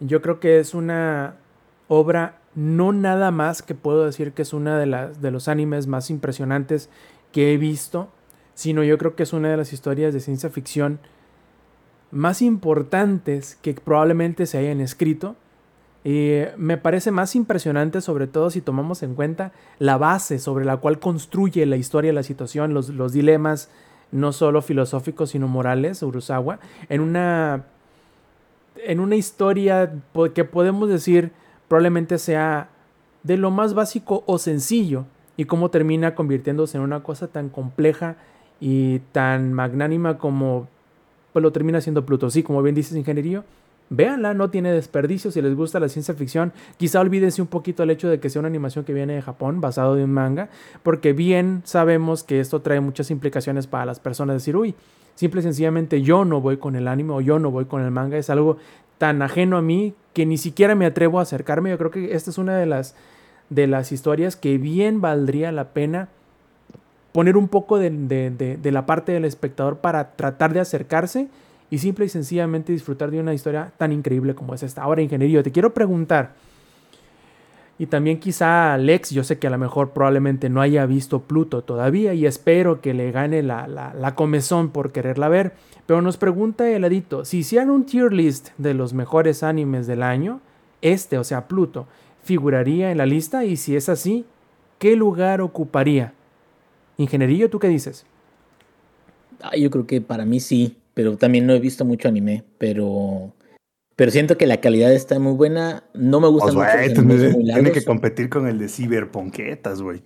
yo 0.00 0.22
creo 0.22 0.40
que 0.40 0.58
es 0.58 0.74
una 0.74 1.34
obra 1.88 2.39
no 2.54 2.92
nada 2.92 3.30
más 3.30 3.62
que 3.62 3.74
puedo 3.74 4.04
decir 4.04 4.32
que 4.32 4.42
es 4.42 4.52
una 4.52 4.78
de, 4.78 4.86
las, 4.86 5.22
de 5.22 5.30
los 5.30 5.48
animes 5.48 5.86
más 5.86 6.10
impresionantes 6.10 6.88
que 7.32 7.52
he 7.52 7.56
visto, 7.56 8.08
sino 8.54 8.82
yo 8.82 8.98
creo 8.98 9.14
que 9.14 9.22
es 9.22 9.32
una 9.32 9.48
de 9.48 9.56
las 9.56 9.72
historias 9.72 10.12
de 10.12 10.20
ciencia 10.20 10.50
ficción 10.50 10.98
más 12.10 12.42
importantes 12.42 13.56
que 13.62 13.74
probablemente 13.74 14.46
se 14.46 14.58
hayan 14.58 14.80
escrito. 14.80 15.36
Y 16.02 16.40
me 16.56 16.78
parece 16.78 17.10
más 17.10 17.36
impresionante 17.36 18.00
sobre 18.00 18.26
todo 18.26 18.50
si 18.50 18.62
tomamos 18.62 19.02
en 19.02 19.14
cuenta 19.14 19.52
la 19.78 19.98
base 19.98 20.38
sobre 20.38 20.64
la 20.64 20.78
cual 20.78 20.98
construye 20.98 21.66
la 21.66 21.76
historia, 21.76 22.12
la 22.12 22.22
situación, 22.22 22.72
los, 22.72 22.88
los 22.88 23.12
dilemas, 23.12 23.70
no 24.10 24.32
solo 24.32 24.62
filosóficos, 24.62 25.30
sino 25.30 25.46
morales, 25.46 26.02
Urusawa, 26.02 26.58
en 26.88 27.00
una, 27.00 27.66
en 28.76 28.98
una 28.98 29.16
historia 29.16 29.92
que 30.34 30.44
podemos 30.44 30.88
decir 30.88 31.32
probablemente 31.70 32.18
sea 32.18 32.68
de 33.22 33.36
lo 33.36 33.52
más 33.52 33.74
básico 33.74 34.24
o 34.26 34.38
sencillo 34.38 35.04
y 35.36 35.44
cómo 35.44 35.70
termina 35.70 36.16
convirtiéndose 36.16 36.76
en 36.76 36.82
una 36.82 37.04
cosa 37.04 37.28
tan 37.28 37.48
compleja 37.48 38.16
y 38.58 38.98
tan 39.12 39.52
magnánima 39.52 40.18
como 40.18 40.66
pues 41.32 41.44
lo 41.44 41.52
termina 41.52 41.80
siendo 41.80 42.04
Pluto. 42.04 42.28
Sí, 42.28 42.42
como 42.42 42.60
bien 42.60 42.74
dices, 42.74 42.96
ingeniería, 42.96 43.44
véanla, 43.88 44.34
no 44.34 44.50
tiene 44.50 44.72
desperdicio. 44.72 45.30
Si 45.30 45.40
les 45.40 45.54
gusta 45.54 45.78
la 45.78 45.88
ciencia 45.88 46.12
ficción, 46.12 46.52
quizá 46.76 46.98
olvídense 46.98 47.40
un 47.40 47.46
poquito 47.46 47.84
el 47.84 47.90
hecho 47.90 48.08
de 48.08 48.18
que 48.18 48.30
sea 48.30 48.40
una 48.40 48.48
animación 48.48 48.84
que 48.84 48.92
viene 48.92 49.14
de 49.14 49.22
Japón, 49.22 49.60
basado 49.60 49.96
en 49.96 50.02
un 50.02 50.10
manga, 50.10 50.48
porque 50.82 51.12
bien 51.12 51.62
sabemos 51.64 52.24
que 52.24 52.40
esto 52.40 52.62
trae 52.62 52.80
muchas 52.80 53.12
implicaciones 53.12 53.68
para 53.68 53.84
las 53.86 54.00
personas. 54.00 54.34
Decir, 54.34 54.56
uy, 54.56 54.74
simple 55.14 55.38
y 55.38 55.44
sencillamente 55.44 56.02
yo 56.02 56.24
no 56.24 56.40
voy 56.40 56.56
con 56.56 56.74
el 56.74 56.88
anime 56.88 57.12
o 57.12 57.20
yo 57.20 57.38
no 57.38 57.52
voy 57.52 57.66
con 57.66 57.80
el 57.80 57.92
manga, 57.92 58.18
es 58.18 58.28
algo 58.28 58.56
tan 59.00 59.22
ajeno 59.22 59.56
a 59.56 59.62
mí 59.62 59.94
que 60.12 60.26
ni 60.26 60.36
siquiera 60.36 60.74
me 60.74 60.84
atrevo 60.84 61.20
a 61.20 61.22
acercarme. 61.22 61.70
Yo 61.70 61.78
creo 61.78 61.90
que 61.90 62.14
esta 62.14 62.28
es 62.28 62.36
una 62.36 62.58
de 62.58 62.66
las, 62.66 62.94
de 63.48 63.66
las 63.66 63.92
historias 63.92 64.36
que 64.36 64.58
bien 64.58 65.00
valdría 65.00 65.52
la 65.52 65.68
pena 65.68 66.10
poner 67.12 67.38
un 67.38 67.48
poco 67.48 67.78
de, 67.78 67.88
de, 67.90 68.70
la 68.70 68.84
parte 68.84 69.12
del 69.12 69.24
espectador 69.24 69.78
para 69.78 70.10
tratar 70.16 70.52
de 70.52 70.60
acercarse 70.60 71.28
y 71.70 71.78
simple 71.78 72.04
y 72.04 72.08
sencillamente 72.10 72.74
disfrutar 72.74 73.10
de 73.10 73.20
una 73.20 73.32
historia 73.32 73.72
tan 73.78 73.90
increíble 73.90 74.34
como 74.34 74.52
es 74.52 74.62
esta. 74.62 74.82
Ahora, 74.82 75.00
ingeniero, 75.00 75.42
te 75.42 75.50
quiero 75.50 75.72
preguntar, 75.72 76.34
y 77.80 77.86
también 77.86 78.20
quizá 78.20 78.74
Alex, 78.74 79.08
yo 79.08 79.24
sé 79.24 79.38
que 79.38 79.46
a 79.46 79.50
lo 79.50 79.56
mejor 79.56 79.92
probablemente 79.92 80.50
no 80.50 80.60
haya 80.60 80.84
visto 80.84 81.22
Pluto 81.22 81.62
todavía 81.64 82.12
y 82.12 82.26
espero 82.26 82.82
que 82.82 82.92
le 82.92 83.10
gane 83.10 83.42
la, 83.42 83.66
la, 83.66 84.14
comezón 84.14 84.68
por 84.68 84.92
quererla 84.92 85.30
ver, 85.30 85.54
pero 85.90 86.02
nos 86.02 86.16
pregunta 86.18 86.70
heladito, 86.70 87.24
si 87.24 87.38
hicieran 87.38 87.68
un 87.68 87.84
tier 87.84 88.12
list 88.12 88.50
de 88.58 88.74
los 88.74 88.94
mejores 88.94 89.42
animes 89.42 89.88
del 89.88 90.04
año, 90.04 90.40
este, 90.82 91.18
o 91.18 91.24
sea, 91.24 91.48
Pluto, 91.48 91.88
figuraría 92.22 92.92
en 92.92 92.98
la 92.98 93.06
lista 93.06 93.44
y 93.44 93.56
si 93.56 93.74
es 93.74 93.88
así, 93.88 94.24
¿qué 94.78 94.94
lugar 94.94 95.40
ocuparía? 95.40 96.12
Ingenierillo, 96.96 97.50
¿tú 97.50 97.58
qué 97.58 97.66
dices? 97.66 98.06
Ah, 99.42 99.56
yo 99.56 99.68
creo 99.68 99.84
que 99.88 100.00
para 100.00 100.24
mí 100.24 100.38
sí, 100.38 100.76
pero 100.94 101.16
también 101.16 101.44
no 101.44 101.54
he 101.54 101.58
visto 101.58 101.84
mucho 101.84 102.06
anime, 102.06 102.44
pero 102.58 103.32
pero 103.96 104.12
siento 104.12 104.38
que 104.38 104.46
la 104.46 104.60
calidad 104.60 104.92
está 104.92 105.18
muy 105.18 105.32
buena. 105.32 105.82
No 105.92 106.20
me 106.20 106.28
gusta 106.28 106.52
Pues, 106.52 106.54
mucho. 106.98 107.02
los 107.02 107.18
tiene, 107.34 107.52
tiene 107.52 107.72
que 107.72 107.82
competir 107.84 108.28
con 108.30 108.46
el 108.46 108.60
de 108.60 108.68
Cyberpunketas, 108.68 109.82
güey. 109.82 110.02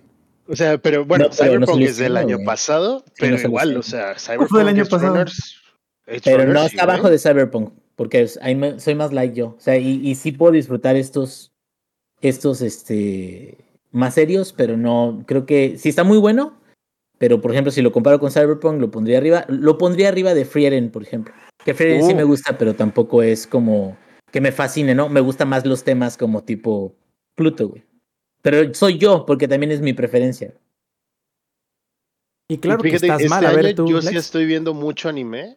O 0.47 0.55
sea, 0.55 0.79
pero 0.79 1.05
bueno, 1.05 1.25
No, 1.25 1.29
pero 1.29 1.59
no 1.59 1.67
Cyberpunk 1.67 1.75
salió 1.75 1.87
es 1.89 1.97
del 1.97 2.17
año 2.17 2.37
güey. 2.37 2.45
pasado, 2.47 3.03
Sí, 3.05 3.13
pero 3.19 3.37
no 3.37 3.43
igual, 3.43 3.77
o 3.77 3.83
sea, 3.83 4.15
Cyberpunk 4.17 4.49
fue 4.49 4.61
el 4.63 4.67
año 4.69 4.85
pasado? 4.87 5.13
Runners- 5.13 5.61
Edge 6.07 6.21
Pero 6.23 6.45
no 6.45 6.61
está 6.63 6.83
güey. 6.85 6.93
abajo 6.95 7.09
de 7.09 7.17
Cyberpunk, 7.19 7.73
porque 7.95 8.21
es- 8.21 8.39
ahí 8.41 8.55
me- 8.55 8.79
soy 8.79 8.95
más 8.95 9.11
like 9.13 9.35
yo. 9.35 9.55
O 9.57 9.59
sea, 9.59 9.77
y, 9.77 10.07
y 10.07 10.15
sí 10.15 10.31
puedo 10.31 10.51
disfrutar 10.51 10.95
estos, 10.95 11.51
estos, 12.21 12.61
este, 12.61 13.57
más 13.91 14.13
serios, 14.13 14.53
pero 14.53 14.77
no, 14.77 15.23
creo 15.25 15.45
que 15.45 15.77
sí 15.77 15.89
está 15.89 16.03
muy 16.03 16.17
bueno, 16.17 16.59
pero 17.17 17.41
por 17.41 17.51
ejemplo, 17.51 17.71
si 17.71 17.81
lo 17.81 17.91
comparo 17.91 18.19
con 18.19 18.31
Cyberpunk, 18.31 18.79
lo 18.79 18.91
pondría 18.91 19.17
arriba, 19.17 19.45
lo 19.47 19.77
pondría 19.77 20.09
arriba 20.09 20.33
de 20.33 20.45
Frieren, 20.45 20.91
por 20.91 21.01
ejemplo. 21.03 21.33
Que 21.63 21.73
Frieren 21.73 22.03
sí 22.05 22.13
Uh. 22.13 22.17
me 22.17 22.23
gusta, 22.23 22.57
pero 22.57 22.75
tampoco 22.75 23.23
es 23.23 23.47
como 23.47 23.97
que 24.31 24.41
me 24.41 24.51
fascine, 24.51 24.93
¿no? 24.93 25.07
Me 25.09 25.21
gustan 25.21 25.47
más 25.49 25.65
los 25.65 25.83
temas 25.83 26.17
como 26.17 26.43
tipo 26.43 26.93
Pluto, 27.35 27.69
güey. 27.69 27.83
Pero 28.41 28.73
soy 28.73 28.97
yo, 28.99 29.25
porque 29.25 29.47
también 29.47 29.71
es 29.71 29.81
mi 29.81 29.93
preferencia. 29.93 30.53
Y 32.47 32.57
claro 32.59 32.81
Y 32.81 32.83
fíjate, 32.83 32.99
que 33.01 33.05
estás 33.07 33.21
este 33.21 33.29
mal. 33.29 33.45
A 33.45 33.53
ver, 33.53 33.73
tú, 33.75 33.87
yo 33.87 34.01
sí 34.01 34.15
estoy 34.15 34.45
viendo 34.45 34.73
mucho 34.73 35.09
anime. 35.09 35.55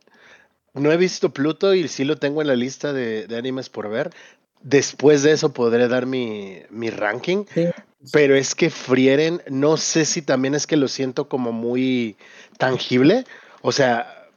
No 0.79 0.93
he 0.93 0.97
visto 0.97 1.31
Pluto 1.31 1.75
y 1.75 1.89
sí 1.89 2.05
lo 2.05 2.17
tengo 2.17 2.41
en 2.41 2.49
la 2.49 2.57
lista 2.57 2.93
de, 2.93 3.27
de 3.27 3.37
animes 3.37 3.69
por 3.69 3.89
ver. 3.89 4.11
Después 4.63 5.23
de 5.23 5.33
eso 5.33 5.53
podré 5.53 5.89
dar 5.89 6.07
mi, 6.07 6.61
mi 6.71 6.91
ranking. 6.91 7.45
Sí. 7.53 7.67
Pero 8.13 8.37
es 8.37 8.55
que 8.55 8.71
Frieren, 8.71 9.43
no 9.49 9.77
sé 9.77 10.05
si 10.05 10.23
también 10.23 10.55
es 10.55 10.67
que 10.67 10.77
lo 10.77 10.89
siento 10.89 11.29
como 11.29 11.53
muy 11.53 12.17
tangible. 12.57 13.25
O 13.61 13.73
sea, 13.73 14.29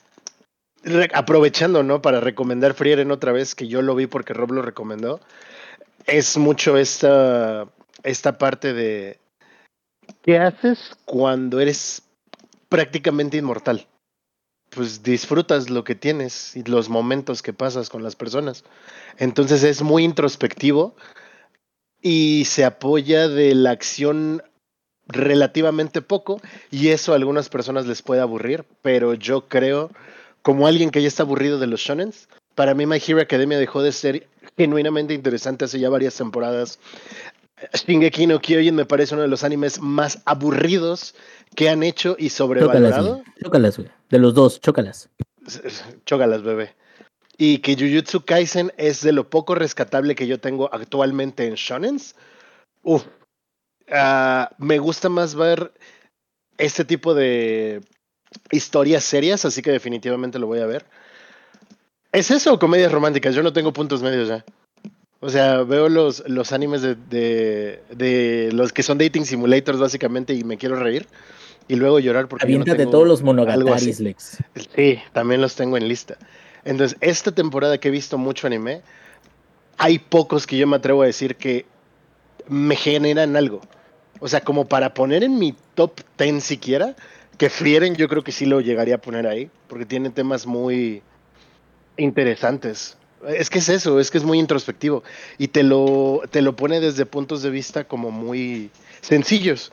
aprovechando, 1.14 1.84
¿no? 1.84 2.02
Para 2.02 2.20
recomendar 2.20 2.74
Frieren 2.74 3.12
otra 3.12 3.32
vez, 3.32 3.56
que 3.56 3.68
yo 3.68 3.82
lo 3.82 3.96
vi 3.96 4.08
porque 4.08 4.34
Rob 4.34 4.52
lo 4.52 4.62
recomendó. 4.62 5.20
Es 6.08 6.38
mucho 6.38 6.78
esta, 6.78 7.68
esta 8.04 8.38
parte 8.38 8.74
de... 8.74 9.20
¿Qué 10.24 10.38
haces 10.38 10.98
cuando 11.06 11.60
eres 11.60 12.02
prácticamente 12.70 13.38
inmortal? 13.38 13.88
Pues 14.72 15.04
disfrutas 15.04 15.70
lo 15.70 15.84
que 15.84 15.96
tienes 15.96 16.56
y 16.56 16.64
los 16.64 16.88
momentos 16.88 17.42
que 17.42 17.54
pasas 17.54 17.90
con 17.90 18.04
las 18.04 18.16
personas. 18.16 18.64
Entonces 19.18 19.64
es 19.64 19.82
muy 19.82 20.04
introspectivo 20.04 20.96
y 22.02 22.46
se 22.46 22.64
apoya 22.64 23.28
de 23.28 23.54
la 23.54 23.72
acción 23.72 24.42
relativamente 25.08 26.02
poco 26.02 26.42
y 26.72 26.88
eso 26.88 27.12
a 27.12 27.16
algunas 27.16 27.50
personas 27.50 27.86
les 27.86 28.02
puede 28.02 28.22
aburrir, 28.22 28.64
pero 28.82 29.14
yo 29.14 29.48
creo, 29.50 29.92
como 30.42 30.68
alguien 30.68 30.90
que 30.90 31.02
ya 31.02 31.08
está 31.10 31.24
aburrido 31.24 31.60
de 31.60 31.68
los 31.68 31.82
shonens, 31.82 32.30
para 32.56 32.74
mí 32.74 32.86
My 32.86 33.02
Hero 33.06 33.22
Academia 33.22 33.60
dejó 33.60 33.82
de 33.82 33.92
ser 33.92 34.28
genuinamente 34.58 35.14
interesante 35.14 35.66
hace 35.66 35.80
ya 35.80 35.90
varias 35.90 36.16
temporadas. 36.16 36.80
Shingeki 37.74 38.28
no 38.28 38.40
Kyojin 38.40 38.76
me 38.76 38.86
parece 38.86 39.14
uno 39.14 39.24
de 39.24 39.28
los 39.28 39.44
animes 39.44 39.80
más 39.80 40.22
aburridos 40.26 41.16
que 41.56 41.70
han 41.70 41.84
hecho 41.84 42.16
y 42.18 42.30
Chócalas, 42.30 42.34
sobrevalorado. 42.34 43.24
Chócalas, 43.44 43.78
güey. 43.78 43.90
De 44.10 44.20
los 44.20 44.34
dos, 44.34 44.62
chócalas. 44.62 45.10
Chógalas, 46.06 46.44
bebé. 46.44 46.76
Y 47.38 47.60
que 47.60 47.76
Jujutsu 47.76 48.24
Kaisen 48.24 48.72
es 48.78 49.02
de 49.02 49.12
lo 49.12 49.30
poco 49.30 49.56
rescatable 49.56 50.16
que 50.16 50.28
yo 50.28 50.40
tengo 50.40 50.70
actualmente 50.74 51.48
en 51.48 51.56
shonens. 51.56 52.16
Uf. 52.84 53.04
Ah, 53.90 54.52
me 54.58 54.80
gusta 54.80 55.10
más 55.10 55.36
ver 55.36 55.74
este 56.58 56.86
tipo 56.86 57.14
de 57.14 57.82
historias 58.52 59.04
serias, 59.04 59.44
así 59.44 59.62
que 59.62 59.72
definitivamente 59.72 60.40
lo 60.40 60.48
voy 60.48 60.60
a 60.60 60.66
ver. 60.66 60.86
¿Es 62.12 62.32
eso 62.32 62.54
o 62.54 62.60
comedias 62.60 62.92
románticas? 62.92 63.34
Yo 63.34 63.44
no 63.44 63.54
tengo 63.54 63.74
puntos 63.74 64.02
medios 64.02 64.28
ya. 64.28 64.46
O 65.22 65.30
sea, 65.30 65.62
veo 65.62 65.88
los, 65.88 66.28
los 66.28 66.52
animes 66.52 66.82
de, 66.82 66.96
de, 66.96 67.82
de 67.92 68.50
los 68.54 68.74
que 68.74 68.82
son 68.82 68.98
dating 68.98 69.24
simulators 69.24 69.80
básicamente 69.80 70.34
y 70.34 70.44
me 70.44 70.58
quiero 70.58 70.76
reír. 70.76 71.08
Y 71.68 71.76
luego 71.76 72.00
llorar 72.00 72.28
porque 72.28 72.48
yo 72.48 72.58
no 72.58 72.64
Aviéntate 72.64 72.80
tengo 72.80 72.92
todos 72.92 73.08
los 73.08 73.22
monogataris. 73.22 74.00
Lex. 74.00 74.40
Sí, 74.76 75.00
también 75.14 75.40
los 75.40 75.56
tengo 75.56 75.78
en 75.78 75.88
lista. 75.88 76.18
Entonces, 76.66 76.98
esta 77.02 77.32
temporada 77.32 77.78
que 77.78 77.88
he 77.88 77.92
visto 77.92 78.18
mucho 78.18 78.48
anime, 78.48 78.82
hay 79.78 80.00
pocos 80.00 80.48
que 80.48 80.58
yo 80.58 80.68
me 80.68 80.78
atrevo 80.78 81.04
a 81.04 81.06
decir 81.06 81.36
que 81.36 81.66
me 82.48 82.76
generan 82.76 83.36
algo. 83.36 83.62
O 84.20 84.28
sea, 84.28 84.42
como 84.42 84.66
para 84.66 84.94
poner 84.94 85.24
en 85.24 85.38
mi 85.38 85.56
top 85.76 86.02
10 86.18 86.44
siquiera, 86.44 86.96
que 87.38 87.50
Frieren 87.50 87.96
yo 87.96 88.08
creo 88.08 88.24
que 88.24 88.32
sí 88.32 88.46
lo 88.46 88.60
llegaría 88.60 88.96
a 88.96 89.02
poner 89.02 89.28
ahí, 89.28 89.50
porque 89.68 89.86
tiene 89.86 90.10
temas 90.10 90.46
muy 90.46 91.02
interesantes. 91.98 92.98
Es 93.28 93.50
que 93.50 93.60
es 93.60 93.70
eso, 93.70 94.00
es 94.00 94.10
que 94.10 94.18
es 94.18 94.24
muy 94.24 94.40
introspectivo 94.40 95.04
y 95.38 95.50
te 95.50 95.64
lo, 95.64 96.22
te 96.32 96.42
lo 96.42 96.56
pone 96.56 96.80
desde 96.80 97.06
puntos 97.06 97.44
de 97.44 97.50
vista 97.50 97.84
como 97.84 98.12
muy 98.12 98.72
sencillos, 99.02 99.72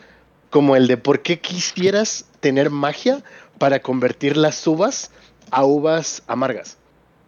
como 0.51 0.77
el 0.77 0.87
de 0.87 0.97
por 0.97 1.23
qué 1.23 1.41
quisieras 1.41 2.27
tener 2.41 2.71
magia 2.71 3.23
para 3.59 3.81
convertir 3.81 4.37
las 4.37 4.67
uvas 4.67 5.11
a 5.51 5.65
uvas 5.65 6.23
amargas. 6.27 6.77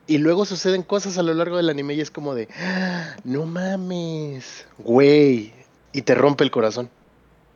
Y 0.06 0.18
luego 0.18 0.44
suceden 0.44 0.82
cosas 0.82 1.18
a 1.18 1.22
lo 1.22 1.32
largo 1.34 1.56
del 1.56 1.70
anime 1.70 1.94
y 1.94 2.00
es 2.00 2.10
como 2.10 2.34
de, 2.34 2.48
"Ah, 2.58 3.16
no 3.24 3.46
mames, 3.46 4.66
güey, 4.78 5.52
y 5.92 6.02
te 6.02 6.14
rompe 6.14 6.44
el 6.44 6.50
corazón. 6.50 6.90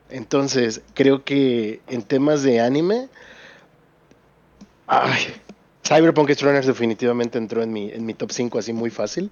Entonces, 0.09 0.81
creo 0.93 1.23
que 1.23 1.81
en 1.87 2.03
temas 2.03 2.43
de 2.43 2.61
anime, 2.61 3.09
ay, 4.87 5.33
Cyberpunk 5.87 6.31
Runners 6.41 6.65
definitivamente 6.65 7.37
entró 7.37 7.61
en 7.61 7.71
mi, 7.71 7.91
en 7.91 8.05
mi 8.05 8.13
top 8.13 8.31
5 8.31 8.59
así 8.59 8.73
muy 8.73 8.89
fácil. 8.89 9.31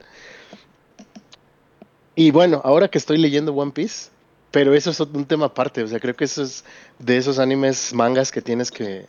Y 2.15 2.29
bueno, 2.31 2.61
ahora 2.63 2.89
que 2.89 2.99
estoy 2.99 3.17
leyendo 3.17 3.53
One 3.53 3.71
Piece, 3.71 4.09
pero 4.51 4.75
eso 4.75 4.91
es 4.91 4.99
un 4.99 5.25
tema 5.25 5.47
aparte, 5.47 5.81
o 5.81 5.87
sea, 5.87 5.99
creo 5.99 6.15
que 6.15 6.25
eso 6.25 6.43
es 6.43 6.63
de 6.99 7.17
esos 7.17 7.39
animes 7.39 7.91
mangas 7.93 8.31
que 8.31 8.41
tienes 8.41 8.69
que, 8.69 9.07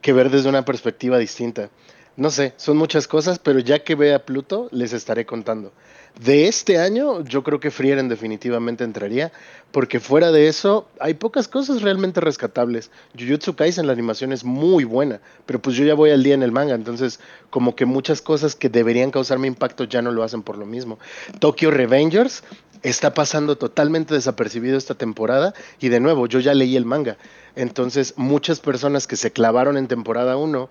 que 0.00 0.12
ver 0.12 0.30
desde 0.30 0.48
una 0.48 0.64
perspectiva 0.64 1.18
distinta. 1.18 1.68
No 2.16 2.30
sé, 2.30 2.54
son 2.56 2.76
muchas 2.76 3.08
cosas, 3.08 3.40
pero 3.40 3.58
ya 3.58 3.82
que 3.82 3.96
vea 3.96 4.24
Pluto, 4.24 4.68
les 4.70 4.92
estaré 4.92 5.26
contando. 5.26 5.72
De 6.20 6.48
este 6.48 6.78
año, 6.78 7.22
yo 7.24 7.42
creo 7.42 7.60
que 7.60 7.70
Frieren 7.70 8.08
definitivamente 8.08 8.84
entraría, 8.84 9.32
porque 9.70 10.00
fuera 10.00 10.32
de 10.32 10.48
eso, 10.48 10.88
hay 10.98 11.12
pocas 11.12 11.46
cosas 11.46 11.82
realmente 11.82 12.22
rescatables. 12.22 12.90
Jujutsu 13.18 13.54
Kaisen, 13.54 13.86
la 13.86 13.92
animación 13.92 14.32
es 14.32 14.42
muy 14.42 14.84
buena, 14.84 15.20
pero 15.44 15.60
pues 15.60 15.76
yo 15.76 15.84
ya 15.84 15.92
voy 15.92 16.10
al 16.10 16.22
día 16.22 16.32
en 16.32 16.42
el 16.42 16.52
manga, 16.52 16.74
entonces 16.74 17.20
como 17.50 17.76
que 17.76 17.84
muchas 17.84 18.22
cosas 18.22 18.54
que 18.54 18.70
deberían 18.70 19.10
causarme 19.10 19.46
impacto 19.46 19.84
ya 19.84 20.00
no 20.00 20.10
lo 20.10 20.22
hacen 20.22 20.42
por 20.42 20.56
lo 20.56 20.64
mismo. 20.64 20.98
Tokyo 21.38 21.70
Revengers 21.70 22.42
está 22.82 23.12
pasando 23.12 23.58
totalmente 23.58 24.14
desapercibido 24.14 24.78
esta 24.78 24.94
temporada 24.94 25.52
y 25.80 25.90
de 25.90 26.00
nuevo, 26.00 26.26
yo 26.26 26.40
ya 26.40 26.54
leí 26.54 26.76
el 26.76 26.86
manga. 26.86 27.18
Entonces, 27.56 28.14
muchas 28.16 28.60
personas 28.60 29.06
que 29.06 29.16
se 29.16 29.32
clavaron 29.32 29.76
en 29.76 29.88
temporada 29.88 30.36
1 30.36 30.68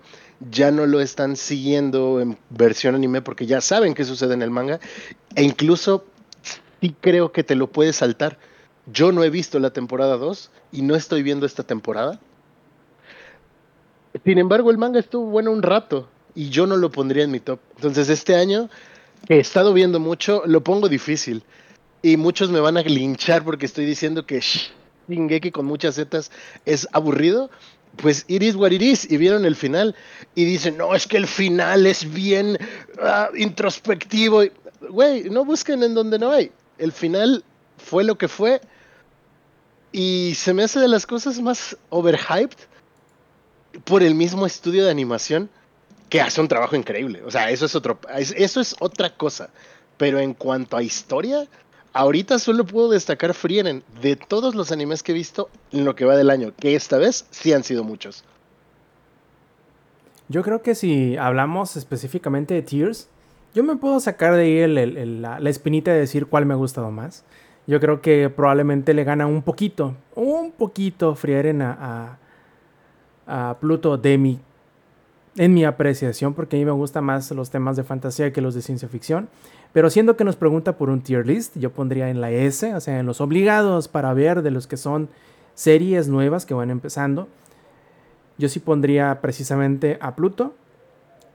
ya 0.50 0.70
no 0.70 0.86
lo 0.86 1.00
están 1.00 1.36
siguiendo 1.36 2.20
en 2.20 2.38
versión 2.50 2.94
anime 2.94 3.22
porque 3.22 3.46
ya 3.46 3.60
saben 3.60 3.94
qué 3.94 4.04
sucede 4.04 4.34
en 4.34 4.42
el 4.42 4.50
manga 4.50 4.80
e 5.34 5.42
incluso 5.42 6.04
sí 6.80 6.94
creo 7.00 7.32
que 7.32 7.44
te 7.44 7.54
lo 7.54 7.68
puedes 7.68 7.96
saltar. 7.96 8.38
Yo 8.86 9.12
no 9.12 9.24
he 9.24 9.30
visto 9.30 9.58
la 9.58 9.70
temporada 9.70 10.16
2 10.16 10.50
y 10.72 10.82
no 10.82 10.94
estoy 10.94 11.22
viendo 11.22 11.46
esta 11.46 11.64
temporada. 11.64 12.20
Sin 14.24 14.38
embargo, 14.38 14.70
el 14.70 14.78
manga 14.78 15.00
estuvo 15.00 15.26
bueno 15.26 15.50
un 15.50 15.62
rato 15.62 16.08
y 16.34 16.50
yo 16.50 16.66
no 16.66 16.76
lo 16.76 16.90
pondría 16.90 17.24
en 17.24 17.30
mi 17.30 17.40
top. 17.40 17.58
Entonces, 17.76 18.08
este 18.08 18.36
año 18.36 18.68
he 19.28 19.38
estado 19.38 19.72
viendo 19.72 19.98
mucho, 19.98 20.42
lo 20.46 20.62
pongo 20.62 20.88
difícil. 20.88 21.42
Y 22.02 22.16
muchos 22.16 22.50
me 22.50 22.60
van 22.60 22.76
a 22.76 22.82
linchar 22.82 23.42
porque 23.42 23.66
estoy 23.66 23.84
diciendo 23.84 24.26
que 24.26 24.40
Shingeki 25.08 25.50
con 25.50 25.66
muchas 25.66 25.96
zetas 25.96 26.30
es 26.64 26.86
aburrido. 26.92 27.50
Pues 27.96 28.24
it 28.28 28.42
is 28.42 28.54
what 28.56 28.70
it 28.72 28.82
is. 28.82 29.10
Y 29.10 29.16
vieron 29.16 29.44
el 29.44 29.56
final 29.56 29.94
y 30.34 30.44
dicen, 30.44 30.76
no, 30.76 30.94
es 30.94 31.06
que 31.06 31.16
el 31.16 31.26
final 31.26 31.86
es 31.86 32.12
bien 32.12 32.58
ah, 33.02 33.28
introspectivo. 33.36 34.42
Güey, 34.90 35.30
no 35.30 35.44
busquen 35.44 35.82
en 35.82 35.94
donde 35.94 36.18
no 36.18 36.30
hay. 36.30 36.52
El 36.78 36.92
final 36.92 37.42
fue 37.78 38.04
lo 38.04 38.16
que 38.18 38.28
fue. 38.28 38.60
Y 39.92 40.34
se 40.36 40.52
me 40.52 40.64
hace 40.64 40.78
de 40.80 40.88
las 40.88 41.06
cosas 41.06 41.40
más 41.40 41.76
overhyped 41.88 42.58
por 43.84 44.02
el 44.02 44.14
mismo 44.14 44.44
estudio 44.46 44.84
de 44.84 44.90
animación 44.90 45.48
que 46.08 46.20
hace 46.20 46.40
un 46.40 46.48
trabajo 46.48 46.76
increíble. 46.76 47.22
O 47.24 47.30
sea, 47.30 47.50
eso 47.50 47.66
es 47.66 47.74
otro, 47.74 47.98
es- 48.16 48.34
eso 48.36 48.60
es 48.60 48.76
otra 48.80 49.10
cosa. 49.16 49.50
Pero 49.96 50.18
en 50.20 50.34
cuanto 50.34 50.76
a 50.76 50.82
historia, 50.82 51.46
ahorita 51.96 52.38
solo 52.38 52.64
puedo 52.66 52.90
destacar 52.90 53.32
Frieren 53.32 53.82
de 54.02 54.16
todos 54.16 54.54
los 54.54 54.70
animes 54.70 55.02
que 55.02 55.12
he 55.12 55.14
visto 55.14 55.48
en 55.72 55.84
lo 55.84 55.94
que 55.94 56.04
va 56.04 56.14
del 56.14 56.30
año, 56.30 56.52
que 56.58 56.76
esta 56.76 56.98
vez 56.98 57.26
sí 57.30 57.52
han 57.52 57.64
sido 57.64 57.84
muchos. 57.84 58.22
Yo 60.28 60.42
creo 60.42 60.60
que 60.60 60.74
si 60.74 61.16
hablamos 61.16 61.76
específicamente 61.76 62.52
de 62.54 62.62
Tears, 62.62 63.08
yo 63.54 63.64
me 63.64 63.76
puedo 63.76 63.98
sacar 64.00 64.34
de 64.34 64.42
ahí 64.42 64.66
la, 64.68 65.38
espinita 65.48 65.92
de 65.92 66.00
decir 66.00 66.26
cuál 66.26 66.44
me 66.44 66.52
ha 66.52 66.56
gustado 66.56 66.90
más. 66.90 67.24
Yo 67.66 67.80
creo 67.80 68.02
que 68.02 68.28
probablemente 68.28 68.92
le 68.92 69.04
gana 69.04 69.26
un 69.26 69.42
poquito, 69.42 69.96
un 70.14 70.52
poquito 70.52 71.14
Frieren 71.14 71.62
a, 71.62 72.18
a, 73.26 73.50
a 73.50 73.58
Pluto 73.58 73.96
de 73.96 74.18
mi, 74.18 74.38
en 75.36 75.54
mi 75.54 75.64
apreciación, 75.64 76.34
porque 76.34 76.56
a 76.56 76.58
mí 76.58 76.64
me 76.64 76.72
gustan 76.72 77.04
más 77.04 77.30
los 77.30 77.50
temas 77.50 77.76
de 77.76 77.84
fantasía 77.84 78.32
que 78.32 78.40
los 78.40 78.54
de 78.54 78.62
ciencia 78.62 78.88
ficción. 78.88 79.28
Pero 79.76 79.90
siendo 79.90 80.16
que 80.16 80.24
nos 80.24 80.36
pregunta 80.36 80.78
por 80.78 80.88
un 80.88 81.02
tier 81.02 81.26
list, 81.26 81.54
yo 81.58 81.70
pondría 81.70 82.08
en 82.08 82.22
la 82.22 82.30
S, 82.30 82.74
o 82.74 82.80
sea, 82.80 82.98
en 82.98 83.04
los 83.04 83.20
obligados 83.20 83.88
para 83.88 84.14
ver 84.14 84.40
de 84.40 84.50
los 84.50 84.66
que 84.66 84.78
son 84.78 85.10
series 85.52 86.08
nuevas 86.08 86.46
que 86.46 86.54
van 86.54 86.70
empezando. 86.70 87.28
Yo 88.38 88.48
sí 88.48 88.58
pondría 88.58 89.20
precisamente 89.20 89.98
a 90.00 90.16
Pluto, 90.16 90.54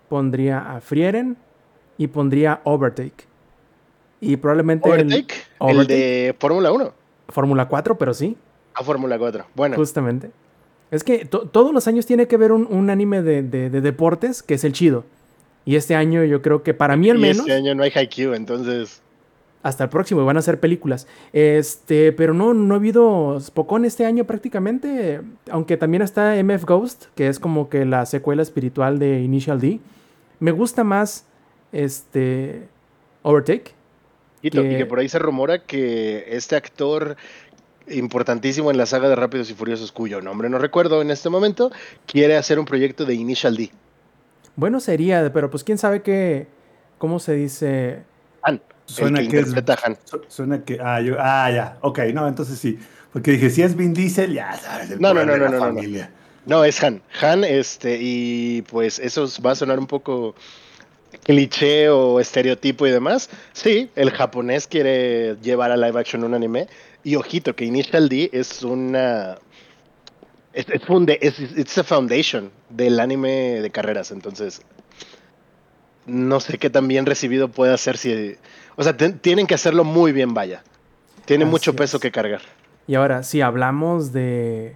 pondría 0.09 0.75
a 0.75 0.81
Frieren 0.81 1.37
y 1.99 2.07
pondría 2.07 2.61
Overtake. 2.63 3.27
Y 4.21 4.37
probablemente 4.37 4.89
Overtake, 4.89 5.35
el, 5.59 5.85
de 5.85 6.35
Fórmula 6.39 6.71
1. 6.71 6.93
Fórmula 7.29 7.67
4, 7.67 7.95
pero 7.99 8.11
sí. 8.15 8.35
A 8.73 8.83
Fórmula 8.83 9.19
4, 9.19 9.45
bueno. 9.53 9.75
Justamente. 9.75 10.31
Es 10.89 11.03
que 11.03 11.25
todos 11.25 11.71
los 11.71 11.87
años 11.87 12.07
tiene 12.07 12.27
que 12.27 12.37
ver 12.37 12.53
un, 12.53 12.89
anime 12.89 13.21
de, 13.21 13.69
deportes 13.69 14.41
que 14.41 14.55
es 14.55 14.63
el 14.63 14.73
chido. 14.73 15.03
Y 15.65 15.75
este 15.75 15.95
año 15.95 16.23
yo 16.23 16.41
creo 16.41 16.63
que 16.63 16.73
para 16.73 16.95
mí 16.95 17.09
al 17.09 17.17
menos... 17.17 17.39
Este 17.39 17.53
año 17.53 17.75
no 17.75 17.83
hay 17.83 17.91
Haikyuu, 17.93 18.33
entonces... 18.33 19.01
Hasta 19.63 19.83
el 19.83 19.89
próximo, 19.91 20.25
van 20.25 20.37
a 20.37 20.41
ser 20.41 20.59
películas. 20.59 21.07
Este, 21.33 22.11
pero 22.13 22.33
no, 22.33 22.55
no 22.55 22.73
ha 22.73 22.77
habido 22.77 23.39
Spokon 23.39 23.85
este 23.85 24.07
año 24.07 24.25
prácticamente. 24.25 25.21
Aunque 25.51 25.77
también 25.77 26.01
está 26.01 26.33
MF 26.43 26.65
Ghost, 26.65 27.05
que 27.13 27.27
es 27.27 27.37
como 27.37 27.69
que 27.69 27.85
la 27.85 28.07
secuela 28.07 28.41
espiritual 28.41 28.97
de 28.97 29.21
Initial 29.21 29.61
D. 29.61 29.79
Me 30.39 30.49
gusta 30.49 30.83
más 30.83 31.27
este 31.71 32.67
Overtake 33.21 33.75
y 34.41 34.49
que 34.49 34.85
por 34.85 34.99
ahí 34.99 35.09
se 35.09 35.19
rumora 35.19 35.63
que 35.63 36.25
este 36.27 36.55
actor 36.55 37.15
importantísimo 37.87 38.71
en 38.71 38.77
la 38.77 38.85
saga 38.85 39.09
de 39.09 39.15
Rápidos 39.15 39.49
y 39.51 39.53
Furiosos, 39.53 39.91
cuyo 39.91 40.21
nombre 40.21 40.49
no 40.49 40.57
recuerdo 40.57 41.01
en 41.01 41.11
este 41.11 41.29
momento, 41.29 41.71
quiere 42.05 42.37
hacer 42.37 42.59
un 42.59 42.65
proyecto 42.65 43.05
de 43.05 43.13
Initial 43.13 43.55
D. 43.55 43.71
Bueno, 44.55 44.79
sería, 44.79 45.31
pero 45.33 45.49
pues 45.49 45.63
quién 45.63 45.77
sabe 45.77 46.01
qué, 46.01 46.47
¿cómo 46.97 47.19
se 47.19 47.33
dice? 47.33 48.03
Han. 48.43 48.61
Suena 48.85 49.25
que, 49.27 49.39
es, 49.39 49.53
Han. 49.83 49.97
Suena 50.27 50.63
que, 50.63 50.77
ah, 50.81 50.99
yo, 51.01 51.15
ah, 51.19 51.49
ya, 51.51 51.77
ok, 51.81 51.99
no, 52.13 52.27
entonces 52.27 52.59
sí. 52.59 52.77
Porque 53.13 53.31
dije, 53.31 53.49
si 53.49 53.61
es 53.61 53.75
Vin 53.75 53.93
Diesel, 53.93 54.33
ya 54.33 54.53
sabes, 54.53 54.91
el 54.91 54.99
no, 54.99 55.13
no, 55.13 55.25
no, 55.25 55.37
no, 55.37 55.49
no, 55.49 55.71
no, 55.71 55.81
no, 56.45 56.65
es 56.65 56.83
Han. 56.83 57.01
Han, 57.21 57.43
este, 57.43 57.97
y 58.01 58.63
pues 58.63 58.99
eso 58.99 59.27
va 59.45 59.51
a 59.51 59.55
sonar 59.55 59.79
un 59.79 59.87
poco 59.87 60.35
cliché 61.23 61.89
o 61.89 62.19
estereotipo 62.19 62.87
y 62.87 62.91
demás, 62.91 63.29
sí, 63.53 63.89
el 63.95 64.11
japonés 64.11 64.67
quiere 64.67 65.37
llevar 65.41 65.71
a 65.71 65.77
live 65.77 65.99
action 65.99 66.23
un 66.23 66.33
anime. 66.33 66.67
Y 67.03 67.15
ojito, 67.15 67.55
que 67.55 67.65
Initial 67.65 68.09
D 68.09 68.29
es 68.31 68.63
una. 68.63 69.37
Es, 70.53 70.67
es, 70.69 71.77
a 71.77 71.83
foundation 71.83 72.51
del 72.69 72.99
anime 72.99 73.61
de 73.61 73.69
carreras, 73.69 74.11
entonces. 74.11 74.61
No 76.05 76.39
sé 76.39 76.57
qué 76.57 76.69
tan 76.69 76.87
bien 76.87 77.05
recibido 77.05 77.47
puede 77.47 77.77
ser 77.77 77.97
si. 77.97 78.35
O 78.75 78.83
sea, 78.83 78.97
tienen 78.97 79.47
que 79.47 79.53
hacerlo 79.53 79.83
muy 79.83 80.11
bien, 80.11 80.33
vaya. 80.33 80.63
Tiene 81.25 81.45
mucho 81.45 81.75
peso 81.75 81.99
que 81.99 82.11
cargar. 82.11 82.41
Y 82.87 82.95
ahora, 82.95 83.23
si 83.23 83.41
hablamos 83.41 84.11
de. 84.11 84.75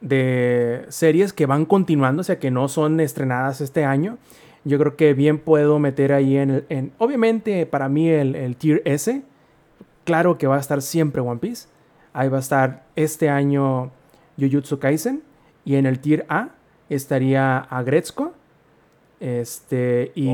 de 0.00 0.86
series 0.88 1.32
que 1.32 1.46
van 1.46 1.64
continuando, 1.64 2.22
o 2.22 2.24
sea, 2.24 2.38
que 2.38 2.50
no 2.50 2.68
son 2.68 3.00
estrenadas 3.00 3.60
este 3.60 3.84
año 3.84 4.18
yo 4.64 4.78
creo 4.78 4.96
que 4.96 5.14
bien 5.14 5.38
puedo 5.38 5.78
meter 5.78 6.12
ahí 6.12 6.36
en, 6.36 6.50
el, 6.50 6.66
en 6.68 6.92
obviamente 6.98 7.64
para 7.66 7.88
mí 7.88 8.08
el, 8.08 8.56
tier 8.56 8.82
S, 8.84 9.22
claro 10.04 10.38
que 10.38 10.46
va 10.46 10.56
a 10.56 10.60
estar 10.60 10.82
siempre 10.82 11.22
One 11.22 11.38
Piece, 11.38 11.68
ahí 12.12 12.28
va 12.28 12.38
a 12.38 12.40
estar 12.40 12.84
este 12.96 13.30
año 13.30 13.90
Jujutsu 14.38 14.78
Kaisen 14.78 15.22
y 15.64 15.76
en 15.76 15.86
el 15.86 16.00
tier 16.00 16.24
A 16.28 16.50
estaría 16.88 17.58
Agretzko 17.58 18.32
este, 19.20 20.12
y 20.14 20.28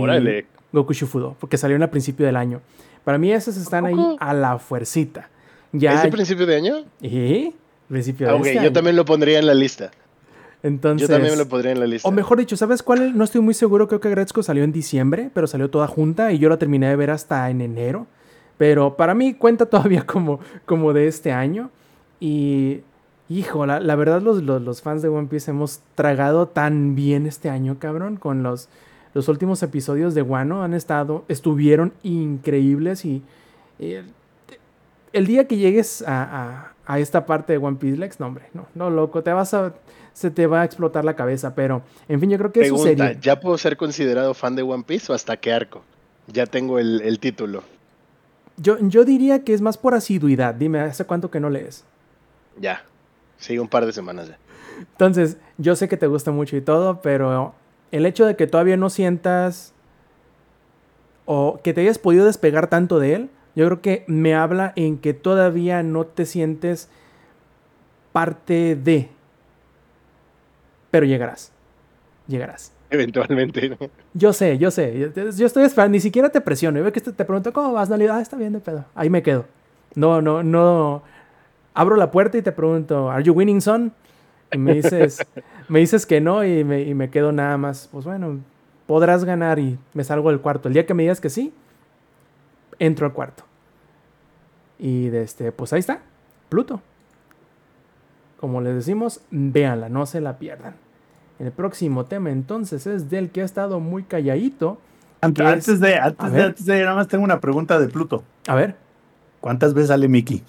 Goku 0.73 0.93
Shufudo, 0.93 1.37
porque 1.39 1.57
salieron 1.57 1.83
al 1.83 1.91
principio 1.91 2.27
del 2.27 2.37
año. 2.37 2.61
Para 3.05 3.19
mí 3.19 3.33
esos 3.33 3.57
están 3.57 3.87
ahí 3.87 4.17
a 4.19 4.35
la 4.35 4.59
fuercita. 4.59 5.31
Ya, 5.73 5.95
¿Es 5.95 6.05
el 6.05 6.11
principio 6.11 6.47
de 6.47 6.57
año? 6.57 6.85
Sí, 7.01 7.55
principio 7.89 8.27
de 8.27 8.51
este 8.51 8.65
yo 8.65 8.73
también 8.73 8.97
lo 8.97 9.05
pondría 9.05 9.39
en 9.39 9.47
la 9.47 9.55
lista. 9.55 9.91
Entonces, 10.63 11.09
Yo 11.09 11.15
también 11.15 11.35
me 11.35 11.39
lo 11.39 11.47
podría 11.47 11.73
en 11.73 11.81
la 11.81 11.87
lista. 11.87 12.09
O 12.09 12.11
mejor 12.11 12.39
dicho, 12.39 12.57
¿sabes 12.57 12.83
cuál? 12.83 13.19
No 13.19 13.25
estoy 13.25 13.43
muy 13.43 13.53
seguro, 13.53 13.87
creo 13.87 14.01
que 14.01 14.09
Gretzko 14.09 14.43
salió 14.43 14.65
en 14.65 14.73
diciembre, 14.73 15.31
pero 15.35 15.47
salió 15.47 15.69
toda 15.69 15.87
junta 15.87 16.33
y 16.33 16.39
yo 16.39 16.49
la 16.49 16.57
terminé 16.57 16.89
de 16.89 16.97
ver 16.97 17.11
hasta 17.11 17.51
en 17.51 17.61
enero. 17.61 18.07
Pero 18.57 18.97
para 18.97 19.15
mí 19.15 19.35
cuenta 19.35 19.67
todavía 19.71 20.07
como, 20.07 20.41
como 20.65 20.93
de 20.93 21.07
este 21.07 21.33
año. 21.33 21.71
Y, 22.19 22.81
hijo, 23.29 23.67
la, 23.67 23.97
verdad 23.97 24.23
los, 24.23 24.43
los, 24.43 24.83
fans 24.83 25.03
de 25.03 25.09
One 25.09 25.29
Piece 25.29 25.51
hemos 25.51 25.81
tragado 25.95 26.49
tan 26.49 26.95
bien 26.95 27.27
este 27.27 27.51
año, 27.51 27.79
cabrón, 27.79 28.17
con 28.17 28.43
los, 28.43 28.69
los 29.15 29.29
últimos 29.29 29.63
episodios 29.63 30.15
de 30.15 30.23
Wano. 30.23 30.63
Han 30.63 30.75
estado, 30.75 31.25
estuvieron 31.29 31.93
increíbles 32.03 33.05
y... 33.05 33.23
el, 33.79 35.27
día 35.27 35.47
que 35.47 35.57
llegues 35.57 36.03
a, 36.07 36.73
a, 36.87 36.99
esta 36.99 37.27
parte 37.27 37.55
de 37.55 37.59
One 37.59 37.79
Piece, 37.79 37.97
Lex, 37.97 38.21
no, 38.21 38.27
hombre, 38.27 38.47
no, 38.53 38.67
no, 38.75 38.91
loco, 38.91 39.23
te 39.23 39.33
vas 39.33 39.55
a 39.55 39.75
se 40.15 40.31
te 40.31 40.47
va 40.47 40.63
a 40.63 40.65
explotar 40.65 41.05
la 41.05 41.15
cabeza. 41.15 41.55
Pero, 41.55 41.83
en 42.09 42.21
fin, 42.21 42.31
yo 42.31 42.39
creo 42.39 42.53
que 42.53 42.61
Pregunta, 42.61 42.91
eso 42.91 42.97
sería. 42.97 43.21
¿Ya 43.21 43.41
puedo 43.41 43.59
ser 43.59 43.77
considerado 43.77 44.33
fan 44.33 44.57
de 44.57 44.63
One 44.63 44.85
Piece 44.87 45.13
o 45.13 45.15
hasta 45.15 45.37
qué 45.37 45.53
arco? 45.53 45.83
Ya 46.29 46.47
tengo 46.47 46.79
el, 46.79 47.19
título. 47.19 47.63
Yo, 48.57 48.79
yo 48.81 49.05
diría 49.05 49.45
que 49.45 49.53
es 49.53 49.61
más 49.61 49.77
por 49.77 49.95
asiduidad. 49.95 50.55
Dime, 50.55 50.81
¿hace 50.81 51.05
cuánto 51.05 51.31
que 51.31 51.41
no 51.41 51.51
lees? 51.51 51.85
Ya. 52.59 52.85
Sí, 53.45 53.59
un 53.59 53.69
par 53.69 53.85
de 53.85 53.93
semanas 53.93 54.29
ya. 54.29 54.39
Entonces, 54.79 55.37
yo 55.59 55.77
sé 55.77 55.87
que 55.87 55.99
te 55.99 56.07
gusta 56.07 56.31
mucho 56.31 56.57
y 56.57 56.63
todo, 56.63 57.03
pero 57.03 57.55
el 57.93 58.07
hecho 58.07 58.25
de 58.25 58.37
que 58.37 58.47
todavía 58.47 58.79
no 58.79 58.89
sientas 58.89 59.75
o 61.27 61.61
que 61.63 61.75
te 61.75 61.83
hayas 61.83 61.99
podido 61.99 62.25
despegar 62.25 62.69
tanto 62.69 62.99
de 62.99 63.15
él, 63.15 63.31
yo 63.55 63.67
creo 63.67 63.83
que 63.83 64.05
me 64.07 64.35
habla 64.35 64.73
en 64.77 64.97
que 64.97 65.13
todavía 65.13 65.83
no 65.83 66.07
te 66.07 66.25
sientes 66.25 66.89
parte 68.13 68.77
de 68.77 69.11
pero 70.91 71.05
llegarás. 71.05 71.53
Llegarás. 72.27 72.73
Eventualmente, 72.89 73.69
¿no? 73.69 73.77
Yo 74.15 74.33
sé, 74.33 74.57
yo 74.57 74.71
sé. 74.71 75.13
Yo, 75.37 75.45
estoy 75.45 75.65
esperando, 75.65 75.93
ni 75.93 76.01
siquiera 76.01 76.31
te 76.31 76.41
presiono. 76.41 76.79
Yo 76.79 76.85
veo 76.85 76.93
que 76.95 77.01
te 77.01 77.25
pregunto, 77.25 77.53
¿cómo 77.53 77.73
vas? 77.73 77.91
No, 77.91 77.97
ah, 78.11 78.23
está 78.23 78.39
bien 78.39 78.55
de 78.55 78.61
pedo. 78.61 78.87
Ahí 78.95 79.11
me 79.11 79.23
quedo. 79.23 79.45
No, 79.97 80.23
no, 80.23 80.43
no. 80.43 81.03
Abro 81.75 81.97
la 81.97 82.11
puerta 82.11 82.39
y 82.39 82.43
te 82.43 82.53
pregunto, 82.53 83.11
¿Are 83.11 83.23
you 83.23 83.33
winning, 83.35 83.61
son? 83.61 83.93
Y 84.53 84.59
me 84.59 84.75
dices, 84.75 85.27
me 85.69 85.81
dices 85.81 86.07
que 86.07 86.21
no 86.21 86.45
y 86.45 86.65
me, 86.65 86.83
y 86.83 86.95
me 86.95 87.11
quedo 87.11 87.33
nada 87.33 87.59
más. 87.59 87.89
Pues 87.91 88.05
bueno, 88.05 88.39
podrás 88.87 89.25
ganar 89.25 89.59
y 89.59 89.79
me 89.93 90.05
salgo 90.05 90.31
del 90.31 90.41
cuarto. 90.41 90.69
El 90.69 90.75
día 90.75 90.87
que 90.87 90.95
me 90.95 91.03
digas 91.03 91.21
que 91.21 91.31
sí, 91.31 91.53
entro 92.79 93.07
al 93.07 93.13
cuarto. 93.13 93.45
Y 94.79 95.09
de 95.09 95.23
este, 95.23 95.53
pues 95.53 95.73
ahí 95.73 95.81
está, 95.81 96.01
Pluto. 96.49 96.81
Como 98.39 98.61
les 98.61 98.75
decimos, 98.75 99.21
véanla, 99.31 99.89
no 99.89 100.07
se 100.07 100.21
la 100.21 100.39
pierdan. 100.39 100.75
El 101.39 101.51
próximo 101.51 102.05
tema 102.05 102.31
entonces 102.31 102.87
es 102.87 103.11
del 103.11 103.31
que 103.31 103.43
ha 103.43 103.45
estado 103.45 103.81
muy 103.81 104.05
calladito. 104.05 104.79
Antes, 105.21 105.81
de, 105.81 105.97
antes, 105.97 106.67
de, 106.67 106.83
nada 106.83 106.95
más 106.95 107.09
tengo 107.09 107.25
una 107.25 107.41
pregunta 107.41 107.79
de 107.79 107.89
Pluto. 107.89 108.23
A 108.47 108.55
ver. 108.55 108.77
¿Cuántas 109.41 109.73
veces 109.73 109.89
sale 109.89 110.07
Mickey? 110.07 110.43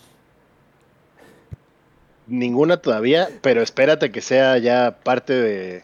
Ninguna 2.27 2.77
todavía, 2.77 3.29
pero 3.41 3.61
espérate 3.61 4.11
que 4.11 4.21
sea 4.21 4.57
ya 4.57 4.97
parte 5.03 5.33
de. 5.33 5.83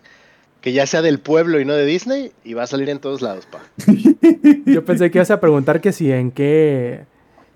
Que 0.62 0.74
ya 0.74 0.86
sea 0.86 1.02
del 1.02 1.20
pueblo 1.20 1.60
y 1.60 1.66
no 1.66 1.74
de 1.74 1.86
Disney 1.86 2.32
y 2.44 2.54
va 2.54 2.64
a 2.64 2.68
salir 2.68 2.90
en 2.90 3.00
todos 3.00 3.22
lados, 3.22 3.48
pa. 3.48 3.62
Yo 4.66 4.86
pensé 4.86 5.10
que 5.10 5.18
ibas 5.18 5.32
a 5.32 5.40
preguntar 5.40 5.82
que 5.82 5.92
si 5.92 6.12
en 6.12 6.32
qué. 6.32 7.06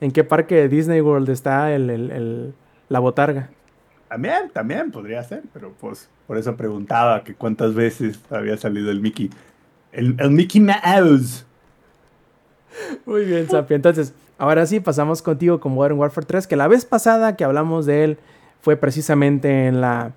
en 0.02 0.12
qué 0.12 0.24
parque 0.24 0.56
de 0.56 0.70
Disney 0.70 1.02
World 1.02 1.30
está 1.30 1.74
el, 1.74 2.54
la 2.90 3.00
botarga. 3.00 3.50
También, 4.08 4.50
también 4.54 4.92
podría 4.92 5.24
ser, 5.24 5.44
pero 5.54 5.74
pues 5.80 6.10
por 6.28 6.38
eso 6.38 6.56
preguntaba 6.56 7.24
que 7.24 7.34
cuántas 7.34 7.74
veces 7.74 8.20
había 8.30 8.58
salido 8.58 8.92
el 8.92 9.02
Mickey. 9.02 9.30
El, 9.92 10.16
Mickey 10.32 10.62
Mouse. 10.62 11.46
Muy 13.06 13.26
bien, 13.26 13.50
Sapi. 13.50 13.74
Entonces, 13.74 14.14
ahora 14.38 14.66
sí 14.66 14.80
pasamos 14.80 15.22
contigo 15.22 15.60
con 15.60 15.74
Modern 15.74 15.98
Warfare 15.98 16.28
3, 16.28 16.48
que 16.48 16.56
la 16.56 16.68
vez 16.68 16.86
pasada 16.86 17.36
que 17.36 17.44
hablamos 17.44 17.86
de 17.86 18.04
él 18.04 18.18
fue 18.66 18.78
precisamente 18.78 19.68
en 19.68 19.80
la, 19.80 20.13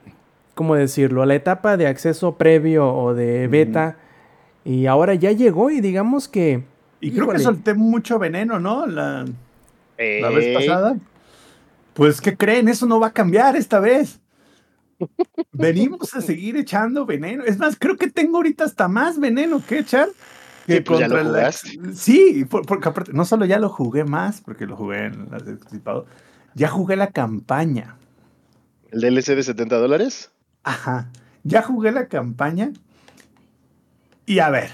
¿cómo 0.54 0.74
decirlo? 0.74 1.26
La 1.26 1.34
etapa 1.34 1.76
de 1.76 1.86
acceso 1.86 2.36
previo 2.36 2.88
o 2.90 3.12
de 3.12 3.46
beta. 3.46 3.98
Y 4.64 4.86
ahora 4.86 5.12
ya 5.14 5.32
llegó 5.32 5.68
y 5.68 5.82
digamos 5.82 6.28
que... 6.28 6.64
Y 7.02 7.10
creo 7.12 7.28
que 7.28 7.40
solté 7.40 7.74
mucho 7.74 8.18
veneno, 8.18 8.58
¿no? 8.58 8.86
La, 8.86 9.26
la 9.98 10.30
vez 10.30 10.56
pasada. 10.56 10.96
Pues, 11.92 12.22
¿qué 12.22 12.38
creen? 12.38 12.68
Eso 12.68 12.86
no 12.86 12.98
va 12.98 13.08
a 13.08 13.12
cambiar 13.12 13.54
esta 13.54 13.80
vez. 13.80 14.18
Venimos 15.52 16.14
a 16.14 16.22
seguir 16.22 16.56
echando 16.56 17.04
veneno. 17.04 17.44
Es 17.44 17.58
más, 17.58 17.76
creo 17.78 17.98
que 17.98 18.08
tengo 18.08 18.38
ahorita 18.38 18.64
hasta 18.64 18.88
más 18.88 19.20
veneno 19.20 19.60
que 19.68 19.80
echar. 19.80 20.08
que 20.66 20.80
pues 20.80 21.00
ya 21.00 21.08
lo 21.08 21.16
contra 21.16 21.42
la-. 21.42 21.52
Sí, 21.92 22.46
por- 22.48 22.64
porque 22.64 22.88
aparte, 22.88 23.12
no 23.12 23.26
solo 23.26 23.44
ya 23.44 23.58
lo 23.58 23.68
jugué 23.68 24.04
más, 24.04 24.40
porque 24.40 24.64
lo 24.64 24.74
jugué 24.74 25.04
en 25.04 25.28
las 25.30 25.42
anticipado, 25.46 26.06
ya 26.54 26.68
jugué 26.68 26.96
la 26.96 27.08
campaña. 27.08 27.97
¿El 28.90 29.00
DLC 29.00 29.34
de 29.34 29.42
70 29.42 29.76
dólares? 29.76 30.30
Ajá. 30.62 31.10
Ya 31.44 31.62
jugué 31.62 31.92
la 31.92 32.08
campaña. 32.08 32.72
Y 34.26 34.40
a 34.40 34.50
ver, 34.50 34.70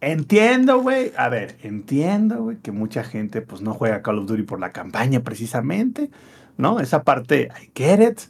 entiendo, 0.00 0.80
güey. 0.80 1.12
A 1.16 1.28
ver, 1.28 1.56
entiendo, 1.62 2.42
güey, 2.42 2.56
que 2.58 2.72
mucha 2.72 3.04
gente 3.04 3.42
pues 3.42 3.62
no 3.62 3.74
juega 3.74 4.02
Call 4.02 4.18
of 4.18 4.26
Duty 4.26 4.42
por 4.42 4.60
la 4.60 4.72
campaña 4.72 5.20
precisamente, 5.20 6.10
¿no? 6.56 6.80
Esa 6.80 7.02
parte, 7.02 7.48
I 7.60 7.70
get 7.74 8.00
it. 8.00 8.20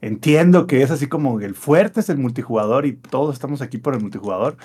Entiendo 0.00 0.66
que 0.66 0.82
es 0.82 0.90
así 0.90 1.06
como 1.06 1.40
el 1.40 1.54
fuerte 1.54 2.00
es 2.00 2.08
el 2.08 2.18
multijugador 2.18 2.86
y 2.86 2.92
todos 2.92 3.34
estamos 3.34 3.62
aquí 3.62 3.78
por 3.78 3.94
el 3.94 4.00
multijugador. 4.00 4.56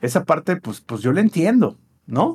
Esa 0.00 0.24
parte, 0.24 0.56
pues, 0.56 0.80
pues 0.80 1.02
yo 1.02 1.12
la 1.12 1.20
entiendo, 1.20 1.76
¿no? 2.06 2.34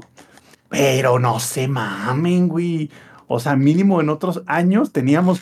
Pero 0.69 1.19
no 1.19 1.39
se 1.39 1.67
mamen, 1.67 2.47
güey. 2.47 2.91
O 3.27 3.39
sea, 3.39 3.55
mínimo 3.55 4.01
en 4.01 4.09
otros 4.09 4.43
años 4.45 4.91
teníamos 4.91 5.41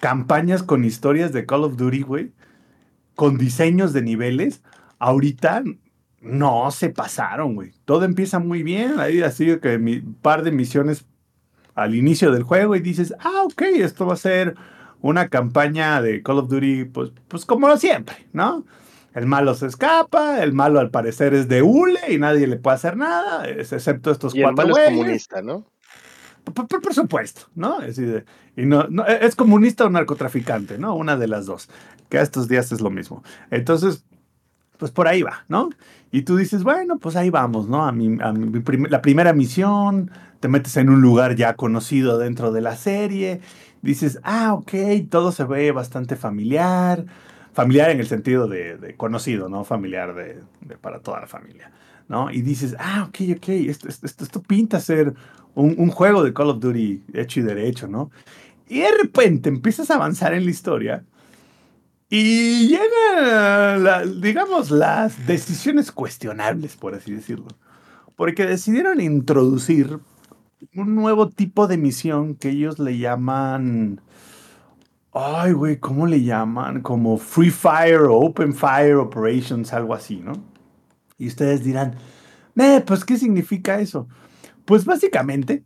campañas 0.00 0.62
con 0.62 0.84
historias 0.84 1.32
de 1.32 1.46
Call 1.46 1.64
of 1.64 1.76
Duty, 1.76 2.02
güey, 2.02 2.32
con 3.14 3.38
diseños 3.38 3.92
de 3.92 4.02
niveles. 4.02 4.62
Ahorita 4.98 5.62
no 6.20 6.70
se 6.70 6.90
pasaron, 6.90 7.54
güey. 7.54 7.72
Todo 7.84 8.04
empieza 8.04 8.38
muy 8.38 8.62
bien. 8.62 8.98
Ahí 9.00 9.22
así 9.22 9.58
que 9.60 9.78
mi 9.78 10.00
par 10.00 10.42
de 10.42 10.52
misiones 10.52 11.06
al 11.74 11.94
inicio 11.94 12.32
del 12.32 12.42
juego 12.42 12.74
y 12.74 12.80
dices, 12.80 13.14
ah, 13.20 13.42
ok, 13.44 13.62
esto 13.74 14.06
va 14.06 14.14
a 14.14 14.16
ser 14.16 14.56
una 15.00 15.28
campaña 15.28 16.02
de 16.02 16.22
Call 16.22 16.38
of 16.38 16.48
Duty, 16.48 16.86
pues, 16.86 17.12
pues 17.28 17.44
como 17.44 17.76
siempre, 17.76 18.16
¿no? 18.32 18.64
El 19.14 19.26
malo 19.26 19.54
se 19.54 19.66
escapa, 19.66 20.42
el 20.42 20.52
malo 20.52 20.80
al 20.80 20.90
parecer 20.90 21.34
es 21.34 21.48
de 21.48 21.62
hule 21.62 22.00
y 22.08 22.18
nadie 22.18 22.46
le 22.46 22.56
puede 22.56 22.74
hacer 22.74 22.96
nada, 22.96 23.48
excepto 23.48 24.10
estos 24.10 24.34
Y 24.34 24.38
el 24.38 24.44
cuatro 24.44 24.64
malo 24.74 24.76
es 24.76 24.88
comunista, 24.90 25.42
¿no? 25.42 25.66
Por, 26.52 26.66
por- 26.68 26.80
por 26.82 26.94
supuesto, 26.94 27.42
¿no? 27.54 27.80
Es, 27.82 27.98
y 27.98 28.66
no, 28.66 28.84
no- 28.88 29.06
es 29.06 29.34
comunista 29.36 29.84
o 29.86 29.90
narcotraficante, 29.90 30.78
¿no? 30.78 30.94
Una 30.94 31.16
de 31.16 31.28
las 31.28 31.46
dos. 31.46 31.68
Que 32.08 32.18
a 32.18 32.22
estos 32.22 32.48
días 32.48 32.72
es 32.72 32.80
lo 32.80 32.90
mismo. 32.90 33.22
Entonces, 33.50 34.04
pues 34.78 34.90
por 34.92 35.08
ahí 35.08 35.22
va, 35.22 35.44
¿no? 35.48 35.70
Y 36.12 36.22
tú 36.22 36.36
dices, 36.36 36.62
bueno, 36.62 36.98
pues 36.98 37.16
ahí 37.16 37.30
vamos, 37.30 37.68
¿no? 37.68 37.84
A, 37.84 37.92
mi, 37.92 38.16
a 38.22 38.32
mi 38.32 38.60
prim- 38.60 38.86
la 38.88 39.02
primera 39.02 39.32
misión, 39.32 40.10
te 40.40 40.48
metes 40.48 40.76
en 40.76 40.88
un 40.88 41.00
lugar 41.02 41.34
ya 41.36 41.54
conocido 41.54 42.16
dentro 42.18 42.52
de 42.52 42.60
la 42.60 42.76
serie, 42.76 43.40
dices, 43.82 44.20
ah, 44.22 44.54
ok, 44.54 44.72
todo 45.10 45.32
se 45.32 45.44
ve 45.44 45.72
bastante 45.72 46.16
familiar. 46.16 47.04
Familiar 47.52 47.90
en 47.90 47.98
el 47.98 48.06
sentido 48.06 48.46
de, 48.46 48.76
de 48.78 48.94
conocido, 48.96 49.48
¿no? 49.48 49.64
Familiar 49.64 50.14
de, 50.14 50.40
de 50.60 50.76
para 50.78 51.00
toda 51.00 51.20
la 51.20 51.26
familia, 51.26 51.72
¿no? 52.08 52.30
Y 52.30 52.42
dices, 52.42 52.76
ah, 52.78 53.06
ok, 53.08 53.18
ok, 53.36 53.48
esto, 53.48 53.88
esto- 53.88 54.06
esto 54.24 54.42
pinta 54.42 54.78
ser 54.80 55.12
un, 55.62 55.90
juego 55.90 56.22
de 56.22 56.32
Call 56.32 56.50
of 56.50 56.60
Duty 56.60 57.02
hecho 57.14 57.40
y 57.40 57.42
derecho, 57.42 57.88
¿no? 57.88 58.10
Y 58.68 58.80
de 58.80 58.90
repente 59.02 59.48
empiezas 59.48 59.90
a 59.90 59.96
avanzar 59.96 60.32
en 60.34 60.44
la 60.44 60.50
historia 60.50 61.04
y 62.08 62.68
llegan, 62.68 64.20
digamos, 64.20 64.70
las 64.70 65.26
decisiones 65.26 65.90
cuestionables, 65.90 66.76
por 66.76 66.94
así 66.94 67.12
decirlo. 67.12 67.48
Porque 68.14 68.46
decidieron 68.46 69.00
introducir 69.00 69.98
un 70.74 70.94
nuevo 70.94 71.28
tipo 71.28 71.66
de 71.66 71.76
misión 71.76 72.34
que 72.34 72.50
ellos 72.50 72.78
le 72.78 72.98
llaman... 72.98 74.00
Ay, 75.12 75.52
güey, 75.52 75.78
¿cómo 75.78 76.06
le 76.06 76.22
llaman? 76.22 76.82
Como 76.82 77.18
Free 77.18 77.50
Fire 77.50 78.02
o 78.02 78.16
Open 78.16 78.54
Fire 78.54 78.96
Operations, 78.96 79.72
algo 79.72 79.94
así, 79.94 80.16
¿no? 80.16 80.32
Y 81.16 81.26
ustedes 81.26 81.64
dirán, 81.64 81.96
"Eh, 82.56 82.82
pues, 82.86 83.04
¿qué 83.04 83.16
significa 83.16 83.80
eso? 83.80 84.06
Pues 84.68 84.84
básicamente, 84.84 85.64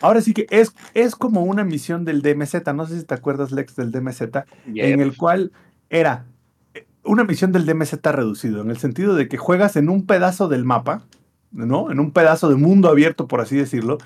ahora 0.00 0.20
sí 0.20 0.32
que 0.32 0.46
es, 0.48 0.76
es 0.94 1.16
como 1.16 1.42
una 1.42 1.64
misión 1.64 2.04
del 2.04 2.22
DMZ, 2.22 2.72
no 2.72 2.86
sé 2.86 3.00
si 3.00 3.04
te 3.04 3.12
acuerdas, 3.12 3.50
Lex, 3.50 3.74
del 3.74 3.90
DMZ, 3.90 4.22
en 4.76 5.00
el 5.00 5.16
cual 5.16 5.50
era 5.90 6.26
eh, 6.72 6.86
una 7.02 7.24
misión 7.24 7.50
del 7.50 7.66
DMZ 7.66 7.94
reducido, 8.04 8.62
en 8.62 8.70
el 8.70 8.76
sentido 8.76 9.16
de 9.16 9.26
que 9.26 9.38
juegas 9.38 9.74
en 9.74 9.88
un 9.88 10.06
pedazo 10.06 10.46
del 10.46 10.64
mapa, 10.64 11.02
¿no? 11.50 11.90
En 11.90 11.98
un 11.98 12.12
pedazo 12.12 12.48
de 12.48 12.54
mundo 12.54 12.88
abierto, 12.88 13.26
por 13.26 13.40
así 13.40 13.56
decirlo, 13.56 13.98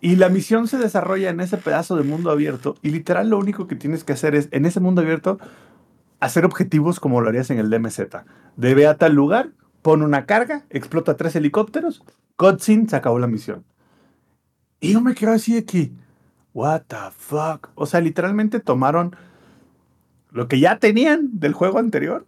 y 0.00 0.16
la 0.16 0.28
misión 0.28 0.66
se 0.66 0.78
desarrolla 0.78 1.30
en 1.30 1.38
ese 1.38 1.56
pedazo 1.56 1.94
de 1.94 2.02
mundo 2.02 2.32
abierto, 2.32 2.74
y 2.82 2.90
literal 2.90 3.28
lo 3.30 3.38
único 3.38 3.68
que 3.68 3.76
tienes 3.76 4.02
que 4.02 4.14
hacer 4.14 4.34
es, 4.34 4.48
en 4.50 4.66
ese 4.66 4.80
mundo 4.80 5.02
abierto, 5.02 5.38
hacer 6.18 6.44
objetivos 6.44 6.98
como 6.98 7.20
lo 7.20 7.28
harías 7.28 7.48
en 7.50 7.60
el 7.60 7.70
DMZ. 7.70 8.00
De 8.56 8.74
ve 8.74 8.88
a 8.88 8.96
tal 8.96 9.14
lugar, 9.14 9.50
pone 9.82 10.04
una 10.04 10.26
carga, 10.26 10.64
explota 10.68 11.16
tres 11.16 11.36
helicópteros, 11.36 12.02
cutscene, 12.34 12.88
se 12.88 12.96
acabó 12.96 13.20
la 13.20 13.28
misión. 13.28 13.64
Y 14.84 14.92
yo 14.92 15.00
me 15.00 15.14
quedo 15.14 15.32
así 15.32 15.54
de 15.54 15.64
que, 15.64 15.92
what 16.52 16.82
the 16.88 16.96
fuck. 17.16 17.70
O 17.74 17.86
sea, 17.86 18.02
literalmente 18.02 18.60
tomaron 18.60 19.16
lo 20.30 20.46
que 20.46 20.60
ya 20.60 20.78
tenían 20.78 21.30
del 21.40 21.54
juego 21.54 21.78
anterior 21.78 22.26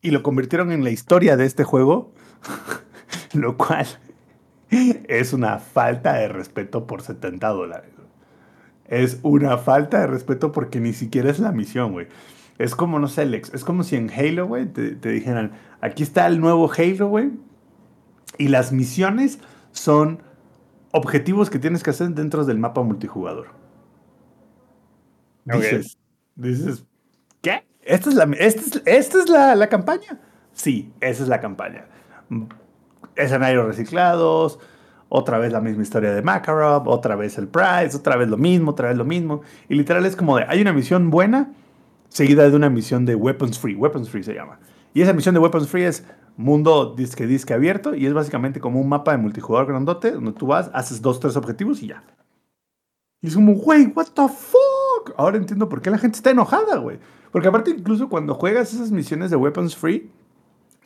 y 0.00 0.10
lo 0.10 0.24
convirtieron 0.24 0.72
en 0.72 0.82
la 0.82 0.90
historia 0.90 1.36
de 1.36 1.44
este 1.44 1.62
juego, 1.62 2.12
lo 3.32 3.56
cual 3.56 3.86
es 4.70 5.32
una 5.32 5.60
falta 5.60 6.14
de 6.14 6.26
respeto 6.26 6.84
por 6.88 7.02
70 7.02 7.46
dólares. 7.48 7.90
Es 8.86 9.20
una 9.22 9.58
falta 9.58 10.00
de 10.00 10.08
respeto 10.08 10.50
porque 10.50 10.80
ni 10.80 10.94
siquiera 10.94 11.30
es 11.30 11.38
la 11.38 11.52
misión, 11.52 11.92
güey. 11.92 12.08
Es 12.58 12.74
como, 12.74 12.98
no 12.98 13.06
sé, 13.06 13.24
Lex, 13.24 13.54
es 13.54 13.64
como 13.64 13.84
si 13.84 13.94
en 13.94 14.10
Halo, 14.10 14.48
güey, 14.48 14.66
te, 14.66 14.96
te 14.96 15.10
dijeran, 15.10 15.52
aquí 15.80 16.02
está 16.02 16.26
el 16.26 16.40
nuevo 16.40 16.68
Halo, 16.76 17.06
güey, 17.06 17.30
y 18.36 18.48
las 18.48 18.72
misiones 18.72 19.38
son 19.70 20.20
objetivos 20.92 21.50
que 21.50 21.58
tienes 21.58 21.82
que 21.82 21.90
hacer 21.90 22.10
dentro 22.10 22.44
del 22.44 22.58
mapa 22.58 22.82
multijugador. 22.82 23.48
Dices, 25.44 25.98
dices, 26.36 26.86
¿qué? 27.40 27.66
¿Esta 27.82 28.10
es, 28.10 28.14
la, 28.14 28.24
esta 28.38 28.60
es, 28.60 28.82
esta 28.86 29.18
es 29.18 29.28
la, 29.28 29.56
la 29.56 29.68
campaña? 29.68 30.20
Sí, 30.52 30.92
esa 31.00 31.24
es 31.24 31.28
la 31.28 31.40
campaña. 31.40 31.86
Escenarios 33.16 33.66
reciclados, 33.66 34.60
otra 35.08 35.38
vez 35.38 35.52
la 35.52 35.60
misma 35.60 35.82
historia 35.82 36.14
de 36.14 36.22
Makarov, 36.22 36.88
otra 36.88 37.16
vez 37.16 37.36
el 37.38 37.48
Prize, 37.48 37.96
otra 37.96 38.16
vez 38.16 38.28
lo 38.28 38.36
mismo, 38.36 38.70
otra 38.70 38.88
vez 38.88 38.96
lo 38.96 39.04
mismo. 39.04 39.42
Y 39.68 39.74
literal 39.74 40.06
es 40.06 40.14
como 40.14 40.36
de, 40.36 40.44
hay 40.48 40.62
una 40.62 40.72
misión 40.72 41.10
buena 41.10 41.52
seguida 42.08 42.48
de 42.48 42.54
una 42.54 42.70
misión 42.70 43.04
de 43.04 43.14
Weapons 43.14 43.58
Free. 43.58 43.74
Weapons 43.74 44.08
Free 44.08 44.22
se 44.22 44.34
llama. 44.34 44.60
Y 44.94 45.02
esa 45.02 45.12
misión 45.12 45.34
de 45.34 45.40
Weapons 45.40 45.68
Free 45.68 45.84
es 45.84 46.04
mundo 46.36 46.94
disque 46.96 47.26
disque 47.26 47.54
abierto 47.54 47.94
y 47.94 48.06
es 48.06 48.14
básicamente 48.14 48.60
como 48.60 48.80
un 48.80 48.88
mapa 48.88 49.12
de 49.12 49.18
multijugador 49.18 49.68
grandote 49.68 50.12
donde 50.12 50.32
tú 50.32 50.46
vas, 50.46 50.70
haces 50.72 51.02
dos, 51.02 51.20
tres 51.20 51.36
objetivos 51.36 51.82
y 51.82 51.88
ya. 51.88 52.02
Y 53.20 53.28
es 53.28 53.34
como, 53.34 53.54
güey, 53.54 53.86
what 53.94 54.08
the 54.14 54.28
fuck. 54.28 55.14
Ahora 55.16 55.36
entiendo 55.36 55.68
por 55.68 55.80
qué 55.80 55.90
la 55.90 55.98
gente 55.98 56.16
está 56.16 56.30
enojada, 56.30 56.76
güey. 56.78 56.98
Porque 57.30 57.48
aparte 57.48 57.70
incluso 57.70 58.08
cuando 58.08 58.34
juegas 58.34 58.74
esas 58.74 58.90
misiones 58.90 59.30
de 59.30 59.36
Weapons 59.36 59.76
Free, 59.76 60.10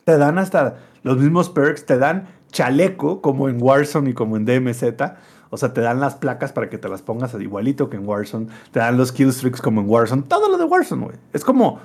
te 0.05 0.17
dan 0.17 0.37
hasta 0.37 0.77
los 1.03 1.17
mismos 1.17 1.49
perks, 1.49 1.85
te 1.85 1.97
dan 1.97 2.27
chaleco 2.51 3.21
como 3.21 3.49
en 3.49 3.61
Warzone 3.61 4.11
y 4.11 4.13
como 4.13 4.37
en 4.37 4.45
DMZ. 4.45 4.83
O 5.49 5.57
sea, 5.57 5.73
te 5.73 5.81
dan 5.81 5.99
las 5.99 6.15
placas 6.15 6.53
para 6.53 6.69
que 6.69 6.77
te 6.77 6.89
las 6.89 7.01
pongas 7.01 7.33
igualito 7.33 7.89
que 7.89 7.97
en 7.97 8.07
Warzone. 8.07 8.47
Te 8.71 8.79
dan 8.79 8.97
los 8.97 9.11
killstreaks 9.11 9.61
como 9.61 9.81
en 9.81 9.89
Warzone. 9.89 10.23
Todo 10.23 10.49
lo 10.49 10.57
de 10.57 10.65
Warzone, 10.65 11.05
güey. 11.05 11.17
Es 11.33 11.43
como, 11.43 11.79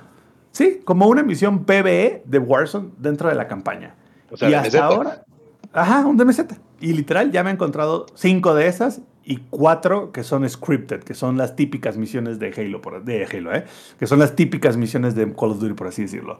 sí, 0.53 0.79
como 0.85 1.07
una 1.07 1.21
misión 1.21 1.65
PvE 1.65 2.23
de 2.25 2.39
Warzone 2.39 2.91
dentro 2.97 3.27
de 3.27 3.35
la 3.35 3.49
campaña. 3.49 3.95
O 4.31 4.37
sea, 4.37 4.49
y 4.49 4.53
DMZ. 4.53 4.65
hasta 4.65 4.85
ahora, 4.85 5.25
ajá, 5.73 6.05
un 6.07 6.15
DMZ. 6.15 6.39
Y 6.79 6.93
literal, 6.93 7.31
ya 7.31 7.43
me 7.43 7.49
he 7.49 7.53
encontrado 7.53 8.05
cinco 8.15 8.55
de 8.55 8.67
esas 8.67 9.01
y 9.25 9.37
cuatro 9.49 10.11
que 10.11 10.23
son 10.23 10.47
scripted, 10.49 11.03
que 11.03 11.13
son 11.13 11.37
las 11.37 11.55
típicas 11.55 11.97
misiones 11.97 12.39
de 12.39 12.53
Halo, 12.55 12.81
por, 12.81 13.03
de 13.03 13.25
Halo, 13.25 13.53
¿eh? 13.53 13.65
Que 13.99 14.07
son 14.07 14.19
las 14.19 14.35
típicas 14.35 14.77
misiones 14.77 15.15
de 15.15 15.33
Call 15.33 15.51
of 15.51 15.59
Duty, 15.59 15.73
por 15.73 15.87
así 15.87 16.03
decirlo. 16.03 16.39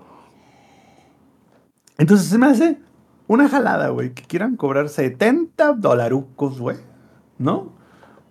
Entonces 1.97 2.27
se 2.27 2.37
me 2.37 2.47
hace 2.47 2.77
una 3.27 3.47
jalada, 3.47 3.89
güey, 3.89 4.13
que 4.13 4.23
quieran 4.23 4.57
cobrar 4.57 4.89
70 4.89 5.73
dolarucos, 5.73 6.59
güey, 6.59 6.77
¿no? 7.37 7.73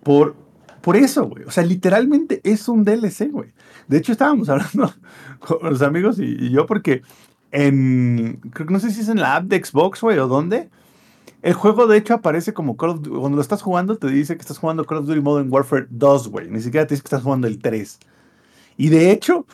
Por, 0.03 0.35
por 0.83 0.97
eso, 0.97 1.29
güey. 1.29 1.45
O 1.45 1.51
sea, 1.51 1.63
literalmente 1.63 2.41
es 2.43 2.67
un 2.67 2.83
DLC, 2.83 3.31
güey. 3.31 3.53
De 3.87 3.97
hecho, 3.97 4.11
estábamos 4.11 4.49
hablando 4.49 4.93
con 5.39 5.69
los 5.69 5.81
amigos 5.81 6.19
y, 6.19 6.49
yo 6.49 6.65
porque 6.65 7.03
en, 7.51 8.41
creo 8.51 8.67
que 8.67 8.73
no 8.73 8.81
sé 8.81 8.91
si 8.91 8.99
es 8.99 9.07
en 9.07 9.21
la 9.21 9.37
app 9.37 9.45
de 9.45 9.63
Xbox, 9.63 10.01
güey, 10.01 10.19
o 10.19 10.27
dónde. 10.27 10.69
El 11.41 11.53
juego, 11.53 11.87
de 11.87 11.97
hecho, 11.97 12.13
aparece 12.13 12.53
como 12.53 12.75
Call 12.75 12.89
of 12.89 13.01
Duty. 13.01 13.17
Cuando 13.17 13.37
lo 13.37 13.41
estás 13.41 13.61
jugando, 13.61 13.97
te 13.97 14.07
dice 14.07 14.35
que 14.35 14.41
estás 14.41 14.57
jugando 14.57 14.83
Call 14.83 14.97
of 14.97 15.05
Duty 15.05 15.21
Modern 15.21 15.47
Warfare 15.49 15.87
2, 15.89 16.27
güey. 16.27 16.49
Ni 16.49 16.59
siquiera 16.59 16.85
te 16.85 16.95
dice 16.95 17.03
que 17.03 17.07
estás 17.07 17.23
jugando 17.23 17.47
el 17.47 17.59
3. 17.59 17.99
Y 18.75 18.89
de 18.89 19.11
hecho, 19.11 19.45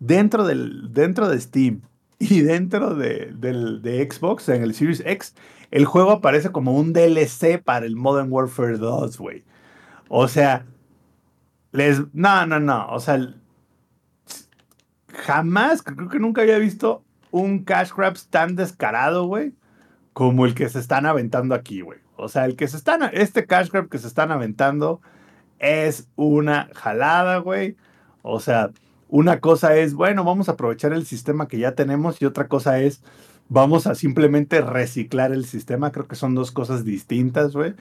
dentro, 0.00 0.46
del, 0.46 0.90
dentro 0.94 1.28
de 1.28 1.38
Steam 1.38 1.82
y 2.18 2.40
dentro 2.40 2.94
de, 2.94 3.34
del, 3.38 3.82
de 3.82 4.08
Xbox, 4.10 4.48
en 4.48 4.62
el 4.62 4.72
Series 4.72 5.02
X, 5.04 5.34
el 5.70 5.84
juego 5.84 6.12
aparece 6.12 6.50
como 6.50 6.72
un 6.72 6.94
DLC 6.94 7.62
para 7.62 7.84
el 7.84 7.94
Modern 7.94 8.32
Warfare 8.32 8.78
2, 8.78 9.18
güey. 9.18 9.44
O 10.08 10.28
sea, 10.28 10.64
les. 11.72 12.02
No, 12.12 12.46
no, 12.46 12.60
no. 12.60 12.88
O 12.88 13.00
sea, 13.00 13.18
jamás, 15.12 15.82
creo 15.82 16.08
que 16.08 16.18
nunca 16.18 16.42
había 16.42 16.58
visto 16.58 17.04
un 17.30 17.64
cash 17.64 17.92
grabs 17.96 18.28
tan 18.28 18.56
descarado, 18.56 19.26
güey, 19.26 19.52
como 20.12 20.46
el 20.46 20.54
que 20.54 20.68
se 20.68 20.78
están 20.78 21.06
aventando 21.06 21.54
aquí, 21.54 21.80
güey. 21.80 21.98
O 22.16 22.28
sea, 22.28 22.44
el 22.46 22.56
que 22.56 22.66
se 22.66 22.76
están, 22.76 23.02
este 23.12 23.46
cash 23.46 23.70
grab 23.70 23.88
que 23.88 23.98
se 23.98 24.08
están 24.08 24.32
aventando 24.32 25.00
es 25.60 26.08
una 26.16 26.68
jalada, 26.74 27.38
güey. 27.38 27.76
O 28.22 28.40
sea, 28.40 28.70
una 29.08 29.40
cosa 29.40 29.76
es, 29.76 29.94
bueno, 29.94 30.24
vamos 30.24 30.48
a 30.48 30.52
aprovechar 30.52 30.92
el 30.92 31.06
sistema 31.06 31.46
que 31.46 31.58
ya 31.58 31.76
tenemos 31.76 32.20
y 32.20 32.24
otra 32.24 32.48
cosa 32.48 32.80
es, 32.80 33.02
vamos 33.48 33.86
a 33.86 33.94
simplemente 33.94 34.60
reciclar 34.60 35.30
el 35.32 35.44
sistema. 35.44 35.92
Creo 35.92 36.08
que 36.08 36.16
son 36.16 36.34
dos 36.34 36.50
cosas 36.50 36.84
distintas, 36.84 37.52
güey. 37.54 37.74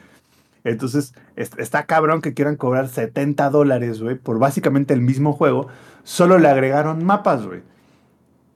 Entonces, 0.67 1.13
está 1.35 1.85
cabrón 1.85 2.21
que 2.21 2.33
quieran 2.33 2.57
cobrar 2.57 2.89
70 2.89 3.49
dólares, 3.49 4.01
güey, 4.01 4.15
por 4.15 4.37
básicamente 4.37 4.93
el 4.93 5.01
mismo 5.01 5.31
juego. 5.31 5.67
Solo 6.03 6.39
le 6.39 6.49
agregaron 6.49 7.05
mapas, 7.05 7.45
güey. 7.45 7.61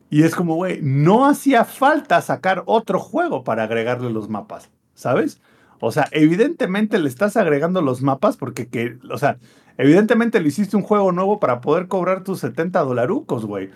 Y 0.10 0.24
es 0.24 0.36
como, 0.36 0.56
güey, 0.56 0.82
no 0.82 1.26
hacía 1.26 1.64
falta 1.64 2.22
sacar 2.22 2.64
otro 2.66 3.00
juego 3.00 3.46
para 3.46 3.64
agregarle 3.64 4.12
los 4.12 4.28
mapas, 4.28 4.70
¿sabes? 4.94 5.40
O 5.80 5.94
sea, 5.94 6.10
evidentemente 6.12 7.00
le 7.00 7.08
estás 7.08 7.38
agregando 7.38 7.82
los 7.82 8.02
mapas 8.02 8.36
porque, 8.36 8.68
que, 8.68 8.98
o 9.10 9.18
sea, 9.18 9.38
evidentemente 9.78 10.42
le 10.42 10.50
hiciste 10.50 10.76
un 10.76 10.84
juego 10.84 11.14
nuevo 11.14 11.40
para 11.40 11.62
poder 11.62 11.88
cobrar 11.88 12.26
tus 12.26 12.40
70 12.40 12.82
dolarucos, 12.82 13.46
güey. 13.46 13.70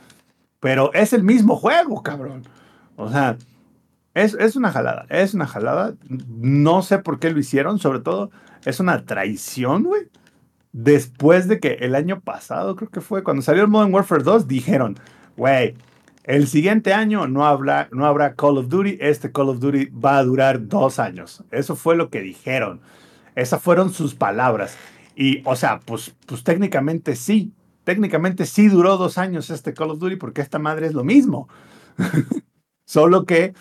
Pero 0.60 0.94
es 0.94 1.14
el 1.14 1.24
mismo 1.24 1.56
juego, 1.56 2.04
cabrón. 2.04 2.44
O 2.98 3.10
sea, 3.10 3.38
es, 4.16 4.55
una 4.55 4.72
jalada, 4.72 5.05
es 5.09 5.34
una 5.34 5.45
jalada. 5.45 5.95
No 6.09 6.82
sé 6.82 6.99
por 6.99 7.20
qué 7.20 7.30
lo 7.30 7.39
hicieron, 7.39 7.80
sobre 7.80 7.99
todo 7.99 8.32
es 8.66 8.80
una 8.80 9.05
traición, 9.05 9.84
güey. 9.84 10.03
Después 10.72 11.47
de 11.47 11.59
que 11.59 11.74
el 11.82 11.95
año 11.95 12.22
pasado, 12.22 12.76
creo 12.76 12.89
que 12.89 13.01
fue, 13.01 13.24
cuando 13.24 13.41
salió 13.41 13.61
el 13.61 13.68
Modern 13.68 13.93
Warfare 13.93 14.24
2, 14.24 14.47
dijeron, 14.47 14.97
güey, 15.38 15.76
el 16.24 16.47
siguiente 16.47 16.93
año 16.93 17.28
no 17.28 17.45
habrá, 17.45 17.89
no 17.91 18.05
habrá 18.05 18.36
Call 18.36 18.57
of 18.57 18.70
Duty, 18.70 18.97
este 19.01 19.32
Call 19.32 19.49
of 19.49 19.59
Duty 19.59 19.88
va 19.88 20.18
a 20.18 20.24
durar 20.24 20.68
dos 20.68 20.97
años. 20.97 21.43
Eso 21.51 21.76
fue 21.76 21.95
lo 21.95 22.09
que 22.09 22.22
dijeron. 22.22 22.82
Esas 23.36 23.61
fueron 23.61 23.93
sus 23.93 24.16
palabras. 24.16 24.78
Y, 25.16 25.41
o 25.45 25.55
sea, 25.55 25.80
pues, 25.84 26.16
pues 26.26 26.43
técnicamente 26.43 27.16
sí, 27.16 27.53
técnicamente 27.84 28.45
sí 28.45 28.70
duró 28.70 28.97
dos 28.97 29.18
años 29.18 29.49
este 29.49 29.74
Call 29.74 29.91
of 29.91 29.99
Duty 29.99 30.16
porque 30.16 30.41
esta 30.41 30.57
madre 30.57 30.88
es 30.88 30.93
lo 30.93 31.03
mismo. 31.03 31.49
Solo 32.86 33.26
que 33.26 33.53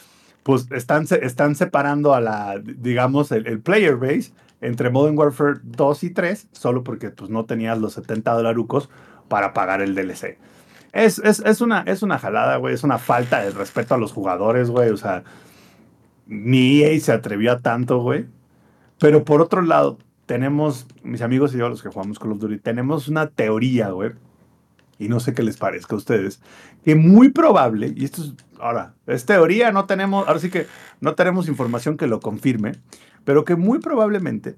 pues 0.44 0.70
están, 0.72 1.06
están 1.22 1.56
separando 1.56 2.14
a 2.14 2.20
la, 2.20 2.60
digamos, 2.62 3.32
el, 3.32 3.60
player 3.60 3.96
base 3.96 4.30
entre 4.60 4.90
Modern 4.90 5.18
Warfare 5.18 5.60
2 5.62 6.04
y 6.04 6.10
3, 6.10 6.48
solo 6.52 6.84
porque 6.84 7.10
pues 7.10 7.30
no 7.30 7.46
tenías 7.46 7.78
los 7.78 7.94
70 7.94 8.30
dolarucos 8.32 8.90
para 9.28 9.54
pagar 9.54 9.80
el 9.80 9.94
DLC. 9.94 10.38
Es, 10.92 11.18
es, 11.18 11.60
una, 11.60 11.80
es 11.80 12.02
una 12.02 12.18
jalada, 12.18 12.58
güey, 12.58 12.74
es 12.74 12.84
una 12.84 12.98
falta 12.98 13.42
de 13.42 13.50
respeto 13.50 13.94
a 13.94 13.98
los 13.98 14.12
jugadores, 14.12 14.70
güey, 14.70 14.90
o 14.90 14.96
sea, 14.98 15.24
ni 16.26 16.82
EA 16.82 17.00
se 17.00 17.12
atrevió 17.12 17.52
a 17.52 17.60
tanto, 17.60 17.98
güey. 18.00 18.26
Pero 19.00 19.24
por 19.24 19.40
otro 19.40 19.62
lado, 19.62 19.98
tenemos, 20.26 20.86
mis 21.02 21.22
amigos 21.22 21.54
y 21.54 21.58
yo, 21.58 21.70
los 21.70 21.82
que 21.82 21.88
jugamos 21.88 22.18
Call 22.18 22.32
of 22.32 22.38
Duty, 22.38 22.58
tenemos 22.58 23.08
una 23.08 23.28
teoría, 23.28 23.90
güey, 23.90 24.12
y 24.98 25.08
no 25.08 25.20
sé 25.20 25.32
qué 25.32 25.42
les 25.42 25.56
parezca 25.56 25.94
a 25.94 25.98
ustedes, 25.98 26.40
que 26.84 26.94
muy 26.94 27.30
probable, 27.30 27.92
y 27.96 28.04
esto 28.04 28.22
es, 28.22 28.34
ahora, 28.64 28.94
es 29.06 29.26
teoría, 29.26 29.72
no 29.72 29.84
tenemos, 29.84 30.26
ahora 30.26 30.40
sí 30.40 30.48
que 30.48 30.66
no 31.00 31.14
tenemos 31.14 31.48
información 31.48 31.98
que 31.98 32.06
lo 32.06 32.20
confirme, 32.20 32.72
pero 33.24 33.44
que 33.44 33.56
muy 33.56 33.78
probablemente 33.78 34.56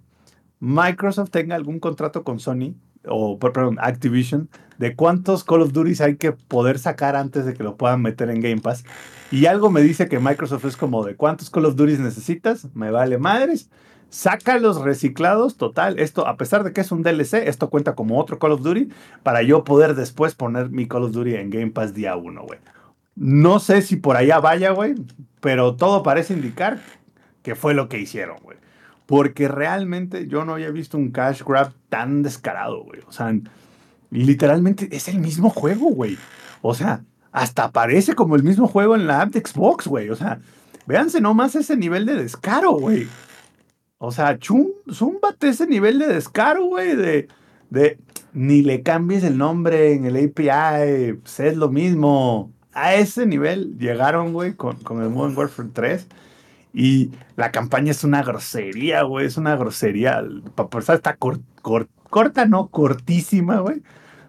Microsoft 0.61 1.31
tenga 1.31 1.57
algún 1.57 1.81
contrato 1.81 2.23
con 2.23 2.39
Sony, 2.39 2.77
o 3.05 3.39
perdón, 3.39 3.79
Activision, 3.81 4.49
de 4.79 4.95
cuántos 4.95 5.43
Call 5.43 5.63
of 5.63 5.73
Duty 5.73 6.01
hay 6.03 6.17
que 6.17 6.31
poder 6.31 6.79
sacar 6.79 7.17
antes 7.17 7.47
de 7.47 7.55
que 7.55 7.65
lo 7.65 7.77
puedan 7.77 8.01
meter 8.01 8.31
en 8.31 8.41
Game 8.41 8.61
Pass. 8.61 8.85
Y 9.33 9.47
algo 9.47 9.71
me 9.71 9.81
dice 9.81 10.09
que 10.09 10.21
Microsoft 10.21 10.67
es 10.67 10.77
como 10.77 11.05
de 11.05 11.17
cuántos 11.17 11.51
Call 11.51 11.67
of 11.67 11.75
Duty 11.75 11.99
necesitas, 11.99 12.69
me 12.75 12.93
vale 12.93 13.19
madres 13.19 13.71
saca 14.09 14.57
los 14.59 14.81
reciclados, 14.83 15.57
total, 15.57 15.99
esto 15.99 16.29
a 16.29 16.37
pesar 16.37 16.63
de 16.63 16.73
que 16.73 16.81
es 16.81 16.93
un 16.93 17.03
DLC, 17.03 17.49
esto 17.49 17.71
cuenta 17.71 17.97
como 17.97 18.21
otro 18.21 18.39
Call 18.39 18.53
of 18.53 18.63
Duty 18.63 18.89
para 19.25 19.43
yo 19.43 19.65
poder 19.65 19.97
después 19.97 20.37
poner 20.37 20.71
mi 20.71 20.87
Call 20.87 21.03
of 21.03 21.13
Duty 21.13 21.35
en 21.35 21.51
Game 21.51 21.71
Pass 21.73 21.93
día 21.93 22.17
uno, 22.17 22.45
güey. 22.45 22.61
No 23.17 23.59
sé 23.59 23.83
si 23.83 23.97
por 23.97 24.17
allá 24.17 24.39
vaya, 24.41 24.71
güey, 24.71 24.95
pero 25.41 25.75
todo 25.75 26.03
parece 26.03 26.35
indicar 26.35 26.81
que 27.43 27.55
fue 27.55 27.75
lo 27.75 27.89
que 27.89 27.99
hicieron, 27.99 28.39
güey. 28.43 28.59
Porque 29.07 29.49
realmente 29.49 30.27
yo 30.27 30.45
no 30.45 30.55
había 30.55 30.71
visto 30.71 30.99
un 30.99 31.11
cash 31.11 31.43
grab 31.43 31.73
tan 31.89 32.23
descarado, 32.23 32.83
güey. 32.85 33.01
O 33.07 33.13
sea, 33.13 33.35
literalmente 34.11 34.89
es 34.91 35.09
el 35.09 35.19
mismo 35.19 35.51
juego, 35.51 35.91
güey. 35.91 36.19
O 36.61 36.75
sea, 36.75 37.03
hasta 37.33 37.71
parece 37.71 38.15
como 38.15 38.37
el 38.37 38.43
mismo 38.43 38.67
juego 38.67 38.97
en 38.97 39.07
la 39.07 39.23
app 39.23 39.31
de 39.31 39.41
Xbox, 39.41 39.87
güey. 39.87 40.11
O 40.11 40.17
sea, 40.17 40.41
véanse 40.87 41.21
nomás 41.21 41.55
ese 41.55 41.77
nivel 41.77 42.05
de 42.07 42.17
descaro, 42.17 42.73
güey. 42.73 43.07
O 43.99 44.11
sea, 44.13 44.39
chum, 44.39 44.67
zúmbate 44.93 45.49
ese 45.49 45.67
nivel 45.67 45.99
de 45.99 46.09
descaro, 46.09 46.65
güey, 46.67 46.97
de, 46.97 47.29
de 47.71 47.99
ni 48.33 48.63
le 48.63 48.83
cambies 48.83 49.25
el 49.25 49.39
nombre 49.39 49.95
en 49.95 50.05
el 50.05 50.17
API, 50.17 51.15
pues 51.15 51.41
es 51.41 51.57
lo 51.57 51.71
mismo. 51.71 52.53
A 52.77 52.95
ese 52.95 53.27
nivel 53.27 53.79
llegaron, 53.79 54.35
güey, 54.35 54.55
con, 54.55 54.77
con 54.77 55.03
el 55.03 55.09
Modern 55.09 55.37
Warfare 55.37 55.71
3. 55.73 56.07
Y 56.75 57.11
la 57.37 57.53
campaña 57.53 57.91
es 57.93 58.05
una 58.05 58.23
grosería, 58.23 59.03
güey, 59.03 59.25
es 59.25 59.39
una 59.39 59.57
grosería. 59.57 60.23
Para 60.55 60.67
empezar, 60.67 60.97
está 60.97 61.17
corta, 61.17 62.45
no, 62.45 62.69
cortísima, 62.69 63.61
güey. 63.61 63.83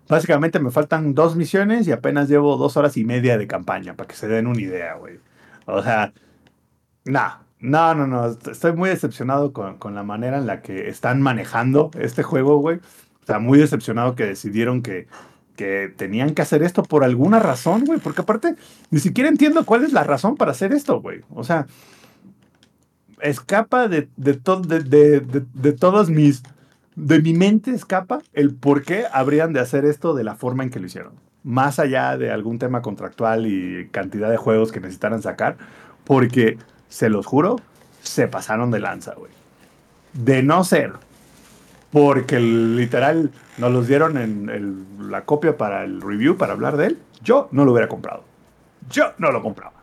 Básicamente 0.08 0.60
me 0.60 0.72
faltan 0.72 1.14
dos 1.14 1.36
misiones 1.36 1.88
y 1.88 1.92
apenas 1.92 2.30
llevo 2.30 2.56
dos 2.56 2.78
horas 2.78 2.96
y 2.96 3.04
media 3.04 3.38
de 3.38 3.48
campaña, 3.48 3.96
para 3.96 4.08
que 4.08 4.16
se 4.16 4.30
den 4.30 4.48
una 4.48 4.62
idea, 4.62 4.96
güey. 4.96 5.20
O 5.66 5.84
sea, 5.84 6.14
nada, 7.04 7.44
no, 7.60 7.94
no, 7.96 8.08
no. 8.08 8.28
Estoy 8.28 8.72
muy 8.72 8.90
decepcionado 8.90 9.52
con, 9.52 9.94
la 9.94 10.04
manera 10.04 10.38
en 10.38 10.48
la 10.48 10.62
que 10.62 10.88
están 10.88 11.22
manejando 11.22 11.92
este 12.00 12.24
juego, 12.24 12.60
güey. 12.60 12.78
O 12.78 13.26
sea, 13.26 13.40
muy 13.40 13.60
decepcionado 13.60 14.16
que 14.16 14.26
decidieron 14.26 14.82
que, 14.82 15.08
que 15.58 15.94
tenían 15.98 16.34
que 16.34 16.42
hacer 16.42 16.64
esto 16.64 16.84
por 16.84 17.04
alguna 17.04 17.40
razón, 17.40 17.84
güey. 17.84 18.00
Porque 18.00 18.22
aparte, 18.22 18.56
ni 18.92 19.00
siquiera 19.00 19.30
entiendo 19.30 19.66
cuál 19.66 19.84
es 19.84 19.92
la 19.92 20.06
razón 20.06 20.38
para 20.38 20.52
hacer 20.52 20.72
esto, 20.72 21.02
güey. 21.02 21.22
O 21.34 21.44
sea, 21.44 21.68
escapa 23.22 23.90
de, 23.90 24.08
de, 24.16 24.34
de, 24.34 25.46
de, 25.54 25.74
todos 25.74 26.10
mis... 26.10 26.44
De 26.96 27.22
mi 27.22 27.34
mente 27.34 27.72
escapa 27.72 28.22
el 28.34 28.56
por 28.56 28.84
qué 28.84 29.06
habrían 29.12 29.54
de 29.54 29.60
hacer 29.60 29.86
esto 29.86 30.16
de 30.16 30.24
la 30.24 30.36
forma 30.36 30.64
en 30.64 30.70
que 30.70 30.80
lo 30.80 30.88
hicieron. 30.88 31.14
Más 31.44 31.78
allá 31.80 32.18
de 32.18 32.32
algún 32.32 32.58
tema 32.58 32.82
contractual 32.82 33.46
y 33.46 33.90
cantidad 33.92 34.32
de 34.32 34.38
juegos 34.38 34.72
que 34.72 34.80
necesitaran 34.80 35.22
sacar. 35.22 35.58
Porque 36.06 36.58
se 36.88 37.10
los 37.10 37.26
juro, 37.26 37.58
se 38.02 38.28
pasaron 38.28 38.72
de 38.72 38.80
lanza, 38.80 39.14
güey. 39.16 39.32
De 40.14 40.42
no 40.42 40.64
ser 40.64 40.94
porque 41.98 42.40
literal 42.40 43.32
nos 43.58 43.72
los 43.72 43.88
dieron 43.88 44.18
en 44.18 44.86
la 45.10 45.26
copia 45.26 45.58
para 45.58 45.84
el 45.84 46.00
review, 46.02 46.38
para 46.38 46.54
hablar 46.54 46.78
de 46.78 46.88
él, 46.88 47.00
yo 47.24 47.50
no 47.52 47.66
lo 47.66 47.72
hubiera 47.72 47.88
comprado. 47.88 48.24
Yo 48.90 49.14
no 49.18 49.32
lo 49.32 49.42
compraba. 49.42 49.74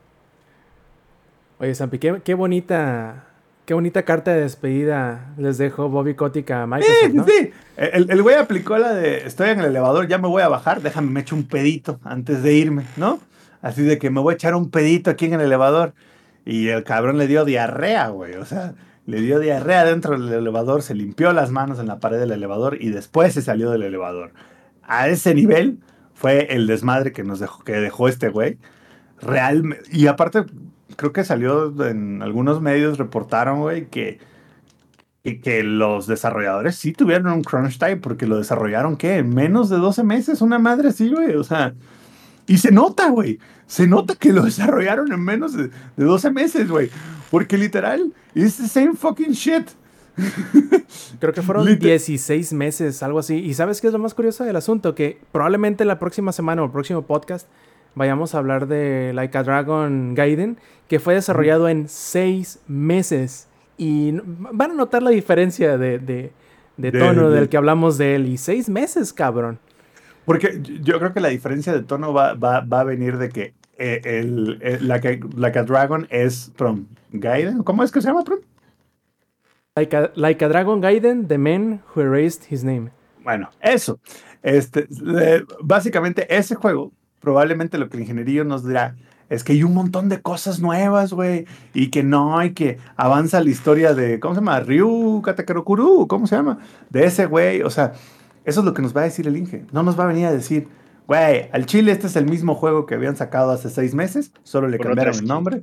Oye, 1.59 1.75
Sampi, 1.75 1.99
qué, 1.99 2.35
bonita 2.35 3.27
Qué 3.65 3.75
bonita 3.75 4.05
carta 4.05 4.33
de 4.33 4.43
despedida 4.43 5.33
les 5.39 5.57
dejo 5.59 5.89
Bobby 5.89 6.15
Kotick 6.15 6.51
a 6.51 6.67
Microsoft, 6.67 7.27
sí, 7.27 7.33
Sí, 7.33 7.51
el, 7.79 8.11
el 8.11 8.23
güey 8.23 8.37
aplicó 8.37 8.77
la 8.77 8.93
de 8.93 9.27
estoy 9.27 9.51
en 9.51 9.61
el 9.61 9.67
elevador, 9.67 10.07
ya 10.07 10.19
me 10.19 10.29
voy 10.29 10.43
a 10.43 10.49
bajar, 10.49 10.83
déjame 10.83 11.11
me 11.11 11.21
echo 11.21 11.35
un 11.35 11.45
pedito 11.45 11.99
antes 12.05 12.43
de 12.43 12.53
irme, 12.53 12.85
¿no? 12.97 13.21
Así 13.62 13.83
de 13.83 13.99
que 13.99 14.11
me 14.11 14.21
voy 14.21 14.33
a 14.33 14.35
echar 14.35 14.55
un 14.55 14.71
pedito 14.71 15.11
aquí 15.11 15.25
en 15.25 15.35
el 15.35 15.41
elevador. 15.41 15.95
Y 16.45 16.69
el 16.69 16.85
cabrón 16.85 17.17
le 17.17 17.27
dio 17.27 17.47
diarrea, 17.47 18.09
güey. 18.09 18.35
O 18.35 18.45
sea, 18.45 18.75
le 19.07 19.21
dio 19.21 19.39
diarrea 19.39 19.85
dentro 19.85 20.19
del 20.19 20.33
elevador, 20.33 20.83
se 20.83 20.95
limpió 20.95 21.33
las 21.33 21.51
manos 21.51 21.79
en 21.79 21.87
la 21.87 22.01
pared 22.01 22.19
del 22.19 22.33
elevador 22.33 22.79
y 22.81 22.91
después 22.91 23.35
se 23.35 23.43
salió 23.43 23.71
del 23.71 23.83
elevador. 23.83 24.33
A 24.83 25.09
ese 25.09 25.35
nivel 25.35 25.79
fue 26.15 26.55
el 26.55 26.67
desmadre 26.67 27.13
que 27.13 27.25
nos 27.25 27.41
dejó, 27.41 27.63
que 27.65 27.73
dejó 27.73 28.09
este 28.09 28.29
güey. 28.29 28.59
Realmente. 29.21 29.85
Y 29.93 30.07
aparte, 30.07 30.45
creo 30.97 31.13
que 31.13 31.25
salió 31.25 31.75
en 31.87 32.23
algunos 32.23 32.61
medios, 32.61 32.99
reportaron, 32.99 33.61
güey, 33.61 33.87
que, 33.87 34.19
que, 35.23 35.41
que, 35.41 35.63
los 35.63 36.07
desarrolladores 36.07 36.77
sí 36.77 36.93
tuvieron 36.93 37.33
un 37.33 37.43
crunch 37.43 37.79
time 37.79 37.97
porque 37.97 38.27
lo 38.27 38.39
desarrollaron, 38.39 38.97
¿qué? 38.97 39.19
En 39.19 39.31
menos 39.35 39.69
de 39.69 39.77
12 39.77 40.05
meses, 40.05 40.41
una 40.41 40.59
madre 40.59 40.89
así, 40.89 41.11
güey. 41.11 41.37
O 41.37 41.45
sea, 41.45 41.75
y 42.47 42.59
se 42.59 42.73
nota, 42.73 43.09
güey. 43.11 43.39
Se 43.67 43.87
nota 43.87 44.15
que 44.15 44.33
lo 44.33 44.43
desarrollaron 44.45 45.12
en 45.12 45.23
menos 45.23 45.55
de, 45.55 45.71
12 45.97 46.31
meses, 46.31 46.69
güey. 46.69 46.91
Porque 47.31 47.59
literal, 47.59 48.12
es 48.35 48.57
the 48.57 48.69
same 48.69 48.95
fucking 48.95 49.33
shit. 49.33 49.69
Creo 51.19 51.33
que 51.33 51.43
fueron 51.43 51.79
16 51.79 52.53
meses, 52.53 53.03
algo 53.03 53.19
así. 53.19 53.37
Y 53.37 53.55
¿sabes 53.55 53.81
qué 53.81 53.89
es 53.89 53.93
lo 53.93 53.99
más 53.99 54.15
curioso 54.15 54.45
del 54.45 54.55
asunto? 54.57 54.95
Que 54.95 55.19
probablemente 55.33 55.85
la 55.85 55.99
próxima 55.99 56.33
semana 56.33 56.62
o 56.62 56.67
el 56.67 56.71
próximo 56.71 57.03
podcast 57.03 57.49
vayamos 57.97 58.35
a 58.35 58.39
hablar 58.39 58.69
de 58.69 59.12
Like 59.12 59.37
a 59.37 59.43
Dragon 59.43 60.15
Gaiden, 60.15 60.59
que 60.89 61.01
fue 61.01 61.15
desarrollado 61.15 61.69
en 61.69 61.89
6 61.89 62.61
meses. 62.69 63.49
Y 63.77 64.12
van 64.12 64.71
a 64.71 64.75
notar 64.75 65.03
la 65.03 65.11
diferencia 65.11 65.77
de, 65.77 65.99
de 66.77 66.93
tono 66.93 67.31
del 67.31 67.49
que 67.49 67.57
hablamos 67.57 67.99
de 67.99 68.15
él. 68.15 68.29
Y 68.29 68.39
6 68.39 68.69
meses, 68.69 69.12
cabrón. 69.12 69.59
Porque 70.25 70.61
yo 70.83 70.99
creo 70.99 71.12
que 71.12 71.20
la 71.20 71.29
diferencia 71.29 71.72
de 71.72 71.83
tono 71.83 72.12
va, 72.12 72.35
va, 72.35 72.61
va, 72.61 72.81
a 72.81 72.85
venir 72.85 73.18
de 73.18 73.29
que 73.29 73.55
eh, 73.79 74.01
el, 74.05 74.59
el- 74.62 74.89
like, 74.89 75.09
a, 75.09 75.18
Like 75.37 75.59
a 75.59 75.64
Dragon 75.64 76.07
es 76.11 76.53
from 76.57 76.87
Gaiden. 77.12 77.62
¿Cómo 77.62 77.83
es 77.83 77.91
que 77.93 78.01
se 78.01 78.09
llama, 78.09 78.25
Prum? 78.25 78.41
Like 79.77 79.97
a, 79.97 80.12
like 80.14 80.45
a 80.45 80.49
Dragon 80.49 80.81
Gaiden, 80.81 81.27
the 81.29 81.39
man 81.39 81.83
who 81.95 82.01
erased 82.01 82.45
his 82.51 82.62
name. 82.64 82.91
Bueno, 83.22 83.51
eso. 83.61 83.99
Este, 84.43 84.87
eh, 85.18 85.43
básicamente, 85.61 86.27
ese 86.35 86.55
juego, 86.55 86.93
probablemente 87.20 87.79
lo 87.79 87.89
que 87.89 87.97
el 87.97 88.03
ingenierillo 88.03 88.45
nos 88.45 88.64
dirá 88.66 88.95
es 89.31 89.43
que 89.43 89.53
hay 89.53 89.62
un 89.62 89.75
montón 89.75 90.09
de 90.09 90.20
cosas 90.20 90.61
nuevas, 90.61 91.12
güey, 91.12 91.47
y 91.72 91.91
que 91.91 92.03
no, 92.03 92.43
y 92.45 92.53
que 92.53 92.79
avanza 92.95 93.43
la 93.43 93.51
historia 93.51 93.95
de, 93.95 94.20
¿cómo 94.20 94.35
se 94.35 94.41
llama? 94.41 94.61
Ryu 94.61 95.22
Katakurokuru, 95.22 96.07
¿cómo 96.07 96.27
se 96.27 96.37
llama? 96.37 96.59
De 96.91 97.07
ese 97.07 97.27
güey, 97.27 97.62
o 97.62 97.70
sea, 97.70 97.95
eso 98.45 98.61
es 98.61 98.67
lo 98.67 98.75
que 98.75 98.83
nos 98.83 98.97
va 98.97 99.03
a 99.03 99.05
decir 99.05 99.27
el 99.27 99.37
Inge. 99.37 99.65
No 99.73 99.83
nos 99.83 99.99
va 99.99 100.05
a 100.05 100.09
venir 100.09 100.27
a 100.27 100.33
decir, 100.33 100.69
güey, 101.07 101.49
al 101.53 101.67
Chile 101.67 101.93
este 101.93 102.07
es 102.07 102.17
el 102.17 102.27
mismo 102.27 102.55
juego 102.55 102.87
que 102.87 102.95
habían 102.95 103.17
sacado 103.17 103.51
hace 103.51 103.71
seis 103.71 103.95
meses, 103.95 104.33
solo 104.43 104.69
le 104.69 104.79
cambiaron 104.79 105.15
el 105.15 105.27
nombre, 105.27 105.63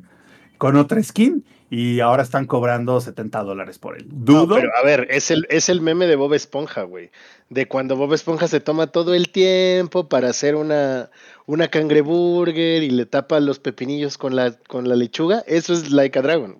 con 0.58 0.76
otra 0.76 1.02
skin, 1.02 1.44
y 1.70 2.02
ahora 2.02 2.22
están 2.22 2.48
cobrando 2.48 3.00
70 3.00 3.44
dólares 3.44 3.80
por 3.80 3.98
él. 3.98 4.08
No, 4.10 4.46
Dudo. 4.46 4.56
pero 4.56 4.70
a 4.78 4.84
ver, 4.84 5.08
es 5.10 5.32
el, 5.32 5.48
es 5.50 5.70
el 5.70 5.80
meme 5.80 6.06
de 6.06 6.18
Bob 6.18 6.34
Esponja, 6.34 6.84
güey. 6.84 7.12
De 7.50 7.68
cuando 7.68 7.96
Bob 7.96 8.14
Esponja 8.14 8.50
se 8.50 8.60
toma 8.60 8.88
todo 8.88 9.14
el 9.14 9.30
tiempo 9.30 10.10
para 10.10 10.30
hacer 10.30 10.56
una, 10.56 11.10
una 11.46 11.70
cangreburger 11.70 12.84
y 12.84 12.90
le 12.90 13.06
tapa 13.06 13.40
los 13.40 13.60
pepinillos 13.60 14.18
con 14.18 14.36
la, 14.36 14.52
con 14.68 14.90
la 14.90 14.96
lechuga. 14.96 15.44
Eso 15.48 15.74
es 15.74 15.92
Like 15.92 16.20
a 16.20 16.22
Dragon. 16.22 16.58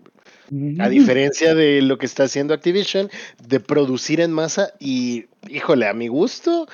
A 0.80 0.90
diferencia 0.90 1.56
de 1.56 1.82
lo 1.82 1.98
que 1.98 2.06
está 2.06 2.24
haciendo 2.24 2.54
Activision, 2.54 3.10
de 3.48 3.60
producir 3.62 4.20
en 4.20 4.32
masa 4.34 4.74
y, 4.80 5.26
híjole, 5.50 5.88
a 5.88 5.94
mi 5.94 6.08
gusto, 6.10 6.68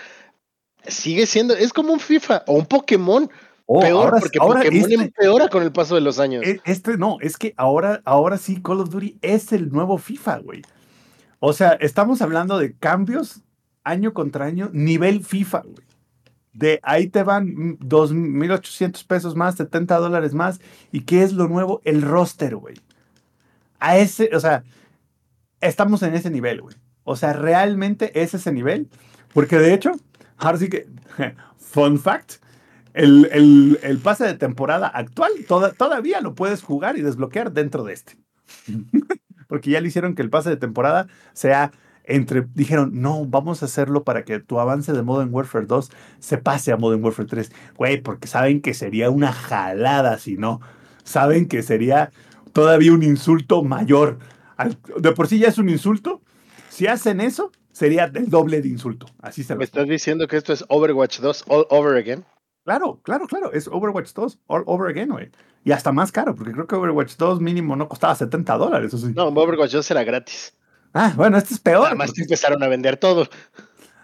sigue 0.87 1.25
siendo, 1.25 1.55
es 1.55 1.73
como 1.73 1.93
un 1.93 1.99
FIFA 1.99 2.43
o 2.47 2.53
un 2.53 2.65
Pokémon. 2.65 3.29
Oh, 3.67 3.81
peor, 3.81 4.05
ahora- 4.05 4.19
porque 4.19 4.39
ahora 4.39 4.61
Pokémon 4.63 4.91
este- 4.91 5.03
empeora 5.03 5.49
con 5.49 5.61
el 5.61 5.71
paso 5.71 5.95
de 5.95 6.01
los 6.01 6.19
años. 6.19 6.43
E- 6.45 6.61
Este 6.65 6.97
no, 6.97 7.17
es 7.21 7.37
que 7.37 7.53
ahora, 7.57 8.01
ahora 8.05 8.37
sí 8.37 8.61
Call 8.61 8.79
of 8.79 8.89
Duty 8.89 9.17
es 9.21 9.51
el 9.51 9.69
nuevo 9.69 9.97
FIFA, 9.97 10.37
güey. 10.39 10.61
O 11.39 11.53
sea, 11.53 11.73
estamos 11.73 12.21
hablando 12.21 12.57
de 12.57 12.73
cambios 12.75 13.41
año 13.83 14.13
contra 14.13 14.45
año, 14.45 14.69
nivel 14.73 15.23
FIFA, 15.23 15.61
güey. 15.65 15.85
De 16.53 16.79
ahí 16.81 17.07
te 17.07 17.21
van 17.23 17.45
mm, 17.53 17.77
2.800 17.79 19.03
pesos 19.05 19.35
más, 19.35 19.55
70 19.55 19.97
dólares 19.97 20.33
más. 20.33 20.59
¿Y 20.91 21.01
qué 21.01 21.21
es 21.23 21.33
lo 21.33 21.47
nuevo? 21.47 21.81
El 21.83 22.01
roster, 22.01 22.55
güey. 22.55 22.75
A 23.79 23.97
ese, 23.97 24.29
o 24.35 24.39
sea, 24.39 24.63
estamos 25.61 26.03
en 26.03 26.13
ese 26.13 26.29
nivel, 26.29 26.61
güey. 26.61 26.75
O 27.03 27.15
sea, 27.15 27.33
realmente 27.33 28.21
es 28.21 28.33
ese 28.33 28.51
nivel. 28.51 28.89
Porque 29.33 29.57
de 29.57 29.73
hecho, 29.73 29.91
ahora 30.37 30.57
sí 30.57 30.69
que, 30.69 30.87
fun 31.57 31.99
fact, 31.99 32.33
el, 32.93 33.29
el- 33.31 33.79
el 33.83 33.97
pase 33.99 34.25
de 34.25 34.33
temporada 34.33 34.87
actual 34.87 35.31
toda- 35.47 35.71
todavía 35.73 36.21
lo 36.21 36.33
puedes 36.35 36.63
jugar 36.63 36.97
y 36.97 37.01
desbloquear 37.01 37.51
dentro 37.51 37.83
de 37.83 37.93
este. 37.93 38.17
Porque 39.47 39.69
ya 39.71 39.81
le 39.81 39.87
hicieron 39.87 40.15
que 40.15 40.21
el 40.21 40.29
pase 40.29 40.49
de 40.49 40.57
temporada 40.57 41.07
sea 41.33 41.71
entre. 42.03 42.45
Dijeron, 42.53 42.91
no, 43.01 43.25
vamos 43.25 43.61
a 43.61 43.65
hacerlo 43.65 44.03
para 44.03 44.23
que 44.25 44.39
tu 44.39 44.59
avance 44.59 44.91
de 44.93 45.03
Modern 45.03 45.33
Warfare 45.33 45.65
2 45.65 45.89
se 46.19 46.37
pase 46.37 46.71
a 46.71 46.77
Modern 46.77 47.03
Warfare 47.03 47.27
3. 47.29 47.51
Güey, 47.77 48.01
porque 48.01 48.27
saben 48.27 48.61
que 48.61 48.73
sería 48.73 49.09
una 49.09 49.31
jalada 49.31 50.17
si 50.17 50.35
no. 50.37 50.59
Saben 51.03 51.47
que 51.47 51.63
sería 51.63 52.11
todavía 52.61 52.91
un 52.91 53.03
insulto 53.03 53.61
mayor. 53.63 54.17
Al- 54.57 54.77
de 54.97 55.11
por 55.11 55.27
sí 55.27 55.37
ya 55.37 55.49
es 55.49 55.59
un 55.59 55.69
insulto. 55.69 56.21
Si 56.69 56.87
hacen 56.87 57.21
eso, 57.21 57.51
sería 57.71 58.05
el 58.05 58.29
doble 58.31 58.61
de 58.63 58.67
insulto. 58.69 59.05
Así 59.21 59.43
se 59.43 59.55
¿Me 59.55 59.63
estás 59.63 59.87
diciendo 59.87 60.27
que 60.27 60.37
esto 60.37 60.53
es 60.53 60.65
Overwatch 60.67 61.19
2 61.19 61.43
all 61.49 61.67
over 61.69 61.95
again? 61.97 62.25
Claro, 62.65 62.99
claro, 63.03 63.27
claro. 63.27 63.51
Es 63.53 63.67
Overwatch 63.67 64.11
2 64.13 64.39
all 64.47 64.63
over 64.65 64.89
again, 64.89 65.09
güey. 65.09 65.29
Y 65.63 65.71
hasta 65.71 65.91
más 65.91 66.11
caro, 66.11 66.33
porque 66.33 66.51
creo 66.51 66.65
que 66.65 66.75
Overwatch 66.75 67.15
2 67.17 67.41
mínimo 67.41 67.75
no 67.75 67.87
costaba 67.87 68.15
70 68.15 68.57
dólares. 68.57 68.91
Sí. 68.91 69.13
No, 69.15 69.27
Overwatch 69.27 69.73
2 69.73 69.91
era 69.91 70.03
gratis. 70.03 70.55
Ah, 70.93 71.13
bueno, 71.15 71.37
este 71.37 71.53
es 71.53 71.59
peor. 71.59 71.83
Nada 71.83 71.95
más 71.95 72.07
porque- 72.09 72.23
empezaron 72.23 72.63
a 72.63 72.67
vender 72.67 72.97
todo. 72.97 73.27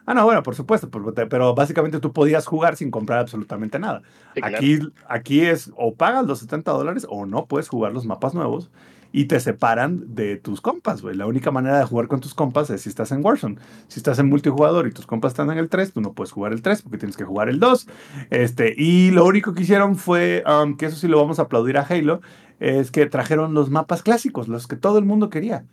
Ah, 0.05 0.13
no, 0.13 0.25
bueno, 0.25 0.43
por 0.43 0.55
supuesto, 0.55 0.89
pero, 0.89 1.55
básicamente 1.55 1.99
tú 1.99 2.11
podías 2.11 2.45
jugar 2.45 2.75
sin 2.75 2.91
comprar 2.91 3.19
absolutamente 3.19 3.79
nada. 3.79 4.01
Sí, 4.33 4.41
claro. 4.41 4.57
Aquí, 4.57 4.79
aquí 5.07 5.41
es 5.41 5.71
o 5.77 5.95
pagas 5.95 6.25
los 6.25 6.39
70 6.39 6.71
dólares 6.71 7.07
o 7.09 7.25
no 7.25 7.45
puedes 7.45 7.69
jugar 7.69 7.93
los 7.93 8.05
mapas 8.05 8.33
nuevos 8.33 8.69
y 9.15 9.25
te 9.25 9.39
separan 9.39 10.15
de 10.15 10.37
tus 10.37 10.59
compas, 10.59 11.03
güey. 11.03 11.15
La 11.15 11.27
única 11.27 11.51
manera 11.51 11.77
de 11.77 11.85
jugar 11.85 12.07
con 12.07 12.19
tus 12.19 12.33
compas 12.33 12.71
es 12.71 12.81
si 12.81 12.89
estás 12.89 13.11
en 13.11 13.23
Warzone. 13.23 13.57
Si 13.87 13.99
estás 13.99 14.17
en 14.17 14.27
multijugador 14.27 14.87
y 14.87 14.91
tus 14.91 15.05
compas 15.05 15.33
están 15.33 15.51
en 15.51 15.59
el 15.59 15.69
3, 15.69 15.93
tú 15.93 16.01
no 16.01 16.13
puedes 16.13 16.31
jugar 16.31 16.51
el 16.51 16.63
3 16.63 16.81
porque 16.81 16.97
tienes 16.97 17.15
que 17.15 17.23
jugar 17.23 17.47
el 17.47 17.59
2. 17.59 17.87
Este, 18.31 18.73
y 18.75 19.11
lo 19.11 19.23
único 19.25 19.53
que 19.53 19.61
hicieron 19.61 19.97
fue, 19.97 20.43
um, 20.47 20.75
que 20.75 20.87
eso 20.87 20.97
sí 20.97 21.07
lo 21.07 21.19
vamos 21.19 21.37
a 21.37 21.43
aplaudir 21.43 21.77
a 21.77 21.85
Halo, 21.87 22.21
es 22.59 22.89
que 22.89 23.05
trajeron 23.05 23.53
los 23.53 23.69
mapas 23.69 24.01
clásicos, 24.01 24.47
los 24.47 24.65
que 24.65 24.77
todo 24.77 24.97
el 24.97 25.05
mundo 25.05 25.29
quería. 25.29 25.63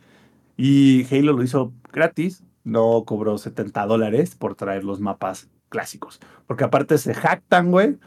Y 0.55 1.07
Halo 1.11 1.33
lo 1.33 1.41
hizo 1.41 1.73
gratis, 1.91 2.43
no 2.63 3.03
cobró 3.05 3.37
70 3.37 3.85
dólares 3.85 4.35
por 4.35 4.55
traer 4.55 4.83
los 4.83 4.99
mapas 4.99 5.49
clásicos. 5.69 6.19
Porque 6.47 6.63
aparte 6.63 6.97
se 6.97 7.13
jactan, 7.13 7.71
güey. 7.71 7.97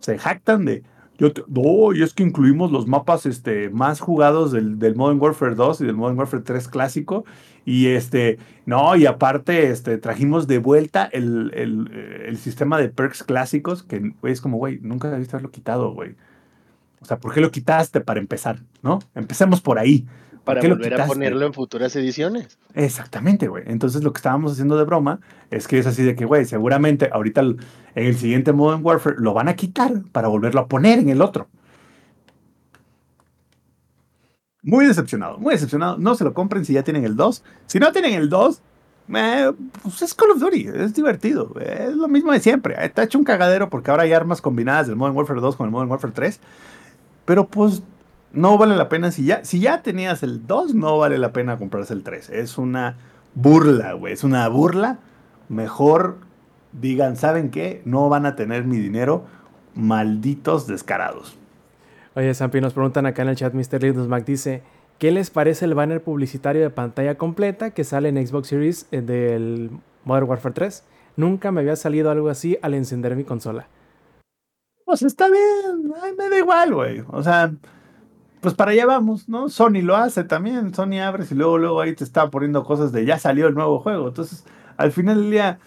Se 0.00 0.18
jactan 0.18 0.64
de. 0.64 0.82
Yo 1.16 1.32
te- 1.32 1.44
no, 1.46 1.92
y 1.94 2.02
es 2.02 2.12
que 2.12 2.24
incluimos 2.24 2.72
los 2.72 2.86
mapas 2.88 3.24
este, 3.26 3.70
más 3.70 4.00
jugados 4.00 4.50
del, 4.50 4.78
del 4.80 4.96
Modern 4.96 5.20
Warfare 5.20 5.54
2 5.54 5.80
y 5.82 5.84
del 5.86 5.94
Modern 5.94 6.18
Warfare 6.18 6.42
3 6.42 6.66
clásico. 6.68 7.24
Y 7.64 7.86
este, 7.86 8.38
no, 8.66 8.94
y 8.96 9.06
aparte 9.06 9.70
este, 9.70 9.96
trajimos 9.98 10.46
de 10.48 10.58
vuelta 10.58 11.08
el, 11.12 11.52
el, 11.54 11.90
el 12.26 12.36
sistema 12.36 12.78
de 12.78 12.88
perks 12.88 13.22
clásicos, 13.22 13.82
que 13.84 14.12
güey, 14.20 14.32
es 14.32 14.40
como, 14.40 14.58
güey, 14.58 14.80
nunca 14.82 15.08
debiste 15.10 15.36
haberlo 15.36 15.50
quitado, 15.50 15.92
güey. 15.92 16.16
O 17.00 17.04
sea, 17.06 17.18
¿por 17.18 17.32
qué 17.32 17.40
lo 17.40 17.50
quitaste 17.50 18.00
para 18.00 18.18
empezar? 18.20 18.60
¿No? 18.82 18.98
Empecemos 19.14 19.60
por 19.60 19.78
ahí. 19.78 20.06
¿Por 20.44 20.56
Para 20.56 20.68
volver 20.68 21.00
a 21.00 21.06
ponerlo 21.06 21.46
en 21.46 21.54
futuras 21.54 21.96
ediciones. 21.96 22.58
Exactamente, 22.74 23.48
güey. 23.48 23.64
Entonces 23.66 24.02
lo 24.02 24.12
que 24.12 24.18
estábamos 24.18 24.52
haciendo 24.52 24.76
de 24.76 24.84
broma 24.84 25.20
es 25.50 25.66
que 25.66 25.78
es 25.78 25.86
así 25.86 26.02
de 26.02 26.14
que, 26.14 26.26
güey, 26.26 26.44
seguramente 26.44 27.08
ahorita 27.10 27.40
en 27.40 27.56
el 27.94 28.16
siguiente 28.16 28.52
Modern 28.52 28.84
Warfare 28.84 29.16
lo 29.18 29.32
van 29.32 29.48
a 29.48 29.56
quitar 29.56 30.02
para 30.12 30.28
volverlo 30.28 30.60
a 30.60 30.68
poner 30.68 30.98
en 30.98 31.08
el 31.08 31.22
otro. 31.22 31.48
Muy 34.62 34.86
decepcionado, 34.86 35.38
muy 35.38 35.54
decepcionado. 35.54 35.96
No 35.96 36.14
se 36.14 36.24
lo 36.24 36.34
compren 36.34 36.64
si 36.64 36.74
ya 36.74 36.82
tienen 36.82 37.04
el 37.04 37.16
2. 37.16 37.42
Si 37.66 37.78
no 37.78 37.92
tienen 37.92 38.12
el 38.12 38.28
2, 38.28 38.60
eh, 39.14 39.52
pues 39.82 40.02
es 40.02 40.14
Call 40.14 40.32
of 40.32 40.40
Duty, 40.40 40.68
es 40.74 40.94
divertido. 40.94 41.54
Es 41.60 41.94
lo 41.94 42.08
mismo 42.08 42.32
de 42.32 42.40
siempre. 42.40 42.74
Está 42.84 43.04
hecho 43.04 43.18
un 43.18 43.24
cagadero 43.24 43.70
porque 43.70 43.90
ahora 43.90 44.02
hay 44.02 44.12
armas 44.12 44.40
combinadas 44.40 44.88
del 44.88 44.96
Modern 44.96 45.16
Warfare 45.16 45.40
2 45.40 45.56
con 45.56 45.66
el 45.66 45.70
Modern 45.70 45.90
Warfare 45.90 46.12
3. 46.12 46.40
Pero 47.24 47.46
pues 47.46 47.82
no 48.34 48.58
vale 48.58 48.76
la 48.76 48.88
pena. 48.88 49.10
Si 49.10 49.24
ya, 49.24 49.44
si 49.44 49.60
ya 49.60 49.82
tenías 49.82 50.22
el 50.22 50.46
2, 50.46 50.74
no 50.74 50.98
vale 50.98 51.18
la 51.18 51.32
pena 51.32 51.58
comprarse 51.58 51.94
el 51.94 52.02
3. 52.02 52.30
Es 52.30 52.58
una 52.58 52.96
burla, 53.34 53.92
güey. 53.94 54.12
Es 54.12 54.24
una 54.24 54.46
burla. 54.48 54.98
Mejor 55.48 56.18
digan, 56.72 57.16
¿saben 57.16 57.50
qué? 57.50 57.82
No 57.84 58.08
van 58.08 58.26
a 58.26 58.36
tener 58.36 58.64
mi 58.64 58.78
dinero. 58.78 59.24
Malditos 59.74 60.66
descarados. 60.66 61.36
Oye, 62.16 62.32
Sampi, 62.32 62.60
nos 62.60 62.74
preguntan 62.74 63.06
acá 63.06 63.22
en 63.22 63.28
el 63.28 63.36
chat, 63.36 63.54
Mr. 63.54 63.82
Linus 63.82 64.06
Mac 64.06 64.24
dice, 64.24 64.62
¿qué 64.98 65.10
les 65.10 65.30
parece 65.30 65.64
el 65.64 65.74
banner 65.74 66.00
publicitario 66.00 66.62
de 66.62 66.70
pantalla 66.70 67.16
completa 67.16 67.72
que 67.72 67.82
sale 67.82 68.08
en 68.08 68.24
Xbox 68.24 68.48
Series 68.48 68.86
eh, 68.92 69.00
del 69.00 69.70
Modern 70.04 70.28
Warfare 70.28 70.54
3? 70.54 70.84
Nunca 71.16 71.50
me 71.50 71.60
había 71.60 71.74
salido 71.74 72.10
algo 72.10 72.28
así 72.28 72.56
al 72.62 72.74
encender 72.74 73.16
mi 73.16 73.24
consola. 73.24 73.66
Pues 74.84 75.02
está 75.02 75.28
bien, 75.28 75.92
ay, 76.02 76.12
me 76.16 76.28
da 76.28 76.38
igual, 76.38 76.74
güey. 76.74 77.02
O 77.08 77.22
sea, 77.22 77.52
pues 78.44 78.54
para 78.54 78.72
allá 78.72 78.84
vamos, 78.84 79.26
¿no? 79.26 79.48
Sony 79.48 79.80
lo 79.80 79.96
hace 79.96 80.22
también. 80.22 80.74
Sony 80.74 81.00
abres 81.02 81.32
y 81.32 81.34
luego, 81.34 81.56
luego 81.56 81.80
ahí 81.80 81.94
te 81.94 82.04
está 82.04 82.28
poniendo 82.28 82.62
cosas 82.62 82.92
de 82.92 83.06
ya 83.06 83.18
salió 83.18 83.46
el 83.46 83.54
nuevo 83.54 83.80
juego. 83.80 84.08
Entonces, 84.08 84.44
al 84.76 84.92
final 84.92 85.22
del 85.22 85.30
día, 85.30 85.58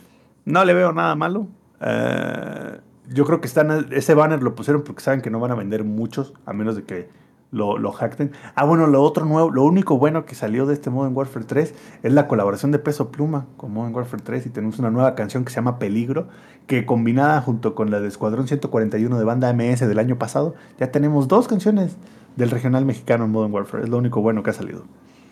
no 0.45 0.63
le 0.63 0.75
veo 0.75 0.93
nada 0.93 1.15
malo. 1.15 1.47
Eh, 1.81 2.79
yo 3.09 3.25
creo 3.25 3.41
que 3.41 3.47
están, 3.47 3.87
ese 3.89 4.13
banner 4.13 4.43
lo 4.43 4.53
pusieron 4.53 4.83
porque 4.83 5.01
saben 5.01 5.21
que 5.21 5.31
no 5.31 5.39
van 5.39 5.49
a 5.49 5.55
vender 5.55 5.83
muchos, 5.83 6.33
a 6.45 6.53
menos 6.53 6.75
de 6.75 6.83
que 6.83 7.09
lo, 7.49 7.79
lo 7.79 7.91
hackten. 7.91 8.31
Ah, 8.53 8.63
bueno, 8.63 8.85
lo 8.85 9.01
otro 9.01 9.25
nuevo, 9.25 9.49
lo 9.49 9.63
único 9.63 9.97
bueno 9.97 10.25
que 10.25 10.35
salió 10.35 10.67
de 10.67 10.75
este 10.75 10.91
Modern 10.91 11.17
Warfare 11.17 11.45
3 11.45 11.73
es 12.03 12.13
la 12.13 12.27
colaboración 12.27 12.71
de 12.71 12.77
Peso 12.77 13.09
Pluma 13.09 13.47
con 13.57 13.73
Modern 13.73 13.95
Warfare 13.95 14.21
3 14.21 14.45
y 14.45 14.49
tenemos 14.51 14.77
una 14.77 14.91
nueva 14.91 15.15
canción 15.15 15.45
que 15.45 15.49
se 15.49 15.55
llama 15.55 15.79
Peligro, 15.79 16.27
que 16.67 16.85
combinada 16.85 17.41
junto 17.41 17.73
con 17.73 17.89
la 17.89 17.99
de 17.99 18.07
Escuadrón 18.07 18.47
141 18.47 19.17
de 19.17 19.25
banda 19.25 19.51
MS 19.51 19.79
del 19.79 19.97
año 19.97 20.19
pasado, 20.19 20.53
ya 20.79 20.91
tenemos 20.91 21.27
dos 21.27 21.47
canciones 21.47 21.97
del 22.37 22.49
regional 22.49 22.85
mexicano 22.85 23.25
en 23.25 23.31
Modern 23.31 23.51
Warfare. 23.53 23.83
Es 23.83 23.89
lo 23.89 23.97
único 23.97 24.21
bueno 24.21 24.41
que 24.43 24.51
ha 24.51 24.53
salido. 24.53 24.85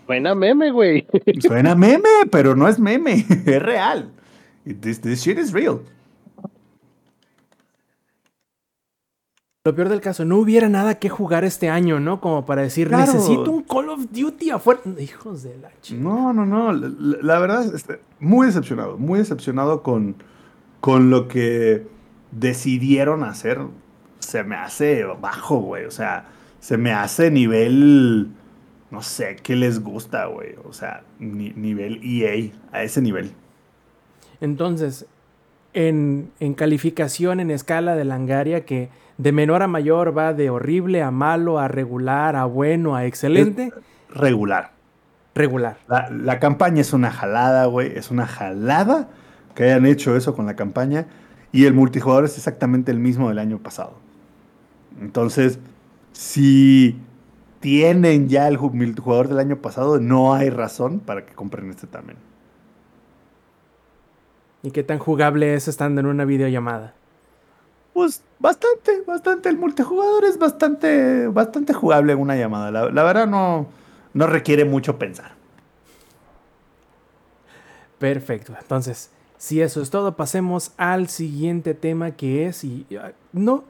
Buena 0.07 0.35
meme, 0.35 0.71
güey. 0.71 1.07
Suena 1.39 1.73
meme, 1.75 2.09
pero 2.29 2.55
no 2.55 2.67
es 2.67 2.77
meme, 2.79 3.25
es 3.45 3.61
real. 3.63 4.11
This, 4.81 4.99
this 5.01 5.21
shit 5.23 5.37
is 5.39 5.53
real. 5.53 5.79
Lo 9.63 9.73
peor 9.73 9.89
del 9.89 9.99
caso, 10.01 10.25
no 10.25 10.37
hubiera 10.37 10.69
nada 10.69 10.99
que 10.99 11.09
jugar 11.09 11.43
este 11.43 11.69
año, 11.69 11.99
¿no? 11.99 12.21
Como 12.21 12.45
para 12.45 12.61
decir, 12.61 12.87
Claro. 12.87 13.11
necesito 13.11 13.49
un 13.49 13.63
Call 13.63 13.89
of 13.89 14.05
Duty 14.11 14.51
afuera. 14.51 14.81
Hijos 14.99 15.41
de 15.41 15.57
la 15.57 15.71
chica. 15.81 15.99
No, 15.99 16.33
no, 16.33 16.45
no. 16.45 16.71
La, 16.71 16.87
la- 16.99 17.17
la 17.21 17.39
verdad, 17.39 17.73
este, 17.73 17.99
muy 18.19 18.45
decepcionado. 18.45 18.97
Muy 18.99 19.17
decepcionado 19.17 19.81
con, 19.81 20.17
con 20.81 21.09
lo 21.09 21.27
que 21.27 21.87
decidieron 22.31 23.23
hacer. 23.23 23.59
se 24.19 24.43
me 24.43 24.55
hace 24.55 25.03
bajo, 25.19 25.57
güey. 25.57 25.85
O 25.85 25.91
sea, 25.91 26.27
se 26.65 26.79
me 26.79 26.91
hace 26.91 27.29
nivel, 27.29 28.31
no 28.89 29.03
sé, 29.03 29.35
¿qué 29.43 29.55
les 29.55 29.83
gusta, 29.83 30.25
güey? 30.25 30.55
O 30.67 30.73
sea, 30.73 31.03
nivel 31.19 32.01
EA, 32.03 32.53
a 32.71 32.81
ese 32.81 33.03
nivel. 33.03 33.33
Entonces, 34.41 35.05
en, 35.75 36.31
en, 36.39 36.55
calificación, 36.55 37.39
en 37.39 37.51
escala 37.51 37.95
de 37.95 38.03
Langaria, 38.03 38.65
que 38.65 38.89
de 39.19 39.31
menor 39.31 39.61
a 39.61 39.67
mayor 39.67 40.17
va 40.17 40.33
de 40.33 40.49
horrible 40.49 41.03
a 41.03 41.11
malo, 41.11 41.59
a 41.59 41.67
regular, 41.67 42.35
a 42.35 42.45
bueno, 42.45 42.95
a 42.95 43.05
excelente. 43.05 43.71
regular. 44.09 44.71
Regular. 45.35 45.77
La, 45.87 46.09
la 46.09 46.39
campaña 46.39 46.81
es 46.81 46.93
una 46.93 47.11
jalada, 47.11 47.67
güey. 47.67 47.95
Es 47.95 48.09
una 48.09 48.25
jalada 48.25 49.09
que 49.53 49.65
hayan 49.65 49.85
hecho 49.85 50.15
eso 50.15 50.35
con 50.35 50.47
la 50.47 50.55
campaña. 50.55 51.05
Y 51.51 51.65
el 51.65 51.75
multijugador 51.75 52.25
es 52.25 52.37
exactamente 52.37 52.91
el 52.91 52.97
mismo 52.97 53.29
del 53.29 53.37
año 53.37 53.59
pasado. 53.59 53.99
Entonces, 54.99 55.59
si 56.15 56.97
tienen 57.59 58.29
ya 58.29 58.47
el 58.47 58.57
multijugador 58.57 59.27
del 59.27 59.39
año 59.39 59.57
pasado, 59.57 59.99
no 59.99 60.33
hay 60.33 60.49
razón 60.49 60.99
para 61.01 61.25
que 61.25 61.33
compren 61.33 61.69
este 61.69 61.87
también. 61.87 62.17
¿Y 64.63 64.71
qué 64.71 64.81
tan 64.81 64.97
jugable 64.97 65.53
es 65.53 65.67
estando 65.67 65.99
en 65.99 66.07
una 66.07 66.23
videollamada? 66.23 66.93
Pues 67.93 68.23
bastante, 68.39 69.01
bastante. 69.05 69.49
El 69.49 69.57
multijugador 69.57 70.23
es 70.23 70.39
bastante, 70.39 71.27
bastante 71.27 71.73
jugable 71.73 72.13
en 72.13 72.19
una 72.19 72.35
llamada. 72.37 72.71
La, 72.71 72.89
la 72.89 73.03
verdad 73.03 73.27
no, 73.27 73.67
no 74.13 74.25
requiere 74.25 74.63
mucho 74.63 74.97
pensar. 74.97 75.33
Perfecto. 77.99 78.55
Entonces, 78.59 79.11
si 79.37 79.61
eso 79.61 79.81
es 79.81 79.89
todo, 79.89 80.15
pasemos 80.15 80.71
al 80.77 81.09
siguiente 81.09 81.73
tema 81.73 82.11
que 82.11 82.47
es, 82.47 82.63
y 82.63 82.87
ah, 82.99 83.11
no, 83.33 83.65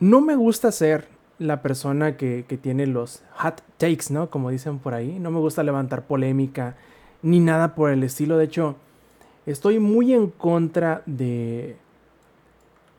no 0.00 0.20
me 0.20 0.36
gusta 0.36 0.70
ser 0.70 1.17
la 1.38 1.62
persona 1.62 2.16
que, 2.16 2.44
tiene 2.60 2.86
los 2.86 3.22
hot 3.36 3.62
takes, 3.76 4.06
¿no? 4.10 4.30
Como 4.30 4.50
dicen 4.50 4.78
por 4.78 4.94
ahí. 4.94 5.18
No 5.18 5.30
me 5.30 5.38
gusta 5.38 5.62
levantar 5.62 6.06
polémica 6.06 6.76
ni 7.22 7.40
nada 7.40 7.74
por 7.74 7.90
el 7.90 8.02
estilo. 8.02 8.36
De 8.38 8.44
hecho, 8.44 8.76
estoy 9.46 9.78
muy 9.78 10.12
en 10.12 10.28
contra 10.28 11.02
de, 11.06 11.76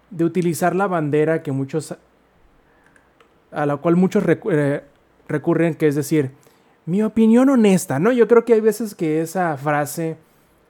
de 0.09 0.25
utilizar 0.25 0.75
la 0.75 0.87
bandera 0.87 1.43
que 1.43 1.51
muchos, 1.51 1.95
a 3.51 3.65
la 3.65 3.77
cual 3.77 3.95
muchos 3.95 4.23
eh, 4.27 4.83
recurren, 5.27 5.75
que 5.75 5.87
es 5.87 5.95
decir, 5.95 6.31
mi 6.85 7.03
opinión 7.03 7.49
honesta, 7.49 7.99
¿no? 7.99 8.11
Yo 8.11 8.27
creo 8.27 8.45
que 8.45 8.53
hay 8.53 8.61
veces 8.61 8.95
que 8.95 9.21
esa 9.21 9.55
frase 9.57 10.17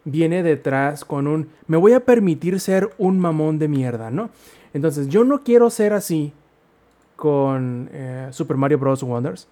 viene 0.06 0.44
detrás 0.44 1.06
con 1.06 1.28
un 1.28 1.50
me 1.68 1.78
voy 1.78 1.94
a 1.94 2.00
permitir 2.00 2.60
ser 2.60 2.90
un 2.98 3.20
mamón 3.20 3.60
de 3.60 3.68
mierda, 3.68 4.10
¿no? 4.10 4.30
Entonces 4.74 5.08
yo 5.08 5.24
no 5.24 5.44
quiero 5.44 5.70
ser 5.70 5.94
así 5.94 6.34
con 7.20 7.90
eh, 7.92 8.30
Super 8.32 8.56
Mario 8.56 8.80
Bros. 8.80 9.04
Wonders. 9.04 9.48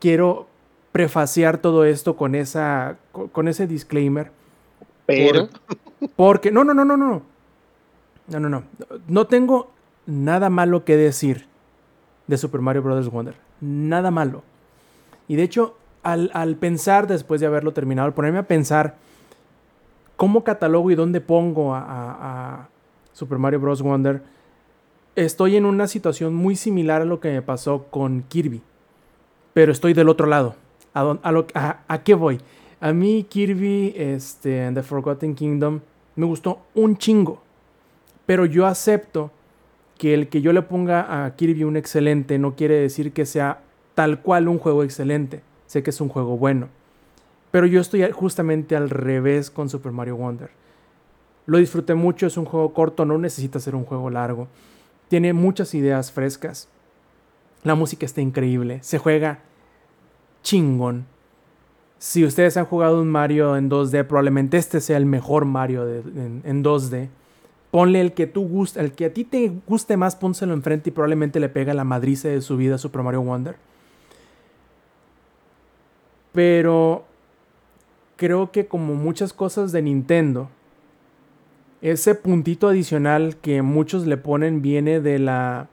Quiero 0.00 0.48
prefaciar 0.92 1.58
todo 1.58 1.84
esto 1.84 2.16
con, 2.16 2.34
esa, 2.34 2.96
con 3.32 3.46
ese 3.46 3.68
disclaimer. 3.68 4.32
Pero... 5.06 5.48
porque, 6.16 6.50
no, 6.50 6.64
no, 6.64 6.74
no, 6.74 6.84
no, 6.84 6.96
no. 6.96 7.22
No, 8.26 8.40
no, 8.40 8.48
no. 8.48 8.64
No 9.06 9.26
tengo 9.26 9.70
nada 10.06 10.50
malo 10.50 10.84
que 10.84 10.96
decir 10.96 11.46
de 12.26 12.36
Super 12.36 12.60
Mario 12.60 12.82
Bros. 12.82 13.08
Wonder. 13.10 13.36
Nada 13.60 14.10
malo. 14.10 14.42
Y 15.28 15.36
de 15.36 15.44
hecho, 15.44 15.76
al, 16.02 16.30
al 16.34 16.56
pensar 16.56 17.06
después 17.06 17.40
de 17.40 17.46
haberlo 17.46 17.72
terminado, 17.72 18.06
al 18.06 18.14
ponerme 18.14 18.40
a 18.40 18.48
pensar 18.48 18.96
cómo 20.16 20.42
catalogo 20.42 20.90
y 20.90 20.96
dónde 20.96 21.20
pongo 21.20 21.74
a, 21.74 22.68
Super 23.12 23.38
Mario 23.38 23.60
Bros. 23.60 23.82
Wonder, 23.82 24.22
estoy 25.24 25.56
en 25.56 25.66
una 25.66 25.86
situación 25.86 26.34
muy 26.34 26.56
similar 26.56 27.02
a 27.02 27.04
lo 27.04 27.20
que 27.20 27.30
me 27.30 27.42
pasó 27.42 27.84
con 27.90 28.22
Kirby. 28.22 28.62
Pero 29.52 29.72
estoy 29.72 29.92
del 29.92 30.08
otro 30.08 30.26
lado. 30.26 30.54
¿A, 30.94 31.98
qué 32.04 32.14
voy? 32.14 32.40
A 32.80 32.92
mí 32.92 33.24
Kirby 33.28 33.94
este, 33.96 34.70
The 34.72 34.82
Forgotten 34.82 35.34
Kingdom 35.34 35.80
me 36.16 36.26
gustó 36.26 36.60
un 36.74 36.96
chingo. 36.96 37.42
Pero 38.26 38.46
yo 38.46 38.66
acepto 38.66 39.30
que 39.98 40.14
el 40.14 40.28
que 40.28 40.40
yo 40.40 40.52
le 40.52 40.62
ponga 40.62 41.24
a 41.24 41.36
Kirby 41.36 41.64
un 41.64 41.76
excelente 41.76 42.38
no 42.38 42.56
quiere 42.56 42.76
decir 42.76 43.12
que 43.12 43.26
sea 43.26 43.60
tal 43.94 44.22
cual 44.22 44.48
un 44.48 44.58
juego 44.58 44.82
excelente. 44.82 45.42
Sé 45.66 45.82
que 45.82 45.90
es 45.90 46.00
un 46.00 46.08
juego 46.08 46.38
bueno. 46.38 46.68
Pero 47.50 47.66
yo 47.66 47.80
estoy 47.80 48.10
justamente 48.12 48.76
al 48.76 48.88
revés 48.88 49.50
con 49.50 49.68
Super 49.68 49.92
Mario 49.92 50.16
Wonder. 50.16 50.50
Lo 51.46 51.58
disfruté 51.58 51.94
mucho, 51.94 52.26
es 52.26 52.36
un 52.36 52.44
juego 52.44 52.72
corto, 52.72 53.04
no 53.04 53.18
necesita 53.18 53.58
ser 53.58 53.74
un 53.74 53.84
juego 53.84 54.08
largo. 54.08 54.48
Tiene 55.10 55.32
muchas 55.32 55.74
ideas 55.74 56.12
frescas. 56.12 56.68
La 57.64 57.74
música 57.74 58.06
está 58.06 58.20
increíble, 58.20 58.78
se 58.82 58.98
juega 58.98 59.40
chingón. 60.44 61.04
Si 61.98 62.24
ustedes 62.24 62.56
han 62.56 62.64
jugado 62.64 63.02
un 63.02 63.08
Mario 63.08 63.56
en 63.56 63.68
2D, 63.68 64.06
probablemente 64.06 64.56
este 64.56 64.80
sea 64.80 64.96
el 64.96 65.06
mejor 65.06 65.46
Mario 65.46 65.84
en, 65.88 66.62
2D. 66.62 67.08
Ponle 67.72 68.00
el 68.00 68.12
que 68.12 68.28
tú 68.28 68.46
guste, 68.46 68.78
el 68.78 68.92
que 68.92 69.06
a 69.06 69.12
ti 69.12 69.24
te 69.24 69.52
guste 69.66 69.96
más, 69.96 70.14
pónselo 70.14 70.54
enfrente 70.54 70.90
y 70.90 70.92
probablemente 70.92 71.40
le 71.40 71.48
pega 71.48 71.74
la 71.74 71.82
madriza 71.82 72.28
de 72.28 72.40
su 72.40 72.56
vida 72.56 72.76
a 72.76 72.78
Super 72.78 73.02
Mario 73.02 73.22
Wonder. 73.22 73.56
Pero 76.30 77.04
creo 78.16 78.52
que 78.52 78.68
como 78.68 78.94
muchas 78.94 79.32
cosas 79.32 79.72
de 79.72 79.82
Nintendo, 79.82 80.50
ese 81.82 82.14
puntito 82.14 82.68
adicional 82.68 83.36
que 83.36 83.62
muchos 83.62 84.06
le 84.06 84.16
ponen 84.16 84.62
viene 84.62 85.00
de 85.00 85.18
la 85.18 85.68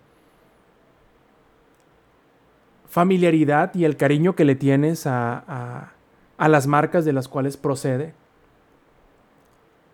familiaridad 2.89 3.75
y 3.75 3.83
el 3.83 3.97
cariño 3.97 4.35
que 4.35 4.45
le 4.45 4.55
tienes 4.55 5.05
a, 5.05 5.91
a, 6.37 6.47
las 6.47 6.67
marcas 6.67 7.03
de 7.05 7.13
las 7.13 7.27
cuales 7.27 7.57
procede. 7.57 8.13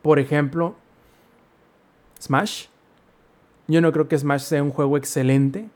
Por 0.02 0.20
ejemplo, 0.20 0.76
Smash. 2.22 2.68
Yo 3.68 3.82
no 3.82 3.92
creo 3.92 4.08
que 4.08 4.18
Smash 4.18 4.42
sea 4.42 4.62
un 4.62 4.72
juego 4.72 4.98
excelente. 4.98 5.68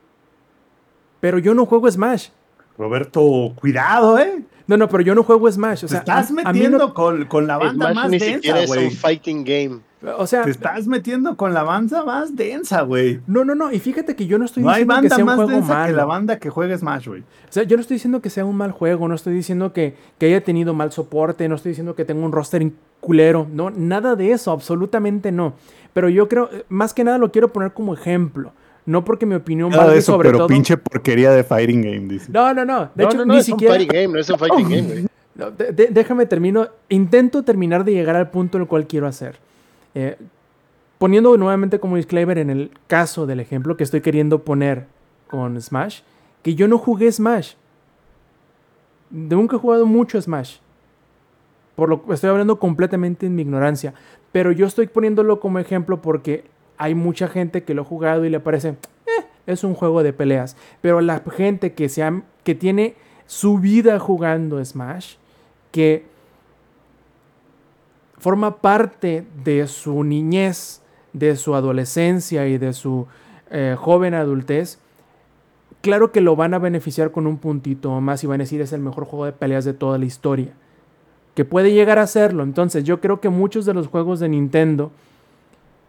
Pero 1.20 1.38
yo 1.38 1.54
no 1.54 1.66
juego 1.66 1.90
Smash. 1.90 2.28
Roberto, 2.76 3.52
cuidado, 3.56 4.18
¿eh? 4.18 4.44
No, 4.68 4.76
no, 4.76 4.88
pero 4.88 5.02
yo 5.02 5.14
no 5.14 5.24
juego 5.24 5.50
Smash. 5.50 5.84
O 5.84 5.88
sea, 5.88 6.04
te 6.04 6.10
estás 6.10 6.30
metiendo 6.30 6.94
con, 6.94 7.46
la 7.46 7.58
banda 7.58 7.92
más 7.92 8.08
ni 8.08 8.18
densa, 8.18 8.34
siquiera 8.36 8.60
es 8.62 8.70
un 8.70 8.90
fighting 8.92 9.44
game. 9.44 9.80
O 10.16 10.26
sea, 10.28 10.42
te 10.42 10.50
estás 10.50 10.86
metiendo 10.86 11.36
con 11.36 11.54
la 11.54 11.64
banda 11.64 12.04
más 12.04 12.36
densa, 12.36 12.82
güey. 12.82 13.20
No, 13.26 13.44
no, 13.44 13.56
no. 13.56 13.72
Y 13.72 13.80
fíjate 13.80 14.14
que 14.14 14.26
yo 14.26 14.38
no 14.38 14.44
estoy 14.44 14.62
no 14.62 14.70
diciendo 14.70 14.94
hay 14.94 15.02
que 15.02 15.08
sea 15.08 15.18
un 15.18 15.24
más 15.24 15.36
juego 15.36 15.50
densa 15.50 15.74
malo. 15.74 15.86
que 15.86 15.96
la 15.96 16.04
banda 16.04 16.38
que 16.38 16.50
juega 16.50 16.78
Smash, 16.78 17.08
güey. 17.08 17.22
O 17.22 17.50
sea, 17.52 17.64
yo 17.64 17.76
no 17.76 17.80
estoy 17.80 17.96
diciendo 17.96 18.22
que 18.22 18.30
sea 18.30 18.44
un 18.44 18.56
mal 18.56 18.70
juego. 18.70 19.08
No 19.08 19.16
estoy 19.16 19.34
diciendo 19.34 19.72
que, 19.72 19.94
que 20.18 20.26
haya 20.26 20.44
tenido 20.44 20.72
mal 20.72 20.92
soporte. 20.92 21.48
No 21.48 21.56
estoy 21.56 21.70
diciendo 21.70 21.96
que 21.96 22.04
tenga 22.04 22.24
un 22.24 22.30
roster 22.30 22.70
culero. 23.00 23.48
No, 23.52 23.70
nada 23.70 24.14
de 24.14 24.30
eso. 24.30 24.52
Absolutamente 24.52 25.32
no. 25.32 25.54
Pero 25.94 26.08
yo 26.08 26.28
creo, 26.28 26.48
más 26.68 26.94
que 26.94 27.02
nada 27.02 27.18
lo 27.18 27.32
quiero 27.32 27.52
poner 27.52 27.72
como 27.72 27.92
ejemplo. 27.92 28.52
No 28.86 29.04
porque 29.04 29.26
mi 29.26 29.34
opinión 29.34 29.70
Nada 29.70 29.90
de 29.90 29.98
eso, 29.98 30.12
sobre 30.12 30.30
pero 30.30 30.46
pinche 30.46 30.76
porquería 30.76 31.30
de 31.32 31.44
fighting 31.44 31.82
game, 31.82 32.06
dice. 32.08 32.30
No, 32.32 32.54
no, 32.54 32.64
no. 32.64 32.90
De 32.94 33.02
no, 33.02 33.08
hecho, 33.08 33.18
no, 33.18 33.24
no, 33.26 33.34
ni 33.34 33.40
es 33.40 33.46
siquiera. 33.46 33.74
Un 33.74 33.80
fighting 33.80 34.00
game, 34.00 34.14
no 34.14 34.20
es 34.20 34.30
un 34.30 34.38
fighting 34.38 34.68
game, 34.70 34.82
güey. 34.82 35.06
No, 35.34 35.50
de, 35.50 35.72
de, 35.72 35.88
déjame 35.88 36.24
termino. 36.24 36.68
Intento 36.88 37.42
terminar 37.42 37.84
de 37.84 37.92
llegar 37.92 38.16
al 38.16 38.30
punto 38.30 38.58
en 38.58 38.62
el 38.62 38.68
cual 38.68 38.86
quiero 38.86 39.06
hacer. 39.06 39.40
Eh, 39.94 40.16
poniendo 40.98 41.36
nuevamente 41.36 41.78
como 41.78 41.96
disclaimer 41.96 42.38
en 42.38 42.50
el 42.50 42.70
caso 42.86 43.26
del 43.26 43.40
ejemplo 43.40 43.76
que 43.76 43.84
estoy 43.84 44.00
queriendo 44.00 44.42
poner 44.44 44.86
con 45.28 45.60
Smash, 45.60 46.00
que 46.42 46.54
yo 46.54 46.68
no 46.68 46.78
jugué 46.78 47.10
Smash. 47.10 47.54
Nunca 49.10 49.56
he 49.56 49.58
jugado 49.58 49.86
mucho 49.86 50.20
Smash. 50.20 50.58
Por 51.76 51.88
lo 51.88 52.04
que 52.04 52.12
estoy 52.12 52.30
hablando 52.30 52.58
completamente 52.58 53.26
en 53.26 53.36
mi 53.36 53.42
ignorancia. 53.42 53.94
Pero 54.32 54.52
yo 54.52 54.66
estoy 54.66 54.88
poniéndolo 54.88 55.40
como 55.40 55.58
ejemplo 55.58 56.02
porque 56.02 56.44
hay 56.76 56.94
mucha 56.94 57.28
gente 57.28 57.62
que 57.62 57.74
lo 57.74 57.82
ha 57.82 57.84
jugado 57.84 58.24
y 58.24 58.30
le 58.30 58.40
parece, 58.40 58.70
eh, 58.70 59.24
es 59.46 59.64
un 59.64 59.74
juego 59.74 60.02
de 60.02 60.12
peleas. 60.12 60.56
Pero 60.80 61.00
la 61.00 61.20
gente 61.30 61.72
que, 61.72 61.88
se 61.88 62.02
ha, 62.02 62.22
que 62.44 62.54
tiene 62.54 62.96
su 63.26 63.58
vida 63.58 63.98
jugando 63.98 64.62
Smash, 64.64 65.14
que 65.70 66.04
forma 68.18 68.56
parte 68.56 69.26
de 69.44 69.66
su 69.66 70.04
niñez, 70.04 70.82
de 71.12 71.36
su 71.36 71.54
adolescencia 71.54 72.46
y 72.46 72.58
de 72.58 72.72
su 72.72 73.06
eh, 73.50 73.76
joven 73.78 74.14
adultez, 74.14 74.78
claro 75.80 76.12
que 76.12 76.20
lo 76.20 76.36
van 76.36 76.54
a 76.54 76.58
beneficiar 76.58 77.10
con 77.10 77.26
un 77.26 77.38
puntito 77.38 78.00
más 78.00 78.22
y 78.24 78.26
van 78.26 78.40
a 78.40 78.44
decir 78.44 78.60
es 78.60 78.72
el 78.72 78.80
mejor 78.80 79.04
juego 79.04 79.24
de 79.24 79.32
peleas 79.32 79.64
de 79.64 79.74
toda 79.74 79.98
la 79.98 80.04
historia. 80.04 80.52
Que 81.34 81.44
puede 81.44 81.72
llegar 81.72 81.98
a 81.98 82.06
serlo. 82.06 82.42
Entonces 82.42 82.84
yo 82.84 83.00
creo 83.00 83.20
que 83.20 83.28
muchos 83.28 83.64
de 83.64 83.74
los 83.74 83.86
juegos 83.86 84.18
de 84.20 84.28
Nintendo 84.28 84.90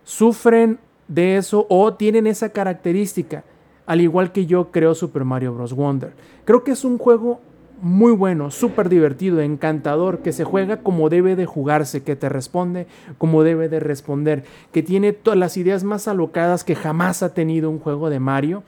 sufren 0.03 0.79
de 1.07 1.37
eso 1.37 1.65
o 1.69 1.93
tienen 1.95 2.27
esa 2.27 2.49
característica. 2.49 3.43
Al 3.87 4.01
igual 4.01 4.31
que 4.31 4.45
yo 4.45 4.69
creo 4.69 4.93
Super 4.93 5.25
Mario 5.25 5.55
Bros. 5.55 5.73
Wonder. 5.73 6.13
Creo 6.45 6.63
que 6.63 6.71
es 6.71 6.85
un 6.85 6.99
juego 6.99 7.41
muy 7.81 8.11
bueno, 8.11 8.51
súper 8.51 8.89
divertido, 8.89 9.41
encantador, 9.41 10.19
que 10.19 10.31
se 10.31 10.43
juega 10.43 10.77
como 10.77 11.09
debe 11.09 11.35
de 11.35 11.45
jugarse, 11.45 12.03
que 12.03 12.15
te 12.15 12.29
responde 12.29 12.87
como 13.17 13.43
debe 13.43 13.69
de 13.69 13.79
responder, 13.79 14.43
que 14.71 14.83
tiene 14.83 15.13
todas 15.13 15.39
las 15.39 15.57
ideas 15.57 15.83
más 15.83 16.07
alocadas 16.07 16.63
que 16.63 16.75
jamás 16.75 17.23
ha 17.23 17.33
tenido 17.33 17.69
un 17.69 17.79
juego 17.79 18.09
de 18.09 18.19
Mario, 18.19 18.63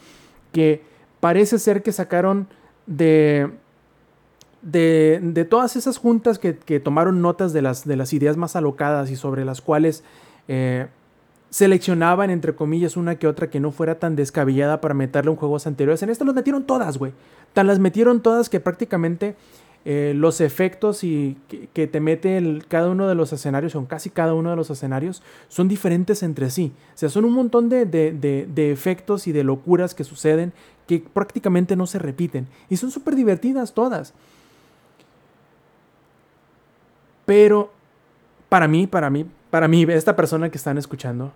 que 0.52 0.84
parece 1.20 1.60
ser 1.60 1.84
que 1.84 1.92
sacaron 1.92 2.48
de, 2.88 3.50
de, 4.62 5.48
todas 5.50 5.76
esas 5.76 5.98
juntas 5.98 6.40
que, 6.40 6.80
tomaron 6.80 7.22
notas 7.22 7.54
de 7.54 7.62
las, 7.62 7.86
de 7.86 7.96
las, 7.96 8.14
ideas 8.14 8.38
más 8.38 8.56
alocadas 8.56 9.12
y 9.12 9.16
sobre 9.16 9.46
las 9.46 9.62
cuales 9.62 10.04
eh, 10.48 10.88
seleccionaban, 11.52 12.30
entre 12.30 12.56
comillas, 12.56 12.98
una 12.98 13.16
que 13.16 13.28
otra 13.28 13.50
que 13.50 13.60
no 13.60 13.72
fuera 13.72 14.00
tan 14.00 14.16
descabellada 14.16 14.82
para 14.82 14.96
meterle 14.96 15.32
en 15.32 15.38
juegos 15.38 15.68
anteriores. 15.68 16.02
En 16.02 16.10
esto 16.10 16.26
los 16.26 16.34
metieron 16.34 16.64
todas, 16.64 16.98
güey. 16.98 17.12
Tan 17.54 17.68
las 17.68 17.78
metieron 17.78 18.22
todas 18.22 18.50
que 18.50 18.62
prácticamente 18.62 19.36
eh, 19.84 20.14
los 20.16 20.40
efectos 20.40 21.04
y 21.04 21.38
que, 21.74 21.88
te 21.88 22.00
mete 22.00 22.62
cada 22.70 22.90
uno 22.90 23.08
de 23.08 23.16
los 23.16 23.34
escenarios, 23.34 23.76
o 23.76 23.86
casi 23.86 24.10
cada 24.10 24.34
uno 24.34 24.50
de 24.50 24.56
los 24.56 24.70
escenarios, 24.70 25.22
son 25.50 25.68
diferentes 25.68 26.24
entre 26.24 26.50
sí. 26.50 26.72
O 26.96 26.98
sea, 26.98 27.10
son 27.10 27.26
un 27.26 27.34
montón 27.34 27.68
de, 27.68 27.86
de 27.86 28.72
efectos 28.72 29.28
y 29.28 29.34
de 29.34 29.44
locuras 29.44 29.94
que 29.94 30.06
suceden 30.06 30.54
que 30.88 31.00
prácticamente 31.00 31.76
no 31.76 31.86
se 31.86 32.00
repiten. 32.00 32.48
Y 32.70 32.78
son 32.78 32.92
súper 32.92 33.16
divertidas 33.16 33.74
todas. 33.74 34.14
Pero 37.26 37.72
para 38.48 38.70
mí, 38.70 38.88
para 38.88 39.10
mí, 39.10 39.26
para 39.50 39.68
mí, 39.68 39.84
esta 39.90 40.16
persona 40.16 40.50
que 40.50 40.58
están 40.58 40.78
escuchando, 40.78 41.34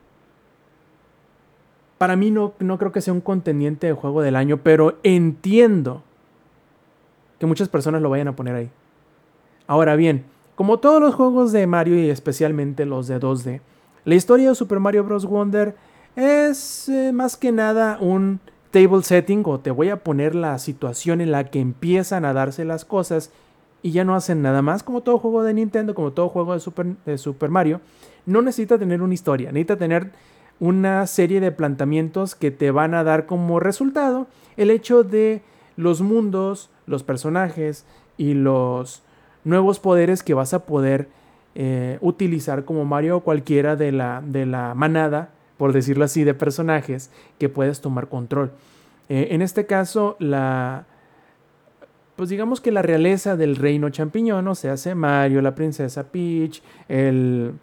para 1.98 2.16
mí 2.16 2.32
no, 2.32 2.54
no 2.60 2.78
creo 2.78 2.92
que 2.92 3.02
sea 3.02 3.14
un 3.14 3.22
contendiente 3.22 3.88
de 3.88 3.94
juego 3.94 4.22
del 4.22 4.36
año, 4.36 4.58
pero 4.58 4.98
entiendo 5.04 6.04
que 7.40 7.46
muchas 7.46 7.70
personas 7.70 8.02
lo 8.02 8.10
vayan 8.10 8.28
a 8.28 8.36
poner 8.36 8.56
ahí. 8.56 8.70
Ahora 9.68 9.96
bien, 9.96 10.26
como 10.56 10.80
todos 10.80 11.02
los 11.02 11.16
juegos 11.16 11.52
de 11.52 11.68
Mario 11.68 11.98
y 11.98 12.10
especialmente 12.10 12.86
los 12.86 13.08
de 13.08 13.20
2D, 13.20 13.62
la 14.06 14.16
historia 14.16 14.50
de 14.50 14.56
Super 14.56 14.80
Mario 14.80 15.04
Bros. 15.04 15.26
Wonder 15.26 15.76
es 16.16 16.88
eh, 16.90 17.12
más 17.12 17.36
que 17.36 17.52
nada 17.52 17.98
un 18.00 18.40
table 18.72 19.04
setting 19.04 19.44
o 19.46 19.60
te 19.60 19.72
voy 19.72 19.90
a 19.90 20.04
poner 20.04 20.36
la 20.36 20.58
situación 20.60 21.22
en 21.22 21.32
la 21.32 21.46
que 21.46 21.60
empiezan 21.60 22.24
a 22.24 22.34
darse 22.34 22.66
las 22.66 22.86
cosas 22.86 23.32
y 23.82 23.92
ya 23.92 24.04
no 24.04 24.16
hacen 24.16 24.42
nada 24.42 24.62
más, 24.62 24.84
como 24.84 25.02
todo 25.02 25.20
juego 25.20 25.44
de 25.44 25.54
Nintendo, 25.54 25.94
como 25.94 26.12
todo 26.12 26.30
juego 26.30 26.54
de 26.54 26.60
Super, 26.60 26.86
de 27.06 27.18
Super 27.18 27.50
Mario, 27.50 27.82
no 28.26 28.42
necesita 28.42 28.78
tener 28.78 29.02
una 29.02 29.14
historia, 29.14 29.52
necesita 29.52 29.78
tener 29.78 30.12
una 30.60 31.06
serie 31.07 31.40
de 31.40 31.52
planteamientos 31.52 32.36
que 32.36 32.52
te 32.52 32.72
van 32.72 32.94
a 32.94 33.03
dar 33.03 33.26
como 33.26 33.60
resultado 33.60 34.27
el 34.57 34.72
hecho 34.72 35.03
de 35.03 35.41
los 35.76 36.02
mundos, 36.02 36.69
los 36.86 37.03
personajes 37.03 37.86
y 38.18 38.34
los 38.34 39.03
nuevos 39.44 39.80
poderes 39.80 40.23
que 40.23 40.34
vas 40.34 40.53
a 40.53 40.65
poder 40.65 41.10
eh, 41.56 41.98
utilizar 42.02 42.65
como 42.65 42.86
Mario 42.86 43.18
o 43.18 43.19
cualquiera 43.22 43.76
de 43.76 43.91
la, 43.91 44.22
de 44.26 44.45
la 44.45 44.73
manada, 44.73 45.32
por 45.57 45.73
decirlo 45.73 46.06
así, 46.06 46.23
de 46.23 46.34
personajes 46.34 47.11
que 47.38 47.49
puedes 47.49 47.82
tomar 47.82 48.07
control. 48.07 48.52
Eh, 49.10 49.27
en 49.32 49.41
este 49.41 49.65
caso, 49.65 50.15
la, 50.19 50.86
pues 52.15 52.30
digamos 52.30 52.61
que 52.61 52.72
la 52.72 52.82
realeza 52.82 53.36
del 53.36 53.56
reino 53.56 53.90
champiñón, 53.90 54.48
o 54.48 54.56
sea, 54.56 54.73
hace 54.73 54.95
Mario, 54.95 55.41
la 55.41 55.56
princesa 55.56 56.11
Peach, 56.11 56.61
el, 56.88 57.53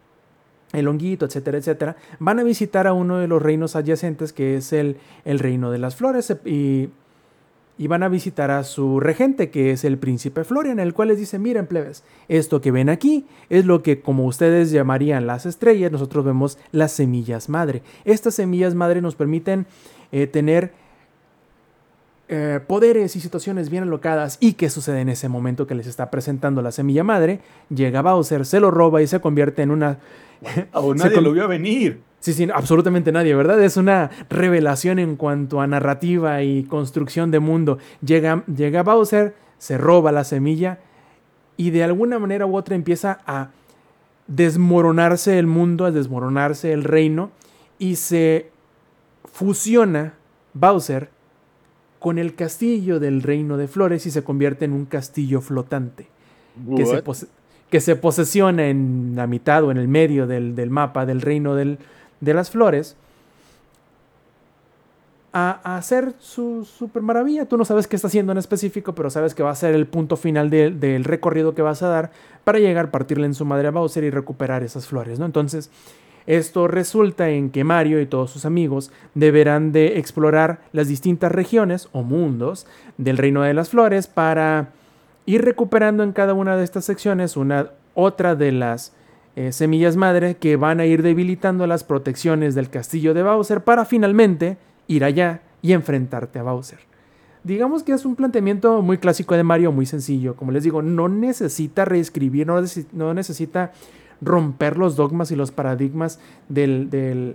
el 0.72 0.88
honguito, 0.88 1.26
etcétera, 1.26 1.58
etcétera, 1.58 1.96
van 2.18 2.38
a 2.38 2.42
visitar 2.42 2.86
a 2.86 2.92
uno 2.92 3.18
de 3.18 3.28
los 3.28 3.42
reinos 3.42 3.76
adyacentes 3.76 4.32
que 4.32 4.56
es 4.56 4.72
el, 4.72 4.96
el 5.24 5.38
reino 5.38 5.70
de 5.70 5.78
las 5.78 5.96
flores 5.96 6.34
y, 6.44 6.90
y, 7.78 7.86
van 7.86 8.02
a 8.02 8.08
visitar 8.08 8.50
a 8.50 8.64
su 8.64 9.00
regente 9.00 9.50
que 9.50 9.72
es 9.72 9.84
el 9.84 9.98
príncipe 9.98 10.44
Florian, 10.44 10.78
el 10.78 10.94
cual 10.94 11.08
les 11.08 11.18
dice, 11.18 11.38
miren 11.38 11.66
plebes, 11.66 12.04
esto 12.28 12.60
que 12.60 12.70
ven 12.70 12.88
aquí 12.88 13.26
es 13.50 13.66
lo 13.66 13.82
que 13.82 14.00
como 14.00 14.26
ustedes 14.26 14.70
llamarían 14.70 15.26
las 15.26 15.46
estrellas, 15.46 15.92
nosotros 15.92 16.24
vemos 16.24 16.58
las 16.70 16.92
semillas 16.92 17.48
madre. 17.48 17.82
Estas 18.04 18.34
semillas 18.34 18.74
madre 18.74 19.02
nos 19.02 19.14
permiten 19.14 19.66
eh, 20.10 20.26
tener 20.26 20.81
eh, 22.34 22.60
poderes 22.66 23.14
y 23.14 23.20
situaciones 23.20 23.68
bien 23.68 23.82
alocadas. 23.82 24.38
¿Y 24.40 24.54
qué 24.54 24.70
sucede 24.70 25.02
en 25.02 25.10
ese 25.10 25.28
momento 25.28 25.66
que 25.66 25.74
les 25.74 25.86
está 25.86 26.10
presentando 26.10 26.62
la 26.62 26.72
semilla 26.72 27.04
madre? 27.04 27.40
Llega 27.68 28.00
Bowser, 28.00 28.46
se 28.46 28.58
lo 28.58 28.70
roba 28.70 29.02
y 29.02 29.06
se 29.06 29.20
convierte 29.20 29.60
en 29.60 29.70
una... 29.70 29.98
O 30.72 30.94
nadie 30.94 31.20
lo 31.20 31.32
vio 31.32 31.46
venir. 31.46 32.00
Sí, 32.20 32.32
sí, 32.32 32.48
absolutamente 32.54 33.12
nadie, 33.12 33.34
¿verdad? 33.34 33.62
Es 33.62 33.76
una 33.76 34.10
revelación 34.30 34.98
en 34.98 35.16
cuanto 35.16 35.60
a 35.60 35.66
narrativa 35.66 36.42
y 36.42 36.64
construcción 36.64 37.30
de 37.30 37.38
mundo. 37.38 37.76
Llega, 38.02 38.44
llega 38.46 38.82
Bowser, 38.82 39.34
se 39.58 39.76
roba 39.76 40.10
la 40.10 40.24
semilla 40.24 40.78
y 41.58 41.68
de 41.68 41.84
alguna 41.84 42.18
manera 42.18 42.46
u 42.46 42.56
otra 42.56 42.76
empieza 42.76 43.20
a 43.26 43.50
desmoronarse 44.26 45.38
el 45.38 45.46
mundo, 45.46 45.84
a 45.84 45.90
desmoronarse 45.90 46.72
el 46.72 46.84
reino 46.84 47.30
y 47.78 47.96
se 47.96 48.48
fusiona 49.30 50.14
Bowser 50.54 51.10
con 52.02 52.18
el 52.18 52.34
castillo 52.34 52.98
del 52.98 53.22
reino 53.22 53.56
de 53.56 53.68
flores 53.68 54.06
y 54.06 54.10
se 54.10 54.24
convierte 54.24 54.64
en 54.64 54.72
un 54.72 54.86
castillo 54.86 55.40
flotante 55.40 56.08
que 56.76 56.84
se, 56.84 57.02
que 57.70 57.80
se, 57.80 57.94
posesiona 57.94 58.66
en 58.66 59.12
la 59.14 59.28
mitad 59.28 59.62
o 59.62 59.70
en 59.70 59.78
el 59.78 59.86
medio 59.86 60.26
del, 60.26 60.68
mapa 60.68 61.06
del 61.06 61.20
reino 61.20 61.54
de 61.54 61.78
las 62.20 62.50
flores 62.50 62.96
a, 65.32 65.76
hacer 65.76 66.12
su 66.18 66.64
super 66.64 67.02
maravilla. 67.02 67.46
Tú 67.46 67.56
no 67.56 67.64
sabes 67.64 67.86
qué 67.86 67.96
está 67.96 68.08
haciendo 68.08 68.32
en 68.32 68.38
específico, 68.38 68.94
pero 68.94 69.08
sabes 69.08 69.34
que 69.34 69.44
va 69.44 69.50
a 69.50 69.54
ser 69.54 69.74
el 69.74 69.86
punto 69.86 70.16
final 70.16 70.50
del 70.50 71.04
recorrido 71.04 71.54
que 71.54 71.62
vas 71.62 71.82
a 71.82 71.88
dar 71.88 72.10
para 72.42 72.58
llegar, 72.58 72.86
a 72.86 72.90
partirle 72.90 73.26
en 73.26 73.34
su 73.34 73.44
madre 73.44 73.68
a 73.68 73.70
Bowser 73.70 74.04
y 74.04 74.10
recuperar 74.10 74.62
esas 74.62 74.86
flores, 74.86 75.18
¿no? 75.18 75.26
Entonces, 75.26 75.70
esto 76.26 76.68
resulta 76.68 77.30
en 77.30 77.50
que 77.50 77.64
Mario 77.64 78.00
y 78.00 78.06
todos 78.06 78.30
sus 78.30 78.44
amigos 78.44 78.90
deberán 79.14 79.72
de 79.72 79.98
explorar 79.98 80.60
las 80.72 80.88
distintas 80.88 81.32
regiones 81.32 81.88
o 81.92 82.02
mundos 82.02 82.66
del 82.98 83.18
Reino 83.18 83.42
de 83.42 83.54
las 83.54 83.70
Flores 83.70 84.06
para 84.06 84.70
ir 85.26 85.44
recuperando 85.44 86.02
en 86.02 86.12
cada 86.12 86.34
una 86.34 86.56
de 86.56 86.64
estas 86.64 86.84
secciones 86.84 87.36
una 87.36 87.70
otra 87.94 88.34
de 88.34 88.52
las 88.52 88.92
eh, 89.34 89.52
semillas 89.52 89.96
madre 89.96 90.36
que 90.36 90.56
van 90.56 90.80
a 90.80 90.86
ir 90.86 91.02
debilitando 91.02 91.66
las 91.66 91.84
protecciones 91.84 92.54
del 92.54 92.70
castillo 92.70 93.14
de 93.14 93.22
Bowser 93.22 93.64
para 93.64 93.84
finalmente 93.84 94.58
ir 94.88 95.04
allá 95.04 95.40
y 95.62 95.72
enfrentarte 95.72 96.38
a 96.38 96.42
Bowser. 96.42 96.80
Digamos 97.44 97.82
que 97.82 97.92
es 97.92 98.04
un 98.04 98.14
planteamiento 98.14 98.82
muy 98.82 98.98
clásico 98.98 99.34
de 99.34 99.42
Mario, 99.42 99.72
muy 99.72 99.86
sencillo. 99.86 100.36
Como 100.36 100.52
les 100.52 100.62
digo, 100.62 100.80
no 100.80 101.08
necesita 101.08 101.84
reescribir, 101.84 102.46
no, 102.46 102.62
no 102.92 103.14
necesita 103.14 103.72
romper 104.22 104.78
los 104.78 104.96
dogmas 104.96 105.30
y 105.32 105.36
los 105.36 105.50
paradigmas 105.50 106.20
de 106.48 107.34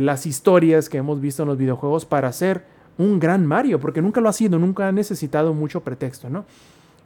las 0.00 0.26
historias 0.26 0.88
que 0.88 0.98
hemos 0.98 1.20
visto 1.20 1.42
en 1.42 1.48
los 1.48 1.58
videojuegos 1.58 2.04
para 2.04 2.30
ser 2.32 2.64
un 2.98 3.18
gran 3.18 3.46
Mario, 3.46 3.80
porque 3.80 4.02
nunca 4.02 4.20
lo 4.20 4.28
ha 4.28 4.32
sido, 4.32 4.58
nunca 4.58 4.88
ha 4.88 4.92
necesitado 4.92 5.54
mucho 5.54 5.80
pretexto, 5.80 6.28
¿no? 6.28 6.44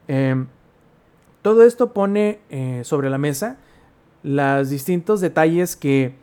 Em, 0.08 0.46
todo 1.42 1.62
esto 1.64 1.92
pone 1.92 2.40
eh, 2.50 2.80
sobre 2.84 3.10
la 3.10 3.18
mesa 3.18 3.56
los 4.22 4.70
distintos 4.70 5.20
detalles 5.20 5.76
que 5.76 6.14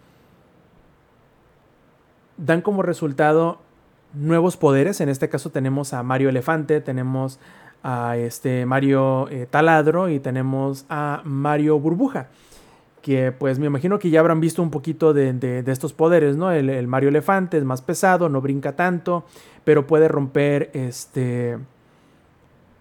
dan 2.37 2.61
como 2.61 2.81
resultado 2.81 3.59
nuevos 4.13 4.57
poderes. 4.57 5.01
En 5.01 5.09
este 5.09 5.29
caso 5.29 5.49
tenemos 5.49 5.93
a 5.93 6.01
Mario 6.01 6.29
Elefante, 6.29 6.81
tenemos 6.81 7.39
a 7.83 8.17
este 8.17 8.65
Mario 8.65 9.29
eh, 9.29 9.45
Taladro 9.49 10.09
y 10.09 10.19
tenemos 10.19 10.85
a 10.89 11.21
Mario 11.25 11.79
Burbuja 11.79 12.29
que 13.01 13.31
pues 13.31 13.59
me 13.59 13.67
imagino 13.67 13.99
que 13.99 14.09
ya 14.09 14.19
habrán 14.19 14.39
visto 14.39 14.61
un 14.61 14.71
poquito 14.71 15.13
de, 15.13 15.63
estos 15.67 15.93
poderes, 15.93 16.35
¿no? 16.35 16.51
El, 16.51 16.87
Mario 16.87 17.09
Elefante 17.09 17.57
es 17.57 17.63
más 17.63 17.81
pesado, 17.81 18.29
no 18.29 18.41
brinca 18.41 18.75
tanto, 18.75 19.25
pero 19.63 19.87
puede 19.87 20.07
romper 20.07 20.69
este... 20.73 21.57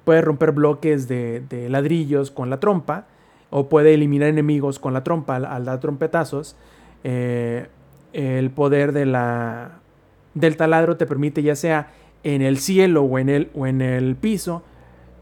Puede 0.05 0.23
romper 0.23 0.53
bloques 0.53 1.07
de, 1.07 1.67
ladrillos 1.69 2.31
con 2.31 2.49
la 2.49 2.61
trompa, 2.61 3.07
o 3.51 3.69
puede 3.69 3.93
eliminar 3.93 4.29
enemigos 4.29 4.79
con 4.79 4.95
la 4.95 5.05
trompa 5.05 5.37
al, 5.37 5.65
dar 5.67 5.81
trompetazos. 5.81 6.57
Eh, 7.05 7.67
el 8.15 8.51
poder 8.51 8.93
de 8.93 9.05
la, 9.05 9.81
del 10.33 10.57
taladro 10.57 10.97
te 10.97 11.05
permite 11.05 11.43
ya 11.43 11.55
sea 11.55 11.93
en 12.23 12.43
el 12.43 12.59
cielo 12.59 13.03
o 13.03 13.19
en 13.19 13.29
el, 13.29 13.51
o 13.55 13.67
en 13.67 13.83
el 13.83 14.17
piso, 14.17 14.63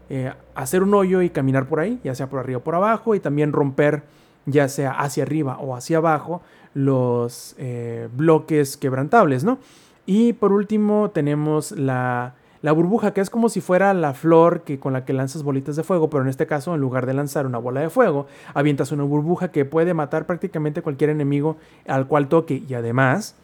eh, 0.09 0.31
hacer 0.55 0.83
un 0.83 0.93
hoyo 0.93 1.21
y 1.21 1.29
caminar 1.29 1.67
por 1.67 1.81
ahí, 1.81 1.99
ya 2.03 2.15
sea 2.15 2.29
por 2.29 2.39
arriba 2.39 2.59
o 2.59 2.63
por 2.63 2.75
abajo, 2.75 3.13
y 3.13 3.19
también 3.19 3.51
romper 3.51 4.03
ya 4.47 4.67
sea 4.67 4.91
hacia 4.91 5.23
arriba 5.23 5.59
o 5.59 5.75
hacia 5.75 5.97
abajo, 5.97 6.41
los 6.73 7.55
eh, 7.59 8.09
bloques 8.15 8.77
quebrantables, 8.77 9.43
¿no? 9.43 9.59
Y 10.05 10.33
por 10.33 10.53
último 10.53 11.11
tenemos 11.11 11.71
la, 11.71 12.33
la, 12.61 12.71
burbuja, 12.71 13.13
que 13.13 13.21
es 13.21 13.29
como 13.29 13.49
si 13.49 13.61
fuera 13.61 13.93
la 13.93 14.13
flor 14.13 14.61
que, 14.61 14.79
con 14.79 14.93
la 14.93 15.03
que 15.03 15.13
lanzas 15.13 15.43
bolitas 15.43 15.75
de 15.75 15.83
fuego, 15.83 16.09
pero 16.09 16.23
en 16.23 16.29
este 16.29 16.47
caso, 16.47 16.73
en 16.73 16.81
lugar 16.81 17.05
de 17.05 17.13
lanzar 17.13 17.45
una 17.45 17.57
bola 17.57 17.81
de 17.81 17.89
fuego, 17.89 18.25
avientas 18.53 18.91
una 18.91 19.03
burbuja 19.03 19.51
que 19.51 19.65
puede 19.65 19.93
matar 19.93 20.25
prácticamente 20.25 20.81
cualquier 20.81 21.09
enemigo 21.09 21.57
al 21.87 22.07
cual 22.07 22.29
toque. 22.29 22.63
Y 22.67 22.73
además, 22.73 23.35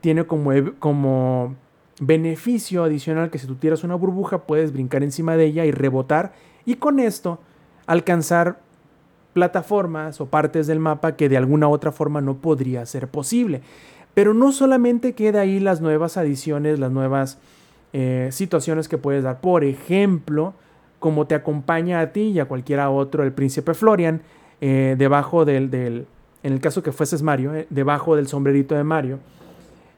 tiene 0.00 0.24
como, 0.24 0.50
como 0.78 1.54
beneficio 2.00 2.84
adicional 2.84 3.30
que 3.30 3.38
si 3.38 3.46
tú 3.46 3.56
tiras 3.56 3.84
una 3.84 3.94
burbuja 3.94 4.38
puedes 4.46 4.72
brincar 4.72 5.02
encima 5.02 5.36
de 5.36 5.44
ella 5.44 5.64
y 5.64 5.70
rebotar 5.70 6.32
y 6.64 6.76
con 6.76 7.00
esto 7.00 7.38
alcanzar 7.86 8.60
plataformas 9.32 10.20
o 10.20 10.26
partes 10.26 10.66
del 10.66 10.78
mapa 10.78 11.16
que 11.16 11.28
de 11.28 11.36
alguna 11.36 11.68
otra 11.68 11.92
forma 11.92 12.20
no 12.20 12.36
podría 12.36 12.84
ser 12.86 13.08
posible. 13.08 13.62
Pero 14.14 14.34
no 14.34 14.52
solamente 14.52 15.14
queda 15.14 15.40
ahí 15.40 15.58
las 15.58 15.80
nuevas 15.80 16.16
adiciones, 16.16 16.78
las 16.78 16.92
nuevas 16.92 17.38
eh, 17.94 18.28
situaciones 18.30 18.88
que 18.88 18.98
puedes 18.98 19.24
dar. 19.24 19.40
Por 19.40 19.64
ejemplo, 19.64 20.54
como 20.98 21.26
te 21.26 21.34
acompaña 21.34 22.00
a 22.00 22.12
ti 22.12 22.28
y 22.28 22.40
a 22.40 22.44
cualquiera 22.44 22.90
otro 22.90 23.22
el 23.22 23.32
príncipe 23.32 23.74
Florian, 23.74 24.20
eh, 24.60 24.96
debajo 24.98 25.44
del, 25.44 25.70
del, 25.70 26.06
en 26.42 26.52
el 26.52 26.60
caso 26.60 26.82
que 26.82 26.92
fueses 26.92 27.22
Mario, 27.22 27.54
eh, 27.54 27.66
debajo 27.70 28.14
del 28.16 28.28
sombrerito 28.28 28.74
de 28.74 28.84
Mario, 28.84 29.18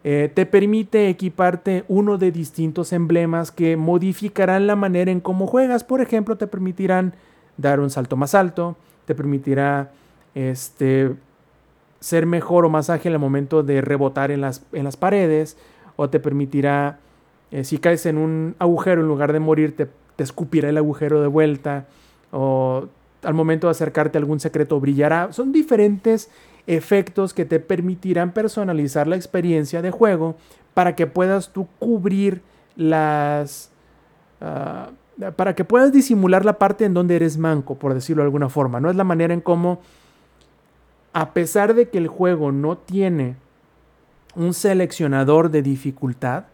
te 0.04 0.44
permite 0.44 1.08
equiparte 1.08 1.84
uno 1.88 2.18
de 2.18 2.30
distintos 2.30 2.92
emblemas 2.92 3.50
que 3.50 3.78
modificarán 3.78 4.66
la 4.66 4.76
manera 4.76 5.10
en 5.10 5.20
cómo 5.20 5.46
juegas. 5.46 5.82
Por 5.82 6.02
ejemplo, 6.02 6.36
te 6.36 6.46
permitirán 6.46 7.14
dar 7.56 7.80
un 7.80 7.88
salto 7.88 8.14
más 8.14 8.34
alto, 8.34 8.76
te 9.06 9.14
permitirá 9.14 9.90
este, 10.34 11.14
ser 12.00 12.26
mejor 12.26 12.64
o 12.64 12.70
más 12.70 12.90
ágil 12.90 13.12
al 13.12 13.18
momento 13.18 13.62
de 13.62 13.80
rebotar 13.80 14.30
en 14.30 14.40
las, 14.40 14.62
en 14.72 14.84
las 14.84 14.96
paredes, 14.96 15.56
o 15.96 16.10
te 16.10 16.20
permitirá, 16.20 16.98
eh, 17.50 17.64
si 17.64 17.78
caes 17.78 18.06
en 18.06 18.18
un 18.18 18.56
agujero, 18.58 19.00
en 19.00 19.08
lugar 19.08 19.32
de 19.32 19.40
morir, 19.40 19.76
te, 19.76 19.88
te, 20.16 20.24
escupirá 20.24 20.68
el 20.68 20.76
agujero 20.76 21.20
de 21.20 21.28
vuelta, 21.28 21.86
o 22.32 22.88
al 23.22 23.34
momento 23.34 23.68
de 23.68 23.72
acercarte 23.72 24.18
a 24.18 24.20
algún 24.20 24.40
secreto 24.40 24.80
brillará. 24.80 25.32
Son 25.32 25.52
diferentes 25.52 26.30
efectos 26.66 27.32
que 27.32 27.44
te 27.44 27.60
permitirán 27.60 28.32
personalizar 28.32 29.06
la 29.06 29.16
experiencia 29.16 29.82
de 29.82 29.90
juego 29.90 30.36
para 30.74 30.94
que 30.94 31.06
puedas 31.06 31.52
tú 31.52 31.68
cubrir 31.78 32.42
las... 32.76 33.70
Uh, 34.40 34.92
para 35.36 35.54
que 35.54 35.64
puedas 35.64 35.92
disimular 35.92 36.44
la 36.44 36.58
parte 36.58 36.84
en 36.84 36.94
donde 36.94 37.16
eres 37.16 37.38
manco, 37.38 37.76
por 37.76 37.94
decirlo 37.94 38.22
de 38.22 38.26
alguna 38.26 38.48
forma. 38.48 38.80
No 38.80 38.90
es 38.90 38.96
la 38.96 39.04
manera 39.04 39.32
en 39.32 39.40
cómo, 39.40 39.80
a 41.12 41.32
pesar 41.32 41.74
de 41.74 41.88
que 41.88 41.98
el 41.98 42.08
juego 42.08 42.52
no 42.52 42.76
tiene 42.76 43.36
un 44.34 44.54
seleccionador 44.54 45.50
de 45.50 45.62
dificultad, 45.62 46.44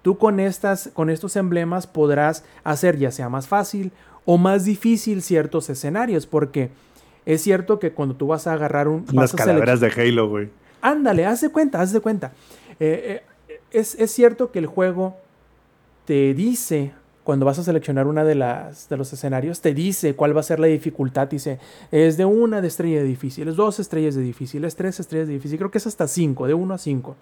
tú 0.00 0.16
con, 0.16 0.40
estas, 0.40 0.90
con 0.94 1.10
estos 1.10 1.36
emblemas 1.36 1.86
podrás 1.86 2.44
hacer 2.64 2.98
ya 2.98 3.10
sea 3.10 3.28
más 3.28 3.46
fácil 3.46 3.92
o 4.24 4.38
más 4.38 4.64
difícil 4.64 5.22
ciertos 5.22 5.68
escenarios, 5.68 6.26
porque 6.26 6.70
es 7.26 7.42
cierto 7.42 7.78
que 7.78 7.92
cuando 7.92 8.14
tú 8.14 8.28
vas 8.28 8.46
a 8.46 8.54
agarrar 8.54 8.88
un... 8.88 9.04
Las 9.12 9.34
calaveras 9.34 9.80
de 9.80 9.88
Halo, 9.88 10.28
güey. 10.28 10.48
Ándale, 10.80 11.26
haz 11.26 11.42
de 11.42 11.50
cuenta, 11.50 11.80
haz 11.80 11.92
de 11.92 12.00
cuenta. 12.00 12.32
Eh, 12.80 13.22
eh, 13.48 13.60
es, 13.70 13.94
es 13.96 14.10
cierto 14.10 14.50
que 14.50 14.58
el 14.58 14.66
juego 14.66 15.16
te 16.06 16.34
dice 16.34 16.92
cuando 17.24 17.46
vas 17.46 17.58
a 17.58 17.62
seleccionar 17.62 18.06
una 18.06 18.24
de 18.24 18.34
las 18.34 18.88
de 18.88 18.96
los 18.96 19.12
escenarios, 19.12 19.60
te 19.60 19.74
dice 19.74 20.14
cuál 20.14 20.36
va 20.36 20.40
a 20.40 20.44
ser 20.44 20.58
la 20.58 20.66
dificultad. 20.66 21.28
Dice, 21.28 21.58
es 21.90 22.16
de 22.16 22.24
una 22.24 22.60
de 22.60 22.68
estrella 22.68 22.98
de 22.98 23.04
difícil, 23.04 23.54
dos 23.54 23.78
estrellas 23.78 24.14
de 24.14 24.22
difícil, 24.22 24.64
es 24.64 24.74
tres 24.74 24.98
estrellas 24.98 25.28
de 25.28 25.34
difícil. 25.34 25.58
Creo 25.58 25.70
que 25.70 25.78
es 25.78 25.86
hasta 25.86 26.08
cinco, 26.08 26.46
de 26.46 26.54
uno 26.54 26.74
a 26.74 26.78
cinco. 26.78 27.16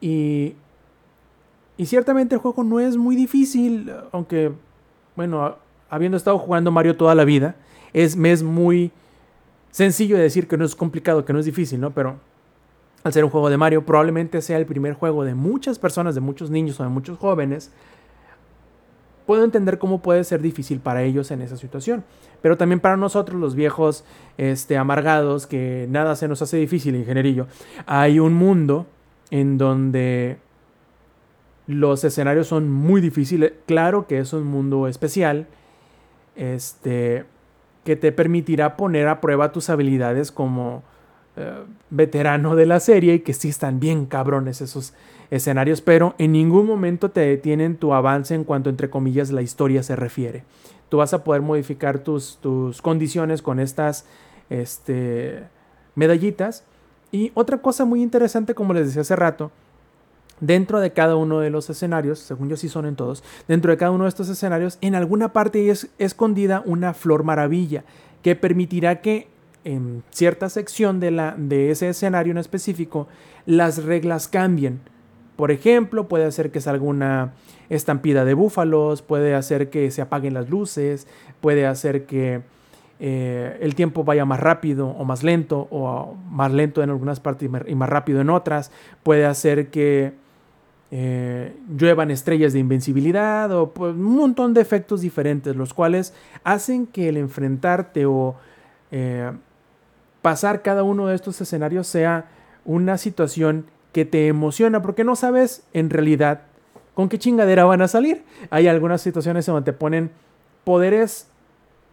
Y, 0.00 0.54
y 1.76 1.86
ciertamente 1.86 2.34
el 2.34 2.40
juego 2.40 2.64
no 2.64 2.80
es 2.80 2.96
muy 2.96 3.14
difícil, 3.14 3.92
aunque, 4.10 4.52
bueno, 5.14 5.56
habiendo 5.88 6.16
estado 6.16 6.38
jugando 6.38 6.72
Mario 6.72 6.96
toda 6.96 7.14
la 7.14 7.24
vida, 7.24 7.54
es, 7.92 8.16
me 8.16 8.32
es 8.32 8.42
muy 8.42 8.90
sencillo 9.70 10.16
de 10.16 10.22
decir 10.24 10.48
que 10.48 10.56
no 10.56 10.64
es 10.64 10.74
complicado, 10.74 11.24
que 11.24 11.32
no 11.32 11.38
es 11.38 11.44
difícil, 11.46 11.80
¿no? 11.80 11.92
Pero 11.92 12.16
al 13.04 13.12
ser 13.12 13.24
un 13.24 13.30
juego 13.30 13.48
de 13.48 13.56
Mario, 13.56 13.86
probablemente 13.86 14.42
sea 14.42 14.56
el 14.56 14.66
primer 14.66 14.94
juego 14.94 15.24
de 15.24 15.34
muchas 15.34 15.78
personas, 15.78 16.14
de 16.14 16.20
muchos 16.20 16.50
niños 16.50 16.80
o 16.80 16.82
de 16.82 16.88
muchos 16.88 17.18
jóvenes 17.18 17.70
puedo 19.26 19.44
entender 19.44 19.78
cómo 19.78 20.00
puede 20.02 20.24
ser 20.24 20.40
difícil 20.40 20.80
para 20.80 21.02
ellos 21.02 21.30
en 21.30 21.42
esa 21.42 21.56
situación. 21.56 22.04
Pero 22.42 22.56
también 22.56 22.80
para 22.80 22.96
nosotros, 22.96 23.40
los 23.40 23.54
viejos 23.54 24.04
este, 24.36 24.76
amargados, 24.76 25.46
que 25.46 25.86
nada 25.88 26.14
se 26.16 26.28
nos 26.28 26.42
hace 26.42 26.58
difícil, 26.58 26.94
ingenierillo, 26.94 27.46
hay 27.86 28.18
un 28.18 28.34
mundo 28.34 28.86
en 29.30 29.56
donde 29.56 30.38
los 31.66 32.04
escenarios 32.04 32.46
son 32.46 32.70
muy 32.70 33.00
difíciles. 33.00 33.52
Claro 33.66 34.06
que 34.06 34.18
es 34.18 34.32
un 34.32 34.44
mundo 34.44 34.88
especial, 34.88 35.46
este, 36.36 37.24
que 37.84 37.96
te 37.96 38.12
permitirá 38.12 38.76
poner 38.76 39.08
a 39.08 39.20
prueba 39.20 39.52
tus 39.52 39.70
habilidades 39.70 40.30
como 40.30 40.82
eh, 41.36 41.64
veterano 41.90 42.56
de 42.56 42.66
la 42.66 42.80
serie 42.80 43.14
y 43.14 43.20
que 43.20 43.32
sí 43.32 43.48
están 43.48 43.80
bien 43.80 44.06
cabrones 44.06 44.60
esos 44.60 44.94
escenarios, 45.34 45.80
pero 45.80 46.14
en 46.18 46.32
ningún 46.32 46.66
momento 46.66 47.10
te 47.10 47.20
detienen 47.20 47.76
tu 47.76 47.92
avance 47.92 48.34
en 48.34 48.44
cuanto, 48.44 48.70
entre 48.70 48.90
comillas, 48.90 49.30
la 49.30 49.42
historia 49.42 49.82
se 49.82 49.96
refiere. 49.96 50.44
Tú 50.88 50.98
vas 50.98 51.12
a 51.12 51.24
poder 51.24 51.42
modificar 51.42 51.98
tus, 51.98 52.38
tus 52.40 52.80
condiciones 52.80 53.42
con 53.42 53.58
estas 53.58 54.06
este, 54.48 55.42
medallitas. 55.94 56.64
Y 57.10 57.32
otra 57.34 57.58
cosa 57.58 57.84
muy 57.84 58.02
interesante, 58.02 58.54
como 58.54 58.74
les 58.74 58.86
decía 58.86 59.02
hace 59.02 59.16
rato, 59.16 59.50
dentro 60.40 60.80
de 60.80 60.92
cada 60.92 61.16
uno 61.16 61.40
de 61.40 61.50
los 61.50 61.68
escenarios, 61.70 62.18
según 62.18 62.48
yo 62.48 62.56
sí 62.56 62.68
son 62.68 62.86
en 62.86 62.96
todos, 62.96 63.24
dentro 63.48 63.70
de 63.70 63.76
cada 63.76 63.90
uno 63.90 64.04
de 64.04 64.08
estos 64.08 64.28
escenarios, 64.28 64.78
en 64.80 64.94
alguna 64.94 65.32
parte 65.32 65.68
es 65.70 65.88
escondida 65.98 66.62
una 66.66 66.94
flor 66.94 67.24
maravilla 67.24 67.84
que 68.22 68.36
permitirá 68.36 69.00
que 69.00 69.28
en 69.64 70.02
cierta 70.10 70.48
sección 70.48 71.00
de, 71.00 71.10
la, 71.10 71.34
de 71.36 71.70
ese 71.70 71.88
escenario 71.88 72.30
en 72.30 72.38
específico 72.38 73.08
las 73.46 73.84
reglas 73.84 74.28
cambien. 74.28 74.80
Por 75.36 75.50
ejemplo, 75.50 76.08
puede 76.08 76.24
hacer 76.24 76.50
que 76.50 76.60
salga 76.60 76.84
una 76.84 77.32
estampida 77.68 78.24
de 78.24 78.34
búfalos, 78.34 79.02
puede 79.02 79.34
hacer 79.34 79.70
que 79.70 79.90
se 79.90 80.02
apaguen 80.02 80.34
las 80.34 80.48
luces, 80.48 81.06
puede 81.40 81.66
hacer 81.66 82.06
que 82.06 82.42
eh, 83.00 83.58
el 83.60 83.74
tiempo 83.74 84.04
vaya 84.04 84.24
más 84.24 84.38
rápido 84.38 84.88
o 84.88 85.04
más 85.04 85.22
lento, 85.22 85.66
o 85.70 86.14
más 86.30 86.52
lento 86.52 86.82
en 86.82 86.90
algunas 86.90 87.20
partes 87.20 87.50
y 87.66 87.74
más 87.74 87.88
rápido 87.88 88.20
en 88.20 88.30
otras, 88.30 88.70
puede 89.02 89.26
hacer 89.26 89.68
que 89.70 90.12
eh, 90.90 91.56
lluevan 91.76 92.12
estrellas 92.12 92.52
de 92.52 92.60
invencibilidad 92.60 93.50
o 93.50 93.70
pues, 93.70 93.94
un 93.94 94.14
montón 94.16 94.54
de 94.54 94.60
efectos 94.60 95.00
diferentes, 95.00 95.56
los 95.56 95.74
cuales 95.74 96.14
hacen 96.44 96.86
que 96.86 97.08
el 97.08 97.16
enfrentarte 97.16 98.06
o 98.06 98.36
eh, 98.92 99.32
pasar 100.22 100.62
cada 100.62 100.84
uno 100.84 101.08
de 101.08 101.16
estos 101.16 101.40
escenarios 101.40 101.88
sea 101.88 102.26
una 102.64 102.96
situación 102.96 103.66
que 103.94 104.04
te 104.04 104.26
emociona 104.26 104.82
porque 104.82 105.04
no 105.04 105.14
sabes 105.14 105.62
en 105.72 105.88
realidad 105.88 106.42
con 106.94 107.08
qué 107.08 107.16
chingadera 107.16 107.64
van 107.64 107.80
a 107.80 107.88
salir. 107.88 108.24
Hay 108.50 108.66
algunas 108.66 109.00
situaciones 109.00 109.46
en 109.46 109.54
donde 109.54 109.72
te 109.72 109.78
ponen 109.78 110.10
poderes 110.64 111.28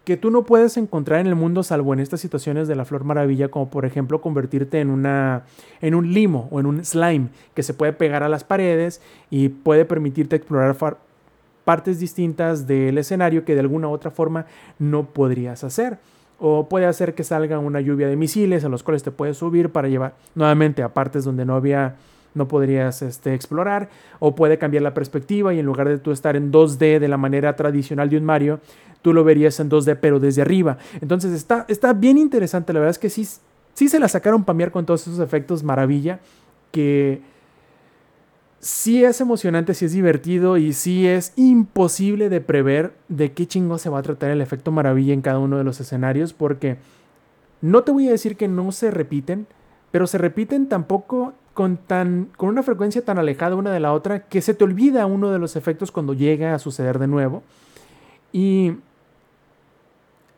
que 0.04 0.16
tú 0.16 0.32
no 0.32 0.42
puedes 0.42 0.76
encontrar 0.76 1.20
en 1.20 1.28
el 1.28 1.36
mundo 1.36 1.62
salvo 1.62 1.94
en 1.94 2.00
estas 2.00 2.20
situaciones 2.20 2.66
de 2.66 2.74
la 2.74 2.84
flor 2.84 3.04
maravilla 3.04 3.50
como 3.52 3.70
por 3.70 3.84
ejemplo 3.84 4.20
convertirte 4.20 4.80
en 4.80 4.90
una 4.90 5.44
en 5.80 5.94
un 5.94 6.12
limo 6.12 6.48
o 6.50 6.58
en 6.58 6.66
un 6.66 6.84
slime 6.84 7.28
que 7.54 7.62
se 7.62 7.72
puede 7.72 7.92
pegar 7.92 8.24
a 8.24 8.28
las 8.28 8.42
paredes 8.42 9.00
y 9.30 9.48
puede 9.50 9.84
permitirte 9.84 10.34
explorar 10.34 10.76
partes 11.64 12.00
distintas 12.00 12.66
del 12.66 12.98
escenario 12.98 13.44
que 13.44 13.54
de 13.54 13.60
alguna 13.60 13.86
u 13.86 13.92
otra 13.92 14.10
forma 14.10 14.46
no 14.80 15.04
podrías 15.04 15.62
hacer 15.62 15.98
o 16.44 16.68
puede 16.68 16.86
hacer 16.86 17.14
que 17.14 17.22
salga 17.22 17.60
una 17.60 17.80
lluvia 17.80 18.08
de 18.08 18.16
misiles 18.16 18.64
a 18.64 18.68
los 18.68 18.82
cuales 18.82 19.04
te 19.04 19.12
puedes 19.12 19.36
subir 19.36 19.70
para 19.70 19.86
llevar 19.86 20.14
nuevamente 20.34 20.82
a 20.82 20.92
partes 20.92 21.22
donde 21.22 21.44
no 21.44 21.54
había 21.54 21.94
no 22.34 22.48
podrías 22.48 23.00
este, 23.02 23.32
explorar 23.34 23.90
o 24.18 24.34
puede 24.34 24.58
cambiar 24.58 24.82
la 24.82 24.92
perspectiva 24.92 25.54
y 25.54 25.60
en 25.60 25.66
lugar 25.66 25.88
de 25.88 25.98
tú 25.98 26.10
estar 26.10 26.34
en 26.34 26.50
2D 26.50 26.98
de 26.98 27.06
la 27.06 27.16
manera 27.16 27.54
tradicional 27.54 28.10
de 28.10 28.16
un 28.16 28.24
Mario, 28.24 28.58
tú 29.02 29.12
lo 29.12 29.22
verías 29.22 29.60
en 29.60 29.70
2D 29.70 29.98
pero 30.00 30.18
desde 30.18 30.42
arriba. 30.42 30.78
Entonces 31.00 31.32
está, 31.32 31.64
está 31.68 31.92
bien 31.92 32.18
interesante, 32.18 32.72
la 32.72 32.80
verdad 32.80 32.90
es 32.90 32.98
que 32.98 33.10
sí, 33.10 33.24
sí 33.74 33.88
se 33.88 34.00
la 34.00 34.08
sacaron 34.08 34.42
para 34.42 34.70
con 34.70 34.84
todos 34.84 35.06
esos 35.06 35.20
efectos 35.20 35.62
maravilla 35.62 36.18
que 36.72 37.22
sí 38.62 39.04
es 39.04 39.20
emocionante, 39.20 39.74
sí 39.74 39.84
es 39.84 39.92
divertido 39.92 40.56
y 40.56 40.72
sí 40.72 41.06
es 41.06 41.32
imposible 41.34 42.28
de 42.28 42.40
prever 42.40 42.94
de 43.08 43.32
qué 43.32 43.46
chingo 43.46 43.76
se 43.76 43.90
va 43.90 43.98
a 43.98 44.02
tratar 44.02 44.30
el 44.30 44.40
efecto 44.40 44.70
maravilla 44.70 45.12
en 45.12 45.20
cada 45.20 45.40
uno 45.40 45.58
de 45.58 45.64
los 45.64 45.80
escenarios 45.80 46.32
porque 46.32 46.78
no 47.60 47.82
te 47.82 47.90
voy 47.90 48.06
a 48.06 48.12
decir 48.12 48.36
que 48.36 48.46
no 48.46 48.70
se 48.70 48.92
repiten, 48.92 49.48
pero 49.90 50.06
se 50.06 50.16
repiten 50.16 50.68
tampoco 50.68 51.34
con, 51.54 51.76
tan, 51.76 52.28
con 52.36 52.50
una 52.50 52.62
frecuencia 52.62 53.04
tan 53.04 53.18
alejada 53.18 53.56
una 53.56 53.72
de 53.72 53.80
la 53.80 53.92
otra 53.92 54.28
que 54.28 54.40
se 54.40 54.54
te 54.54 54.62
olvida 54.62 55.06
uno 55.06 55.30
de 55.32 55.40
los 55.40 55.56
efectos 55.56 55.90
cuando 55.90 56.14
llega 56.14 56.54
a 56.54 56.60
suceder 56.60 57.00
de 57.00 57.08
nuevo. 57.08 57.42
Y 58.32 58.76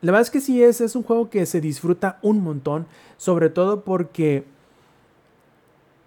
la 0.01 0.11
verdad 0.11 0.21
es 0.21 0.31
que 0.31 0.41
sí 0.41 0.63
es, 0.63 0.81
es 0.81 0.95
un 0.95 1.03
juego 1.03 1.29
que 1.29 1.45
se 1.45 1.61
disfruta 1.61 2.17
un 2.23 2.41
montón, 2.41 2.87
sobre 3.17 3.49
todo 3.49 3.83
porque 3.83 4.45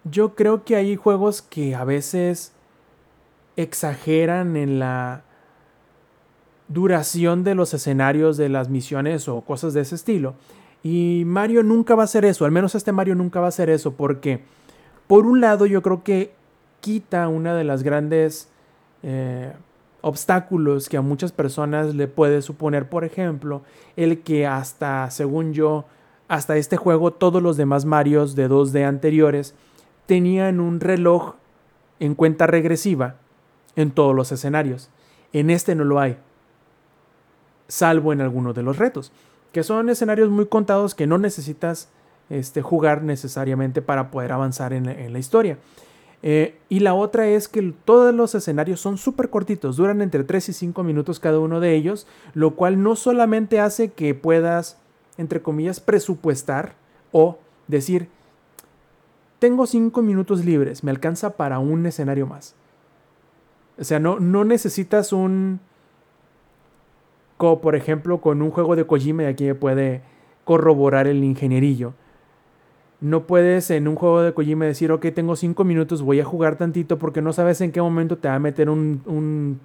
yo 0.03 0.35
creo 0.35 0.63
que 0.63 0.75
hay 0.75 0.95
juegos 0.95 1.41
que 1.41 1.75
a 1.75 1.83
veces 1.83 2.53
exageran 3.55 4.55
en 4.55 4.79
la 4.79 5.23
duración 6.67 7.43
de 7.43 7.55
los 7.55 7.73
escenarios 7.73 8.37
de 8.37 8.47
las 8.47 8.69
misiones 8.69 9.27
o 9.27 9.41
cosas 9.41 9.73
de 9.73 9.81
ese 9.81 9.95
estilo. 9.95 10.35
Y 10.81 11.23
Mario 11.25 11.63
nunca 11.63 11.95
va 11.95 12.03
a 12.03 12.05
hacer 12.05 12.23
eso, 12.23 12.45
al 12.45 12.51
menos 12.51 12.73
este 12.75 12.91
Mario 12.91 13.15
nunca 13.15 13.39
va 13.39 13.47
a 13.47 13.49
hacer 13.49 13.69
eso, 13.69 13.93
porque 13.95 14.43
por 15.07 15.25
un 15.25 15.41
lado 15.41 15.65
yo 15.65 15.81
creo 15.81 16.03
que 16.03 16.33
quita 16.79 17.27
una 17.27 17.53
de 17.53 17.65
las 17.65 17.83
grandes 17.83 18.47
eh, 19.03 19.51
obstáculos 20.01 20.87
que 20.87 20.95
a 20.95 21.01
muchas 21.01 21.33
personas 21.33 21.95
le 21.95 22.07
puede 22.07 22.41
suponer, 22.41 22.87
por 22.87 23.03
ejemplo, 23.03 23.63
el 23.97 24.21
que 24.21 24.47
hasta, 24.47 25.09
según 25.11 25.51
yo, 25.51 25.83
hasta 26.29 26.55
este 26.55 26.77
juego, 26.77 27.11
todos 27.11 27.43
los 27.43 27.57
demás 27.57 27.83
Marios 27.83 28.35
de 28.35 28.49
2D 28.49 28.85
anteriores 28.85 29.55
tenían 30.09 30.59
un 30.59 30.79
reloj 30.79 31.35
en 31.99 32.15
cuenta 32.15 32.47
regresiva 32.47 33.17
en 33.75 33.91
todos 33.91 34.15
los 34.15 34.31
escenarios. 34.31 34.89
En 35.33 35.51
este 35.51 35.75
no 35.75 35.83
lo 35.83 35.99
hay, 35.99 36.17
salvo 37.67 38.11
en 38.11 38.19
algunos 38.19 38.55
de 38.55 38.63
los 38.63 38.79
retos, 38.79 39.11
que 39.51 39.61
son 39.61 39.87
escenarios 39.87 40.31
muy 40.31 40.47
contados 40.47 40.95
que 40.95 41.05
no 41.05 41.19
necesitas 41.19 41.89
este, 42.31 42.63
jugar 42.63 43.03
necesariamente 43.03 43.83
para 43.83 44.09
poder 44.09 44.31
avanzar 44.31 44.73
en 44.73 45.13
la 45.13 45.19
historia. 45.19 45.59
Eh, 46.23 46.57
y 46.69 46.79
la 46.79 46.95
otra 46.95 47.27
es 47.27 47.47
que 47.47 47.71
todos 47.85 48.11
los 48.11 48.33
escenarios 48.33 48.81
son 48.81 48.97
súper 48.97 49.29
cortitos, 49.29 49.77
duran 49.77 50.01
entre 50.01 50.23
3 50.23 50.49
y 50.49 50.53
5 50.53 50.81
minutos 50.81 51.19
cada 51.19 51.37
uno 51.37 51.59
de 51.59 51.75
ellos, 51.75 52.07
lo 52.33 52.55
cual 52.55 52.81
no 52.81 52.95
solamente 52.95 53.59
hace 53.59 53.89
que 53.91 54.15
puedas, 54.15 54.79
entre 55.19 55.43
comillas, 55.43 55.79
presupuestar 55.79 56.73
o 57.11 57.37
decir, 57.67 58.09
tengo 59.39 59.65
5 59.65 60.01
minutos 60.01 60.45
libres, 60.45 60.83
me 60.83 60.91
alcanza 60.91 61.37
para 61.37 61.59
un 61.59 61.85
escenario 61.85 62.27
más. 62.27 62.55
O 63.79 63.83
sea, 63.83 63.99
no, 63.99 64.19
no 64.19 64.43
necesitas 64.43 65.13
un... 65.13 65.59
Como 67.37 67.61
por 67.61 67.75
ejemplo 67.75 68.19
con 68.19 68.41
un 68.41 68.51
juego 68.51 68.75
de 68.75 68.85
Kojima 68.85 69.23
y 69.23 69.25
aquí 69.27 69.45
me 69.45 69.55
puede 69.55 70.01
corroborar 70.43 71.07
el 71.07 71.23
ingenierillo 71.23 71.93
no 73.01 73.27
puedes 73.27 73.69
en 73.71 73.87
un 73.87 73.95
juego 73.95 74.21
de 74.21 74.33
Kojima 74.33 74.65
decir, 74.65 74.91
ok, 74.91 75.07
tengo 75.13 75.35
cinco 75.35 75.63
minutos, 75.63 76.01
voy 76.01 76.19
a 76.19 76.25
jugar 76.25 76.57
tantito 76.57 76.99
porque 76.99 77.21
no 77.21 77.33
sabes 77.33 77.61
en 77.61 77.71
qué 77.71 77.81
momento 77.81 78.17
te 78.17 78.27
va 78.27 78.35
a 78.35 78.39
meter 78.39 78.69
un, 78.69 79.01
un, 79.05 79.59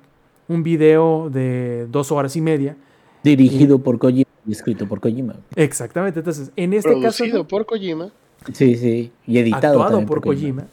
un 0.49 0.63
video 0.63 1.31
de 1.31 1.87
dos 1.91 2.13
horas 2.13 2.37
y 2.37 2.41
media. 2.41 2.77
Dirigido 3.23 3.79
por 3.79 3.99
Kojima 3.99 4.31
y 4.47 4.53
escrito 4.53 4.87
por 4.87 5.01
Kojima. 5.01 5.37
Exactamente, 5.57 6.21
entonces 6.21 6.53
en 6.57 6.75
este 6.75 6.91
Producido 6.91 7.39
caso... 7.39 7.49
por 7.49 7.67
Kojima. 7.67 8.13
Sí, 8.53 8.77
sí, 8.77 9.13
y 9.27 9.39
editado 9.39 9.83
Actuado 9.83 10.07
por, 10.07 10.21
Kojima. 10.21 10.67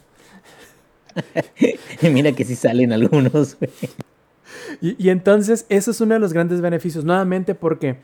y 2.02 2.10
mira 2.10 2.31
que 2.34 2.43
sí 2.43 2.56
salen 2.56 2.91
algunos. 2.91 3.57
y, 4.81 5.03
y 5.03 5.10
entonces, 5.10 5.65
eso 5.69 5.91
es 5.91 6.02
uno 6.02 6.14
de 6.14 6.19
los 6.19 6.34
grandes 6.34 6.61
beneficios, 6.61 7.06
nuevamente 7.06 7.56
porque 7.56 7.98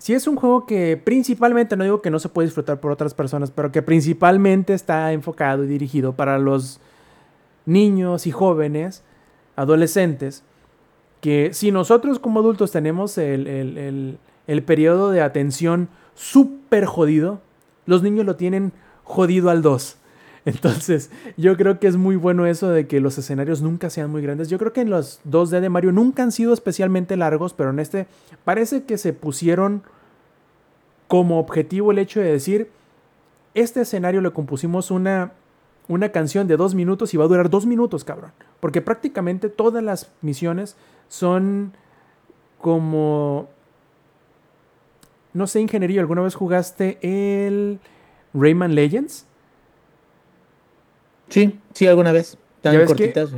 si 0.00 0.14
es 0.14 0.26
un 0.26 0.36
juego 0.36 0.64
que 0.64 0.96
principalmente, 0.96 1.76
no 1.76 1.84
digo 1.84 2.00
que 2.00 2.10
no 2.10 2.18
se 2.18 2.30
puede 2.30 2.46
disfrutar 2.46 2.80
por 2.80 2.90
otras 2.90 3.12
personas, 3.12 3.50
pero 3.50 3.70
que 3.70 3.82
principalmente 3.82 4.72
está 4.72 5.12
enfocado 5.12 5.62
y 5.64 5.66
dirigido 5.66 6.14
para 6.14 6.38
los 6.38 6.80
niños 7.66 8.26
y 8.26 8.30
jóvenes, 8.30 9.02
adolescentes, 9.56 10.42
que 11.20 11.50
si 11.52 11.70
nosotros 11.70 12.18
como 12.18 12.40
adultos 12.40 12.72
tenemos 12.72 13.18
el, 13.18 13.46
el, 13.46 14.18
el 14.46 14.62
periodo 14.62 15.10
de 15.10 15.20
atención 15.20 15.90
súper 16.14 16.86
jodido, 16.86 17.42
los 17.84 18.02
niños 18.02 18.24
lo 18.24 18.36
tienen 18.36 18.72
jodido 19.10 19.50
al 19.50 19.60
2. 19.60 19.96
Entonces, 20.44 21.10
yo 21.36 21.56
creo 21.56 21.78
que 21.78 21.86
es 21.86 21.96
muy 21.96 22.16
bueno 22.16 22.46
eso 22.46 22.70
de 22.70 22.86
que 22.86 23.00
los 23.00 23.18
escenarios 23.18 23.60
nunca 23.60 23.90
sean 23.90 24.10
muy 24.10 24.22
grandes. 24.22 24.48
Yo 24.48 24.58
creo 24.58 24.72
que 24.72 24.80
en 24.80 24.90
los 24.90 25.20
2D 25.28 25.60
de 25.60 25.68
Mario 25.68 25.92
nunca 25.92 26.22
han 26.22 26.32
sido 26.32 26.54
especialmente 26.54 27.16
largos, 27.16 27.52
pero 27.52 27.70
en 27.70 27.80
este 27.80 28.06
parece 28.44 28.84
que 28.84 28.96
se 28.96 29.12
pusieron 29.12 29.82
como 31.08 31.38
objetivo 31.38 31.90
el 31.90 31.98
hecho 31.98 32.20
de 32.20 32.32
decir, 32.32 32.70
este 33.54 33.80
escenario 33.80 34.20
le 34.20 34.30
compusimos 34.30 34.90
una, 34.90 35.32
una 35.88 36.10
canción 36.10 36.46
de 36.46 36.56
dos 36.56 36.74
minutos 36.74 37.12
y 37.12 37.16
va 37.16 37.24
a 37.24 37.28
durar 37.28 37.50
dos 37.50 37.66
minutos, 37.66 38.04
cabrón. 38.04 38.30
Porque 38.60 38.80
prácticamente 38.80 39.48
todas 39.48 39.82
las 39.82 40.10
misiones 40.22 40.76
son 41.08 41.72
como... 42.60 43.48
No 45.32 45.46
sé, 45.46 45.60
ingeniería, 45.60 46.00
¿alguna 46.00 46.22
vez 46.22 46.34
jugaste 46.34 46.98
el 47.02 47.78
Rayman 48.34 48.74
Legends? 48.74 49.26
Sí, 51.28 51.58
sí, 51.72 51.86
alguna 51.86 52.12
vez. 52.12 52.36
Tan 52.60 52.84
cortitas. 52.84 53.30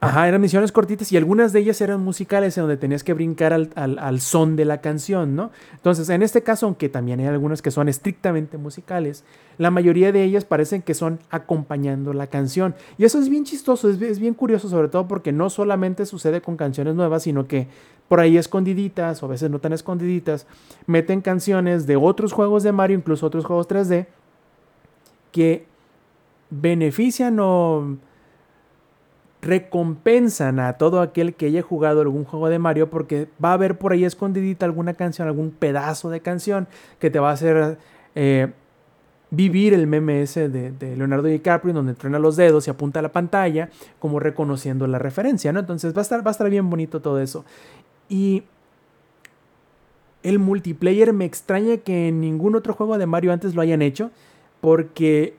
ajá, 0.00 0.28
eran 0.28 0.40
misiones 0.40 0.72
cortitas 0.72 1.12
y 1.12 1.18
algunas 1.18 1.52
de 1.52 1.60
ellas 1.60 1.80
eran 1.82 2.02
musicales 2.02 2.56
en 2.56 2.62
donde 2.62 2.78
tenías 2.78 3.04
que 3.04 3.12
brincar 3.12 3.52
al, 3.52 3.70
al, 3.76 4.20
son 4.20 4.56
de 4.56 4.64
la 4.64 4.80
canción, 4.80 5.36
¿no? 5.36 5.50
Entonces, 5.74 6.08
en 6.08 6.22
este 6.22 6.42
caso, 6.42 6.64
aunque 6.64 6.88
también 6.88 7.20
hay 7.20 7.26
algunas 7.26 7.60
que 7.60 7.70
son 7.70 7.90
estrictamente 7.90 8.56
musicales, 8.56 9.24
la 9.58 9.70
mayoría 9.70 10.12
de 10.12 10.24
ellas 10.24 10.46
parecen 10.46 10.80
que 10.80 10.94
son 10.94 11.18
acompañando 11.28 12.14
la 12.14 12.28
canción. 12.28 12.74
Y 12.96 13.04
eso 13.04 13.18
es 13.18 13.28
bien 13.28 13.44
chistoso, 13.44 13.90
es, 13.90 14.00
es 14.00 14.18
bien 14.18 14.32
curioso, 14.32 14.70
sobre 14.70 14.88
todo 14.88 15.06
porque 15.06 15.32
no 15.32 15.50
solamente 15.50 16.06
sucede 16.06 16.40
con 16.40 16.56
canciones 16.56 16.94
nuevas, 16.94 17.24
sino 17.24 17.46
que 17.46 17.68
por 18.08 18.20
ahí 18.20 18.38
escondiditas, 18.38 19.22
o 19.22 19.26
a 19.26 19.28
veces 19.28 19.50
no 19.50 19.58
tan 19.58 19.72
escondiditas, 19.72 20.46
meten 20.86 21.20
canciones 21.20 21.86
de 21.86 21.96
otros 21.96 22.32
juegos 22.32 22.62
de 22.62 22.72
Mario, 22.72 22.96
incluso 22.96 23.26
otros 23.26 23.44
juegos 23.44 23.68
3D, 23.68 24.06
que 25.32 25.66
benefician 26.50 27.38
o 27.40 27.96
recompensan 29.42 30.60
a 30.60 30.74
todo 30.74 31.00
aquel 31.00 31.34
que 31.34 31.46
haya 31.46 31.62
jugado 31.62 32.02
algún 32.02 32.24
juego 32.24 32.48
de 32.48 32.58
Mario 32.58 32.90
porque 32.90 33.28
va 33.42 33.50
a 33.50 33.54
haber 33.54 33.78
por 33.78 33.92
ahí 33.92 34.04
escondidita 34.04 34.66
alguna 34.66 34.94
canción, 34.94 35.28
algún 35.28 35.50
pedazo 35.50 36.10
de 36.10 36.20
canción 36.20 36.68
que 36.98 37.10
te 37.10 37.18
va 37.18 37.30
a 37.30 37.32
hacer 37.32 37.78
eh, 38.14 38.52
vivir 39.30 39.72
el 39.72 39.86
meme 39.86 40.22
ese 40.22 40.48
de, 40.48 40.96
Leonardo 40.96 41.28
DiCaprio 41.28 41.72
donde 41.72 41.92
entrena 41.92 42.18
los 42.18 42.36
dedos 42.36 42.66
y 42.66 42.70
apunta 42.70 42.98
a 42.98 43.02
la 43.02 43.12
pantalla 43.12 43.70
como 43.98 44.20
reconociendo 44.20 44.86
la 44.86 44.98
referencia, 44.98 45.52
¿no? 45.52 45.60
Entonces 45.60 45.94
va 45.94 46.00
a 46.00 46.02
estar, 46.02 46.26
va 46.26 46.30
a 46.30 46.32
estar 46.32 46.50
bien 46.50 46.68
bonito 46.68 47.00
todo 47.00 47.20
eso. 47.20 47.44
Y 48.08 48.42
el 50.22 50.38
multiplayer 50.38 51.12
me 51.14 51.24
extraña 51.24 51.78
que 51.78 52.08
en 52.08 52.20
ningún 52.20 52.56
otro 52.56 52.74
juego 52.74 52.98
de 52.98 53.06
Mario 53.06 53.32
antes 53.32 53.54
lo 53.54 53.62
hayan 53.62 53.80
hecho 53.80 54.10
porque 54.60 55.36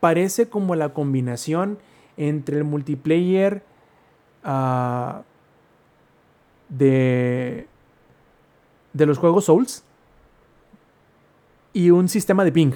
parece 0.00 0.48
como 0.48 0.74
la 0.74 0.90
combinación 0.90 1.78
entre 2.16 2.58
el 2.58 2.64
multiplayer 2.64 3.62
ah, 4.44 5.22
de, 6.68 7.66
de 8.92 9.06
los 9.06 9.18
juegos 9.18 9.44
Souls 9.46 9.84
y 11.72 11.90
un 11.90 12.08
sistema 12.08 12.44
de 12.44 12.52
ping. 12.52 12.72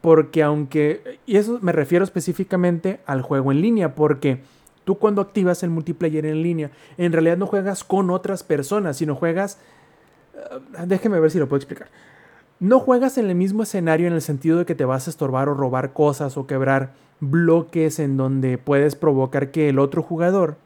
Porque 0.00 0.42
aunque, 0.42 1.18
y 1.24 1.36
eso 1.36 1.58
me 1.62 1.72
refiero 1.72 2.04
específicamente 2.04 3.00
al 3.06 3.22
juego 3.22 3.52
en 3.52 3.62
línea, 3.62 3.94
porque 3.94 4.42
tú 4.84 4.98
cuando 4.98 5.22
activas 5.22 5.62
el 5.62 5.70
multiplayer 5.70 6.26
en 6.26 6.42
línea, 6.42 6.70
en 6.98 7.12
realidad 7.12 7.38
no 7.38 7.46
juegas 7.46 7.84
con 7.84 8.10
otras 8.10 8.42
personas, 8.42 8.98
sino 8.98 9.14
juegas... 9.14 9.58
Ah, 10.76 10.84
déjeme 10.86 11.18
ver 11.20 11.30
si 11.30 11.38
lo 11.38 11.48
puedo 11.48 11.58
explicar 11.58 11.88
no 12.64 12.80
juegas 12.80 13.18
en 13.18 13.28
el 13.28 13.34
mismo 13.34 13.62
escenario 13.62 14.06
en 14.06 14.14
el 14.14 14.22
sentido 14.22 14.56
de 14.56 14.64
que 14.64 14.74
te 14.74 14.86
vas 14.86 15.06
a 15.06 15.10
estorbar 15.10 15.50
o 15.50 15.54
robar 15.54 15.92
cosas 15.92 16.38
o 16.38 16.46
quebrar 16.46 16.94
bloques 17.20 17.98
en 17.98 18.16
donde 18.16 18.56
puedes 18.56 18.96
provocar 18.96 19.50
que 19.50 19.68
el 19.68 19.78
otro 19.78 20.02
jugador 20.02 20.56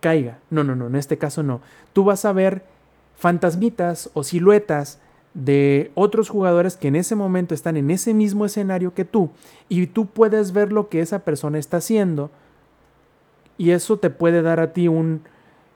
caiga. 0.00 0.40
No, 0.50 0.62
no, 0.62 0.76
no, 0.76 0.88
en 0.88 0.96
este 0.96 1.16
caso 1.16 1.42
no. 1.42 1.62
Tú 1.94 2.04
vas 2.04 2.26
a 2.26 2.34
ver 2.34 2.64
fantasmitas 3.16 4.10
o 4.12 4.24
siluetas 4.24 5.00
de 5.32 5.90
otros 5.94 6.28
jugadores 6.28 6.76
que 6.76 6.88
en 6.88 6.96
ese 6.96 7.14
momento 7.14 7.54
están 7.54 7.78
en 7.78 7.90
ese 7.90 8.12
mismo 8.12 8.44
escenario 8.44 8.92
que 8.92 9.06
tú 9.06 9.30
y 9.70 9.86
tú 9.86 10.04
puedes 10.04 10.52
ver 10.52 10.70
lo 10.70 10.90
que 10.90 11.00
esa 11.00 11.20
persona 11.20 11.58
está 11.58 11.78
haciendo 11.78 12.30
y 13.56 13.70
eso 13.70 13.98
te 13.98 14.10
puede 14.10 14.42
dar 14.42 14.60
a 14.60 14.74
ti 14.74 14.86
un 14.86 15.22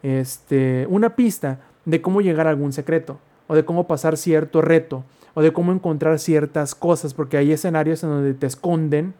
este 0.02 0.86
una 0.90 1.16
pista 1.16 1.60
de 1.86 2.02
cómo 2.02 2.20
llegar 2.20 2.46
a 2.46 2.50
algún 2.50 2.74
secreto 2.74 3.18
o 3.46 3.54
de 3.54 3.64
cómo 3.64 3.86
pasar 3.86 4.16
cierto 4.16 4.62
reto, 4.62 5.04
o 5.34 5.42
de 5.42 5.52
cómo 5.52 5.72
encontrar 5.72 6.18
ciertas 6.18 6.74
cosas, 6.74 7.14
porque 7.14 7.36
hay 7.36 7.52
escenarios 7.52 8.02
en 8.04 8.10
donde 8.10 8.34
te 8.34 8.46
esconden 8.46 9.14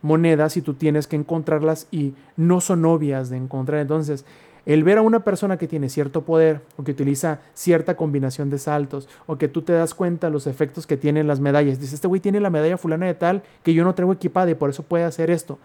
monedas 0.00 0.56
y 0.56 0.62
tú 0.62 0.74
tienes 0.74 1.06
que 1.06 1.16
encontrarlas 1.16 1.86
y 1.90 2.14
no 2.36 2.60
son 2.60 2.84
obvias 2.84 3.30
de 3.30 3.36
encontrar. 3.36 3.80
Entonces, 3.80 4.24
el 4.64 4.84
ver 4.84 4.98
a 4.98 5.02
una 5.02 5.24
persona 5.24 5.56
que 5.56 5.66
tiene 5.66 5.88
cierto 5.88 6.22
poder 6.22 6.60
o 6.76 6.84
que 6.84 6.92
utiliza 6.92 7.40
cierta 7.54 7.96
combinación 7.96 8.48
de 8.50 8.58
saltos 8.58 9.08
o 9.26 9.36
que 9.36 9.48
tú 9.48 9.62
te 9.62 9.72
das 9.72 9.94
cuenta 9.94 10.30
los 10.30 10.46
efectos 10.46 10.86
que 10.86 10.96
tienen 10.96 11.26
las 11.26 11.40
medallas. 11.40 11.80
Dices, 11.80 11.94
este 11.94 12.08
güey 12.08 12.20
tiene 12.20 12.40
la 12.40 12.50
medalla 12.50 12.76
fulana 12.76 13.06
de 13.06 13.14
tal 13.14 13.42
que 13.62 13.74
yo 13.74 13.84
no 13.84 13.94
traigo 13.94 14.12
equipada 14.12 14.50
y 14.50 14.54
por 14.54 14.70
eso 14.70 14.82
puede 14.82 15.04
hacer 15.04 15.30
esto. 15.30 15.58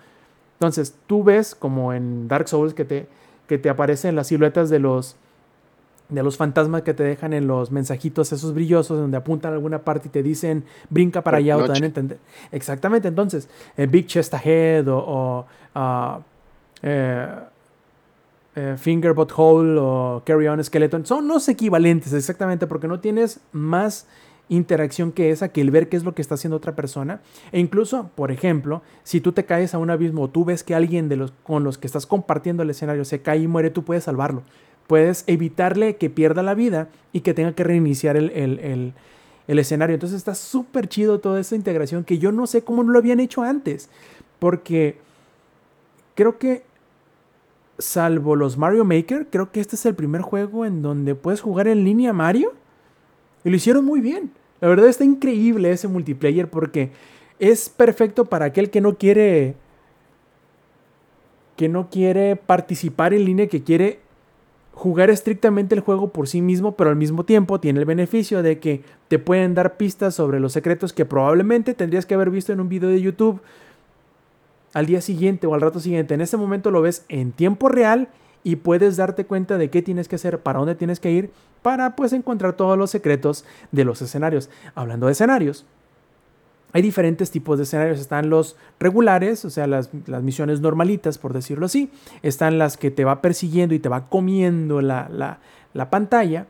Entonces, 0.53 0.95
tú 1.05 1.23
ves 1.23 1.53
como 1.53 1.93
en 1.93 2.27
Dark 2.27 2.47
Souls 2.47 2.73
que 2.73 2.85
te, 2.85 3.07
que 3.47 3.59
te 3.59 3.69
aparecen 3.69 4.15
las 4.15 4.27
siluetas 4.27 4.69
de 4.69 4.79
los, 4.79 5.15
de 6.09 6.23
los 6.23 6.37
fantasmas 6.37 6.83
que 6.83 6.93
te 6.93 7.03
dejan 7.03 7.33
en 7.33 7.47
los 7.47 7.71
mensajitos 7.71 8.31
esos 8.31 8.53
brillosos 8.53 8.97
donde 8.97 9.17
apuntan 9.17 9.51
a 9.51 9.55
alguna 9.55 9.79
parte 9.79 10.07
y 10.07 10.11
te 10.11 10.23
dicen 10.23 10.63
brinca 10.89 11.21
para 11.21 11.37
allá 11.37 11.57
o 11.57 11.63
te 11.63 11.73
dan 11.73 11.83
a 11.83 11.85
entender. 11.85 12.17
Exactamente, 12.51 13.07
entonces, 13.07 13.49
eh, 13.75 13.87
Big 13.87 14.07
Chest 14.07 14.33
Ahead 14.33 14.87
o, 14.87 15.45
uh, 15.75 16.21
eh, 16.81 17.27
eh, 18.55 18.75
Finger 18.77 19.13
Hole 19.35 19.77
o 19.79 20.23
Carry 20.25 20.47
On 20.47 20.63
Skeleton 20.63 21.05
son 21.05 21.27
los 21.27 21.47
equivalentes 21.49 22.13
exactamente 22.13 22.67
porque 22.67 22.87
no 22.87 22.99
tienes 22.99 23.39
más 23.51 24.07
interacción 24.49 25.11
que 25.11 25.31
esa, 25.31 25.49
que 25.49 25.61
el 25.61 25.71
ver 25.71 25.89
qué 25.89 25.97
es 25.97 26.03
lo 26.03 26.15
que 26.15 26.21
está 26.21 26.35
haciendo 26.35 26.57
otra 26.57 26.75
persona. 26.75 27.19
E 27.51 27.59
incluso, 27.59 28.09
por 28.15 28.31
ejemplo, 28.31 28.81
si 29.03 29.19
tú 29.19 29.33
te 29.33 29.45
caes 29.45 29.73
a 29.73 29.77
un 29.77 29.89
abismo 29.89 30.23
o 30.23 30.29
tú 30.29 30.45
ves 30.45 30.63
que 30.63 30.73
alguien 30.73 31.09
de 31.09 31.17
los 31.17 31.33
con 31.43 31.63
los 31.63 31.77
que 31.77 31.87
estás 31.87 32.05
compartiendo 32.05 32.63
el 32.63 32.69
escenario 32.69 33.03
se 33.05 33.21
cae 33.21 33.39
y 33.39 33.47
muere, 33.47 33.69
tú 33.69 33.83
puedes 33.83 34.05
salvarlo. 34.05 34.43
Puedes 34.87 35.23
evitarle 35.27 35.97
que 35.97 36.09
pierda 36.09 36.43
la 36.43 36.53
vida 36.53 36.89
y 37.13 37.21
que 37.21 37.33
tenga 37.33 37.53
que 37.53 37.63
reiniciar 37.63 38.17
el, 38.17 38.31
el, 38.31 38.93
el 39.47 39.59
escenario. 39.59 39.93
Entonces 39.93 40.17
está 40.17 40.35
súper 40.35 40.87
chido 40.87 41.19
toda 41.19 41.39
esa 41.39 41.55
integración 41.55 42.03
que 42.03 42.17
yo 42.19 42.31
no 42.31 42.47
sé 42.47 42.63
cómo 42.63 42.83
no 42.83 42.91
lo 42.91 42.99
habían 42.99 43.19
hecho 43.19 43.43
antes. 43.43 43.89
Porque 44.39 44.97
creo 46.15 46.37
que 46.37 46.63
salvo 47.79 48.35
los 48.35 48.57
Mario 48.57 48.85
Maker, 48.85 49.27
creo 49.29 49.51
que 49.51 49.59
este 49.59 49.75
es 49.75 49.85
el 49.85 49.95
primer 49.95 50.21
juego 50.21 50.65
en 50.65 50.81
donde 50.81 51.15
puedes 51.15 51.41
jugar 51.41 51.67
en 51.67 51.83
línea 51.83 52.13
Mario. 52.13 52.53
Y 53.43 53.49
lo 53.49 53.55
hicieron 53.55 53.85
muy 53.85 54.01
bien. 54.01 54.31
La 54.61 54.67
verdad 54.67 54.87
está 54.87 55.03
increíble 55.03 55.71
ese 55.71 55.87
multiplayer 55.87 56.49
porque 56.49 56.91
es 57.39 57.69
perfecto 57.69 58.25
para 58.25 58.45
aquel 58.45 58.69
que 58.69 58.81
no 58.81 58.95
quiere 58.95 59.55
que 61.55 61.69
no 61.69 61.89
quiere 61.89 62.35
participar 62.35 63.13
en 63.13 63.25
línea, 63.25 63.47
que 63.47 63.63
quiere 63.63 63.99
jugar 64.77 65.09
estrictamente 65.09 65.73
el 65.73 65.81
juego 65.81 66.09
por 66.09 66.27
sí 66.27 66.39
mismo, 66.39 66.75
pero 66.75 66.91
al 66.91 66.95
mismo 66.95 67.25
tiempo 67.25 67.59
tiene 67.59 67.79
el 67.79 67.85
beneficio 67.85 68.43
de 68.43 68.59
que 68.59 68.83
te 69.07 69.17
pueden 69.17 69.55
dar 69.55 69.75
pistas 69.75 70.13
sobre 70.13 70.39
los 70.39 70.53
secretos 70.53 70.93
que 70.93 71.03
probablemente 71.03 71.73
tendrías 71.73 72.05
que 72.05 72.13
haber 72.13 72.29
visto 72.29 72.53
en 72.53 72.59
un 72.59 72.69
video 72.69 72.89
de 72.89 73.01
YouTube 73.01 73.41
al 74.73 74.85
día 74.85 75.01
siguiente 75.01 75.47
o 75.47 75.55
al 75.55 75.61
rato 75.61 75.79
siguiente. 75.79 76.13
En 76.13 76.21
ese 76.21 76.37
momento 76.37 76.69
lo 76.69 76.83
ves 76.83 77.05
en 77.09 77.31
tiempo 77.31 77.69
real 77.69 78.09
y 78.43 78.57
puedes 78.57 78.97
darte 78.97 79.25
cuenta 79.25 79.57
de 79.57 79.71
qué 79.71 79.81
tienes 79.81 80.07
que 80.07 80.15
hacer, 80.15 80.41
para 80.41 80.59
dónde 80.59 80.75
tienes 80.75 80.99
que 80.99 81.11
ir, 81.11 81.31
para 81.63 81.95
pues 81.95 82.13
encontrar 82.13 82.53
todos 82.53 82.77
los 82.77 82.91
secretos 82.91 83.45
de 83.71 83.83
los 83.83 84.03
escenarios. 84.03 84.51
Hablando 84.75 85.07
de 85.07 85.13
escenarios, 85.13 85.65
hay 86.77 86.81
diferentes 86.81 87.31
tipos 87.31 87.57
de 87.57 87.63
escenarios. 87.63 87.99
Están 87.99 88.29
los 88.29 88.55
regulares, 88.79 89.43
o 89.45 89.49
sea, 89.49 89.67
las, 89.67 89.89
misiones 90.23 90.61
normalitas, 90.61 91.17
por 91.17 91.33
decirlo 91.33 91.65
así. 91.65 91.91
Están 92.21 92.57
las 92.57 92.77
que 92.77 92.91
te 92.91 93.03
va 93.03 93.21
persiguiendo 93.21 93.75
y 93.75 93.79
te 93.79 93.89
va 93.89 94.07
comiendo 94.09 94.81
la, 94.81 95.39
la 95.73 95.89
pantalla. 95.89 96.47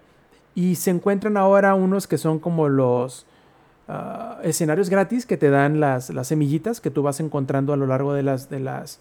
Y 0.56 0.76
se 0.76 0.90
encuentran 0.90 1.38
ahora 1.38 1.76
unos 1.76 2.08
que 2.08 2.18
son 2.18 2.40
como 2.40 2.68
los 2.68 3.26
Ah, 3.90 4.40
escenarios 4.44 4.90
gratis 4.90 5.26
que 5.26 5.38
te 5.38 5.50
dan 5.50 5.80
las, 5.80 6.10
las, 6.10 6.28
semillitas 6.28 6.82
que 6.82 6.92
tú 6.92 7.04
vas 7.04 7.22
encontrando 7.22 7.72
a 7.72 7.78
lo 7.78 7.88
largo 7.88 8.14
de, 8.14 8.22
las, 8.22 8.50
de, 8.50 8.60
las, 8.60 9.00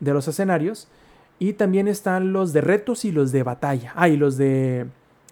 de 0.00 0.12
los 0.12 0.26
escenarios. 0.26 0.88
Y 1.38 1.52
también 1.52 1.86
están 1.86 2.32
los 2.32 2.52
de 2.52 2.60
retos 2.60 3.04
y 3.04 3.12
los 3.12 3.30
de 3.30 3.44
batalla. 3.44 3.92
Ah, 3.94 4.08
y 4.08 4.16
los 4.16 4.36
de 4.36 4.86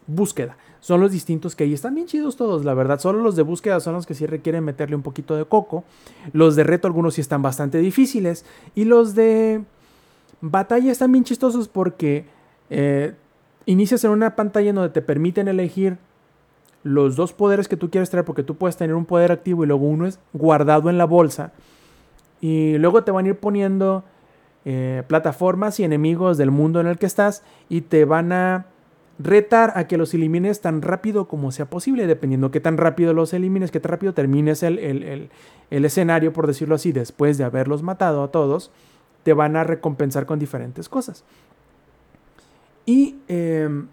búsqueda. 0.07 0.57
Son 0.81 1.01
los 1.01 1.11
distintos 1.11 1.57
que 1.57 1.65
hay. 1.65 1.75
Están 1.75 1.95
bien 1.95 2.07
chidos 2.07 2.37
todos, 2.37 2.65
la 2.65 2.75
verdad. 2.75 3.01
Solo 3.01 3.21
los 3.21 3.37
de 3.37 3.43
búsqueda 3.43 3.81
son 3.81 3.95
los 3.95 4.07
que 4.07 4.15
sí 4.15 4.27
requieren 4.27 4.65
meterle 4.65 4.97
un 4.97 5.03
poquito 5.03 5.37
de 5.37 5.45
coco. 5.45 5.85
Los 6.33 6.57
de 6.57 6.65
reto, 6.65 6.87
algunos 6.87 7.15
sí 7.15 7.21
están 7.21 7.43
bastante 7.43 7.79
difíciles. 7.79 8.45
Y 8.75 8.85
los 8.85 9.15
de 9.15 9.63
batalla 10.41 10.93
están 10.93 11.13
bien 11.13 11.25
chistosos 11.25 11.69
porque 11.69 12.27
eh, 12.71 13.15
inicias 13.65 14.05
en 14.05 14.11
una 14.11 14.37
pantalla 14.37 14.71
en 14.71 14.77
donde 14.77 14.91
te 14.91 15.03
permiten 15.03 15.49
elegir 15.49 15.99
los 16.83 17.17
dos 17.17 17.33
poderes 17.33 17.67
que 17.67 17.77
tú 17.77 17.91
quieres 17.91 18.11
traer, 18.11 18.25
porque 18.25 18.45
tú 18.45 18.55
puedes 18.55 18.77
tener 18.77 18.95
un 18.95 19.07
poder 19.07 19.33
activo 19.33 19.65
y 19.65 19.67
luego 19.67 19.87
uno 19.87 20.07
es 20.07 20.21
guardado 20.33 20.89
en 20.89 20.99
la 20.99 21.05
bolsa. 21.05 21.53
Y 22.41 22.79
luego 22.79 23.03
te 23.03 23.11
van 23.11 23.25
a 23.25 23.29
ir 23.31 23.39
poniendo 23.41 24.05
eh, 24.65 25.03
plataformas 25.09 25.81
y 25.81 25.85
enemigos 25.85 26.39
del 26.39 26.53
mundo 26.53 26.81
en 26.81 26.87
el 26.87 26.99
que 26.99 27.07
estás 27.07 27.43
y 27.69 27.81
te 27.81 28.05
van 28.05 28.33
a 28.33 28.67
retar 29.19 29.73
a 29.77 29.87
que 29.87 29.97
los 29.97 30.13
elimines 30.15 30.61
tan 30.61 30.83
rápido 30.83 31.29
como 31.29 31.53
sea 31.53 31.67
posible, 31.67 32.07
dependiendo 32.07 32.51
qué 32.51 32.61
tan 32.61 32.77
rápido 32.77 33.15
los 33.15 33.33
elimines, 33.33 33.71
qué 33.71 33.81
tan 33.81 33.91
rápido 33.91 34.15
termines 34.15 34.63
el, 34.63 34.79
el, 34.79 35.85
escenario, 35.85 36.33
por 36.33 36.47
decirlo 36.47 36.75
así, 36.75 36.93
después 36.93 37.39
de 37.39 37.45
haberlos 37.45 37.83
matado 37.83 38.23
a 38.23 38.31
todos, 38.31 38.71
te 39.23 39.33
van 39.33 39.57
a 39.57 39.65
recompensar 39.65 40.27
con 40.27 40.39
diferentes 40.39 40.89
cosas. 40.89 41.25
Y 42.85 43.17
em, 43.29 43.89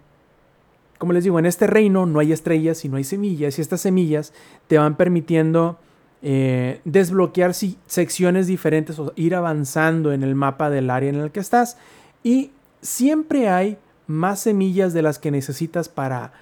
como 0.98 1.12
les 1.12 1.24
digo, 1.24 1.38
en 1.38 1.46
este 1.46 1.66
reino 1.66 2.06
no 2.06 2.20
hay 2.20 2.32
estrellas, 2.32 2.78
sino 2.78 2.96
hay 2.96 3.04
semillas, 3.04 3.58
y 3.58 3.62
estas 3.62 3.80
semillas 3.80 4.32
te 4.68 4.78
van 4.78 4.96
permitiendo 4.96 5.78
eh, 6.22 6.80
desbloquear 6.84 7.52
secciones 7.52 8.46
diferentes 8.46 8.98
o 8.98 9.12
ir 9.16 9.34
avanzando 9.34 10.12
en 10.12 10.22
el 10.22 10.34
mapa 10.34 10.70
del 10.70 10.90
área 10.90 11.08
en 11.10 11.16
el 11.16 11.30
que 11.30 11.40
estás. 11.40 11.76
Y 12.22 12.52
siempre 12.80 13.48
hay 13.48 13.76
más 14.06 14.40
semillas 14.40 14.92
de 14.92 15.02
las 15.02 15.18
que 15.18 15.30
necesitas 15.30 15.88
para, 15.88 16.32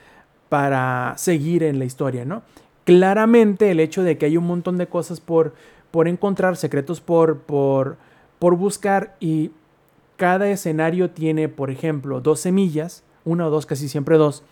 para 0.49 1.15
seguir 1.17 1.63
en 1.63 1.79
la 1.79 1.85
historia, 1.85 2.25
¿no? 2.25 2.43
Claramente 2.85 3.71
el 3.71 3.81
hecho 3.81 4.03
de 4.03 4.19
que 4.19 4.27
hay 4.27 4.37
un 4.37 4.47
montón 4.47 4.77
de 4.77 4.89
cosas 4.89 5.21
por, 5.21 5.55
por 5.91 6.09
encontrar, 6.09 6.57
secretos 6.57 7.01
por, 7.01 7.39
por, 7.39 7.97
por 8.39 8.57
buscar 8.57 9.15
y 9.21 9.53
cada 10.17 10.51
escenario 10.51 11.11
tiene, 11.11 11.49
por 11.49 11.71
ejemplo, 11.71 12.21
dos 12.21 12.41
semillas, 12.41 13.03
una 13.25 13.47
o 13.47 13.51
dos, 13.51 13.67
casi 13.67 13.89
siempre 13.89 14.17
dos, 14.17 14.43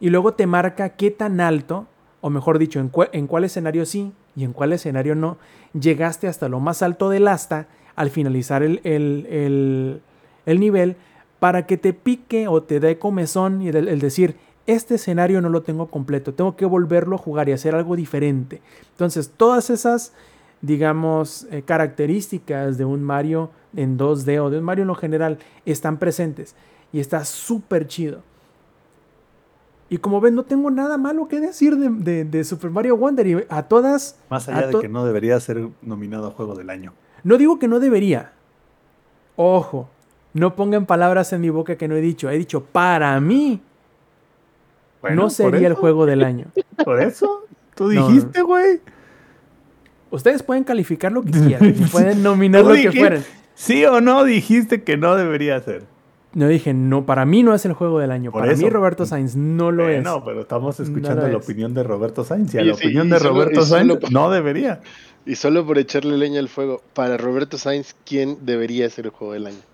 y 0.00 0.10
luego 0.10 0.34
te 0.34 0.46
marca 0.46 0.90
qué 0.90 1.10
tan 1.10 1.40
alto, 1.40 1.86
o 2.20 2.30
mejor 2.30 2.58
dicho, 2.58 2.78
en, 2.78 3.26
cuál 3.26 3.44
escenario 3.44 3.86
sí 3.86 4.12
y 4.36 4.44
en 4.44 4.52
cuál 4.52 4.72
escenario 4.72 5.14
no, 5.14 5.38
llegaste 5.72 6.28
hasta 6.28 6.48
lo 6.48 6.60
más 6.60 6.82
alto 6.82 7.10
del 7.10 7.28
asta 7.28 7.68
al 7.96 8.10
finalizar 8.10 8.62
el, 8.62 8.80
el, 8.84 10.00
el, 10.46 10.60
nivel 10.60 10.96
para 11.44 11.66
que 11.66 11.76
te 11.76 11.92
pique 11.92 12.48
o 12.48 12.62
te 12.62 12.80
dé 12.80 12.98
comezón 12.98 13.60
y 13.60 13.68
el, 13.68 13.98
decir, 13.98 14.38
este 14.66 14.94
escenario 14.94 15.42
no 15.42 15.50
lo 15.50 15.60
tengo 15.60 15.88
completo, 15.88 16.32
tengo 16.32 16.56
que 16.56 16.64
volverlo 16.64 17.16
a 17.16 17.18
jugar 17.18 17.50
y 17.50 17.52
hacer 17.52 17.74
algo 17.74 17.96
diferente. 17.96 18.62
Entonces, 18.92 19.30
todas 19.36 19.68
esas, 19.68 20.14
digamos, 20.62 21.46
eh, 21.50 21.60
características 21.60 22.78
de 22.78 22.86
un 22.86 23.02
Mario 23.02 23.50
en 23.76 23.98
2D 23.98 24.40
o 24.40 24.48
de 24.48 24.56
un 24.56 24.64
Mario 24.64 24.84
en 24.84 24.88
lo 24.88 24.94
general 24.94 25.36
están 25.66 25.98
presentes 25.98 26.56
y 26.94 27.00
está 27.00 27.26
súper 27.26 27.88
chido. 27.88 28.22
Y 29.90 29.98
como 29.98 30.22
ven, 30.22 30.34
no 30.34 30.44
tengo 30.44 30.70
nada 30.70 30.96
malo 30.96 31.28
que 31.28 31.40
decir 31.40 31.76
de, 31.76 32.44
Super 32.44 32.70
Mario 32.70 32.96
Wonder. 32.96 33.26
Y 33.26 33.44
a 33.50 33.64
todas. 33.64 34.18
Más 34.30 34.48
allá 34.48 34.68
de 34.68 34.80
que 34.80 34.88
no 34.88 35.04
debería 35.04 35.38
ser 35.40 35.68
nominado 35.82 36.28
a 36.28 36.30
Juego 36.30 36.54
del 36.54 36.70
Año. 36.70 36.94
No 37.22 37.36
digo 37.36 37.58
que 37.58 37.68
no 37.68 37.80
debería. 37.80 38.32
Ojo, 39.36 39.90
no 40.34 40.56
pongan 40.56 40.84
palabras 40.84 41.32
en 41.32 41.40
mi 41.40 41.48
boca 41.48 41.76
que 41.76 41.88
no 41.88 41.94
he 41.94 42.00
dicho. 42.00 42.28
He 42.28 42.36
dicho, 42.36 42.64
para 42.64 43.18
mí, 43.20 43.60
no 45.02 45.30
sería 45.30 45.68
el 45.68 45.74
Juego 45.74 46.06
del 46.06 46.22
Año. 46.22 46.46
¿Por 46.84 47.00
eso? 47.00 47.46
Tú 47.74 47.88
dijiste, 47.88 48.42
güey. 48.42 48.80
Ustedes 50.10 50.42
pueden 50.42 50.64
calificar 50.64 51.10
lo 51.10 51.22
que 51.22 51.30
quieran. 51.30 51.74
pueden 51.92 52.22
nominar 52.22 52.64
lo 52.64 52.74
que 52.74 52.92
fueran. 52.92 53.24
Sí 53.54 53.84
o 53.84 54.00
no 54.00 54.24
dijiste 54.24 54.82
que 54.82 54.96
no 54.96 55.16
debería 55.16 55.60
ser. 55.60 55.84
No 56.34 56.48
dije, 56.48 56.74
no, 56.74 57.06
para 57.06 57.24
mí 57.24 57.44
no 57.44 57.54
es 57.54 57.64
el 57.64 57.74
juego 57.74 58.00
del 58.00 58.10
año. 58.10 58.32
para 58.32 58.56
mí 58.56 58.68
Roberto 58.68 59.06
Sainz 59.06 59.36
no 59.36 59.70
lo 59.70 59.88
es. 59.88 60.02
No, 60.02 60.24
pero 60.24 60.40
estamos 60.40 60.80
escuchando 60.80 61.28
la 61.28 61.36
opinión 61.36 61.74
de 61.74 61.84
Roberto 61.84 62.24
Sainz 62.24 62.52
y 62.54 62.58
a 62.58 62.64
la 62.64 62.74
opinión 62.74 63.08
de 63.08 63.20
Roberto 63.20 63.62
Sainz 63.62 64.10
no 64.10 64.30
debería. 64.30 64.80
Y 65.26 65.36
solo 65.36 65.64
por 65.64 65.78
echarle 65.78 66.18
leña 66.18 66.40
al 66.40 66.48
fuego, 66.48 66.82
para 66.92 67.16
Roberto 67.16 67.56
Sainz, 67.56 67.94
¿quién 68.04 68.38
debería 68.42 68.90
ser 68.90 69.06
el 69.06 69.12
juego 69.12 69.32
del 69.32 69.46
año? 69.46 69.73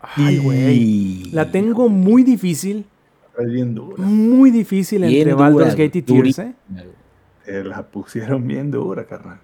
Ay, 0.00 0.38
güey. 0.38 1.24
La 1.32 1.50
tengo 1.50 1.88
muy 1.88 2.22
difícil. 2.22 2.84
Es 3.38 3.50
bien 3.50 3.74
dura. 3.74 4.02
Muy 4.02 4.50
difícil 4.50 5.04
entre 5.04 5.34
Baldur's 5.34 5.74
Gate 5.74 5.98
y 5.98 6.02
Tears, 6.02 6.38
¿eh? 6.40 6.54
La 7.46 7.82
pusieron 7.82 8.46
bien 8.46 8.70
dura, 8.70 9.06
carnal. 9.06 9.38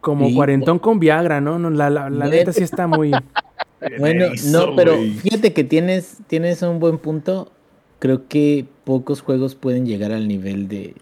Como 0.00 0.34
cuarentón 0.34 0.80
con 0.80 0.98
Viagra, 0.98 1.40
¿no? 1.40 1.58
la, 1.70 1.88
la, 1.88 2.10
la 2.10 2.26
neta 2.26 2.52
sí 2.52 2.64
está 2.64 2.88
muy. 2.88 3.12
bueno, 4.00 4.26
no, 4.46 4.74
pero 4.74 4.96
fíjate 4.96 5.52
que 5.52 5.62
tienes, 5.62 6.18
tienes 6.26 6.62
un 6.62 6.80
buen 6.80 6.98
punto. 6.98 7.52
Creo 8.00 8.26
que 8.26 8.66
pocos 8.82 9.20
juegos 9.20 9.54
pueden 9.54 9.86
llegar 9.86 10.10
al 10.10 10.26
nivel 10.26 10.66
de, 10.66 10.96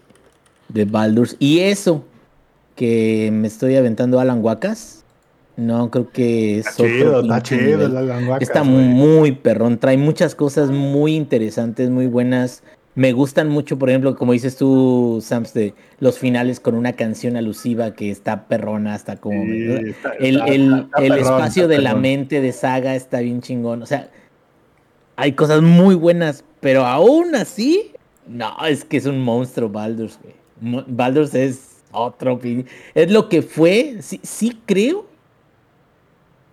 de 0.69 0.85
Baldur's. 0.85 1.35
Y 1.39 1.59
eso, 1.61 2.05
que 2.75 3.31
me 3.33 3.47
estoy 3.47 3.75
aventando 3.75 4.19
Alan 4.19 4.43
Wacas. 4.43 5.00
No, 5.61 5.91
creo 5.91 6.09
que 6.09 6.57
es 6.57 6.67
está 6.67 6.83
chido, 6.83 7.21
está 7.21 7.43
chido 7.43 7.85
el 7.85 8.65
muy 8.65 9.33
perrón. 9.33 9.77
Trae 9.77 9.95
muchas 9.95 10.33
cosas 10.33 10.71
muy 10.71 11.15
interesantes, 11.15 11.91
muy 11.91 12.07
buenas. 12.07 12.63
Me 12.95 13.13
gustan 13.13 13.47
mucho, 13.47 13.77
por 13.77 13.91
ejemplo, 13.91 14.15
como 14.15 14.33
dices 14.33 14.57
tú, 14.57 15.19
Sams, 15.21 15.53
de 15.53 15.75
los 15.99 16.17
finales 16.17 16.59
con 16.59 16.73
una 16.73 16.93
canción 16.93 17.37
alusiva 17.37 17.93
que 17.93 18.09
está 18.09 18.47
perrona, 18.47 18.95
hasta 18.95 19.17
como... 19.17 19.43
el, 19.43 20.87
espacio 20.99 21.67
de 21.67 21.77
la 21.77 21.93
mente 21.93 22.41
de 22.41 22.53
Saga 22.53 22.95
está 22.95 23.19
bien 23.19 23.41
chingón. 23.41 23.83
O 23.83 23.85
sea, 23.85 24.09
hay 25.15 25.33
cosas 25.33 25.61
muy 25.61 25.93
buenas, 25.93 26.43
pero 26.59 26.87
aún 26.87 27.35
así, 27.35 27.91
no, 28.27 28.51
es 28.67 28.83
que 28.83 28.97
es 28.97 29.05
un 29.05 29.21
monstruo 29.21 29.69
Baldur's, 29.69 30.17
güey. 30.23 30.83
Baldur's 30.87 31.35
es 31.35 31.83
otro... 31.91 32.39
Es 32.95 33.11
lo 33.11 33.29
que 33.29 33.43
fue, 33.43 33.97
sí, 34.01 34.19
sí 34.23 34.59
creo 34.65 35.10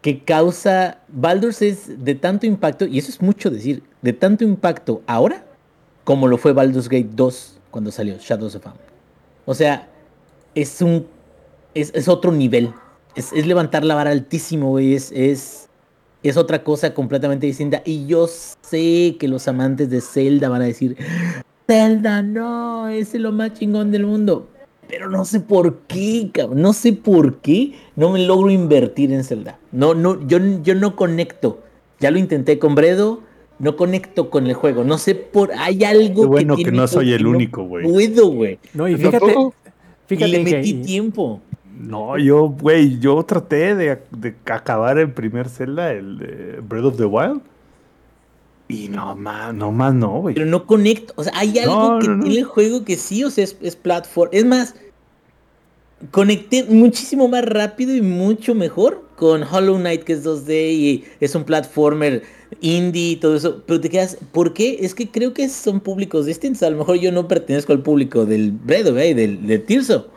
que 0.03 0.25
causa. 0.25 0.99
Baldur's 1.09 1.63
es 1.63 2.05
de 2.05 2.15
tanto 2.15 2.47
impacto, 2.47 2.87
y 2.87 2.99
eso 2.99 3.11
es 3.11 3.21
mucho 3.21 3.51
decir, 3.51 3.83
de 4.03 4.13
tanto 4.13 4.45
impacto 4.45 5.03
ahora 5.07 5.45
como 6.09 6.27
lo 6.27 6.39
fue 6.39 6.55
Baldur's 6.55 6.89
Gate 6.89 7.11
2 7.13 7.59
cuando 7.71 7.91
salió, 7.91 8.17
Shadows 8.19 8.55
of 8.55 8.67
Amon. 8.67 8.79
O 9.45 9.55
sea, 9.55 9.89
es 10.55 10.81
un. 10.81 11.07
Es, 11.75 12.09
otro 12.09 12.33
nivel. 12.33 12.73
Es, 13.15 13.33
levantar 13.47 13.85
la 13.85 13.95
vara 13.95 14.11
altísimo, 14.11 14.71
güey. 14.71 14.95
Es, 14.95 15.13
es, 15.13 15.69
es 16.23 16.37
otra 16.39 16.65
cosa 16.65 16.95
completamente 16.95 17.47
distinta. 17.47 17.83
Y 17.85 18.07
yo 18.07 18.27
sé 18.27 19.17
que 19.21 19.29
los 19.29 19.49
amantes 19.49 19.91
de 19.91 20.01
Zelda 20.01 20.49
van 20.49 20.63
a 20.63 20.65
decir: 20.65 20.97
Zelda, 21.67 22.23
no, 22.23 22.89
es 22.89 23.13
lo 23.13 23.31
más 23.31 23.53
chingón 23.53 23.91
del 23.91 24.07
mundo. 24.07 24.49
Pero 24.89 25.11
no 25.11 25.25
sé 25.25 25.41
por 25.41 25.81
qué, 25.87 26.31
cabrón. 26.33 26.63
No 26.63 26.73
sé 26.73 26.93
por 26.93 27.37
qué 27.37 27.75
no 27.95 28.11
me 28.11 28.25
logro 28.25 28.51
invertir 28.51 29.13
en 29.13 29.23
Zelda. 29.23 29.59
No, 29.71 29.95
no, 29.95 30.27
yo, 30.27 30.39
yo 30.63 30.75
no 30.75 30.97
conecto. 30.97 31.61
Ya 32.01 32.11
lo 32.11 32.19
intenté 32.19 32.59
con 32.59 32.75
Bredo. 32.75 33.21
No 33.59 33.77
conecto 33.77 34.31
con 34.31 34.47
el 34.47 34.55
juego. 34.55 34.85
No 34.85 34.99
sé 34.99 35.15
por. 35.15 35.51
Hay 35.59 35.85
algo. 35.85 36.23
Qué 36.23 36.29
bueno 36.29 36.57
que, 36.57 36.71
no 36.71 36.87
soy 36.87 37.13
el 37.13 37.27
único, 37.27 37.65
güey. 37.65 37.87
No 37.87 37.93
puedo, 37.93 38.29
güey. 38.29 38.59
No, 38.73 38.89
y 38.89 38.97
fíjate. 38.97 39.35
fíjate 40.07 40.31
le 40.31 40.45
metí 40.45 40.75
tiempo. 40.75 41.43
No, 41.79 42.19
yo, 42.19 42.49
güey, 42.49 42.99
yo 42.99 43.23
traté 43.25 43.75
de, 43.75 43.99
de, 44.11 44.35
acabar 44.47 44.99
el 44.99 45.13
primer 45.13 45.49
Zelda, 45.49 45.93
el 45.93 46.19
de 46.19 46.61
Breath 46.61 46.85
of 46.85 46.97
the 46.97 47.05
Wild. 47.05 47.41
Y 48.69 48.89
no 48.89 49.17
más, 49.17 49.55
no 49.55 49.73
más 49.73 49.95
no, 49.95 50.21
güey. 50.21 50.35
Pero 50.35 50.47
no 50.47 50.67
conecto. 50.67 51.15
O 51.17 51.25
sea, 51.25 51.33
hay 51.35 51.59
algo 51.59 51.99
que 52.01 52.07
tiene 52.07 52.39
el 52.39 52.45
juego 52.45 52.85
que 52.85 52.97
sí, 52.97 53.25
o 53.25 53.31
sea, 53.31 53.45
es, 53.45 53.57
es 53.63 53.77
platform. 53.77 54.29
Es 54.33 54.45
más, 54.45 54.75
conecté 56.11 56.65
muchísimo 56.65 57.29
más 57.29 57.45
rápido 57.45 57.95
y 57.95 58.03
mucho 58.03 58.55
mejor 58.55 59.09
con 59.17 59.43
Hollow 59.43 59.79
Knight, 59.79 60.05
que 60.05 60.13
es 60.13 60.25
2D 60.25 60.73
y 60.73 61.05
es 61.21 61.35
un 61.35 61.45
platformer 61.45 62.23
indie 62.61 63.13
y 63.13 63.17
todo 63.17 63.37
eso. 63.37 63.63
Pero 63.67 63.81
te 63.81 63.89
quedas, 63.89 64.19
¿por 64.33 64.53
qué? 64.53 64.79
Es 64.81 64.95
que 64.95 65.11
creo 65.11 65.33
que 65.33 65.49
son 65.49 65.81
públicos 65.81 66.27
distintos. 66.27 66.63
A 66.63 66.71
lo 66.71 66.77
mejor 66.77 66.99
yo 66.99 67.11
no 67.11 67.27
pertenezco 67.27 67.73
al 67.73 67.83
público 67.83 68.27
del 68.27 68.53
Bredo, 68.53 69.03
y 69.03 69.15
del, 69.15 69.47
del 69.47 69.65
Tirso. 69.65 70.09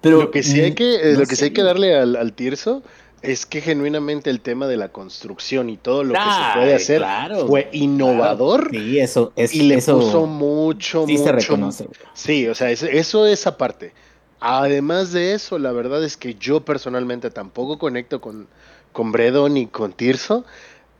Pero 0.00 0.20
lo 0.20 0.30
que 0.32 0.42
sí 0.42 0.60
hay 0.60 0.74
que, 0.74 0.96
eh, 0.96 1.14
lo 1.16 1.24
que 1.24 1.36
sí 1.36 1.44
hay 1.44 1.52
que 1.52 1.62
darle 1.62 1.94
al, 1.94 2.16
al 2.16 2.32
Tirso 2.32 2.82
es 3.22 3.46
que 3.46 3.60
genuinamente 3.60 4.30
el 4.30 4.40
tema 4.40 4.66
de 4.66 4.76
la 4.76 4.88
construcción 4.88 5.70
y 5.70 5.76
todo 5.76 6.04
lo 6.04 6.14
que 6.14 6.20
se 6.20 6.58
puede 6.58 6.74
hacer 6.74 7.04
fue 7.46 7.68
innovador. 7.72 8.70
Sí, 8.70 8.98
eso 8.98 9.32
es, 9.36 9.54
y 9.54 9.62
le 9.62 9.76
puso 9.76 10.26
mucho, 10.26 11.06
sí 11.06 11.12
mucho. 11.12 11.24
Se 11.24 11.32
reconoce. 11.32 11.88
Sí, 12.14 12.48
o 12.48 12.54
sea, 12.54 12.70
eso 12.70 13.26
es 13.26 13.46
aparte. 13.46 13.92
Además 14.40 15.12
de 15.12 15.34
eso, 15.34 15.58
la 15.58 15.70
verdad 15.70 16.02
es 16.02 16.16
que 16.16 16.34
yo 16.34 16.64
personalmente 16.64 17.30
tampoco 17.30 17.78
conecto 17.78 18.20
con, 18.20 18.48
con 18.90 19.12
Bredo 19.12 19.48
ni 19.48 19.68
con 19.68 19.92
Tirso. 19.92 20.44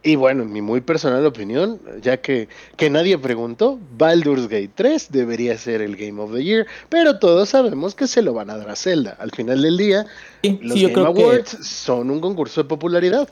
Y 0.05 0.17
bueno, 0.17 0.43
en 0.43 0.53
mi 0.53 0.61
muy 0.61 0.81
personal 0.81 1.25
opinión, 1.25 1.81
ya 2.01 2.17
que, 2.21 2.49
que 2.77 2.91
nadie 2.91 3.17
preguntó, 3.19 3.79
Baldur's 3.97 4.49
Gate 4.49 4.71
3 4.75 5.13
debería 5.13 5.57
ser 5.57 5.81
el 5.81 5.97
Game 5.97 6.21
of 6.21 6.33
the 6.33 6.43
Year, 6.43 6.67
pero 6.89 7.21
todos 7.21 7.51
sabemos 7.51 7.95
que 7.95 8.09
se 8.09 8.21
lo 8.21 8.35
van 8.35 8.51
a 8.51 8.57
dar 8.57 8.69
a 8.71 8.75
Zelda. 8.75 9.17
Al 9.21 9.31
final 9.31 9.63
del 9.63 9.77
día, 9.77 10.07
los 10.43 10.81
Game 10.81 11.07
Awards 11.07 11.51
son 11.61 12.11
un 12.11 12.21
concurso 12.21 12.65
de 12.65 12.69
popularidad. 12.69 13.29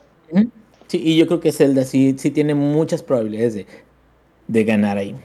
Sí, 0.87 1.01
y 1.03 1.17
yo 1.17 1.27
creo 1.27 1.41
que 1.41 1.51
Zelda 1.51 1.83
sí, 1.83 2.15
sí 2.17 2.31
tiene 2.31 2.55
muchas 2.55 3.03
probabilidades 3.03 3.53
de, 3.53 3.65
de 4.47 4.63
ganar 4.63 4.97
ahí. 4.97 5.15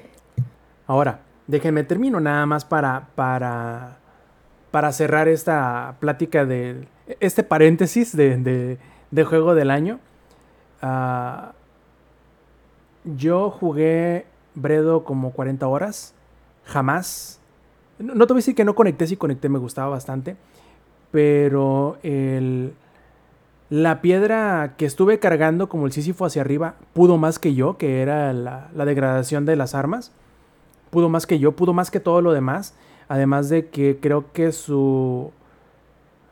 Ahora, 0.89 1.21
déjenme 1.47 1.85
termino 1.85 2.19
nada 2.19 2.45
más 2.47 2.65
para, 2.65 3.09
para, 3.15 3.99
para 4.73 4.91
cerrar 4.91 5.29
esta 5.29 5.97
plática 6.01 6.45
de 6.45 6.89
este 7.21 7.45
paréntesis 7.45 8.17
de, 8.17 8.79
de 9.11 9.25
juego 9.25 9.55
del 9.55 9.71
año. 9.71 10.01
Ah, 10.89 11.53
yo 13.05 13.51
jugué 13.51 14.27
Bredo 14.55 15.03
como 15.03 15.33
40 15.33 15.67
horas. 15.67 16.15
Jamás. 16.65 17.41
No, 17.99 18.27
te 18.27 18.33
voy 18.33 18.39
a 18.39 18.43
decir 18.43 18.55
que 18.55 18.65
no 18.65 18.77
conecté, 18.77 19.07
si 19.09 19.17
conecté 19.17 19.49
me 19.49 19.59
gustaba 19.59 19.89
bastante. 19.89 20.37
Pero 21.11 21.99
el, 22.05 22.73
la 23.69 24.01
piedra 24.01 24.75
que 24.77 24.87
estuve 24.87 25.19
cargando 25.19 25.69
como 25.69 25.87
el 25.87 25.93
Sísifo 25.93 26.25
hacia 26.25 26.43
arriba 26.43 26.77
pudo 26.93 27.17
más 27.17 27.41
que 27.41 27.55
yo, 27.55 27.79
que 27.79 28.01
era 28.01 28.33
la, 28.33 28.69
degradación 28.73 29.45
de 29.45 29.57
las 29.57 29.75
armas. 29.75 30.13
Pudo 30.91 31.09
más 31.09 31.27
que 31.27 31.41
yo, 31.41 31.53
pudo 31.53 31.73
más 31.73 31.91
que 31.91 31.99
todo 31.99 32.23
lo 32.23 32.33
demás. 32.33 32.75
Además 33.09 33.49
de 33.49 33.69
que 33.69 33.99
creo 34.01 34.33
que 34.33 34.53
su 34.53 35.33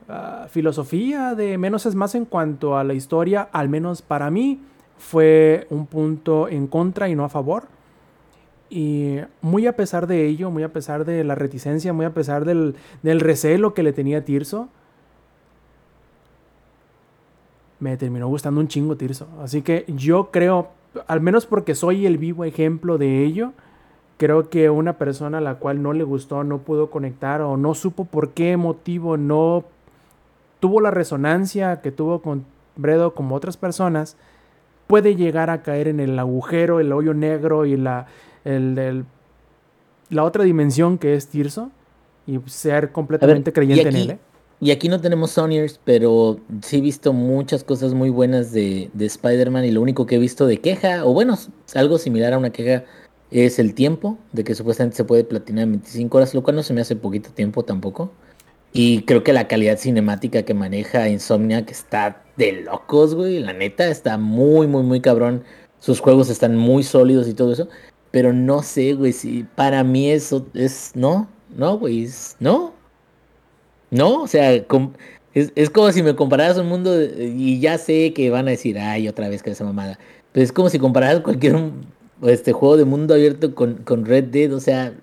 Ah, 0.08 0.46
filosofía 0.50 1.34
de 1.34 1.56
menos 1.56 1.86
es 1.86 1.94
más 1.94 2.14
en 2.14 2.26
cuanto 2.26 2.76
a 2.76 2.84
la 2.84 2.94
historia, 2.94 3.48
al 3.52 3.68
menos 3.68 4.02
para 4.02 4.30
mí, 4.30 4.60
fue 4.98 5.66
un 5.70 5.86
punto 5.86 6.48
en 6.48 6.66
contra 6.66 7.08
y 7.08 7.14
no 7.14 7.24
a 7.24 7.28
favor. 7.28 7.64
Y 8.68 9.18
muy 9.40 9.66
a 9.66 9.76
pesar 9.76 10.06
de 10.06 10.26
ello, 10.26 10.50
muy 10.50 10.62
a 10.62 10.72
pesar 10.72 11.04
de 11.04 11.24
la 11.24 11.34
reticencia, 11.34 11.92
muy 11.92 12.06
a 12.06 12.14
pesar 12.14 12.44
del, 12.44 12.74
del 13.02 13.20
recelo 13.20 13.72
que 13.72 13.82
le 13.82 13.92
tenía 13.92 14.24
Tirso, 14.24 14.68
me 17.80 17.96
terminó 17.96 18.28
gustando 18.28 18.60
un 18.60 18.68
chingo 18.68 18.96
Tirso. 18.96 19.28
Así 19.42 19.62
que 19.62 19.84
yo 19.88 20.30
creo, 20.30 20.68
al 21.06 21.20
menos 21.20 21.46
porque 21.46 21.74
soy 21.74 22.06
el 22.06 22.18
vivo 22.18 22.44
ejemplo 22.44 22.98
de 22.98 23.24
ello, 23.24 23.52
creo 24.16 24.48
que 24.50 24.70
una 24.70 24.94
persona 24.94 25.38
a 25.38 25.40
la 25.40 25.56
cual 25.56 25.82
no 25.82 25.92
le 25.92 26.04
gustó, 26.04 26.44
no 26.44 26.58
pudo 26.58 26.90
conectar 26.90 27.42
o 27.42 27.56
no 27.56 27.74
supo 27.74 28.04
por 28.04 28.30
qué 28.30 28.56
motivo 28.56 29.16
no 29.16 29.64
tuvo 30.60 30.80
la 30.80 30.90
resonancia 30.90 31.80
que 31.80 31.90
tuvo 31.90 32.22
con 32.22 32.44
Bredo 32.76 33.14
como 33.14 33.36
otras 33.36 33.56
personas, 33.56 34.16
puede 34.86 35.16
llegar 35.16 35.50
a 35.50 35.62
caer 35.62 35.88
en 35.88 36.00
el 36.00 36.18
agujero, 36.18 36.80
el 36.80 36.92
hoyo 36.92 37.14
negro 37.14 37.66
y 37.66 37.76
la, 37.76 38.06
el, 38.44 39.04
la 40.10 40.24
otra 40.24 40.44
dimensión 40.44 40.98
que 40.98 41.14
es 41.14 41.28
Tirso 41.28 41.70
y 42.26 42.40
ser 42.46 42.92
completamente 42.92 43.52
creyente 43.52 43.88
en 43.88 43.96
él. 43.96 44.10
¿eh? 44.10 44.18
Y 44.60 44.70
aquí 44.70 44.88
no 44.88 45.00
tenemos 45.00 45.32
Sonyers, 45.32 45.80
pero 45.84 46.38
sí 46.62 46.78
he 46.78 46.80
visto 46.80 47.12
muchas 47.12 47.64
cosas 47.64 47.92
muy 47.92 48.10
buenas 48.10 48.52
de, 48.52 48.90
de 48.94 49.06
Spider-Man 49.06 49.64
y 49.64 49.70
lo 49.70 49.82
único 49.82 50.06
que 50.06 50.16
he 50.16 50.18
visto 50.18 50.46
de 50.46 50.58
queja, 50.58 51.04
o 51.04 51.12
bueno, 51.12 51.36
algo 51.74 51.98
similar 51.98 52.32
a 52.32 52.38
una 52.38 52.50
queja, 52.50 52.84
es 53.30 53.58
el 53.58 53.74
tiempo, 53.74 54.16
de 54.32 54.44
que 54.44 54.54
supuestamente 54.54 54.96
se 54.96 55.04
puede 55.04 55.24
platinar 55.24 55.64
en 55.64 55.72
25 55.72 56.16
horas, 56.16 56.34
lo 56.34 56.42
cual 56.42 56.56
no 56.56 56.62
se 56.62 56.72
me 56.72 56.80
hace 56.80 56.94
poquito 56.94 57.30
tiempo 57.30 57.64
tampoco. 57.64 58.12
Y 58.76 59.02
creo 59.02 59.22
que 59.22 59.32
la 59.32 59.46
calidad 59.46 59.78
cinemática 59.78 60.42
que 60.42 60.52
maneja 60.52 61.08
Insomnia, 61.08 61.64
que 61.64 61.72
está 61.72 62.24
de 62.36 62.62
locos, 62.62 63.14
güey. 63.14 63.38
La 63.38 63.52
neta, 63.52 63.86
está 63.86 64.18
muy, 64.18 64.66
muy, 64.66 64.82
muy 64.82 65.00
cabrón. 65.00 65.44
Sus 65.78 66.00
juegos 66.00 66.28
están 66.28 66.56
muy 66.56 66.82
sólidos 66.82 67.28
y 67.28 67.34
todo 67.34 67.52
eso. 67.52 67.68
Pero 68.10 68.32
no 68.32 68.64
sé, 68.64 68.94
güey, 68.94 69.12
si 69.12 69.44
para 69.54 69.84
mí 69.84 70.10
eso 70.10 70.46
es. 70.54 70.90
No, 70.94 71.28
no, 71.56 71.78
güey, 71.78 72.08
no. 72.40 72.74
No, 73.90 74.22
o 74.22 74.26
sea, 74.26 74.52
es, 74.52 75.70
como 75.70 75.92
si 75.92 76.02
me 76.02 76.16
compararas 76.16 76.58
un 76.58 76.68
mundo 76.68 77.00
y 77.00 77.60
ya 77.60 77.78
sé 77.78 78.12
que 78.12 78.30
van 78.30 78.48
a 78.48 78.52
decir, 78.52 78.76
ay, 78.78 79.06
otra 79.06 79.28
vez 79.28 79.42
que 79.44 79.50
esa 79.50 79.64
mamada. 79.64 80.00
Pero 80.32 80.44
es 80.44 80.52
como 80.52 80.68
si 80.68 80.80
compararas 80.80 81.20
cualquier 81.20 81.56
este 82.22 82.52
juego 82.52 82.76
de 82.76 82.84
mundo 82.84 83.14
abierto 83.14 83.54
con, 83.54 83.74
con 83.84 84.04
Red 84.04 84.24
Dead, 84.24 84.52
o 84.52 84.58
sea, 84.60 84.94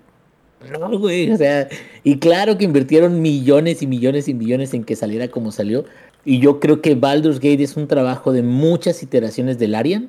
no, 0.70 0.98
güey, 0.98 1.30
o 1.30 1.36
sea, 1.36 1.68
y 2.04 2.18
claro 2.18 2.58
que 2.58 2.64
invirtieron 2.64 3.20
millones 3.20 3.82
y 3.82 3.86
millones 3.86 4.28
y 4.28 4.34
millones 4.34 4.74
en 4.74 4.84
que 4.84 4.96
saliera 4.96 5.28
como 5.28 5.52
salió. 5.52 5.84
Y 6.24 6.38
yo 6.38 6.60
creo 6.60 6.80
que 6.80 6.94
Baldur's 6.94 7.40
Gate 7.40 7.62
es 7.62 7.76
un 7.76 7.88
trabajo 7.88 8.32
de 8.32 8.42
muchas 8.42 9.02
iteraciones 9.02 9.58
del 9.58 9.74
Arian. 9.74 10.08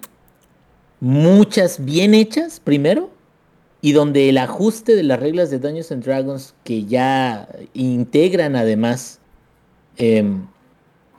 Muchas 1.00 1.84
bien 1.84 2.14
hechas, 2.14 2.60
primero. 2.60 3.10
Y 3.82 3.92
donde 3.92 4.30
el 4.30 4.38
ajuste 4.38 4.96
de 4.96 5.04
las 5.04 5.20
reglas 5.20 5.50
de 5.50 5.60
Dungeons 5.60 5.92
and 5.92 6.06
Dragons, 6.06 6.54
que 6.64 6.86
ya 6.86 7.50
integran 7.74 8.56
además 8.56 9.20
em, 9.98 10.46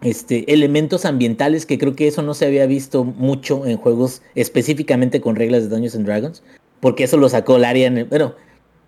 este, 0.01 0.51
elementos 0.53 1.05
ambientales, 1.05 1.67
que 1.67 1.77
creo 1.77 1.95
que 1.95 2.07
eso 2.07 2.23
no 2.23 2.33
se 2.33 2.47
había 2.47 2.67
visto 2.67 3.05
mucho 3.05 3.67
en 3.67 3.77
juegos 3.77 4.23
específicamente 4.35 5.21
con 5.21 5.37
reglas 5.37 5.65
de 5.65 5.69
Dungeons 5.69 5.97
and 5.97 6.07
Dragons. 6.07 6.43
Porque 6.81 7.05
eso 7.05 7.17
lo 7.17 7.29
sacó 7.29 7.57
el 7.57 7.65
Arian. 7.65 8.07
Bueno, 8.09 8.35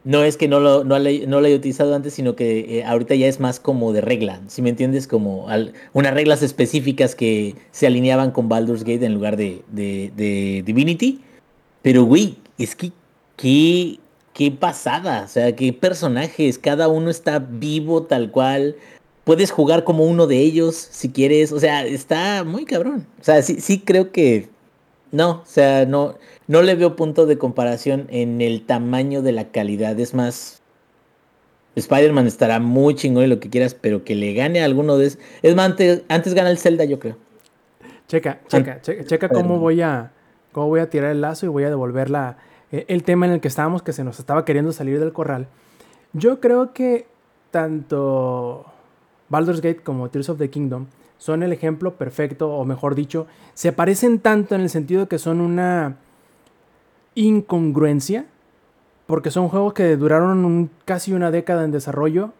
no 0.06 0.22
es 0.22 0.36
que 0.36 0.46
no 0.46 0.60
lo, 0.60 0.84
no 0.84 1.00
lo, 1.00 1.46
haya 1.46 1.56
utilizado 1.56 1.92
antes, 1.92 2.14
sino 2.14 2.36
que 2.36 2.78
eh, 2.78 2.84
ahorita 2.84 3.16
ya 3.16 3.26
es 3.26 3.40
más 3.40 3.58
como 3.58 3.92
de 3.92 4.00
regla, 4.00 4.40
si 4.46 4.62
me 4.62 4.70
entiendes, 4.70 5.08
como 5.08 5.48
unas 5.94 6.14
reglas 6.14 6.44
específicas 6.44 7.16
que 7.16 7.56
se 7.72 7.88
alineaban 7.88 8.30
con 8.30 8.48
Baldur's 8.48 8.84
Gate 8.84 9.04
en 9.04 9.14
lugar 9.14 9.36
de, 9.36 9.62
de, 9.72 10.62
Divinity. 10.64 11.22
Pero, 11.82 12.04
güey, 12.04 12.36
es 12.56 12.76
que 12.76 12.92
qué, 13.34 13.98
qué 14.32 14.52
pasada, 14.52 15.24
o 15.24 15.28
sea, 15.28 15.56
qué 15.56 15.72
personajes, 15.72 16.56
cada 16.60 16.86
uno 16.86 17.10
está 17.10 17.40
vivo 17.40 18.04
tal 18.04 18.30
cual. 18.30 18.76
Puedes 19.24 19.50
jugar 19.50 19.82
como 19.82 20.04
uno 20.04 20.28
de 20.28 20.38
ellos 20.38 20.76
si 20.76 21.08
quieres, 21.10 21.50
o 21.50 21.58
sea, 21.58 21.84
está 21.84 22.44
muy 22.44 22.64
cabrón. 22.64 23.08
O 23.20 23.24
sea, 23.24 23.42
sí, 23.42 23.56
sí 23.60 23.80
creo 23.80 24.12
que 24.12 24.48
no, 25.10 25.30
o 25.42 25.46
sea, 25.46 25.84
no, 25.84 26.14
no 26.48 26.62
le 26.62 26.74
veo 26.74 26.96
punto 26.96 27.26
de 27.26 27.38
comparación 27.38 28.06
en 28.10 28.40
el 28.40 28.64
tamaño 28.64 29.22
de 29.22 29.32
la 29.32 29.50
calidad. 29.50 29.98
Es 29.98 30.14
más, 30.14 30.62
Spider-Man 31.74 32.26
estará 32.26 32.60
muy 32.60 32.94
chingón 32.94 33.24
y 33.24 33.26
lo 33.28 33.40
que 33.40 33.50
quieras, 33.50 33.74
pero 33.74 34.04
que 34.04 34.14
le 34.14 34.32
gane 34.34 34.62
a 34.62 34.64
alguno 34.64 34.96
de 34.96 35.06
esos. 35.06 35.20
Es 35.42 35.54
más, 35.54 35.74
antes, 36.08 36.34
gana 36.34 36.50
el 36.50 36.58
Zelda, 36.58 36.84
yo 36.84 36.98
creo. 36.98 37.16
Checa, 38.08 38.40
checa, 38.46 38.80
checa, 38.80 39.04
checa 39.04 39.28
cómo 39.28 39.58
voy 39.58 39.82
a 39.82 40.12
cómo 40.52 40.68
voy 40.68 40.80
a 40.80 40.88
tirar 40.88 41.10
el 41.10 41.20
lazo 41.20 41.44
y 41.44 41.48
voy 41.48 41.64
a 41.64 41.68
devolver 41.68 42.08
la, 42.08 42.38
eh, 42.72 42.84
el 42.88 43.02
tema 43.02 43.26
en 43.26 43.32
el 43.32 43.40
que 43.40 43.48
estábamos 43.48 43.82
que 43.82 43.92
se 43.92 44.04
nos 44.04 44.18
estaba 44.18 44.44
queriendo 44.44 44.72
salir 44.72 44.98
del 45.00 45.12
corral. 45.12 45.48
Yo 46.12 46.40
creo 46.40 46.72
que 46.72 47.06
tanto 47.50 48.64
Baldur's 49.28 49.60
Gate 49.60 49.82
como 49.82 50.08
Tears 50.08 50.30
of 50.30 50.38
the 50.38 50.48
Kingdom 50.48 50.86
son 51.18 51.42
el 51.42 51.52
ejemplo 51.52 51.94
perfecto, 51.94 52.50
o 52.50 52.64
mejor 52.64 52.94
dicho, 52.94 53.26
se 53.54 53.72
parecen 53.72 54.18
tanto 54.18 54.54
en 54.54 54.62
el 54.62 54.70
sentido 54.70 55.02
de 55.02 55.08
que 55.08 55.18
son 55.18 55.40
una 55.40 55.96
incongruencia, 57.16 58.26
porque 59.06 59.32
son 59.32 59.48
juegos 59.48 59.72
que 59.72 59.96
duraron 59.96 60.70
casi 60.84 61.12
una 61.12 61.32
década 61.32 61.64
en 61.64 61.72
desarrollo, 61.72 62.32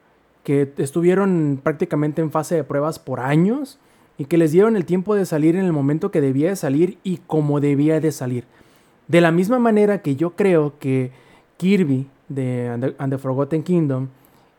que 0.45 0.73
estuvieron 0.77 1.59
prácticamente 1.61 2.23
en 2.23 2.31
fase 2.31 2.55
de 2.55 2.63
pruebas 2.63 3.01
por 3.01 3.19
años 3.19 3.81
y 4.17 4.27
que 4.27 4.39
les 4.39 4.53
dieron 4.53 4.77
el 4.77 4.85
tiempo 4.85 5.17
de 5.17 5.27
salir 5.27 5.57
en 5.57 5.65
el 5.65 5.73
momento 5.73 6.13
que 6.13 6.21
debía 6.21 6.51
de 6.51 6.57
salir 6.57 6.99
y 7.03 7.19
como 7.27 7.59
debía 7.59 8.01
de 8.01 8.13
salir. 8.13 8.45
De 9.09 9.21
la 9.21 9.33
misma 9.33 9.59
manera 9.59 10.03
que 10.03 10.15
yo 10.15 10.37
creo 10.37 10.75
que 10.79 11.11
Kirby 11.57 12.09
de 12.29 12.95
And 12.99 13.13
the 13.13 13.19
Forgotten 13.19 13.63
Kingdom 13.63 14.09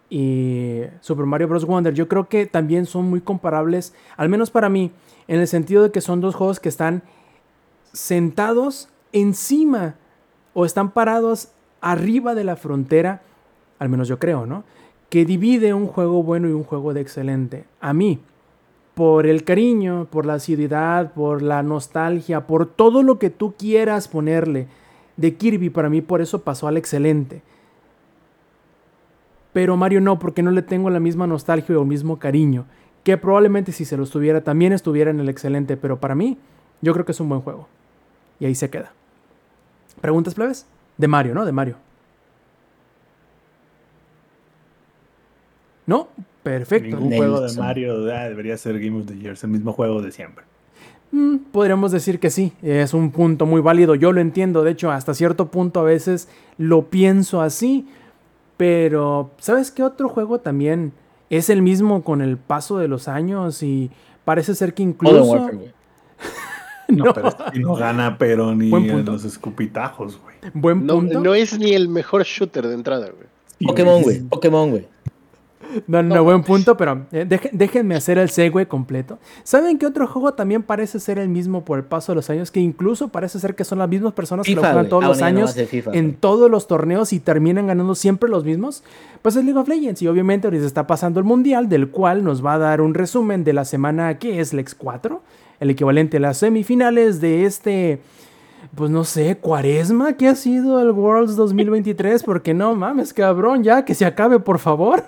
y 0.10 0.82
Super 1.02 1.26
Mario 1.26 1.48
Bros. 1.48 1.66
Wonder, 1.66 1.94
yo 1.94 2.08
creo 2.08 2.28
que 2.30 2.46
también 2.46 2.86
son 2.86 3.10
muy 3.10 3.22
comparables, 3.22 3.94
al 4.16 4.30
menos 4.30 4.52
para 4.52 4.70
mí, 4.70 4.92
en 5.28 5.40
el 5.40 5.48
sentido 5.48 5.84
de 5.84 5.92
que 5.92 6.02
son 6.02 6.22
dos 6.22 6.36
juegos 6.36 6.60
que 6.60 6.70
están 6.70 7.04
sentados 7.94 8.90
encima 9.12 9.96
o 10.60 10.66
están 10.66 10.90
parados 10.90 11.50
arriba 11.82 12.34
de 12.34 12.44
la 12.44 12.56
frontera, 12.56 13.22
al 13.78 13.90
menos 13.90 14.08
yo 14.08 14.18
creo, 14.18 14.48
¿no? 14.48 14.64
Que 15.08 15.24
divide 15.24 15.76
un 15.76 15.86
juego 15.86 16.24
bueno 16.24 16.50
y 16.50 16.52
un 16.52 16.64
juego 16.64 16.96
de 16.96 17.02
excelente. 17.02 17.66
A 17.80 17.94
mí, 17.94 18.18
por 18.96 19.28
el 19.28 19.44
cariño, 19.44 20.08
por 20.10 20.26
la 20.26 20.34
acididad, 20.34 21.14
por 21.14 21.44
la 21.44 21.62
nostalgia, 21.62 22.48
por 22.48 22.66
todo 22.66 23.04
lo 23.04 23.20
que 23.20 23.30
tú 23.30 23.54
quieras 23.56 24.08
ponerle 24.08 24.66
de 25.16 25.36
Kirby, 25.36 25.70
para 25.70 25.90
mí 25.90 26.02
por 26.02 26.22
eso 26.22 26.42
pasó 26.42 26.68
al 26.68 26.78
excelente. 26.78 27.44
Pero 29.54 29.78
Mario 29.78 30.02
no, 30.02 30.18
porque 30.18 30.42
no 30.42 30.50
le 30.50 30.64
tengo 30.64 30.90
la 30.90 31.00
misma 31.00 31.28
nostalgia 31.28 31.78
o 31.78 31.82
el 31.84 31.88
mismo 31.88 32.18
cariño. 32.18 32.66
Que 33.04 33.16
probablemente 33.16 33.72
si 33.72 33.86
se 33.86 33.96
lo 33.96 34.06
estuviera 34.06 34.44
también 34.44 34.74
estuviera 34.74 35.12
en 35.12 35.20
el 35.20 35.30
excelente. 35.30 35.78
Pero 35.78 36.00
para 36.00 36.16
mí, 36.16 36.40
yo 36.82 36.94
creo 36.94 37.06
que 37.06 37.12
es 37.12 37.20
un 37.20 37.30
buen 37.30 37.42
juego. 37.42 37.68
Y 38.40 38.48
ahí 38.48 38.56
se 38.56 38.72
queda. 38.72 38.94
¿Preguntas, 40.02 40.34
plebes? 40.36 40.66
De 40.98 41.08
Mario, 41.08 41.34
¿no? 41.34 41.46
De 41.46 41.52
Mario. 41.52 41.76
¿No? 45.86 46.10
Perfecto. 46.44 46.98
Ningún 46.98 47.16
juego 47.16 47.42
de 47.42 47.54
Mario 47.58 47.94
ah, 48.14 48.30
debería 48.30 48.58
ser 48.58 48.80
Game 48.80 49.00
of 49.00 49.06
the 49.06 49.18
Year, 49.18 49.38
el 49.42 49.50
mismo 49.50 49.74
juego 49.74 50.02
de 50.02 50.12
siempre. 50.12 50.46
Mm, 51.12 51.38
podríamos 51.52 51.92
decir 51.92 52.20
que 52.20 52.30
sí, 52.30 52.54
es 52.62 52.94
un 52.94 53.12
punto 53.12 53.46
muy 53.46 53.62
válido, 53.62 53.96
yo 53.96 54.12
lo 54.12 54.20
entiendo, 54.20 54.64
de 54.64 54.72
hecho 54.72 54.92
hasta 54.92 55.14
cierto 55.14 55.50
punto 55.50 55.80
a 55.80 55.84
veces 55.84 56.28
lo 56.58 56.90
pienso 56.90 57.42
así, 57.42 57.88
pero, 58.58 59.32
¿sabes 59.40 59.72
qué 59.72 59.84
otro 59.84 60.10
juego 60.10 60.40
también 60.40 60.92
es 61.30 61.50
el 61.50 61.62
mismo 61.62 62.04
con 62.04 62.22
el 62.22 62.38
paso 62.38 62.78
de 62.78 62.90
los 62.90 63.08
años 63.08 63.64
y 63.64 63.90
parece 64.26 64.56
ser 64.56 64.74
que 64.74 64.84
incluso... 64.84 65.50
no, 66.96 67.14
pero 67.14 67.36
no 67.56 67.76
gana, 67.76 68.18
pero 68.18 68.56
ni 68.56 68.74
en 68.74 69.06
los 69.06 69.26
escupitajos, 69.26 70.20
güey. 70.22 70.36
Buen 70.54 70.88
punto. 70.88 71.20
No, 71.22 71.36
es 71.36 71.58
ni 71.58 71.74
el 71.74 71.90
mejor 71.90 72.24
shooter 72.24 72.68
de 72.68 72.74
entrada, 72.74 73.10
güey. 73.10 73.28
Pokémon, 73.68 74.02
güey. 74.04 74.22
Pokémon, 74.22 74.70
güey. 74.70 74.88
No, 75.88 76.02
no, 76.02 76.24
buen 76.24 76.44
punto, 76.44 76.78
pero 76.78 77.06
eh, 77.12 77.28
déjenme 77.52 77.96
hacer 77.96 78.18
el 78.18 78.30
segue 78.30 78.68
completo. 78.68 79.20
¿Saben 79.44 79.78
que 79.78 79.86
otro 79.86 80.08
juego 80.08 80.34
también 80.34 80.64
parece 80.64 81.00
ser 81.00 81.20
el 81.20 81.30
mismo 81.30 81.66
por 81.66 81.78
el 81.78 81.86
paso 81.86 82.12
de 82.12 82.18
los 82.18 82.30
años? 82.30 82.52
Que 82.52 82.60
incluso 82.60 83.10
parece 83.10 83.40
ser 83.40 83.56
que 83.56 83.64
son 83.64 83.80
las 83.80 83.90
mismas 83.90 84.14
personas 84.14 84.46
que 84.46 84.56
lo 84.56 84.62
juegan 84.62 84.88
todos 84.88 85.04
ah, 85.04 85.08
los 85.08 85.22
años 85.22 85.56
en 85.94 86.16
todos 86.16 86.50
los 86.50 86.68
torneos 86.68 87.12
y 87.14 87.20
terminan 87.20 87.68
ganando 87.68 87.96
siempre 87.96 88.30
los 88.30 88.46
mismos. 88.46 88.84
Pues 89.22 89.36
es 89.36 89.44
League 89.44 89.60
of 89.60 89.68
Legends 89.68 90.02
y 90.02 90.08
obviamente 90.08 90.48
ahorita 90.48 90.66
está 90.66 90.88
pasando 90.88 91.20
el 91.20 91.26
Mundial, 91.26 91.68
del 91.70 91.90
cual 91.90 92.24
nos 92.24 92.46
va 92.46 92.54
a 92.54 92.58
dar 92.58 92.82
un 92.82 92.94
resumen 92.94 93.44
de 93.44 93.54
la 93.54 93.66
semana 93.66 94.18
que 94.20 94.40
es 94.40 94.54
Lex 94.54 94.74
4, 94.76 95.22
el 95.60 95.70
equivalente 95.70 96.18
a 96.18 96.22
las 96.22 96.38
semifinales 96.38 97.22
de 97.22 97.46
este 97.46 98.00
pues 98.76 98.92
no 98.92 99.04
sé, 99.04 99.38
cuaresma 99.38 100.18
que 100.18 100.28
ha 100.28 100.36
sido 100.36 100.82
el 100.82 100.92
Worlds 100.92 101.36
2023, 101.36 102.24
porque 102.26 102.54
no 102.54 102.76
mames, 102.76 103.14
cabrón, 103.14 103.64
ya 103.64 103.86
que 103.86 103.96
se 103.96 104.06
acabe, 104.06 104.40
por 104.40 104.60
favor 104.60 105.04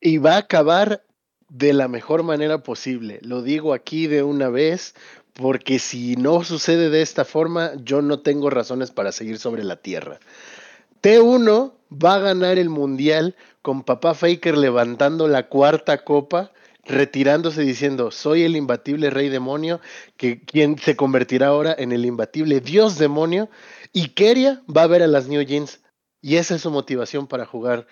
y 0.00 0.18
va 0.18 0.34
a 0.34 0.38
acabar 0.38 1.04
de 1.48 1.72
la 1.72 1.88
mejor 1.88 2.22
manera 2.22 2.62
posible. 2.62 3.20
Lo 3.22 3.42
digo 3.42 3.74
aquí 3.74 4.06
de 4.06 4.22
una 4.22 4.48
vez, 4.48 4.94
porque 5.34 5.78
si 5.78 6.16
no 6.16 6.42
sucede 6.42 6.90
de 6.90 7.02
esta 7.02 7.24
forma, 7.24 7.72
yo 7.84 8.02
no 8.02 8.20
tengo 8.20 8.50
razones 8.50 8.90
para 8.90 9.12
seguir 9.12 9.38
sobre 9.38 9.64
la 9.64 9.76
tierra. 9.76 10.18
T1 11.02 11.72
va 11.92 12.14
a 12.14 12.20
ganar 12.20 12.58
el 12.58 12.70
mundial 12.70 13.36
con 13.62 13.82
papá 13.82 14.14
Faker 14.14 14.56
levantando 14.56 15.28
la 15.28 15.48
cuarta 15.48 16.04
copa, 16.04 16.52
retirándose 16.90 17.62
diciendo, 17.62 18.10
soy 18.10 18.42
el 18.42 18.56
imbatible 18.56 19.10
rey 19.10 19.28
demonio, 19.28 19.80
que 20.16 20.40
quien 20.42 20.78
se 20.78 20.96
convertirá 20.96 21.48
ahora 21.48 21.74
en 21.78 21.92
el 21.92 22.04
imbatible 22.04 22.60
dios 22.60 22.98
demonio, 22.98 23.48
y 23.92 24.08
Keria 24.08 24.62
va 24.74 24.82
a 24.82 24.86
ver 24.86 25.02
a 25.02 25.06
las 25.06 25.28
New 25.28 25.42
Jeans, 25.42 25.80
y 26.20 26.36
esa 26.36 26.56
es 26.56 26.62
su 26.62 26.70
motivación 26.70 27.26
para 27.26 27.46
jugar 27.46 27.86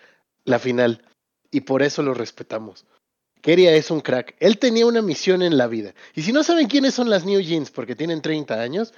la 0.44 0.58
final 0.58 1.02
y 1.50 1.62
por 1.62 1.82
eso 1.82 2.02
lo 2.02 2.14
respetamos. 2.14 2.86
Keria 3.40 3.74
es 3.74 3.90
un 3.90 4.00
crack. 4.00 4.34
Él 4.40 4.58
tenía 4.58 4.86
una 4.86 5.00
misión 5.00 5.42
en 5.42 5.56
la 5.56 5.66
vida. 5.66 5.94
Y 6.14 6.22
si 6.22 6.32
no 6.32 6.42
saben 6.42 6.66
quiénes 6.66 6.94
son 6.94 7.08
las 7.08 7.24
New 7.24 7.40
Jeans 7.40 7.70
porque 7.70 7.94
tienen 7.94 8.20
30 8.20 8.60
años, 8.60 8.92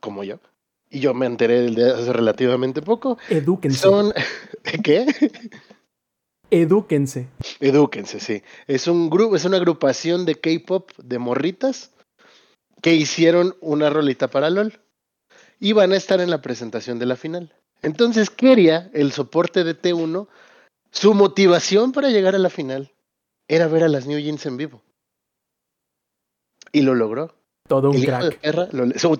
como 0.00 0.24
yo, 0.24 0.38
y 0.90 1.00
yo 1.00 1.14
me 1.14 1.26
enteré 1.26 1.70
de 1.70 1.90
hace 1.90 2.12
relativamente 2.12 2.82
poco. 2.82 3.18
Edúquense. 3.28 3.78
Son. 3.78 4.12
¿Qué? 4.84 5.06
Edúquense. 6.50 7.28
Edúquense, 7.60 8.20
sí. 8.20 8.42
Es 8.66 8.86
un 8.86 9.10
grupo, 9.10 9.36
es 9.36 9.44
una 9.44 9.58
agrupación 9.58 10.24
de 10.24 10.36
K-pop 10.36 10.90
de 10.96 11.18
morritas 11.18 11.92
que 12.80 12.94
hicieron 12.94 13.56
una 13.60 13.90
rolita 13.90 14.28
para 14.28 14.50
LOL. 14.50 14.80
Y 15.60 15.72
van 15.72 15.92
a 15.92 15.96
estar 15.96 16.20
en 16.20 16.30
la 16.30 16.40
presentación 16.40 16.98
de 16.98 17.06
la 17.06 17.16
final. 17.16 17.52
Entonces, 17.82 18.30
Keria, 18.30 18.90
el 18.94 19.12
soporte 19.12 19.64
de 19.64 19.76
T1, 19.80 20.28
su 20.90 21.14
motivación 21.14 21.92
para 21.92 22.10
llegar 22.10 22.34
a 22.34 22.38
la 22.38 22.50
final 22.50 22.92
era 23.48 23.66
ver 23.66 23.82
a 23.82 23.88
las 23.88 24.06
New 24.06 24.18
Jeans 24.18 24.46
en 24.46 24.56
vivo. 24.56 24.82
Y 26.72 26.82
lo 26.82 26.94
logró. 26.94 27.34
Todo 27.66 27.90
un 27.90 28.00
crack. 28.00 28.40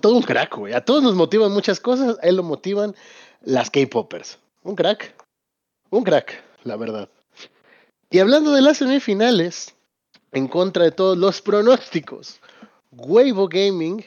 todo 0.00 0.16
un 0.16 0.22
crack, 0.22 0.56
güey. 0.56 0.72
A 0.72 0.84
todos 0.84 1.02
nos 1.02 1.14
motivan 1.14 1.52
muchas 1.52 1.80
cosas, 1.80 2.18
a 2.22 2.26
él 2.26 2.36
lo 2.36 2.42
motivan 2.42 2.94
las 3.42 3.70
K-Poppers. 3.70 4.38
Un 4.62 4.74
crack. 4.74 5.14
Un 5.90 6.04
crack, 6.04 6.42
la 6.64 6.76
verdad. 6.76 7.10
Y 8.10 8.20
hablando 8.20 8.52
de 8.52 8.62
las 8.62 8.78
semifinales, 8.78 9.74
en 10.32 10.48
contra 10.48 10.84
de 10.84 10.92
todos 10.92 11.18
los 11.18 11.42
pronósticos, 11.42 12.40
Weibo 12.90 13.48
Gaming 13.48 14.04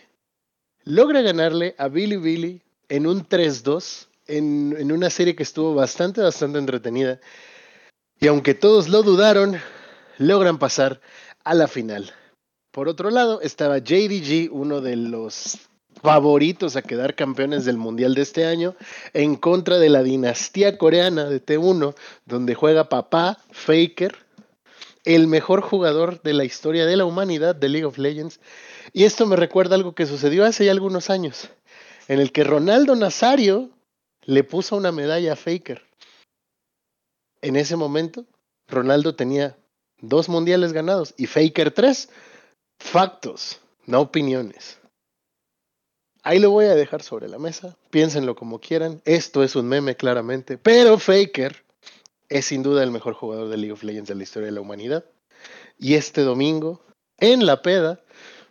logra 0.83 1.21
ganarle 1.21 1.75
a 1.77 1.87
Billy 1.87 2.17
Billy 2.17 2.61
en 2.89 3.05
un 3.05 3.27
3-2 3.27 4.07
en, 4.25 4.75
en, 4.77 4.91
una 4.91 5.09
serie 5.09 5.35
que 5.35 5.43
estuvo 5.43 5.75
bastante, 5.75 6.21
bastante 6.21 6.57
entretenida. 6.57 7.19
Y 8.19 8.27
aunque 8.27 8.55
todos 8.55 8.89
lo 8.89 9.03
dudaron, 9.03 9.59
logran 10.17 10.57
pasar 10.57 10.99
a 11.43 11.53
la 11.53 11.67
final. 11.67 12.11
Por 12.71 12.87
otro 12.87 13.11
lado, 13.11 13.41
estaba 13.41 13.77
JDG, 13.77 14.51
uno 14.51 14.81
de 14.81 14.95
los 14.95 15.59
favoritos 16.01 16.75
a 16.75 16.81
quedar 16.81 17.15
campeones 17.15 17.65
del 17.65 17.77
Mundial 17.77 18.15
de 18.15 18.21
este 18.21 18.45
año, 18.45 18.75
en 19.13 19.35
contra 19.35 19.79
de 19.79 19.89
la 19.89 20.03
dinastía 20.03 20.77
coreana 20.77 21.25
de 21.25 21.43
T1, 21.43 21.95
donde 22.25 22.55
juega 22.55 22.89
papá 22.89 23.37
Faker, 23.51 24.15
el 25.05 25.27
mejor 25.27 25.61
jugador 25.61 26.21
de 26.21 26.33
la 26.33 26.43
historia 26.43 26.85
de 26.85 26.97
la 26.97 27.05
humanidad 27.05 27.55
de 27.55 27.69
League 27.69 27.85
of 27.85 27.97
Legends. 27.97 28.39
Y 28.93 29.03
esto 29.05 29.25
me 29.25 29.35
recuerda 29.35 29.75
algo 29.75 29.95
que 29.95 30.05
sucedió 30.05 30.45
hace 30.45 30.65
ya 30.65 30.71
algunos 30.71 31.09
años, 31.09 31.49
en 32.07 32.19
el 32.19 32.31
que 32.31 32.43
Ronaldo 32.43 32.95
Nazario 32.95 33.69
le 34.23 34.43
puso 34.43 34.75
una 34.75 34.91
medalla 34.91 35.33
a 35.33 35.35
Faker 35.35 35.81
en 37.41 37.55
ese 37.55 37.75
momento, 37.75 38.25
Ronaldo 38.67 39.15
tenía 39.15 39.57
dos 39.99 40.29
mundiales 40.29 40.73
ganados 40.73 41.13
y 41.17 41.25
Faker 41.25 41.71
tres. 41.71 42.09
Factos, 42.79 43.59
no 43.85 44.01
opiniones. 44.01 44.80
Ahí 46.23 46.39
lo 46.39 46.52
voy 46.52 46.65
a 46.65 46.76
dejar 46.76 47.02
sobre 47.02 47.27
la 47.27 47.39
mesa. 47.39 47.76
Piénsenlo 47.89 48.35
como 48.35 48.60
quieran. 48.60 49.02
Esto 49.06 49.43
es 49.43 49.56
un 49.56 49.68
meme 49.68 49.95
claramente. 49.95 50.57
Pero 50.57 50.99
Faker 50.99 51.64
es 52.30 52.45
sin 52.45 52.61
duda 52.61 52.84
el 52.84 52.91
mejor 52.91 53.14
jugador 53.15 53.49
de 53.49 53.57
League 53.57 53.73
of 53.73 53.84
Legends 53.84 54.10
de 54.10 54.15
la 54.15 54.23
historia 54.23 54.45
de 54.48 54.53
la 54.53 54.61
humanidad. 54.61 55.03
Y 55.80 55.95
este 55.95 56.22
domingo, 56.22 56.84
en 57.18 57.45
la 57.45 57.64
peda, 57.64 58.02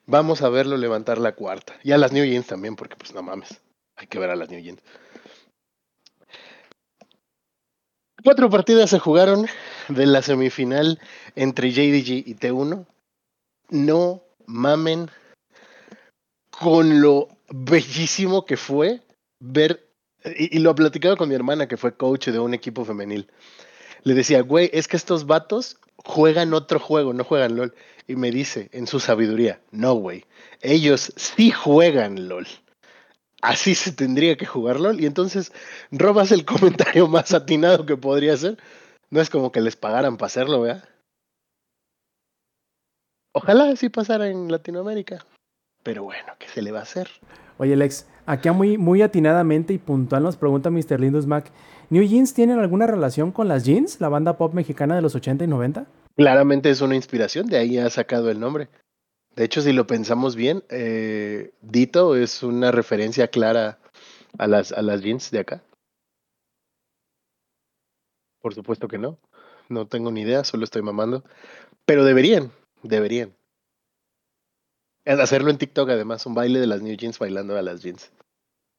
vamos 0.07 0.43
a 0.43 0.49
verlo 0.49 0.77
levantar 0.77 1.19
la 1.19 1.37
cuarta. 1.37 1.75
Y 1.85 1.93
a 1.93 1.99
las 1.99 2.13
New 2.13 2.25
Jeans 2.25 2.47
también, 2.47 2.75
porque 2.75 2.97
pues 2.97 3.15
no 3.15 3.23
mames. 3.23 3.61
Hay 3.95 4.09
que 4.09 4.19
ver 4.19 4.31
a 4.31 4.37
las 4.37 4.51
New 4.51 4.61
Jeans. 4.61 4.83
Cuatro 8.25 8.51
partidas 8.51 8.91
se 8.91 8.99
jugaron 8.99 9.47
de 9.89 10.07
la 10.07 10.23
semifinal 10.23 11.01
entre 11.37 11.71
JDG 11.71 12.29
y 12.29 12.35
T1. 12.35 12.85
No 13.71 14.23
mamen 14.47 15.11
con 16.61 17.01
lo 17.01 17.29
bellísimo 17.49 18.45
que 18.45 18.59
fue 18.59 19.01
ver, 19.41 19.89
y, 20.25 20.59
y 20.59 20.61
lo 20.61 20.75
platicaba 20.75 21.17
con 21.17 21.29
mi 21.29 21.35
hermana 21.35 21.67
que 21.67 21.79
fue 21.79 21.97
coach 21.97 22.29
de 22.29 22.39
un 22.39 22.53
equipo 22.53 22.85
femenil. 22.85 23.31
Le 24.03 24.15
decía, 24.15 24.43
güey, 24.43 24.69
es 24.75 24.87
que 24.87 24.99
estos 24.99 25.27
vatos 25.27 25.79
juegan 26.05 26.53
otro 26.53 26.79
juego, 26.79 27.15
no 27.15 27.25
juegan 27.25 27.57
LOL. 27.57 27.75
Y 28.07 28.17
me 28.17 28.31
dice, 28.31 28.69
en 28.73 28.87
su 28.87 29.01
sabiduría, 29.01 29.61
no, 29.71 29.95
güey, 29.95 30.27
ellos 30.61 31.13
sí 31.17 31.51
juegan 31.51 32.29
LOL. 32.29 32.47
Así 33.41 33.75
se 33.75 33.93
tendría 33.93 34.37
que 34.37 34.45
jugar 34.45 34.81
LOL. 34.81 35.01
Y 35.01 35.07
entonces 35.07 35.53
robas 35.91 36.31
el 36.31 36.45
comentario 36.45 37.09
más 37.09 37.33
atinado 37.33 37.87
que 37.87 37.97
podría 37.97 38.37
ser. 38.37 38.59
No 39.09 39.21
es 39.23 39.31
como 39.31 39.51
que 39.51 39.63
les 39.63 39.77
pagaran 39.77 40.19
para 40.19 40.27
hacerlo, 40.27 40.61
¿verdad? 40.61 40.87
Ojalá 43.33 43.71
así 43.71 43.89
pasara 43.89 44.29
en 44.29 44.51
Latinoamérica. 44.51 45.25
Pero 45.83 46.05
bueno, 46.05 46.33
¿qué 46.39 46.49
se 46.49 46.63
le 46.63 46.73
va 46.73 46.81
a 46.81 46.83
hacer? 46.83 47.09
Oye, 47.59 47.77
Lex, 47.77 48.07
acá 48.27 48.53
muy, 48.53 48.79
muy 48.79 49.03
atinadamente 49.03 49.73
y 49.73 49.79
puntual 49.79 50.23
nos 50.23 50.37
pregunta 50.37 50.71
Mr. 50.71 51.01
Lindus 51.01 51.27
Mac, 51.27 51.51
¿New 51.91 52.05
Jeans 52.05 52.35
tienen 52.35 52.61
alguna 52.61 52.87
relación 52.87 53.33
con 53.33 53.49
las 53.49 53.65
Jeans, 53.65 54.01
la 54.01 54.09
banda 54.09 54.37
pop 54.37 54.55
mexicana 54.55 54.95
de 54.95 55.03
los 55.03 55.17
80 55.17 55.45
y 55.45 55.47
90? 55.49 55.87
Claramente 56.17 56.71
es 56.71 56.81
una 56.81 56.95
inspiración, 56.95 57.47
de 57.47 57.59
ahí 57.59 57.79
ha 57.79 57.91
sacado 57.91 58.31
el 58.31 58.39
nombre. 58.39 58.69
De 59.35 59.45
hecho, 59.45 59.61
si 59.61 59.73
lo 59.73 59.89
pensamos 59.89 60.37
bien, 60.37 60.63
eh, 60.69 61.53
Dito 61.63 62.15
es 62.15 62.45
una 62.45 62.71
referencia 62.71 63.29
clara 63.29 63.81
a 64.39 64.47
las, 64.47 64.71
a 64.71 64.83
las 64.83 65.03
jeans 65.03 65.33
de 65.33 65.41
acá. 65.41 65.65
Por 68.41 68.55
supuesto 68.55 68.87
que 68.87 68.99
no. 68.99 69.19
No 69.69 69.87
tengo 69.87 70.13
ni 70.13 70.23
idea, 70.23 70.45
solo 70.45 70.65
estoy 70.65 70.83
mamando. 70.83 71.25
Pero 71.87 72.05
deberían, 72.05 72.53
deberían. 72.83 73.35
Hacerlo 75.05 75.51
en 75.51 75.59
TikTok, 75.59 75.89
además, 75.91 76.27
un 76.27 76.35
baile 76.35 76.61
de 76.61 76.67
las 76.67 76.83
New 76.83 76.97
Jeans 76.97 77.19
bailando 77.19 77.57
a 77.57 77.63
las 77.63 77.83
jeans. 77.83 78.11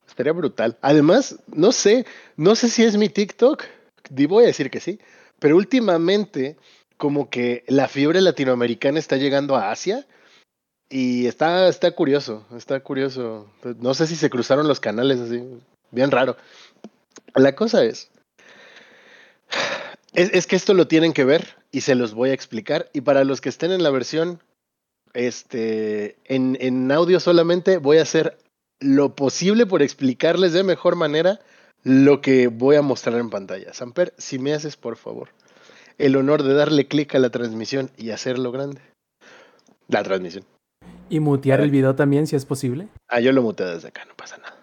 Estaría 0.07 0.33
brutal. 0.33 0.77
Además, 0.81 1.39
no 1.47 1.71
sé, 1.71 2.05
no 2.35 2.55
sé 2.55 2.69
si 2.69 2.83
es 2.83 2.97
mi 2.97 3.09
TikTok. 3.09 3.63
Voy 4.09 4.43
a 4.43 4.47
decir 4.47 4.69
que 4.69 4.79
sí. 4.79 4.99
Pero 5.39 5.55
últimamente, 5.55 6.57
como 6.97 7.29
que 7.29 7.63
la 7.67 7.87
fiebre 7.87 8.21
latinoamericana 8.21 8.99
está 8.99 9.17
llegando 9.17 9.55
a 9.55 9.71
Asia. 9.71 10.05
Y 10.89 11.25
está, 11.27 11.69
está 11.69 11.91
curioso, 11.91 12.45
está 12.55 12.81
curioso. 12.81 13.49
No 13.79 13.93
sé 13.93 14.07
si 14.07 14.17
se 14.17 14.29
cruzaron 14.29 14.67
los 14.67 14.81
canales 14.81 15.19
así. 15.21 15.41
Bien 15.89 16.11
raro. 16.11 16.35
La 17.33 17.55
cosa 17.55 17.85
es, 17.85 18.11
es 20.13 20.45
que 20.45 20.57
esto 20.57 20.73
lo 20.73 20.87
tienen 20.87 21.13
que 21.13 21.23
ver 21.23 21.55
y 21.71 21.81
se 21.81 21.95
los 21.95 22.13
voy 22.13 22.31
a 22.31 22.33
explicar. 22.33 22.89
Y 22.91 23.01
para 23.01 23.23
los 23.23 23.39
que 23.39 23.49
estén 23.49 23.71
en 23.71 23.83
la 23.83 23.89
versión 23.89 24.41
este, 25.13 26.17
en, 26.25 26.57
en 26.59 26.91
audio 26.91 27.19
solamente 27.19 27.77
voy 27.77 27.97
a 27.97 28.03
hacer 28.03 28.37
lo 28.79 29.15
posible 29.15 29.65
por 29.65 29.81
explicarles 29.81 30.53
de 30.53 30.63
mejor 30.63 30.95
manera 30.95 31.39
lo 31.83 32.21
que 32.21 32.47
voy 32.47 32.75
a 32.75 32.81
mostrar 32.81 33.19
en 33.19 33.29
pantalla. 33.29 33.73
Samper, 33.73 34.13
si 34.17 34.39
me 34.39 34.53
haces 34.53 34.75
por 34.77 34.97
favor 34.97 35.29
el 36.01 36.15
honor 36.15 36.43
de 36.43 36.53
darle 36.53 36.87
clic 36.87 37.13
a 37.15 37.19
la 37.19 37.29
transmisión 37.29 37.91
y 37.97 38.09
hacerlo 38.09 38.51
grande. 38.51 38.81
La 39.87 40.03
transmisión. 40.03 40.45
Y 41.09 41.19
mutear 41.19 41.61
el 41.61 41.69
video 41.69 41.95
también, 41.95 42.25
si 42.25 42.35
es 42.35 42.45
posible. 42.45 42.87
Ah, 43.07 43.19
yo 43.19 43.31
lo 43.31 43.41
muteo 43.41 43.67
desde 43.67 43.89
acá, 43.89 44.05
no 44.05 44.15
pasa 44.15 44.37
nada. 44.37 44.57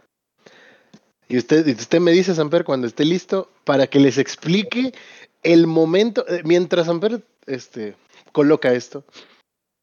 Y 1.29 1.37
usted, 1.37 1.67
usted 1.67 2.01
me 2.01 2.11
dice, 2.11 2.35
Samper, 2.35 2.65
cuando 2.65 2.87
esté 2.87 3.05
listo, 3.05 3.51
para 3.65 3.87
que 3.87 4.01
les 4.01 4.19
explique 4.19 4.95
el 5.43 5.67
momento, 5.67 6.27
eh, 6.27 6.43
mientras 6.45 6.87
Samper 6.87 7.23
este, 7.47 7.95
coloca 8.33 8.73
esto, 8.73 9.05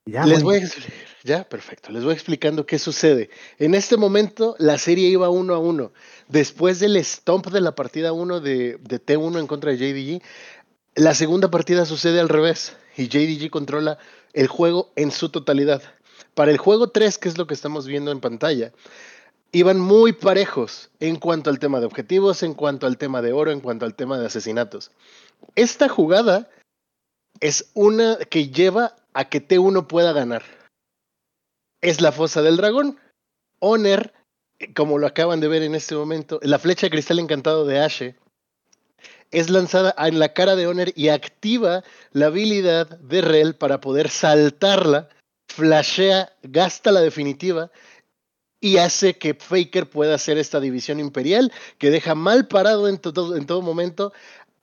Ya, 0.06 0.26
les 0.26 0.44
voy 0.44 0.58
a. 0.58 0.70
Ya, 1.24 1.44
perfecto. 1.44 1.92
Les 1.92 2.04
voy 2.04 2.14
explicando 2.14 2.68
qué 2.68 2.78
sucede. 2.78 3.32
En 3.58 3.74
este 3.74 3.98
momento, 3.98 4.56
la 4.60 4.78
serie 4.78 5.10
iba 5.10 5.30
uno 5.30 5.56
a 5.56 5.58
uno. 5.58 5.92
Después 6.28 6.80
del 6.80 7.04
stomp 7.04 7.48
de 7.48 7.62
la 7.62 7.74
partida 7.74 8.14
1 8.14 8.40
de, 8.40 8.78
de 8.80 9.04
T1 9.04 9.40
en 9.40 9.48
contra 9.48 9.72
de 9.72 9.78
JDG, 9.78 10.22
la 10.94 11.16
segunda 11.16 11.50
partida 11.50 11.86
sucede 11.86 12.20
al 12.20 12.30
revés 12.30 12.74
y 12.96 13.08
JDG 13.08 13.50
controla 13.50 13.98
el 14.34 14.48
juego 14.48 14.92
en 14.96 15.10
su 15.12 15.30
totalidad. 15.30 15.82
Para 16.36 16.52
el 16.52 16.58
juego 16.58 16.90
3, 16.90 17.18
que 17.18 17.30
es 17.30 17.38
lo 17.40 17.48
que 17.48 17.56
estamos 17.56 17.88
viendo 17.88 18.12
en 18.12 18.20
pantalla, 18.20 18.72
iban 19.52 19.80
muy 19.80 20.14
parejos 20.14 20.92
en 21.00 21.16
cuanto 21.16 21.50
al 21.50 21.58
tema 21.60 21.80
de 21.80 21.88
objetivos, 21.88 22.44
en 22.44 22.54
cuanto 22.54 22.86
al 22.86 22.98
tema 22.98 23.22
de 23.22 23.34
oro, 23.34 23.52
en 23.52 23.62
cuanto 23.62 23.86
al 23.86 23.96
tema 23.96 24.20
de 24.20 24.28
asesinatos. 24.28 24.92
Esta 25.56 25.90
jugada 25.90 26.50
es 27.40 27.72
una 27.74 28.18
que 28.30 28.50
lleva 28.50 28.96
a 29.16 29.26
que 29.30 29.42
T1 29.42 29.88
pueda 29.88 30.14
ganar. 30.14 30.44
Es 31.82 32.02
la 32.02 32.12
fosa 32.12 32.42
del 32.42 32.58
dragón. 32.58 33.00
Honor, 33.60 34.14
como 34.76 35.00
lo 35.00 35.08
acaban 35.08 35.40
de 35.40 35.48
ver 35.48 35.64
en 35.64 35.74
este 35.74 35.96
momento, 35.96 36.40
la 36.44 36.60
flecha 36.60 36.88
de 36.88 36.92
cristal 36.92 37.20
encantado 37.20 37.66
de 37.66 37.80
Ashe 37.80 38.16
es 39.32 39.50
lanzada 39.50 39.96
en 39.98 40.20
la 40.20 40.34
cara 40.34 40.56
de 40.56 40.68
Honor 40.68 40.92
y 40.96 41.08
activa 41.08 41.84
la 42.12 42.28
habilidad 42.28 43.00
de 43.00 43.22
Rel 43.22 43.56
para 43.56 43.80
poder 43.80 44.10
saltarla, 44.10 45.10
flashea, 45.48 46.34
gasta 46.44 46.92
la 46.92 47.02
definitiva 47.02 47.72
y 48.60 48.78
hace 48.78 49.18
que 49.18 49.34
Faker 49.34 49.90
pueda 49.90 50.16
hacer 50.16 50.38
esta 50.38 50.60
división 50.60 51.00
imperial 51.00 51.52
que 51.78 51.90
deja 51.90 52.16
mal 52.16 52.48
parado 52.48 52.90
en 52.90 52.98
todo, 52.98 53.38
en 53.38 53.46
todo 53.46 53.62
momento 53.62 54.12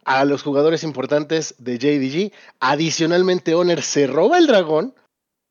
a 0.04 0.24
los 0.24 0.42
jugadores 0.42 0.82
importantes 0.84 1.54
de 1.58 1.78
JDG. 1.78 2.32
Adicionalmente, 2.60 3.54
Honor 3.54 3.82
se 3.82 4.06
roba 4.06 4.38
el 4.38 4.46
dragón 4.46 4.94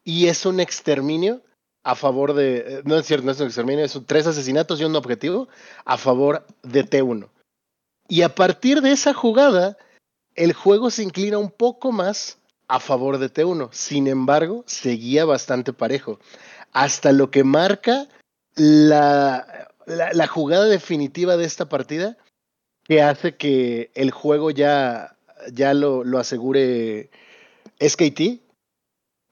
y 0.03 0.27
es 0.27 0.45
un 0.45 0.59
exterminio 0.59 1.41
a 1.83 1.95
favor 1.95 2.33
de. 2.33 2.57
eh, 2.57 2.81
No 2.85 2.97
es 2.97 3.05
cierto, 3.05 3.25
no 3.25 3.31
es 3.31 3.39
un 3.39 3.47
exterminio, 3.47 3.85
es 3.85 3.95
un- 3.95 4.05
tres 4.05 4.27
asesinatos 4.27 4.79
y 4.79 4.83
un 4.83 4.95
objetivo 4.95 5.47
a 5.85 5.97
favor 5.97 6.45
de 6.63 6.83
T1. 6.83 7.29
Y 8.07 8.23
a 8.23 8.35
partir 8.35 8.81
de 8.81 8.91
esa 8.91 9.13
jugada, 9.13 9.77
el 10.35 10.53
juego 10.53 10.89
se 10.91 11.03
inclina 11.03 11.37
un 11.37 11.49
poco 11.51 11.91
más 11.91 12.37
a 12.67 12.79
favor 12.79 13.17
de 13.17 13.29
T1. 13.29 13.69
Sin 13.71 14.07
embargo, 14.07 14.63
seguía 14.67 15.25
bastante 15.25 15.71
parejo. 15.73 16.19
Hasta 16.73 17.11
lo 17.13 17.31
que 17.31 17.43
marca 17.43 18.07
la, 18.55 19.69
la 19.85 20.27
jugada 20.27 20.65
definitiva 20.65 21.37
de 21.37 21.45
esta 21.45 21.67
partida, 21.69 22.17
que 22.83 23.01
hace 23.01 23.35
que 23.35 23.91
el 23.95 24.11
juego 24.11 24.51
ya, 24.51 25.17
ya 25.51 25.73
lo, 25.73 26.03
lo 26.03 26.19
asegure 26.19 27.09
SKT. 27.79 28.41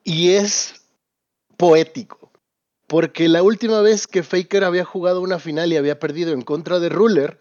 Y 0.04 0.30
es 0.32 0.86
poético. 1.56 2.30
Porque 2.86 3.28
la 3.28 3.42
última 3.42 3.80
vez 3.82 4.06
que 4.06 4.22
Faker 4.22 4.64
había 4.64 4.84
jugado 4.84 5.20
una 5.20 5.38
final 5.38 5.72
y 5.72 5.76
había 5.76 6.00
perdido 6.00 6.32
en 6.32 6.42
contra 6.42 6.80
de 6.80 6.88
Ruler, 6.88 7.38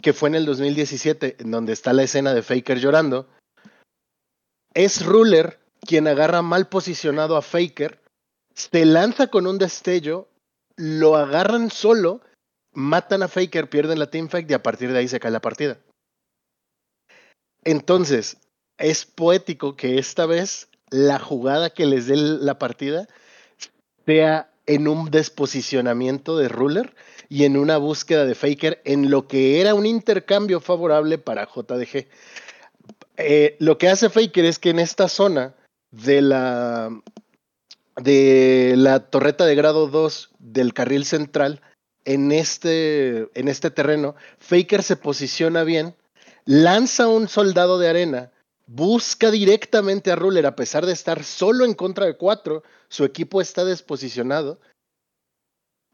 que 0.00 0.12
fue 0.12 0.28
en 0.28 0.36
el 0.36 0.46
2017, 0.46 1.36
en 1.40 1.50
donde 1.50 1.72
está 1.72 1.92
la 1.92 2.04
escena 2.04 2.32
de 2.32 2.42
Faker 2.42 2.78
llorando, 2.78 3.26
es 4.74 5.04
Ruler 5.04 5.58
quien 5.80 6.06
agarra 6.06 6.42
mal 6.42 6.68
posicionado 6.68 7.36
a 7.36 7.42
Faker, 7.42 8.00
se 8.54 8.84
lanza 8.84 9.28
con 9.28 9.46
un 9.46 9.58
destello, 9.58 10.28
lo 10.76 11.16
agarran 11.16 11.70
solo, 11.70 12.20
matan 12.72 13.22
a 13.22 13.28
Faker, 13.28 13.68
pierden 13.68 13.98
la 13.98 14.10
teamfight 14.10 14.50
y 14.50 14.54
a 14.54 14.62
partir 14.62 14.92
de 14.92 14.98
ahí 14.98 15.08
se 15.08 15.20
cae 15.20 15.30
la 15.30 15.40
partida. 15.40 15.78
Entonces, 17.64 18.38
es 18.78 19.04
poético 19.04 19.76
que 19.76 19.98
esta 19.98 20.26
vez 20.26 20.68
la 20.90 21.18
jugada 21.18 21.70
que 21.70 21.86
les 21.86 22.06
dé 22.06 22.16
la 22.16 22.58
partida 22.58 23.08
sea 24.06 24.50
en 24.66 24.88
un 24.88 25.10
desposicionamiento 25.10 26.36
de 26.38 26.48
Ruler 26.48 26.94
y 27.28 27.44
en 27.44 27.56
una 27.56 27.78
búsqueda 27.78 28.24
de 28.24 28.34
Faker 28.34 28.80
en 28.84 29.10
lo 29.10 29.26
que 29.26 29.60
era 29.60 29.74
un 29.74 29.86
intercambio 29.86 30.60
favorable 30.60 31.18
para 31.18 31.46
JDG. 31.46 32.06
Eh, 33.16 33.56
lo 33.58 33.78
que 33.78 33.88
hace 33.88 34.08
Faker 34.08 34.44
es 34.44 34.58
que 34.58 34.70
en 34.70 34.78
esta 34.78 35.08
zona 35.08 35.54
de 35.90 36.22
la 36.22 36.90
de 37.96 38.74
la 38.76 39.00
torreta 39.10 39.44
de 39.44 39.56
grado 39.56 39.88
2 39.88 40.30
del 40.38 40.72
carril 40.72 41.04
central, 41.04 41.60
en 42.08 42.32
este, 42.32 43.28
en 43.38 43.48
este 43.48 43.70
terreno, 43.70 44.14
Faker 44.38 44.82
se 44.82 44.96
posiciona 44.96 45.62
bien, 45.62 45.94
lanza 46.46 47.06
un 47.06 47.28
soldado 47.28 47.78
de 47.78 47.90
arena, 47.90 48.32
busca 48.66 49.30
directamente 49.30 50.10
a 50.10 50.16
Ruler 50.16 50.46
a 50.46 50.56
pesar 50.56 50.86
de 50.86 50.94
estar 50.94 51.22
solo 51.22 51.66
en 51.66 51.74
contra 51.74 52.06
de 52.06 52.16
cuatro, 52.16 52.62
su 52.88 53.04
equipo 53.04 53.42
está 53.42 53.66
desposicionado, 53.66 54.58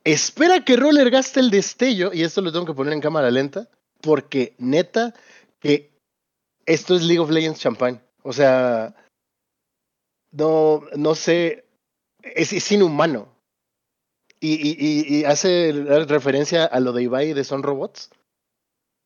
espera 0.04 0.64
que 0.64 0.76
Ruler 0.76 1.10
gaste 1.10 1.40
el 1.40 1.50
destello, 1.50 2.12
y 2.14 2.22
esto 2.22 2.42
lo 2.42 2.52
tengo 2.52 2.66
que 2.66 2.74
poner 2.74 2.92
en 2.92 3.00
cámara 3.00 3.32
lenta, 3.32 3.68
porque 4.00 4.54
neta 4.58 5.14
que 5.58 5.90
esto 6.64 6.94
es 6.94 7.02
League 7.02 7.18
of 7.18 7.30
Legends 7.30 7.58
Champagne. 7.58 8.00
O 8.22 8.32
sea, 8.32 8.94
no, 10.30 10.84
no 10.94 11.16
sé, 11.16 11.64
es, 12.22 12.52
es 12.52 12.70
inhumano. 12.70 13.33
Y, 14.40 15.24
hace 15.24 15.72
referencia 16.06 16.64
a 16.64 16.80
lo 16.80 16.92
de 16.92 17.04
Ibai 17.04 17.32
de 17.32 17.44
Son 17.44 17.62
Robots, 17.62 18.10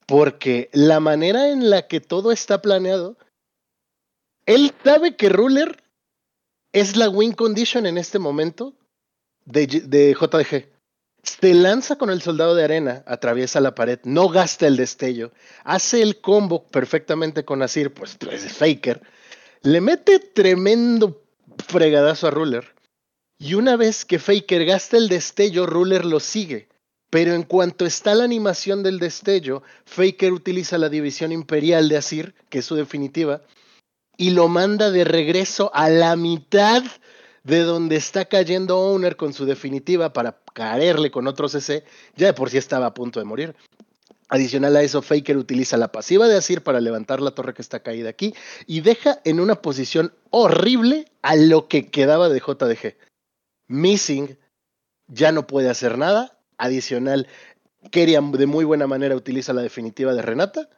porque 0.06 0.68
la 0.72 1.00
manera 1.00 1.50
en 1.50 1.70
la 1.70 1.86
que 1.86 2.00
todo 2.00 2.32
está 2.32 2.60
planeado, 2.60 3.16
él 4.46 4.72
sabe 4.82 5.16
que 5.16 5.28
Ruler 5.28 5.82
es 6.72 6.96
la 6.96 7.08
win 7.08 7.32
condition 7.32 7.86
en 7.86 7.98
este 7.98 8.18
momento 8.18 8.74
de, 9.44 9.66
de 9.66 10.16
JDG. 10.18 10.66
Se 11.22 11.54
lanza 11.54 11.96
con 11.96 12.10
el 12.10 12.22
soldado 12.22 12.54
de 12.54 12.64
arena, 12.64 13.04
atraviesa 13.06 13.60
la 13.60 13.74
pared, 13.74 13.98
no 14.04 14.28
gasta 14.28 14.66
el 14.66 14.76
destello, 14.76 15.32
hace 15.64 16.02
el 16.02 16.20
combo 16.20 16.66
perfectamente 16.66 17.44
con 17.44 17.62
Asir, 17.62 17.92
pues 17.92 18.16
es 18.30 18.52
Faker, 18.52 19.02
le 19.62 19.80
mete 19.80 20.20
tremendo 20.20 21.22
fregadazo 21.66 22.28
a 22.28 22.30
Ruler. 22.30 22.77
Y 23.38 23.54
una 23.54 23.76
vez 23.76 24.04
que 24.04 24.18
Faker 24.18 24.64
gasta 24.64 24.96
el 24.96 25.08
destello, 25.08 25.64
Ruler 25.64 26.04
lo 26.04 26.18
sigue. 26.18 26.68
Pero 27.10 27.34
en 27.34 27.44
cuanto 27.44 27.86
está 27.86 28.14
la 28.14 28.24
animación 28.24 28.82
del 28.82 28.98
destello, 28.98 29.62
Faker 29.86 30.32
utiliza 30.32 30.76
la 30.76 30.88
división 30.88 31.32
imperial 31.32 31.88
de 31.88 31.96
Asir, 31.96 32.34
que 32.50 32.58
es 32.58 32.64
su 32.64 32.74
definitiva, 32.74 33.42
y 34.16 34.30
lo 34.30 34.48
manda 34.48 34.90
de 34.90 35.04
regreso 35.04 35.70
a 35.72 35.88
la 35.88 36.16
mitad 36.16 36.82
de 37.44 37.60
donde 37.60 37.96
está 37.96 38.26
cayendo 38.26 38.78
Owner 38.78 39.16
con 39.16 39.32
su 39.32 39.46
definitiva 39.46 40.12
para 40.12 40.38
caerle 40.52 41.10
con 41.10 41.26
otro 41.28 41.48
CC, 41.48 41.84
ya 42.16 42.26
de 42.26 42.34
por 42.34 42.50
sí 42.50 42.58
estaba 42.58 42.86
a 42.86 42.94
punto 42.94 43.20
de 43.20 43.24
morir. 43.24 43.54
Adicional 44.28 44.76
a 44.76 44.82
eso, 44.82 45.00
Faker 45.00 45.38
utiliza 45.38 45.78
la 45.78 45.90
pasiva 45.90 46.28
de 46.28 46.36
Asir 46.36 46.62
para 46.62 46.80
levantar 46.80 47.22
la 47.22 47.30
torre 47.30 47.54
que 47.54 47.62
está 47.62 47.80
caída 47.80 48.10
aquí 48.10 48.34
y 48.66 48.82
deja 48.82 49.20
en 49.24 49.40
una 49.40 49.62
posición 49.62 50.12
horrible 50.28 51.06
a 51.22 51.36
lo 51.36 51.68
que 51.68 51.86
quedaba 51.86 52.28
de 52.28 52.40
JDG. 52.40 53.07
Missing 53.68 54.38
ya 55.06 55.32
no 55.32 55.46
puede 55.46 55.70
hacer 55.70 55.98
nada. 55.98 56.38
Adicional, 56.56 57.28
Keria 57.90 58.20
de 58.20 58.46
muy 58.46 58.64
buena 58.64 58.86
manera 58.86 59.14
utiliza 59.14 59.52
la 59.52 59.62
definitiva 59.62 60.12
de 60.14 60.22
Renata 60.22 60.68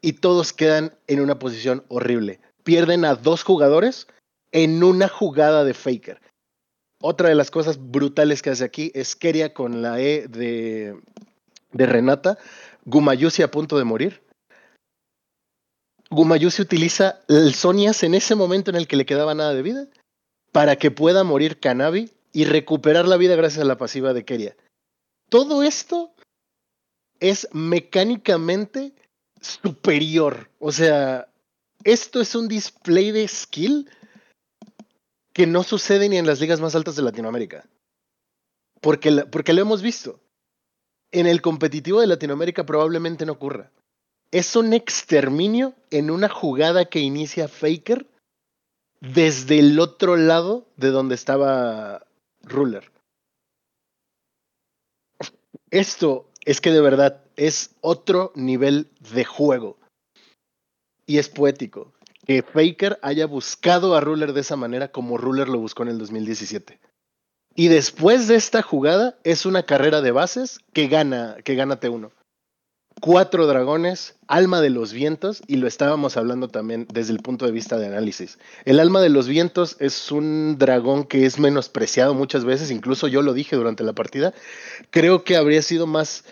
y 0.00 0.14
todos 0.14 0.52
quedan 0.52 0.96
en 1.06 1.20
una 1.20 1.38
posición 1.38 1.84
horrible. 1.88 2.40
Pierden 2.62 3.04
a 3.04 3.14
dos 3.14 3.42
jugadores 3.42 4.06
en 4.52 4.82
una 4.84 5.08
jugada 5.08 5.64
de 5.64 5.74
Faker. 5.74 6.20
Otra 7.00 7.28
de 7.28 7.34
las 7.34 7.50
cosas 7.50 7.78
brutales 7.78 8.42
que 8.42 8.50
hace 8.50 8.64
aquí 8.64 8.90
es 8.94 9.16
Keria 9.16 9.54
con 9.54 9.82
la 9.82 10.00
E 10.00 10.26
de, 10.28 11.00
de 11.72 11.86
Renata, 11.86 12.38
Gumayusi 12.84 13.42
a 13.42 13.50
punto 13.50 13.78
de 13.78 13.84
morir. 13.84 14.22
Gumayusi 16.10 16.62
utiliza 16.62 17.20
el 17.28 17.54
Sonias 17.54 18.02
en 18.02 18.14
ese 18.14 18.34
momento 18.34 18.70
en 18.70 18.76
el 18.76 18.88
que 18.88 18.96
le 18.96 19.06
quedaba 19.06 19.34
nada 19.34 19.54
de 19.54 19.62
vida 19.62 19.86
para 20.52 20.76
que 20.76 20.90
pueda 20.90 21.22
morir 21.22 21.60
Kanabi 21.60 22.10
y 22.32 22.44
recuperar 22.44 23.06
la 23.06 23.16
vida 23.16 23.36
gracias 23.36 23.62
a 23.62 23.68
la 23.68 23.78
pasiva 23.78 24.12
de 24.12 24.24
Keria. 24.24 24.56
Todo 25.28 25.62
esto 25.62 26.14
es 27.20 27.48
mecánicamente 27.52 28.94
superior. 29.40 30.50
O 30.58 30.72
sea, 30.72 31.28
esto 31.84 32.20
es 32.20 32.34
un 32.34 32.48
display 32.48 33.10
de 33.10 33.26
skill 33.28 33.90
que 35.32 35.46
no 35.46 35.62
sucede 35.62 36.08
ni 36.08 36.16
en 36.16 36.26
las 36.26 36.40
ligas 36.40 36.60
más 36.60 36.74
altas 36.74 36.96
de 36.96 37.02
Latinoamérica. 37.02 37.64
Porque, 38.80 39.24
porque 39.30 39.52
lo 39.52 39.60
hemos 39.60 39.82
visto. 39.82 40.20
En 41.10 41.26
el 41.26 41.40
competitivo 41.40 42.00
de 42.00 42.06
Latinoamérica 42.06 42.66
probablemente 42.66 43.24
no 43.24 43.32
ocurra. 43.32 43.70
Es 44.30 44.56
un 44.56 44.72
exterminio 44.72 45.74
en 45.90 46.10
una 46.10 46.28
jugada 46.28 46.84
que 46.84 47.00
inicia 47.00 47.48
Faker 47.48 48.06
desde 49.00 49.58
el 49.60 49.78
otro 49.80 50.16
lado 50.16 50.66
de 50.76 50.88
donde 50.88 51.14
estaba 51.14 52.06
Ruler. 52.42 52.90
Esto 55.70 56.30
es 56.44 56.60
que 56.60 56.70
de 56.70 56.80
verdad 56.80 57.24
es 57.36 57.74
otro 57.80 58.32
nivel 58.34 58.90
de 59.12 59.24
juego. 59.24 59.78
Y 61.06 61.18
es 61.18 61.28
poético 61.28 61.92
que 62.26 62.42
Faker 62.42 62.98
haya 63.00 63.26
buscado 63.26 63.94
a 63.94 64.00
Ruler 64.00 64.34
de 64.34 64.42
esa 64.42 64.56
manera 64.56 64.92
como 64.92 65.16
Ruler 65.16 65.48
lo 65.48 65.58
buscó 65.58 65.82
en 65.82 65.88
el 65.88 65.98
2017. 65.98 66.78
Y 67.54 67.68
después 67.68 68.28
de 68.28 68.36
esta 68.36 68.60
jugada 68.60 69.18
es 69.24 69.46
una 69.46 69.64
carrera 69.64 70.02
de 70.02 70.10
bases 70.10 70.60
que 70.74 70.88
gana, 70.88 71.36
que 71.42 71.54
gana 71.54 71.80
T1. 71.80 72.10
Cuatro 73.00 73.46
dragones, 73.46 74.16
alma 74.26 74.60
de 74.60 74.70
los 74.70 74.92
vientos, 74.92 75.42
y 75.46 75.56
lo 75.56 75.68
estábamos 75.68 76.16
hablando 76.16 76.48
también 76.48 76.86
desde 76.92 77.12
el 77.12 77.20
punto 77.20 77.46
de 77.46 77.52
vista 77.52 77.78
de 77.78 77.86
análisis. 77.86 78.38
El 78.64 78.80
alma 78.80 79.00
de 79.00 79.08
los 79.08 79.28
vientos 79.28 79.76
es 79.78 80.10
un 80.10 80.56
dragón 80.58 81.04
que 81.04 81.24
es 81.24 81.38
menospreciado 81.38 82.14
muchas 82.14 82.44
veces, 82.44 82.70
incluso 82.70 83.06
yo 83.06 83.22
lo 83.22 83.34
dije 83.34 83.56
durante 83.56 83.84
la 83.84 83.92
partida. 83.92 84.34
Creo 84.90 85.22
que 85.22 85.36
habría 85.36 85.62
sido 85.62 85.86
más 85.86 86.24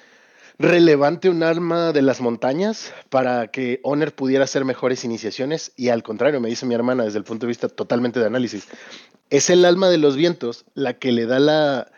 relevante 0.58 1.28
un 1.28 1.42
arma 1.42 1.92
de 1.92 2.02
las 2.02 2.20
montañas 2.20 2.92
para 3.10 3.48
que 3.48 3.80
Honor 3.84 4.12
pudiera 4.12 4.44
hacer 4.44 4.64
mejores 4.64 5.04
iniciaciones 5.04 5.72
y 5.76 5.90
al 5.90 6.02
contrario, 6.02 6.40
me 6.40 6.48
dice 6.48 6.66
mi 6.66 6.74
hermana 6.74 7.04
desde 7.04 7.18
el 7.18 7.24
punto 7.24 7.46
de 7.46 7.48
vista 7.48 7.68
totalmente 7.68 8.18
de 8.18 8.26
análisis, 8.26 8.66
es 9.30 9.50
el 9.50 9.64
alma 9.64 9.88
de 9.88 9.98
los 9.98 10.16
vientos 10.16 10.64
la 10.74 10.94
que 10.94 11.12
le 11.12 11.26
da 11.26 11.38
la, 11.38 11.92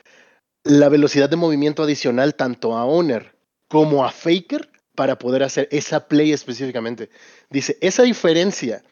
la 0.65 0.89
velocidad 0.89 1.31
de 1.31 1.36
movimiento 1.36 1.85
adicional 1.85 2.35
tanto 2.35 2.77
a 2.77 2.85
Honor 2.85 3.38
como 3.69 4.05
a 4.05 4.11
Faker 4.11 4.70
para 4.95 5.19
poder 5.19 5.43
hacer 5.43 5.69
esa 5.70 6.09
play 6.09 6.32
específicamente. 6.32 7.11
Dice, 7.51 7.78
esa 7.81 8.03
diferencia 8.03 8.82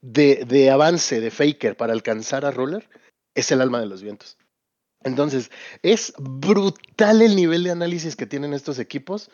de, 0.00 0.44
de 0.46 0.70
avance 0.70 1.20
de 1.20 1.30
Faker 1.30 1.76
para 1.76 1.92
alcanzar 1.92 2.46
a 2.46 2.50
Roller 2.50 2.88
es 3.34 3.52
el 3.52 3.60
alma 3.60 3.80
de 3.80 3.86
los 3.86 4.02
vientos. 4.02 4.38
Entonces, 5.02 5.50
es 5.82 6.12
brutal 6.18 7.22
el 7.22 7.36
nivel 7.36 7.64
de 7.64 7.70
análisis 7.70 8.16
que 8.16 8.26
tienen 8.26 8.52
estos 8.52 8.78
equipos. 8.78 9.30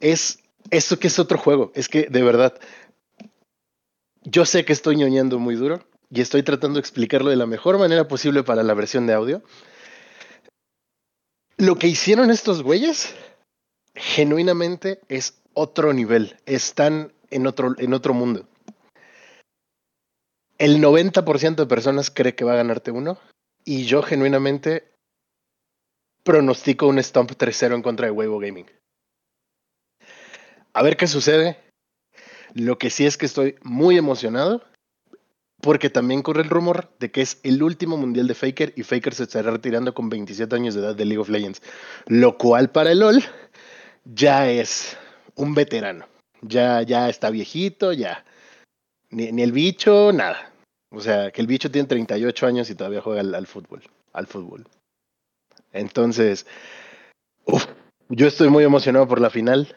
Es 0.00 0.38
eso 0.70 0.98
que 0.98 1.08
es 1.08 1.18
otro 1.18 1.38
juego. 1.38 1.72
Es 1.74 1.88
que, 1.88 2.04
de 2.04 2.22
verdad, 2.22 2.58
yo 4.22 4.44
sé 4.44 4.64
que 4.64 4.72
estoy 4.72 4.96
ñoñando 4.96 5.38
muy 5.38 5.56
duro 5.56 5.84
y 6.10 6.20
estoy 6.20 6.42
tratando 6.42 6.74
de 6.74 6.80
explicarlo 6.80 7.30
de 7.30 7.36
la 7.36 7.46
mejor 7.46 7.78
manera 7.78 8.06
posible 8.06 8.42
para 8.42 8.62
la 8.62 8.74
versión 8.74 9.06
de 9.06 9.14
audio. 9.14 9.42
Lo 11.56 11.76
que 11.76 11.88
hicieron 11.88 12.30
estos 12.30 12.62
güeyes, 12.62 13.14
genuinamente, 13.94 15.00
es 15.08 15.40
otro 15.54 15.92
nivel. 15.92 16.36
Están 16.46 17.12
en 17.30 17.46
otro, 17.46 17.74
en 17.78 17.94
otro 17.94 18.14
mundo. 18.14 18.48
El 20.58 20.82
90% 20.82 21.56
de 21.56 21.66
personas 21.66 22.10
cree 22.10 22.34
que 22.34 22.44
va 22.44 22.52
a 22.52 22.56
ganarte 22.56 22.90
uno. 22.90 23.18
Y 23.64 23.84
yo 23.84 24.02
genuinamente 24.02 24.90
pronostico 26.22 26.86
un 26.86 26.98
Stomp 27.02 27.32
3-0 27.32 27.76
en 27.76 27.82
contra 27.82 28.06
de 28.06 28.12
Weibo 28.12 28.38
Gaming. 28.38 28.66
A 30.72 30.82
ver 30.82 30.96
qué 30.96 31.06
sucede. 31.06 31.58
Lo 32.54 32.78
que 32.78 32.90
sí 32.90 33.06
es 33.06 33.16
que 33.16 33.26
estoy 33.26 33.56
muy 33.62 33.96
emocionado 33.96 34.62
porque 35.60 35.90
también 35.90 36.22
corre 36.22 36.42
el 36.42 36.48
rumor 36.48 36.90
de 36.98 37.10
que 37.10 37.20
es 37.20 37.38
el 37.42 37.62
último 37.62 37.96
mundial 37.96 38.26
de 38.26 38.34
Faker 38.34 38.72
y 38.76 38.82
Faker 38.82 39.14
se 39.14 39.24
estará 39.24 39.50
retirando 39.50 39.94
con 39.94 40.08
27 40.08 40.56
años 40.56 40.74
de 40.74 40.80
edad 40.80 40.94
de 40.94 41.04
League 41.04 41.20
of 41.20 41.28
Legends. 41.28 41.62
Lo 42.06 42.38
cual 42.38 42.70
para 42.70 42.92
el 42.92 43.00
LOL 43.00 43.22
ya 44.04 44.50
es 44.50 44.96
un 45.34 45.54
veterano. 45.54 46.06
Ya, 46.42 46.82
ya 46.82 47.08
está 47.08 47.30
viejito, 47.30 47.92
ya. 47.92 48.24
Ni, 49.10 49.42
el 49.42 49.52
bicho, 49.52 50.12
nada. 50.12 50.52
O 50.90 51.00
sea, 51.00 51.30
que 51.30 51.40
el 51.40 51.46
bicho 51.46 51.70
tiene 51.70 51.88
38 51.88 52.46
años 52.46 52.70
y 52.70 52.74
todavía 52.74 53.02
juega 53.02 53.20
al, 53.20 53.46
fútbol. 53.46 53.82
Al 54.12 54.26
fútbol. 54.26 54.66
Entonces, 55.72 56.46
yo 58.08 58.26
estoy 58.26 58.48
muy 58.48 58.64
emocionado 58.64 59.06
por 59.06 59.20
la 59.20 59.30
final. 59.30 59.76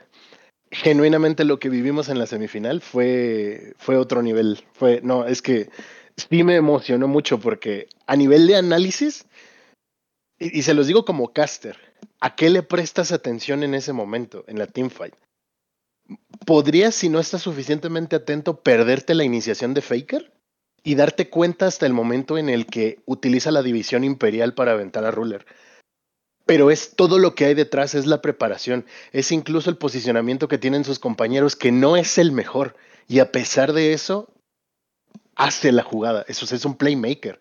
Genuinamente 0.71 1.43
lo 1.43 1.59
que 1.59 1.69
vivimos 1.69 2.09
en 2.09 2.17
la 2.17 2.25
semifinal 2.25 2.81
fue, 2.81 3.73
fue 3.77 3.97
otro 3.97 4.23
nivel. 4.23 4.63
Fue, 4.73 5.01
no, 5.03 5.25
es 5.25 5.41
que 5.41 5.69
sí 6.15 6.43
me 6.43 6.55
emocionó 6.55 7.07
mucho 7.07 7.39
porque 7.39 7.87
a 8.07 8.15
nivel 8.15 8.47
de 8.47 8.55
análisis, 8.55 9.27
y 10.39 10.63
se 10.63 10.73
los 10.73 10.87
digo 10.87 11.05
como 11.05 11.31
caster, 11.31 11.77
¿a 12.23 12.35
qué 12.35 12.49
le 12.49 12.63
prestas 12.63 13.11
atención 13.11 13.63
en 13.63 13.73
ese 13.73 13.91
momento, 13.91 14.45
en 14.47 14.57
la 14.57 14.67
teamfight? 14.67 15.13
¿Podrías, 16.45 16.95
si 16.95 17.09
no 17.09 17.19
estás 17.19 17.41
suficientemente 17.41 18.15
atento, 18.15 18.61
perderte 18.61 19.13
la 19.13 19.25
iniciación 19.25 19.73
de 19.73 19.81
Faker? 19.81 20.31
Y 20.85 20.95
darte 20.95 21.29
cuenta 21.29 21.67
hasta 21.67 21.85
el 21.85 21.93
momento 21.93 22.37
en 22.37 22.47
el 22.47 22.65
que 22.65 22.99
utiliza 23.05 23.51
la 23.51 23.61
división 23.61 24.05
imperial 24.05 24.53
para 24.53 24.71
aventar 24.71 25.03
a 25.03 25.11
Ruler 25.11 25.45
pero 26.45 26.71
es 26.71 26.95
todo 26.95 27.19
lo 27.19 27.35
que 27.35 27.45
hay 27.45 27.53
detrás, 27.53 27.95
es 27.95 28.05
la 28.05 28.21
preparación, 28.21 28.85
es 29.11 29.31
incluso 29.31 29.69
el 29.69 29.77
posicionamiento 29.77 30.47
que 30.47 30.57
tienen 30.57 30.83
sus 30.83 30.99
compañeros, 30.99 31.55
que 31.55 31.71
no 31.71 31.95
es 31.95 32.17
el 32.17 32.31
mejor, 32.31 32.75
y 33.07 33.19
a 33.19 33.31
pesar 33.31 33.73
de 33.73 33.93
eso, 33.93 34.29
hace 35.35 35.71
la 35.71 35.83
jugada, 35.83 36.25
eso 36.27 36.53
es 36.53 36.65
un 36.65 36.75
playmaker. 36.75 37.39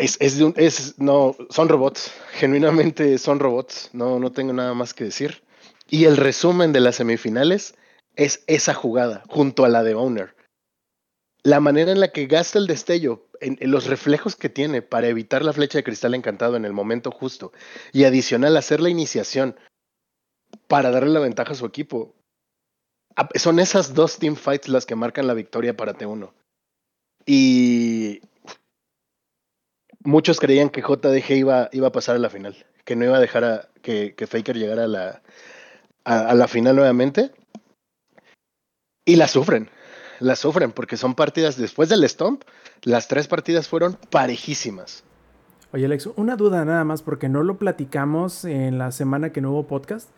Es, 0.00 0.16
es, 0.18 0.98
no, 0.98 1.36
son 1.50 1.68
robots, 1.68 2.10
genuinamente 2.32 3.18
son 3.18 3.38
robots, 3.38 3.90
no, 3.92 4.18
no 4.18 4.32
tengo 4.32 4.54
nada 4.54 4.72
más 4.72 4.94
que 4.94 5.04
decir. 5.04 5.42
Y 5.90 6.06
el 6.06 6.16
resumen 6.16 6.72
de 6.72 6.80
las 6.80 6.96
semifinales 6.96 7.74
es 8.16 8.42
esa 8.46 8.72
jugada, 8.72 9.24
junto 9.28 9.66
a 9.66 9.68
la 9.68 9.82
de 9.82 9.92
Owner. 9.92 10.34
La 11.42 11.60
manera 11.60 11.92
en 11.92 12.00
la 12.00 12.12
que 12.12 12.26
gasta 12.26 12.58
el 12.58 12.66
destello 12.66 13.28
en, 13.40 13.58
los 13.70 13.86
reflejos 13.86 14.36
que 14.36 14.48
tiene 14.48 14.80
para 14.80 15.08
evitar 15.08 15.44
la 15.44 15.52
flecha 15.52 15.76
de 15.76 15.84
cristal 15.84 16.14
encantado 16.14 16.56
en 16.56 16.64
el 16.64 16.72
momento 16.72 17.10
justo 17.10 17.52
y 17.92 18.04
adicional 18.04 18.56
hacer 18.56 18.80
la 18.80 18.88
iniciación 18.88 19.54
para 20.66 20.90
darle 20.90 21.10
la 21.10 21.20
ventaja 21.20 21.52
a 21.52 21.56
su 21.56 21.66
equipo. 21.66 22.14
Son 23.34 23.58
esas 23.58 23.92
dos 23.92 24.18
team 24.18 24.36
fights 24.36 24.68
las 24.68 24.86
que 24.86 24.94
marcan 24.94 25.26
la 25.26 25.34
victoria 25.34 25.76
para 25.76 25.92
T1. 25.92 26.32
Y 27.26 28.22
muchos 30.04 30.40
creían 30.40 30.70
que 30.70 30.82
JDG 30.82 31.30
iba, 31.32 31.68
iba 31.72 31.88
a 31.88 31.92
pasar 31.92 32.16
a 32.16 32.18
la 32.18 32.30
final, 32.30 32.66
que 32.84 32.96
no 32.96 33.04
iba 33.04 33.16
a 33.16 33.20
dejar 33.20 33.44
a, 33.44 33.68
que, 33.82 34.14
Faker 34.28 34.56
llegara 34.56 34.84
a 34.84 34.88
la, 34.88 35.22
a, 36.04 36.30
a 36.30 36.34
la 36.34 36.48
final 36.48 36.76
nuevamente. 36.76 37.32
Y 39.04 39.16
la 39.16 39.28
sufren, 39.28 39.68
la 40.20 40.36
sufren, 40.36 40.72
porque 40.72 40.96
son 40.96 41.14
partidas 41.14 41.56
después 41.56 41.88
del 41.88 42.08
Stomp, 42.08 42.42
las 42.82 43.08
tres 43.08 43.28
partidas 43.28 43.68
fueron 43.68 43.96
parejísimas. 44.10 45.04
Oye, 45.72 45.86
Alex, 45.86 46.08
una 46.16 46.36
duda 46.36 46.64
nada 46.64 46.84
más, 46.84 47.02
porque 47.02 47.28
no 47.28 47.42
lo 47.42 47.58
platicamos 47.58 48.44
en 48.44 48.78
la 48.78 48.90
semana 48.90 49.30
que 49.30 49.40
no 49.40 49.52
hubo 49.52 49.66
podcast. 49.66 50.10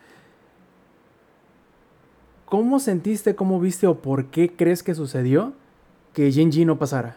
¿Cómo 2.47 2.81
sentiste, 2.81 3.35
cómo 3.35 3.61
viste 3.61 3.87
o 3.87 3.99
por 3.99 4.27
qué 4.27 4.55
crees 4.55 4.83
que 4.83 4.95
sucedió 4.95 5.55
que 6.13 6.31
Genji 6.31 6.65
no 6.65 6.79
pasara? 6.79 7.17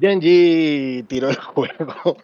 Genji 0.00 1.04
tiró 1.08 1.30
el 1.30 1.36
juego. 1.40 2.16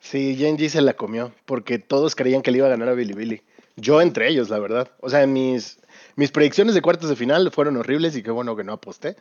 sí, 0.00 0.36
Genji 0.36 0.68
se 0.68 0.82
la 0.82 0.94
comió, 0.94 1.34
porque 1.44 1.78
todos 1.78 2.14
creían 2.14 2.42
que 2.42 2.50
le 2.50 2.58
iba 2.58 2.66
a 2.66 2.70
ganar 2.70 2.88
a 2.88 2.94
Billy 2.94 3.14
Billy. 3.14 3.42
Yo 3.76 4.00
entre 4.00 4.28
ellos, 4.28 4.50
la 4.50 4.58
verdad. 4.58 4.90
O 5.00 5.08
sea, 5.08 5.26
mis, 5.26 5.80
mis 6.16 6.30
predicciones 6.30 6.74
de 6.74 6.82
cuartos 6.82 7.08
de 7.08 7.16
final 7.16 7.50
fueron 7.50 7.76
horribles 7.76 8.16
y 8.16 8.22
qué 8.22 8.30
bueno 8.30 8.54
que 8.54 8.64
no 8.64 8.74
aposté. 8.74 9.16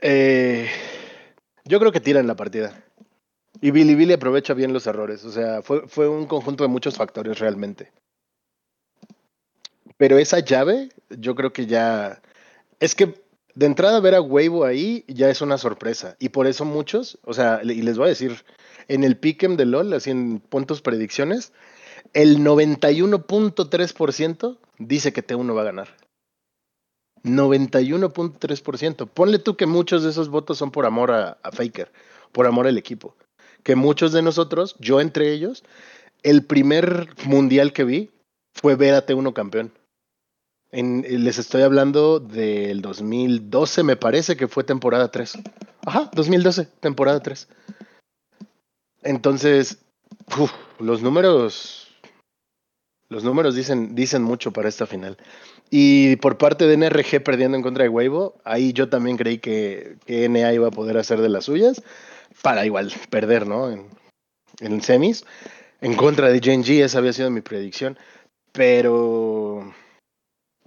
Eh, 0.00 0.68
yo 1.64 1.78
creo 1.78 1.92
que 1.92 2.00
tiran 2.00 2.26
la 2.26 2.36
partida. 2.36 2.82
Y 3.60 3.70
Billy 3.70 3.94
Billy 3.94 4.14
aprovecha 4.14 4.54
bien 4.54 4.72
los 4.72 4.86
errores. 4.86 5.24
O 5.24 5.30
sea, 5.30 5.62
fue, 5.62 5.86
fue 5.88 6.08
un 6.08 6.26
conjunto 6.26 6.64
de 6.64 6.68
muchos 6.68 6.96
factores 6.96 7.38
realmente. 7.38 7.92
Pero 9.96 10.18
esa 10.18 10.40
llave, 10.40 10.90
yo 11.10 11.34
creo 11.34 11.52
que 11.52 11.66
ya. 11.66 12.20
Es 12.80 12.94
que 12.94 13.14
de 13.56 13.66
entrada 13.66 13.98
ver 14.00 14.14
a 14.14 14.20
Weibo 14.20 14.64
ahí 14.64 15.04
ya 15.08 15.28
es 15.30 15.40
una 15.40 15.58
sorpresa. 15.58 16.14
Y 16.20 16.28
por 16.28 16.46
eso 16.46 16.64
muchos, 16.66 17.18
o 17.24 17.32
sea, 17.32 17.60
y 17.64 17.80
les 17.82 17.96
voy 17.96 18.06
a 18.06 18.10
decir, 18.10 18.44
en 18.86 19.02
el 19.02 19.16
pick'em 19.16 19.56
de 19.56 19.64
LOL, 19.64 19.94
así 19.94 20.10
en 20.10 20.40
puntos 20.40 20.82
predicciones, 20.82 21.54
el 22.12 22.40
91.3% 22.40 24.58
dice 24.78 25.14
que 25.14 25.26
T1 25.26 25.56
va 25.56 25.62
a 25.62 25.64
ganar. 25.64 25.96
91.3%. 27.24 29.08
Ponle 29.08 29.38
tú 29.38 29.56
que 29.56 29.64
muchos 29.64 30.02
de 30.04 30.10
esos 30.10 30.28
votos 30.28 30.58
son 30.58 30.70
por 30.70 30.84
amor 30.84 31.10
a, 31.10 31.38
a, 31.42 31.50
Faker, 31.50 31.90
por 32.32 32.46
amor 32.46 32.66
al 32.66 32.76
equipo. 32.76 33.16
Que 33.62 33.74
muchos 33.74 34.12
de 34.12 34.20
nosotros, 34.20 34.76
yo 34.80 35.00
entre 35.00 35.32
ellos, 35.32 35.64
el 36.22 36.44
primer 36.44 37.08
mundial 37.24 37.72
que 37.72 37.84
vi 37.84 38.10
fue 38.52 38.76
ver 38.76 38.92
a 38.94 39.06
T1 39.06 39.32
campeón. 39.32 39.72
En, 40.72 41.02
les 41.24 41.38
estoy 41.38 41.62
hablando 41.62 42.20
del 42.20 42.82
2012, 42.82 43.82
me 43.82 43.96
parece 43.96 44.36
que 44.36 44.48
fue 44.48 44.64
temporada 44.64 45.10
3. 45.10 45.38
Ajá, 45.86 46.10
2012, 46.14 46.66
temporada 46.80 47.20
3. 47.20 47.48
Entonces, 49.02 49.78
uf, 50.36 50.52
los 50.80 51.02
números 51.02 51.86
los 53.08 53.22
números 53.22 53.54
dicen, 53.54 53.94
dicen 53.94 54.22
mucho 54.22 54.52
para 54.52 54.68
esta 54.68 54.86
final. 54.86 55.16
Y 55.70 56.16
por 56.16 56.38
parte 56.38 56.66
de 56.66 56.76
NRG 56.76 57.22
perdiendo 57.22 57.56
en 57.56 57.62
contra 57.62 57.84
de 57.84 57.88
Weibo, 57.88 58.34
ahí 58.44 58.72
yo 58.72 58.88
también 58.88 59.16
creí 59.16 59.38
que, 59.38 59.96
que 60.06 60.28
NA 60.28 60.52
iba 60.52 60.68
a 60.68 60.72
poder 60.72 60.98
hacer 60.98 61.20
de 61.20 61.28
las 61.28 61.44
suyas 61.44 61.82
para 62.42 62.66
igual 62.66 62.92
perder, 63.10 63.46
¿no? 63.46 63.70
En, 63.70 63.86
en 64.60 64.80
semis. 64.82 65.24
En 65.80 65.94
contra 65.94 66.28
de 66.28 66.40
Genji, 66.40 66.80
esa 66.80 66.98
había 66.98 67.12
sido 67.12 67.30
mi 67.30 67.42
predicción. 67.42 67.98
Pero. 68.52 69.72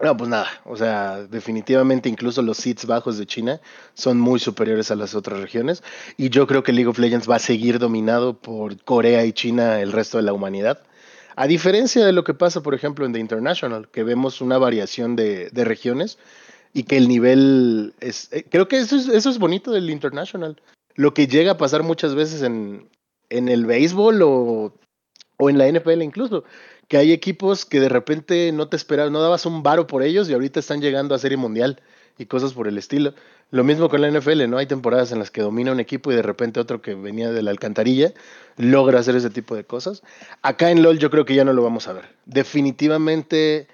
No, 0.02 0.16
pues 0.16 0.30
nada. 0.30 0.48
O 0.64 0.78
sea, 0.78 1.26
definitivamente 1.28 2.08
incluso 2.08 2.42
los 2.42 2.58
seeds 2.58 2.86
bajos 2.86 3.18
de 3.18 3.26
China 3.26 3.60
son 3.94 4.20
muy 4.20 4.40
superiores 4.40 4.92
a 4.92 4.96
las 4.96 5.14
otras 5.14 5.42
regiones. 5.42 5.84
Y 6.16 6.30
yo 6.30 6.48
creo 6.48 6.64
que 6.64 6.72
League 6.72 6.88
of 6.88 7.00
Legends 7.00 7.30
va 7.30 7.36
a 7.36 7.40
seguir 7.40 7.80
dominado 7.80 8.40
por 8.40 8.82
Corea 8.84 9.26
y 9.26 9.34
China 9.34 9.82
el 9.82 9.92
resto 9.92 10.18
de 10.18 10.24
la 10.24 10.34
humanidad. 10.34 10.82
A 11.36 11.48
diferencia 11.48 12.06
de 12.06 12.14
lo 12.14 12.24
que 12.24 12.34
pasa, 12.34 12.62
por 12.62 12.76
ejemplo, 12.76 13.06
en 13.06 13.14
The 13.14 13.20
International, 13.20 13.90
que 13.90 14.04
vemos 14.04 14.42
una 14.42 14.58
variación 14.58 15.16
de, 15.16 15.50
regiones 15.54 16.18
y 16.74 16.84
que 16.84 16.98
el 16.98 17.08
nivel 17.08 17.94
es... 18.00 18.30
Eh, 18.32 18.46
creo 18.50 18.68
que 18.68 18.78
eso 18.78 18.96
es, 18.96 19.40
bonito 19.40 19.72
del 19.72 19.90
International. 19.90 20.62
Lo 20.96 21.14
que 21.14 21.28
llega 21.28 21.54
a 21.54 21.58
pasar 21.58 21.84
muchas 21.84 22.16
veces 22.16 22.42
en, 22.42 22.90
en 23.30 23.50
el 23.50 23.66
béisbol 23.66 24.22
o, 24.22 24.74
o 25.38 25.50
en 25.50 25.58
la 25.58 25.72
NFL 25.72 26.02
incluso, 26.02 26.44
que 26.90 26.98
hay 26.98 27.14
equipos 27.14 27.66
que 27.66 27.80
de 27.80 27.88
repente 27.88 28.52
no 28.52 28.68
te 28.68 28.76
esperabas, 28.76 29.12
no 29.12 29.22
dabas 29.22 29.46
un 29.46 29.64
varo 29.64 29.88
por 29.88 30.04
ellos 30.04 30.28
y 30.28 30.34
ahorita 30.34 30.60
están 30.60 30.82
llegando 30.82 31.14
a 31.14 31.20
Serie 31.20 31.38
Mundial 31.38 31.82
y 32.18 32.26
cosas 32.26 32.54
por 32.54 32.68
el 32.68 32.80
estilo. 32.80 33.14
Lo 33.52 33.64
mismo 33.64 33.90
con 33.90 34.02
la 34.02 34.10
NFL, 34.10 34.50
¿no? 34.50 34.58
Hay 34.58 34.66
temporadas 34.66 35.12
en 35.12 35.20
las 35.20 35.30
que 35.30 35.42
domina 35.42 35.72
un 35.72 35.80
equipo 35.80 36.12
y 36.12 36.16
de 36.16 36.24
repente 36.24 36.60
otro 36.60 36.82
que 36.82 36.96
venía 36.96 37.32
de 37.32 37.44
la 37.44 37.52
alcantarilla 37.52 38.14
logra 38.58 39.00
hacer 39.00 39.16
ese 39.16 39.30
tipo 39.30 39.56
de 39.56 39.64
cosas. 39.64 40.02
Acá 40.42 40.72
en 40.72 40.82
LOL 40.82 40.98
yo 40.98 41.12
creo 41.12 41.26
que 41.26 41.36
ya 41.36 41.46
no 41.46 41.54
lo 41.54 41.62
vamos 41.62 41.88
a 41.88 41.94
ver. 41.94 42.06
Definitivamente 42.26 43.68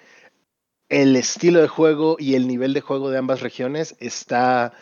el 0.89 1.15
estilo 1.15 1.61
de 1.61 1.69
juego 1.69 2.17
y 2.19 2.35
el 2.35 2.47
nivel 2.47 2.73
de 2.73 2.81
juego 2.81 3.09
de 3.09 3.17
ambas 3.17 3.39
regiones 3.39 3.95
está 3.99 4.73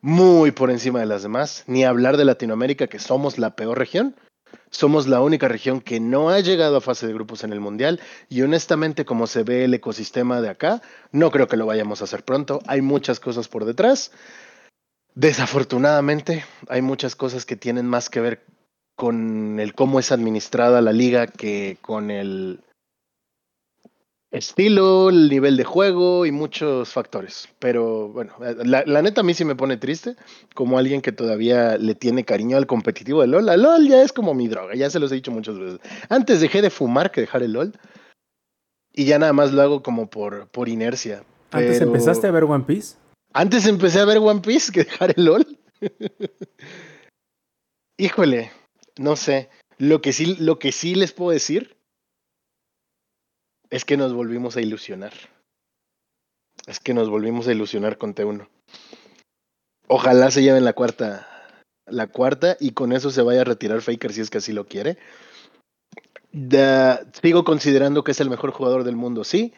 muy 0.00 0.52
por 0.52 0.70
encima 0.70 1.00
de 1.00 1.06
las 1.06 1.24
demás. 1.24 1.64
Ni 1.66 1.82
hablar 1.82 2.16
de 2.16 2.24
Latinoamérica, 2.24 2.86
que 2.86 3.00
somos 3.00 3.38
la 3.38 3.56
peor 3.56 3.76
región. 3.76 4.14
Somos 4.70 5.06
la 5.06 5.20
única 5.20 5.48
región 5.48 5.80
que 5.80 6.00
no 6.00 6.30
ha 6.30 6.40
llegado 6.40 6.76
a 6.76 6.80
fase 6.80 7.06
de 7.06 7.12
grupos 7.12 7.44
en 7.44 7.52
el 7.52 7.60
Mundial 7.60 8.00
y 8.28 8.42
honestamente 8.42 9.04
como 9.04 9.26
se 9.26 9.42
ve 9.42 9.64
el 9.64 9.74
ecosistema 9.74 10.40
de 10.40 10.48
acá, 10.48 10.82
no 11.10 11.30
creo 11.30 11.46
que 11.46 11.56
lo 11.56 11.66
vayamos 11.66 12.00
a 12.00 12.04
hacer 12.04 12.24
pronto. 12.24 12.60
Hay 12.66 12.80
muchas 12.80 13.20
cosas 13.20 13.48
por 13.48 13.64
detrás. 13.64 14.12
Desafortunadamente, 15.14 16.44
hay 16.68 16.80
muchas 16.80 17.16
cosas 17.16 17.44
que 17.44 17.56
tienen 17.56 17.86
más 17.86 18.08
que 18.08 18.20
ver 18.20 18.46
con 18.96 19.60
el 19.60 19.74
cómo 19.74 19.98
es 19.98 20.12
administrada 20.12 20.80
la 20.80 20.92
liga 20.92 21.26
que 21.26 21.78
con 21.82 22.10
el 22.10 22.60
estilo, 24.32 25.10
el 25.10 25.28
nivel 25.28 25.56
de 25.56 25.64
juego 25.64 26.26
y 26.26 26.32
muchos 26.32 26.92
factores. 26.92 27.48
Pero 27.58 28.08
bueno, 28.08 28.34
la, 28.64 28.82
la, 28.86 29.02
neta 29.02 29.20
a 29.20 29.24
mí 29.24 29.34
sí 29.34 29.44
me 29.44 29.54
pone 29.54 29.76
triste 29.76 30.16
como 30.54 30.78
alguien 30.78 31.02
que 31.02 31.12
todavía 31.12 31.76
le 31.76 31.94
tiene 31.94 32.24
cariño 32.24 32.56
al 32.56 32.66
competitivo 32.66 33.20
de 33.20 33.28
LOL. 33.28 33.46
La 33.46 33.56
LOL 33.56 33.86
ya 33.86 34.02
es 34.02 34.12
como 34.12 34.34
mi 34.34 34.48
droga, 34.48 34.74
ya 34.74 34.90
se 34.90 34.98
los 34.98 35.12
he 35.12 35.16
dicho 35.16 35.30
muchas 35.30 35.58
veces. 35.58 35.80
Antes 36.08 36.40
dejé 36.40 36.62
de 36.62 36.70
fumar 36.70 37.10
que 37.12 37.20
dejar 37.20 37.42
el 37.42 37.52
LOL 37.52 37.78
y 38.94 39.04
ya 39.04 39.18
nada 39.18 39.34
más 39.34 39.52
lo 39.52 39.62
hago 39.62 39.82
como 39.82 40.08
por, 40.08 40.48
por 40.48 40.68
inercia. 40.68 41.24
¿Antes 41.50 41.80
empezaste 41.82 42.26
a 42.26 42.30
ver 42.30 42.44
One 42.44 42.64
Piece? 42.64 42.96
Antes 43.34 43.66
empecé 43.66 44.00
a 44.00 44.06
ver 44.06 44.18
One 44.18 44.40
Piece 44.40 44.72
que 44.72 44.84
dejar 44.84 45.14
el 45.16 45.26
LOL. 45.26 45.58
Híjole, 47.98 48.50
no 48.98 49.16
sé. 49.16 49.50
Lo 49.76 50.00
que 50.00 50.12
sí, 50.12 50.36
lo 50.38 50.58
que 50.58 50.72
sí 50.72 50.94
les 50.94 51.12
puedo 51.12 51.30
decir 51.32 51.76
es 53.72 53.86
que 53.86 53.96
nos 53.96 54.12
volvimos 54.12 54.56
a 54.56 54.60
ilusionar. 54.60 55.14
Es 56.66 56.78
que 56.78 56.92
nos 56.92 57.08
volvimos 57.08 57.48
a 57.48 57.52
ilusionar 57.52 57.96
con 57.96 58.14
T1. 58.14 58.46
Ojalá 59.88 60.30
se 60.30 60.42
lleven 60.42 60.64
la 60.64 60.74
cuarta, 60.74 61.26
la 61.86 62.06
cuarta 62.06 62.58
y 62.60 62.72
con 62.72 62.92
eso 62.92 63.10
se 63.10 63.22
vaya 63.22 63.40
a 63.40 63.44
retirar 63.44 63.80
Faker 63.80 64.12
si 64.12 64.20
es 64.20 64.28
que 64.28 64.38
así 64.38 64.52
lo 64.52 64.66
quiere. 64.66 64.98
Sigo 67.22 67.44
considerando 67.44 68.04
que 68.04 68.12
es 68.12 68.20
el 68.20 68.28
mejor 68.28 68.50
jugador 68.50 68.84
del 68.84 68.96
mundo, 68.96 69.24
sí, 69.24 69.54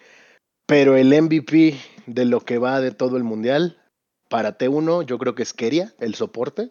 pero 0.66 0.96
el 0.96 1.08
MVP 1.08 1.76
de 2.06 2.24
lo 2.24 2.40
que 2.40 2.58
va 2.58 2.80
de 2.80 2.92
todo 2.92 3.16
el 3.16 3.24
mundial 3.24 3.82
para 4.28 4.56
T1 4.56 5.06
yo 5.06 5.18
creo 5.18 5.34
que 5.34 5.42
es 5.42 5.52
Keria, 5.52 5.92
el 5.98 6.14
soporte. 6.14 6.70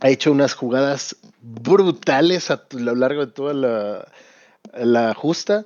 Ha 0.00 0.08
hecho 0.08 0.32
unas 0.32 0.54
jugadas 0.54 1.16
brutales 1.40 2.50
a 2.50 2.66
lo 2.72 2.96
largo 2.96 3.26
de 3.26 3.32
toda 3.32 3.54
la 4.74 5.14
justa 5.14 5.64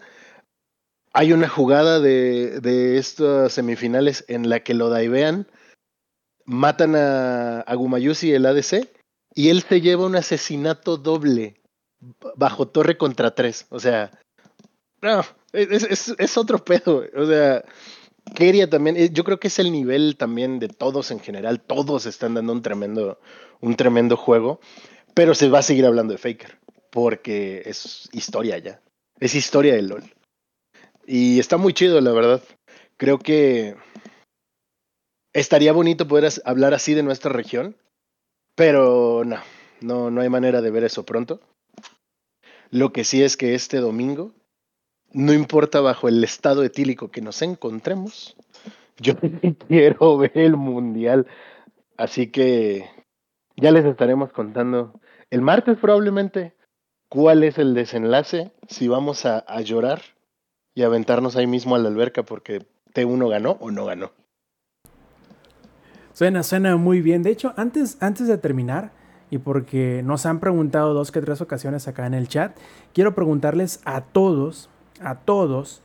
hay 1.12 1.32
una 1.32 1.49
jugada 1.49 2.01
de, 2.01 2.61
de, 2.61 2.99
estas 2.99 3.53
semifinales 3.53 4.24
en 4.28 4.49
la 4.49 4.61
que 4.61 4.74
lo 4.74 4.89
daivean, 4.89 5.47
matan 6.45 6.95
a, 6.97 7.61
a 7.61 7.74
Gumayusi, 7.74 8.32
el 8.32 8.47
ADC, 8.47 8.89
y 9.35 9.49
él 9.49 9.62
se 9.62 9.81
lleva 9.81 10.07
un 10.07 10.16
asesinato 10.16 10.97
doble 10.97 11.61
bajo 12.37 12.69
torre 12.69 12.97
contra 12.97 13.35
tres. 13.35 13.66
O 13.70 13.78
sea, 13.78 14.11
es 15.53 16.37
otro 16.37 16.65
pedo. 16.65 17.05
O 17.16 17.27
sea, 17.27 17.65
Keria 18.35 18.69
también, 18.69 18.97
eh, 18.97 19.11
yo 19.12 19.24
creo 19.24 19.41
que 19.41 19.49
es 19.49 19.59
el 19.59 19.73
nivel 19.73 20.16
también 20.16 20.59
de 20.59 20.69
todos 20.69 21.11
en 21.11 21.20
general. 21.20 21.61
Todos 21.61 22.07
están 22.07 22.35
dando 22.35 22.53
un 22.53 22.62
tremendo, 22.62 23.20
un 23.61 23.77
tremendo 23.77 24.16
juego, 24.16 24.61
pero 25.15 25.35
se 25.35 25.49
va 25.49 25.61
a 25.61 25.62
seguir 25.62 25.87
hablando 25.87 26.12
de 26.12 26.19
Faker, 26.19 26.59
porque 26.91 27.62
es 27.66 28.09
historia 28.12 28.59
ya. 28.59 28.81
Es 29.19 29.35
historia 29.35 29.74
del 29.74 29.89
LOL. 29.89 30.05
Y 31.12 31.41
está 31.41 31.57
muy 31.57 31.73
chido, 31.73 32.01
la 32.01 32.12
verdad. 32.12 32.41
Creo 32.97 33.19
que 33.19 33.74
estaría 35.32 35.73
bonito 35.73 36.07
poder 36.07 36.31
hablar 36.45 36.73
así 36.73 36.95
de 36.95 37.03
nuestra 37.03 37.32
región, 37.32 37.74
pero 38.55 39.24
no, 39.24 39.39
no, 39.81 40.12
no 40.12 40.20
hay 40.20 40.28
manera 40.28 40.62
de 40.62 40.70
ver 40.70 40.85
eso 40.85 41.05
pronto. 41.05 41.41
Lo 42.70 42.93
que 42.93 43.03
sí 43.03 43.24
es 43.24 43.37
que 43.37 43.55
este 43.57 43.78
domingo, 43.78 44.35
no 45.12 45.32
importa 45.32 45.81
bajo 45.81 46.07
el 46.07 46.23
estado 46.23 46.62
etílico 46.62 47.11
que 47.11 47.23
nos 47.23 47.43
encontremos, 47.43 48.37
yo 48.97 49.15
quiero 49.66 50.16
ver 50.16 50.39
el 50.39 50.57
mundial. 50.57 51.27
Así 51.97 52.28
que 52.28 52.89
ya 53.57 53.73
les 53.73 53.85
estaremos 53.85 54.31
contando 54.31 55.01
el 55.31 55.43
martes 55.43 55.77
probablemente 55.77 56.55
cuál 57.09 57.43
es 57.43 57.59
el 57.59 57.74
desenlace, 57.74 58.53
si 58.69 58.87
vamos 58.87 59.27
a, 59.27 59.41
a 59.41 59.61
llorar 59.62 60.03
y 60.74 60.82
aventarnos 60.82 61.36
ahí 61.36 61.47
mismo 61.47 61.74
a 61.74 61.78
la 61.78 61.88
alberca 61.88 62.22
porque 62.22 62.66
T1 62.94 63.28
ganó 63.28 63.56
o 63.60 63.70
no 63.70 63.84
ganó. 63.84 64.12
Suena, 66.12 66.42
suena 66.42 66.76
muy 66.76 67.01
bien. 67.01 67.22
De 67.22 67.30
hecho, 67.30 67.55
antes, 67.56 67.97
antes 68.01 68.26
de 68.28 68.36
terminar, 68.36 68.92
y 69.30 69.38
porque 69.38 70.02
nos 70.05 70.26
han 70.26 70.40
preguntado 70.40 70.92
dos 70.92 71.12
que 71.12 71.20
tres 71.20 71.40
ocasiones 71.40 71.86
acá 71.88 72.06
en 72.06 72.14
el 72.14 72.28
chat, 72.28 72.56
quiero 72.92 73.14
preguntarles 73.14 73.80
a 73.84 74.01
todos, 74.01 74.68
a 75.01 75.14
todos, 75.14 75.82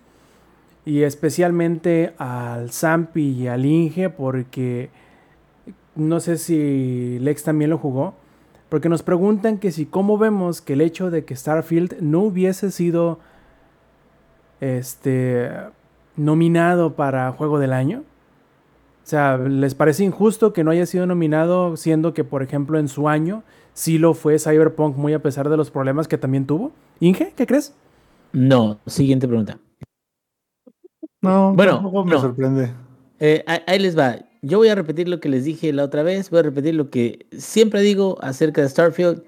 y 0.83 1.03
especialmente 1.03 2.13
al 2.17 2.71
Zampi 2.71 3.31
y 3.31 3.47
al 3.47 3.65
Inge, 3.65 4.09
porque 4.09 4.89
no 5.95 6.19
sé 6.19 6.37
si 6.37 7.17
Lex 7.19 7.43
también 7.43 7.69
lo 7.69 7.77
jugó, 7.77 8.15
porque 8.69 8.89
nos 8.89 9.03
preguntan 9.03 9.57
que 9.57 9.71
si 9.71 9.85
cómo 9.85 10.17
vemos 10.17 10.61
que 10.61 10.73
el 10.73 10.81
hecho 10.81 11.11
de 11.11 11.23
que 11.23 11.35
Starfield 11.35 12.01
no 12.01 12.21
hubiese 12.21 12.71
sido 12.71 13.19
este 14.61 15.49
nominado 16.15 16.93
para 16.95 17.31
juego 17.31 17.59
del 17.59 17.73
año. 17.73 17.99
O 19.03 19.07
sea, 19.07 19.37
¿les 19.37 19.75
parece 19.75 20.03
injusto 20.03 20.53
que 20.53 20.63
no 20.63 20.71
haya 20.71 20.85
sido 20.85 21.05
nominado 21.05 21.77
siendo 21.77 22.13
que, 22.13 22.23
por 22.23 22.41
ejemplo, 22.41 22.79
en 22.79 22.87
su 22.87 23.07
año 23.07 23.43
sí 23.73 23.97
lo 23.97 24.13
fue 24.13 24.39
Cyberpunk 24.39 24.95
muy 24.97 25.13
a 25.13 25.21
pesar 25.21 25.49
de 25.49 25.57
los 25.57 25.69
problemas 25.69 26.07
que 26.07 26.17
también 26.17 26.45
tuvo? 26.47 26.71
Inge, 26.99 27.33
¿qué 27.35 27.45
crees? 27.45 27.75
No, 28.33 28.79
siguiente 28.87 29.27
pregunta. 29.27 29.59
No, 31.21 31.53
Bueno, 31.53 31.75
tampoco 31.75 32.05
me 32.05 32.11
no. 32.11 32.21
sorprende. 32.21 32.71
Eh, 33.19 33.43
ahí- 33.47 33.61
ahí 33.67 33.79
les 33.79 33.97
va. 33.97 34.17
Yo 34.41 34.57
voy 34.59 34.67
a 34.69 34.75
repetir 34.75 35.07
lo 35.09 35.19
que 35.19 35.29
les 35.29 35.43
dije 35.45 35.73
la 35.73 35.83
otra 35.83 36.03
vez. 36.03 36.29
Voy 36.29 36.39
a 36.39 36.43
repetir 36.43 36.75
lo 36.75 36.89
que 36.89 37.25
siempre 37.31 37.81
digo 37.81 38.17
acerca 38.21 38.61
de 38.61 38.69
Starfield. 38.69 39.23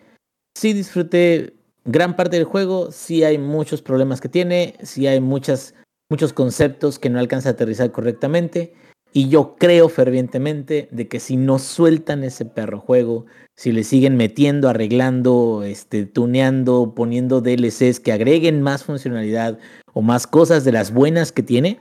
Sí 0.55 0.73
disfruté 0.73 1.55
gran 1.87 2.15
parte 2.15 2.35
del 2.37 2.45
juego. 2.45 2.91
Sí 2.91 3.23
hay 3.23 3.39
muchos 3.39 3.81
problemas 3.81 4.21
que 4.21 4.29
tiene. 4.29 4.75
Sí 4.83 5.07
hay 5.07 5.19
muchas, 5.19 5.73
muchos 6.09 6.33
conceptos 6.33 6.99
que 6.99 7.09
no 7.09 7.19
alcanza 7.19 7.49
a 7.49 7.51
aterrizar 7.53 7.91
correctamente. 7.91 8.75
Y 9.13 9.29
yo 9.29 9.55
creo 9.57 9.89
fervientemente 9.89 10.89
de 10.91 11.07
que 11.07 11.19
si 11.19 11.37
no 11.37 11.57
sueltan 11.57 12.23
ese 12.23 12.45
perro 12.45 12.79
juego, 12.79 13.25
si 13.55 13.71
le 13.71 13.83
siguen 13.83 14.15
metiendo, 14.17 14.69
arreglando, 14.69 15.63
este, 15.63 16.05
tuneando, 16.05 16.93
poniendo 16.93 17.41
DLCs 17.41 17.99
que 17.99 18.11
agreguen 18.11 18.61
más 18.61 18.83
funcionalidad 18.83 19.57
o 19.93 20.01
más 20.01 20.27
cosas 20.27 20.65
de 20.65 20.73
las 20.73 20.93
buenas 20.93 21.31
que 21.31 21.41
tiene, 21.41 21.79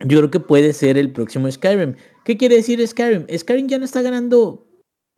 yo 0.00 0.18
creo 0.18 0.30
que 0.30 0.40
puede 0.40 0.72
ser 0.72 0.98
el 0.98 1.12
próximo 1.12 1.50
Skyrim. 1.50 1.96
¿Qué 2.24 2.36
quiere 2.36 2.56
decir 2.56 2.86
Skyrim? 2.86 3.26
Skyrim 3.36 3.66
ya 3.66 3.78
no 3.78 3.84
está 3.84 4.02
ganando 4.02 4.66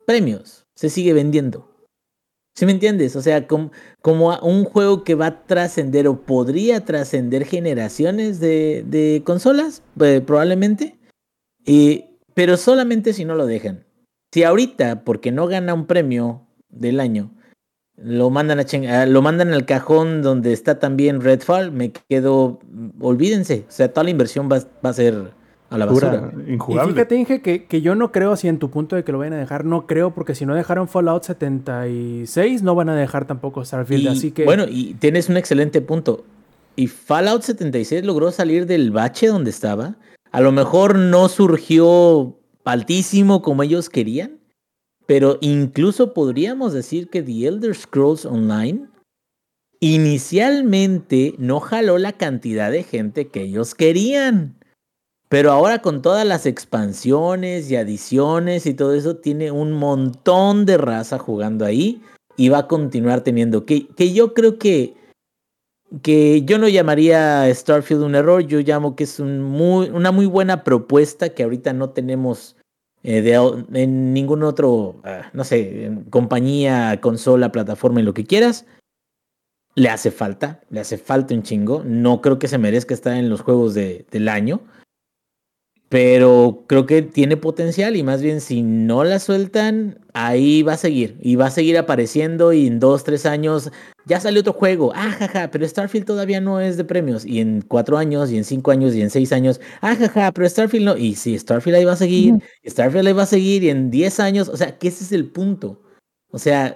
premios, 0.07 0.65
se 0.75 0.89
sigue 0.89 1.13
vendiendo. 1.13 1.74
¿Sí 2.55 2.65
me 2.65 2.71
entiendes? 2.71 3.15
O 3.17 3.21
sea, 3.21 3.47
com- 3.47 3.69
como, 4.01 4.31
a- 4.31 4.41
un 4.41 4.63
juego 4.63 5.03
que 5.03 5.15
va 5.15 5.25
a 5.27 5.45
trascender 5.45 6.07
o 6.07 6.21
podría 6.21 6.85
trascender 6.85 7.45
generaciones 7.45 8.39
de, 8.39 8.83
de 8.87 9.21
consolas, 9.25 9.83
eh, 9.99 10.21
probablemente. 10.25 10.97
Eh, 11.65 12.09
pero 12.33 12.55
solamente 12.57 13.11
si 13.13 13.25
no 13.25 13.35
lo 13.35 13.45
dejan. 13.45 13.83
Si 14.33 14.43
ahorita, 14.43 15.03
porque 15.03 15.31
no 15.31 15.47
gana 15.47 15.73
un 15.73 15.85
premio 15.85 16.47
del 16.69 16.99
año, 16.99 17.31
lo 17.97 18.29
mandan 18.29 18.59
a 18.59 19.05
lo 19.05 19.21
mandan 19.21 19.53
al 19.53 19.65
cajón 19.65 20.21
donde 20.21 20.51
está 20.53 20.79
también 20.79 21.21
Redfall, 21.21 21.71
me 21.71 21.91
quedo, 21.91 22.59
mm, 22.69 23.01
olvídense, 23.03 23.65
o 23.67 23.71
sea, 23.71 23.91
toda 23.93 24.03
la 24.03 24.09
inversión 24.09 24.49
va, 24.51 24.59
va 24.85 24.89
a 24.89 24.93
ser 24.93 25.31
a 25.75 25.77
la 25.77 25.85
basura. 25.85 26.31
Y 26.47 26.53
injugable. 26.53 26.93
fíjate, 26.93 27.15
Inge, 27.15 27.41
que, 27.41 27.65
que 27.65 27.81
yo 27.81 27.95
no 27.95 28.11
creo 28.11 28.31
así 28.31 28.47
en 28.47 28.59
tu 28.59 28.69
punto 28.69 28.95
de 28.95 29.03
que 29.03 29.11
lo 29.11 29.19
vayan 29.19 29.33
a 29.33 29.37
dejar. 29.37 29.65
No 29.65 29.85
creo, 29.85 30.13
porque 30.13 30.35
si 30.35 30.45
no 30.45 30.55
dejaron 30.55 30.87
Fallout 30.87 31.23
76, 31.23 32.63
no 32.63 32.75
van 32.75 32.89
a 32.89 32.95
dejar 32.95 33.25
tampoco 33.25 33.63
Starfield. 33.63 34.03
Y, 34.03 34.07
así 34.07 34.31
que. 34.31 34.45
Bueno, 34.45 34.65
y 34.67 34.95
tienes 34.95 35.29
un 35.29 35.37
excelente 35.37 35.81
punto. 35.81 36.23
Y 36.75 36.87
Fallout 36.87 37.43
76 37.43 38.03
logró 38.03 38.31
salir 38.31 38.65
del 38.65 38.91
bache 38.91 39.27
donde 39.27 39.49
estaba. 39.49 39.95
A 40.31 40.41
lo 40.41 40.51
mejor 40.51 40.97
no 40.97 41.29
surgió 41.29 42.37
altísimo 42.65 43.41
como 43.41 43.63
ellos 43.63 43.89
querían, 43.89 44.39
pero 45.05 45.37
incluso 45.41 46.13
podríamos 46.13 46.73
decir 46.73 47.09
que 47.09 47.21
The 47.21 47.47
Elder 47.47 47.75
Scrolls 47.75 48.25
Online 48.25 48.87
inicialmente 49.79 51.35
no 51.37 51.59
jaló 51.59 51.97
la 51.97 52.13
cantidad 52.13 52.71
de 52.71 52.83
gente 52.83 53.27
que 53.27 53.43
ellos 53.43 53.75
querían. 53.75 54.57
Pero 55.35 55.51
ahora 55.51 55.79
con 55.79 56.01
todas 56.01 56.25
las 56.25 56.45
expansiones 56.45 57.69
y 57.69 57.75
adiciones 57.75 58.65
y 58.65 58.73
todo 58.73 58.93
eso, 58.93 59.17
tiene 59.17 59.51
un 59.51 59.73
montón 59.73 60.65
de 60.65 60.77
raza 60.77 61.19
jugando 61.19 61.65
ahí 61.65 62.01
y 62.37 62.47
va 62.47 62.59
a 62.59 62.67
continuar 62.69 63.19
teniendo. 63.19 63.65
Que, 63.65 63.85
que 63.85 64.13
yo 64.13 64.33
creo 64.33 64.57
que, 64.57 64.93
que 66.01 66.43
yo 66.43 66.57
no 66.57 66.69
llamaría 66.69 67.53
Starfield 67.53 68.03
un 68.03 68.15
error, 68.15 68.47
yo 68.47 68.61
llamo 68.61 68.95
que 68.95 69.03
es 69.03 69.19
un 69.19 69.41
muy, 69.41 69.89
una 69.89 70.13
muy 70.13 70.25
buena 70.25 70.63
propuesta 70.63 71.27
que 71.27 71.43
ahorita 71.43 71.73
no 71.73 71.89
tenemos 71.89 72.55
eh, 73.03 73.21
de, 73.21 73.33
en 73.73 74.13
ningún 74.13 74.41
otro, 74.41 75.01
ah, 75.03 75.31
no 75.33 75.43
sé, 75.43 75.91
compañía, 76.11 77.01
consola, 77.01 77.51
plataforma 77.51 77.99
y 77.99 78.03
lo 78.03 78.13
que 78.13 78.23
quieras. 78.23 78.65
Le 79.75 79.89
hace 79.89 80.11
falta, 80.11 80.61
le 80.69 80.79
hace 80.79 80.97
falta 80.97 81.33
un 81.33 81.43
chingo. 81.43 81.83
No 81.83 82.21
creo 82.21 82.39
que 82.39 82.47
se 82.47 82.57
merezca 82.57 82.93
estar 82.93 83.17
en 83.17 83.27
los 83.27 83.41
juegos 83.41 83.73
de- 83.73 84.05
del 84.11 84.29
año. 84.29 84.61
Pero 85.89 86.63
creo 86.67 86.87
que 86.87 87.03
tiene 87.03 87.37
potencial 87.37 87.95
y 87.95 88.01
más 88.01 88.21
bien 88.21 88.41
si 88.41 88.63
no 88.63 89.03
la 89.03 89.19
sueltan, 89.19 89.99
ahí 90.13 90.63
va 90.63 90.73
a 90.73 90.77
seguir. 90.77 91.17
Y 91.21 91.35
va 91.35 91.47
a 91.47 91.51
seguir 91.51 91.77
apareciendo 91.77 92.53
y 92.53 92.67
en 92.67 92.79
dos, 92.79 93.03
tres 93.03 93.25
años 93.25 93.71
ya 94.05 94.19
salió 94.19 94.41
otro 94.41 94.53
juego. 94.53 94.91
Ah, 94.95 95.11
jaja, 95.11 95.51
pero 95.51 95.67
Starfield 95.67 96.05
todavía 96.05 96.41
no 96.41 96.59
es 96.59 96.77
de 96.77 96.85
premios. 96.85 97.23
Y 97.25 97.39
en 97.39 97.61
cuatro 97.61 97.97
años, 97.97 98.31
y 98.31 98.37
en 98.37 98.43
cinco 98.43 98.71
años, 98.71 98.95
y 98.95 99.01
en 99.01 99.09
seis 99.09 99.31
años. 99.31 99.61
Ah, 99.81 99.95
jaja, 99.95 100.31
pero 100.31 100.49
Starfield 100.49 100.85
no. 100.85 100.97
Y 100.97 101.15
sí, 101.15 101.37
Starfield 101.37 101.77
ahí 101.77 101.85
va 101.85 101.93
a 101.93 101.97
seguir. 101.97 102.35
Starfield 102.65 103.07
ahí 103.07 103.13
va 103.13 103.23
a 103.23 103.27
seguir. 103.27 103.63
Y 103.63 103.69
en 103.69 103.91
diez 103.91 104.19
años, 104.19 104.49
o 104.49 104.57
sea, 104.57 104.77
que 104.77 104.87
ese 104.87 105.03
es 105.03 105.11
el 105.11 105.25
punto. 105.25 105.81
O 106.31 106.39
sea, 106.39 106.75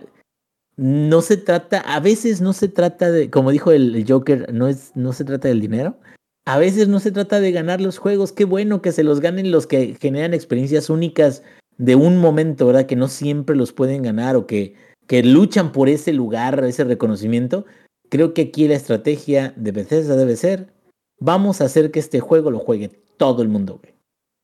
no 0.78 1.22
se 1.22 1.36
trata, 1.38 1.82
a 1.82 2.00
veces 2.00 2.42
no 2.42 2.54
se 2.54 2.70
trata 2.70 3.12
de, 3.12 3.30
como 3.30 3.52
dijo 3.52 3.72
el, 3.72 3.96
el 3.96 4.06
Joker, 4.08 4.54
no, 4.54 4.68
es, 4.68 4.92
no 4.96 5.14
se 5.14 5.26
trata 5.26 5.48
del 5.50 5.60
dinero. 5.62 5.98
A 6.46 6.58
veces 6.58 6.88
no 6.88 7.00
se 7.00 7.12
trata 7.12 7.40
de 7.40 7.52
ganar 7.52 7.82
los 7.82 7.98
juegos. 7.98 8.32
Qué 8.32 8.46
bueno 8.46 8.82
que 8.82 8.92
se 8.92 9.04
los 9.04 9.20
ganen 9.20 9.52
los 9.52 9.68
que 9.68 9.96
generan 10.00 10.34
experiencias 10.34 10.90
únicas 10.90 11.44
de 11.78 11.96
un 11.96 12.18
momento, 12.18 12.68
¿verdad? 12.68 12.86
Que 12.86 12.96
no 12.96 13.08
siempre 13.08 13.56
los 13.56 13.74
pueden 13.74 14.02
ganar 14.02 14.36
o 14.36 14.48
que, 14.48 14.76
que 15.08 15.24
luchan 15.24 15.72
por 15.72 15.90
ese 15.90 16.14
lugar, 16.14 16.64
ese 16.64 16.84
reconocimiento. 16.84 17.66
Creo 18.10 18.34
que 18.34 18.44
aquí 18.44 18.68
la 18.68 18.76
estrategia 18.76 19.54
de 19.56 19.72
Bethesda 19.72 20.16
debe 20.16 20.36
ser, 20.36 20.74
vamos 21.20 21.62
a 21.62 21.66
hacer 21.66 21.92
que 21.92 22.00
este 22.00 22.20
juego 22.20 22.52
lo 22.52 22.60
juegue 22.60 22.90
todo 23.18 23.42
el 23.42 23.50
mundo, 23.50 23.80
güey. 23.82 23.94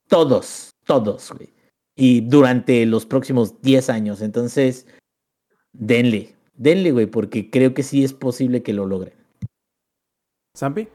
Todos, 0.07 0.71
todos, 0.85 1.31
güey. 1.31 1.53
Y 1.95 2.21
durante 2.21 2.85
los 2.85 3.05
próximos 3.05 3.61
10 3.61 3.89
años. 3.89 4.21
Entonces, 4.21 4.85
denle, 5.73 6.35
denle, 6.53 6.91
güey, 6.91 7.05
porque 7.07 7.49
creo 7.49 7.73
que 7.73 7.83
sí 7.83 8.03
es 8.03 8.13
posible 8.13 8.63
que 8.63 8.73
lo 8.73 8.85
logren. 8.85 9.13
¿Zampi? 10.57 10.87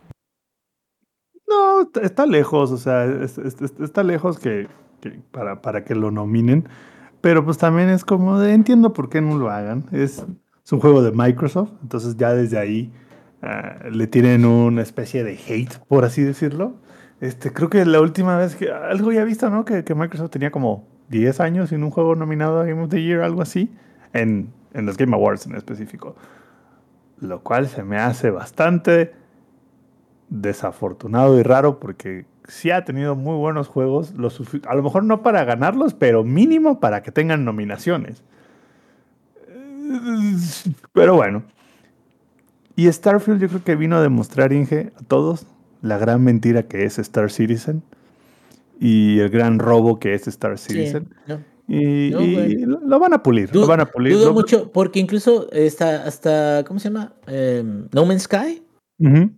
No, 1.50 1.88
está- 2.00 2.26
lejos, 2.26 2.70
o 2.70 2.76
sea, 2.78 3.04
es- 3.04 3.36
es- 3.38 3.60
es- 3.60 3.74
está 3.80 4.02
lejos 4.04 4.38
que, 4.38 4.68
para, 5.32 5.84
que 5.84 5.94
lo 5.94 6.10
nominen. 6.10 6.68
Pero 7.20 7.44
pues 7.44 7.58
también 7.58 7.88
es 7.90 8.04
como 8.04 8.38
de 8.38 8.54
entiendo 8.54 8.92
por 8.94 9.08
qué 9.10 9.20
no 9.20 9.36
lo 9.36 9.50
hagan. 9.50 9.84
Es, 9.92 10.24
un 10.72 10.78
juego 10.78 11.02
de 11.02 11.10
Microsoft, 11.10 11.72
entonces 11.82 12.16
ya 12.16 12.32
desde 12.32 12.56
ahí 12.56 12.92
ah, 13.42 13.74
le 13.90 14.06
tienen 14.06 14.44
una 14.44 14.82
especie 14.82 15.24
de 15.24 15.36
hate, 15.48 15.78
por 15.88 16.04
así 16.04 16.22
decirlo. 16.22 16.74
Este, 17.20 17.52
creo 17.52 17.68
que 17.68 17.84
la 17.84 18.00
última 18.00 18.36
vez 18.38 18.54
que 18.54 18.70
algo 18.70 19.10
ya 19.10 19.24
visto, 19.24 19.50
¿no? 19.50 19.64
Que, 19.64 19.82
que 19.82 19.96
Microsoft 19.96 20.30
tenía 20.30 20.52
como 20.52 20.86
10 21.08 21.40
años 21.40 21.70
sin 21.70 21.82
un 21.82 21.90
juego 21.90 22.14
nominado 22.14 22.60
a 22.60 22.64
Game 22.64 22.80
of 22.82 22.88
the 22.90 23.02
Year, 23.02 23.22
algo 23.22 23.42
así, 23.42 23.74
en, 24.12 24.52
en 24.74 24.86
los 24.86 24.96
Game 24.96 25.12
Awards 25.14 25.44
en 25.46 25.56
específico. 25.56 26.14
Lo 27.18 27.40
cual 27.42 27.66
se 27.66 27.82
me 27.82 27.96
hace 27.98 28.30
bastante 28.30 29.12
desafortunado 30.30 31.38
y 31.38 31.42
raro 31.42 31.78
porque 31.80 32.24
sí 32.48 32.70
ha 32.70 32.84
tenido 32.84 33.14
muy 33.16 33.36
buenos 33.36 33.68
juegos, 33.68 34.14
a 34.66 34.74
lo 34.74 34.82
mejor 34.82 35.04
no 35.04 35.22
para 35.22 35.44
ganarlos, 35.44 35.94
pero 35.94 36.24
mínimo 36.24 36.80
para 36.80 37.02
que 37.02 37.12
tengan 37.12 37.44
nominaciones. 37.44 38.22
Eh, 39.48 40.36
Pero 40.92 41.16
bueno. 41.16 41.42
Y 42.76 42.90
Starfield 42.90 43.40
yo 43.42 43.48
creo 43.48 43.64
que 43.64 43.76
vino 43.76 43.96
a 43.96 44.02
demostrar, 44.02 44.52
Inge, 44.52 44.92
a 44.96 45.02
todos 45.04 45.46
la 45.82 45.98
gran 45.98 46.22
mentira 46.24 46.62
que 46.64 46.84
es 46.84 46.98
Star 46.98 47.30
Citizen 47.30 47.82
y 48.78 49.18
el 49.18 49.28
gran 49.30 49.58
robo 49.58 49.98
que 49.98 50.14
es 50.14 50.26
Star 50.28 50.58
Citizen. 50.58 51.08
no. 51.26 51.38
Y, 51.72 52.10
No, 52.10 52.20
y 52.22 52.34
güey. 52.34 52.56
lo, 52.64 52.80
lo 52.80 52.98
van 52.98 53.12
a 53.14 53.22
pulir, 53.22 53.48
Du- 53.52 53.60
lo 53.60 53.66
van 53.68 53.78
a 53.80 53.86
pulir. 53.86 54.12
Dudo 54.14 54.26
Lo- 54.26 54.32
mucho, 54.32 54.72
porque 54.72 54.98
incluso 54.98 55.48
está 55.52 56.02
hasta, 56.04 56.64
¿cómo 56.66 56.80
se 56.80 56.88
llama? 56.88 57.12
Em, 57.28 57.86
no 57.92 58.04
Man's 58.06 58.22
Sky. 58.24 58.60
Ujú. 58.98 59.30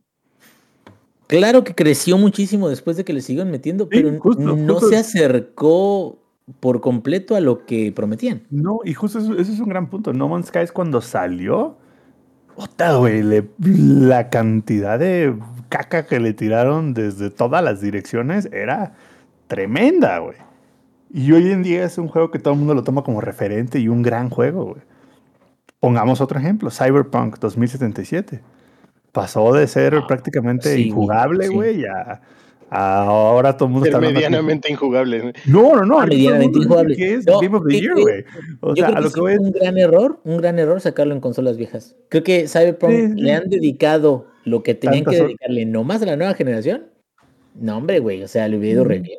Claro 1.39 1.65
que 1.65 1.75
creció 1.75 2.19
muchísimo 2.19 2.69
después 2.69 2.97
de 2.97 3.05
que 3.05 3.13
le 3.13 3.21
siguieron 3.21 3.51
metiendo, 3.51 3.85
Sí, 3.85 3.91
pero 3.93 4.19
justo, 4.21 4.43
no 4.43 4.75
justo. 4.75 4.89
se 4.89 4.97
acercó 4.97 6.19
por 6.61 6.81
completo 6.81 7.35
a 7.37 7.41
lo 7.41 7.65
que 7.67 7.93
prometían. 7.93 8.43
No, 8.51 8.81
y 8.85 8.95
justo 8.95 9.19
eso, 9.19 9.33
eso 9.39 9.53
es 9.53 9.61
un 9.61 9.69
gran 9.69 9.89
punto. 9.89 10.13
No 10.13 10.29
Man's 10.29 10.47
Sky 10.49 10.59
es 10.61 10.73
cuando 10.73 11.01
salió. 11.01 11.77
Ota, 12.57 12.97
güey, 12.97 13.23
le- 13.23 13.49
la 13.61 14.29
cantidad 14.29 14.99
de 14.99 15.35
caca 15.69 16.07
que 16.07 16.21
le 16.21 16.35
tiraron 16.35 16.93
desde 16.95 17.31
todas 17.31 17.63
las 17.65 17.81
direcciones 17.81 18.49
era 18.53 18.95
tremenda, 19.47 20.19
güey. 20.19 20.37
Y 21.15 21.33
hoy 21.33 21.51
en 21.51 21.63
día 21.63 21.85
es 21.85 21.97
un 21.99 22.09
juego 22.09 22.31
que 22.31 22.39
todo 22.39 22.55
el 22.55 22.59
mundo 22.59 22.75
lo 22.75 22.83
toma 22.85 23.03
como 23.05 23.21
referente 23.21 23.79
y 23.79 23.89
un 23.89 24.03
gran 24.03 24.29
juego, 24.31 24.65
güey. 24.65 24.83
Pongamos 25.81 26.21
otro 26.21 26.39
ejemplo, 26.39 26.71
Cyberpunk 26.71 27.39
2077. 27.39 28.41
Pasó 29.13 29.53
de 29.53 29.67
ser 29.67 29.95
Ah, 29.95 30.07
prácticamente 30.07 30.69
sí, 30.71 30.75
güey, 30.75 30.89
injugable, 30.89 31.47
sí. 31.47 31.55
güey, 31.55 31.85
a, 31.85 32.21
a 32.71 33.03
ahora 33.03 33.55
todo 33.57 33.67
el 33.67 33.73
mundo 33.73 33.85
Ser 33.85 33.95
está 33.95 34.01
medianamente 34.07 34.73
injugable. 34.73 35.33
No, 35.47 35.77
no, 35.77 35.85
no. 35.85 36.01
Ah, 36.01 36.07
medianamente 36.07 36.59
injugable. 36.59 36.97
que 36.97 37.15
es 37.15 37.27
No, 37.27 37.39
Game 37.41 37.57
of 37.57 37.65
the 37.67 37.75
¿qué 37.75 37.81
Year, 37.83 37.95
güey. 38.01 38.25
O 38.61 38.75
Yo 38.75 38.77
sea, 38.77 38.87
creo 38.87 38.95
a 38.95 38.97
que 38.97 39.03
lo 39.03 39.09
sí 39.11 39.21
que 39.27 39.33
es- 39.35 39.39
un 39.41 39.53
gran 39.53 39.77
error, 39.79 40.21
un 40.25 40.37
gran 40.39 40.59
error 40.59 40.81
sacarlo 40.81 41.13
en 41.15 41.21
consolas 41.21 41.59
viejas. 41.59 41.95
Creo 42.09 42.23
que 42.25 42.49
Cyberpunk 42.49 42.91
Sí, 42.93 43.09
sí. 43.09 43.21
le 43.21 43.35
han 43.35 43.49
dedicado 43.51 44.27
lo 44.45 44.63
que 44.63 44.75
tenían 44.75 45.05
Tantas 45.05 45.21
que 45.21 45.27
dedicarle 45.27 45.67
nomás 45.67 46.01
a 46.03 46.07
la 46.07 46.17
nueva 46.17 46.33
generación. 46.35 46.85
No, 47.55 47.77
hombre, 47.77 47.99
güey, 47.99 48.23
o 48.23 48.29
sea, 48.29 48.49
le 48.49 48.57
hubiera 48.57 48.77
ido 48.77 48.85
re 48.85 49.01
Mm. 49.01 49.03
bien. 49.03 49.19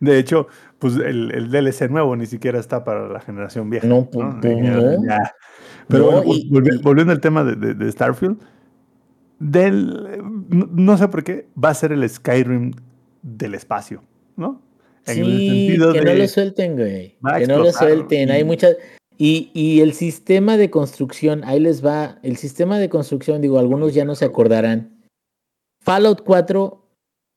De 0.00 0.18
hecho, 0.18 0.48
pues 0.78 0.96
el, 0.96 1.30
el 1.32 1.50
DLC 1.50 1.88
nuevo 1.88 2.14
ni 2.16 2.26
siquiera 2.26 2.58
está 2.58 2.84
para 2.84 3.08
la 3.08 3.20
generación 3.20 3.70
vieja. 3.70 3.86
No, 3.86 4.10
pu- 4.10 4.40
pu- 4.42 4.62
Ya- 4.62 4.70
no. 4.98 5.04
ya. 5.06 5.32
Pero 5.88 6.04
No, 6.10 6.10
bueno, 6.22 6.32
y- 6.34 6.50
volvi- 6.50 6.78
y- 6.78 6.82
volviendo 6.82 7.12
al 7.12 7.20
tema 7.20 7.44
de, 7.44 7.54
de- 7.56 7.74
de 7.74 7.90
Starfield, 7.92 8.36
del, 9.42 10.20
no, 10.48 10.96
sé 10.96 11.08
por 11.08 11.24
qué, 11.24 11.48
va 11.62 11.70
a 11.70 11.74
ser 11.74 11.92
el 11.92 12.08
Skyrim 12.08 12.72
del 13.22 13.54
espacio, 13.54 14.02
¿no? 14.36 14.62
En 15.06 15.18
el 15.18 15.38
sentido 15.38 15.92
que 15.92 16.00
no 16.02 16.14
lo 16.14 16.28
suelten, 16.28 16.76
güey. 16.76 17.16
Que 17.38 17.46
no 17.46 17.58
lo 17.58 17.72
suelten. 17.72 18.28
y- 18.28 18.32
Hay 18.32 18.44
muchas. 18.44 18.76
Y, 19.18 19.50
y 19.52 19.80
el 19.80 19.92
sistema 19.94 20.56
de 20.56 20.70
construcción, 20.70 21.42
ahí 21.44 21.58
les 21.58 21.84
va. 21.84 22.18
El 22.22 22.36
sistema 22.36 22.78
de 22.78 22.88
construcción, 22.88 23.40
digo, 23.40 23.58
algunos 23.58 23.94
ya 23.94 24.04
no 24.04 24.14
se 24.14 24.24
acordarán. 24.24 25.02
Fallout 25.84 26.22
4 26.24 26.78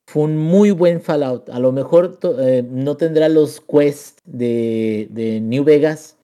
fue 0.08 0.22
un 0.22 0.36
muy 0.36 0.70
buen 0.70 1.00
Fallout. 1.00 1.48
A 1.50 1.58
lo 1.58 1.72
mejor 1.72 2.18
eh, 2.38 2.64
no 2.68 2.96
tendrá 2.96 3.28
los 3.28 3.60
quests 3.60 4.16
de, 4.24 5.08
de 5.10 5.40
New 5.40 5.64
Vegas, 5.64 6.16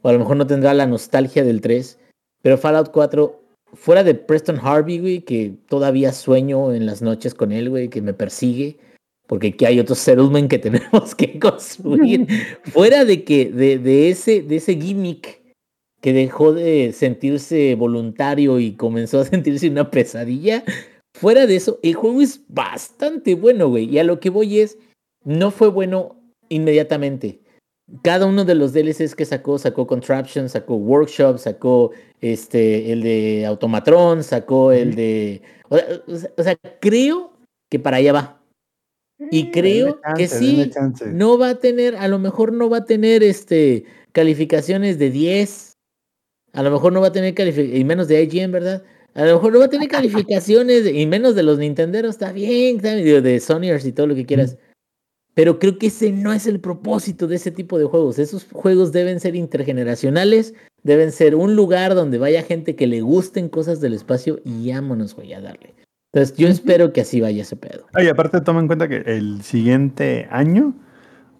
o 0.00 0.08
a 0.08 0.12
lo 0.14 0.18
mejor 0.18 0.36
no 0.38 0.46
tendrá 0.46 0.72
la 0.72 0.86
nostalgia 0.86 1.44
del 1.44 1.60
3, 1.60 1.98
pero 2.42 2.56
Fallout 2.56 2.90
4, 2.90 3.38
fuera 3.74 4.04
de 4.04 4.14
Preston 4.14 4.58
Harvey, 4.62 4.98
güey, 4.98 5.20
que 5.20 5.54
todavía 5.68 6.12
sueño 6.12 6.72
en 6.72 6.86
las 6.86 7.02
noches 7.02 7.34
con 7.34 7.52
él, 7.52 7.70
güey, 7.70 7.88
que 7.88 8.02
me 8.02 8.14
persigue, 8.14 8.78
porque 9.26 9.48
aquí 9.48 9.64
hay 9.64 9.80
otro 9.80 9.94
settlement 9.94 10.50
que 10.50 10.58
tenemos 10.58 11.14
que 11.14 11.38
construir. 11.38 12.26
fuera 12.64 13.04
de 13.04 13.24
que, 13.24 13.50
de, 13.50 13.78
de 13.78 14.10
ese, 14.10 14.42
de 14.42 14.56
ese 14.56 14.74
gimmick 14.80 15.40
que 16.00 16.12
dejó 16.12 16.52
de 16.52 16.92
sentirse 16.92 17.74
voluntario 17.74 18.60
y 18.60 18.72
comenzó 18.72 19.20
a 19.20 19.24
sentirse 19.26 19.68
una 19.68 19.90
pesadilla, 19.90 20.64
fuera 21.14 21.46
de 21.46 21.56
eso, 21.56 21.78
el 21.82 21.94
juego 21.94 22.20
es 22.20 22.40
bastante 22.48 23.34
bueno, 23.34 23.68
güey. 23.68 23.86
Y 23.86 23.98
a 23.98 24.04
lo 24.04 24.20
que 24.20 24.30
voy 24.30 24.60
es, 24.60 24.78
no 25.24 25.50
fue 25.50 25.68
bueno 25.68 26.16
inmediatamente. 26.48 27.40
Cada 28.02 28.26
uno 28.26 28.44
de 28.44 28.56
los 28.56 28.72
DLCs 28.72 29.14
que 29.14 29.24
sacó, 29.24 29.58
sacó 29.58 29.86
Contraption, 29.86 30.48
sacó 30.48 30.74
Workshop, 30.74 31.38
sacó 31.38 31.92
este, 32.20 32.92
el 32.92 33.02
de 33.02 33.46
Automatron, 33.46 34.24
sacó 34.24 34.72
el 34.72 34.96
de... 34.96 35.42
O 35.68 35.76
sea, 35.78 36.32
o 36.36 36.42
sea- 36.42 36.56
creo 36.80 37.32
que 37.70 37.78
para 37.78 37.98
allá 37.98 38.12
va. 38.12 38.42
Y 39.30 39.50
creo 39.50 39.98
Denle 40.04 40.16
que 40.16 40.28
sí, 40.28 40.70
no 41.06 41.38
va 41.38 41.50
a 41.50 41.54
tener, 41.58 41.96
a 41.96 42.06
lo 42.08 42.18
mejor 42.18 42.52
no 42.52 42.68
va 42.68 42.78
a 42.78 42.84
tener 42.84 43.22
este 43.22 43.84
calificaciones 44.12 44.98
de 44.98 45.10
10. 45.10 45.72
A 46.52 46.62
lo 46.62 46.70
mejor 46.70 46.92
no 46.92 47.00
va 47.00 47.08
a 47.08 47.12
tener 47.12 47.34
calificaciones, 47.34 47.80
y 47.80 47.84
menos 47.84 48.08
de 48.08 48.22
IGN, 48.22 48.52
¿verdad? 48.52 48.82
A 49.14 49.24
lo 49.24 49.34
mejor 49.34 49.52
no 49.52 49.58
va 49.58 49.66
a 49.66 49.70
tener 49.70 49.88
calificaciones, 49.88 50.86
y 50.86 51.06
menos 51.06 51.34
de 51.34 51.42
los 51.42 51.58
Nintenderos, 51.58 52.10
está 52.16 52.32
bien, 52.32 52.76
está 52.76 52.94
bien, 52.94 53.04
digo, 53.04 53.20
de 53.22 53.40
Sonyers 53.40 53.86
y 53.86 53.92
todo 53.92 54.06
lo 54.06 54.14
que 54.14 54.26
quieras. 54.26 54.58
Pero 55.36 55.58
creo 55.58 55.76
que 55.76 55.88
ese 55.88 56.12
no 56.12 56.32
es 56.32 56.46
el 56.46 56.60
propósito 56.60 57.26
de 57.26 57.36
ese 57.36 57.50
tipo 57.50 57.78
de 57.78 57.84
juegos. 57.84 58.18
Esos 58.18 58.46
juegos 58.50 58.90
deben 58.92 59.20
ser 59.20 59.36
intergeneracionales, 59.36 60.54
deben 60.82 61.12
ser 61.12 61.34
un 61.34 61.54
lugar 61.54 61.94
donde 61.94 62.16
vaya 62.16 62.42
gente 62.42 62.74
que 62.74 62.86
le 62.86 63.02
gusten 63.02 63.50
cosas 63.50 63.82
del 63.82 63.92
espacio 63.92 64.40
y 64.46 64.72
vámonos, 64.72 65.14
güey, 65.14 65.34
a 65.34 65.42
darle. 65.42 65.74
Entonces, 66.14 66.38
yo 66.38 66.48
espero 66.48 66.94
que 66.94 67.02
así 67.02 67.20
vaya 67.20 67.42
ese 67.42 67.54
pedo. 67.54 67.84
Ay, 67.92 68.08
aparte 68.08 68.40
toma 68.40 68.60
en 68.60 68.66
cuenta 68.66 68.88
que 68.88 69.02
el 69.04 69.42
siguiente 69.42 70.26
año 70.30 70.72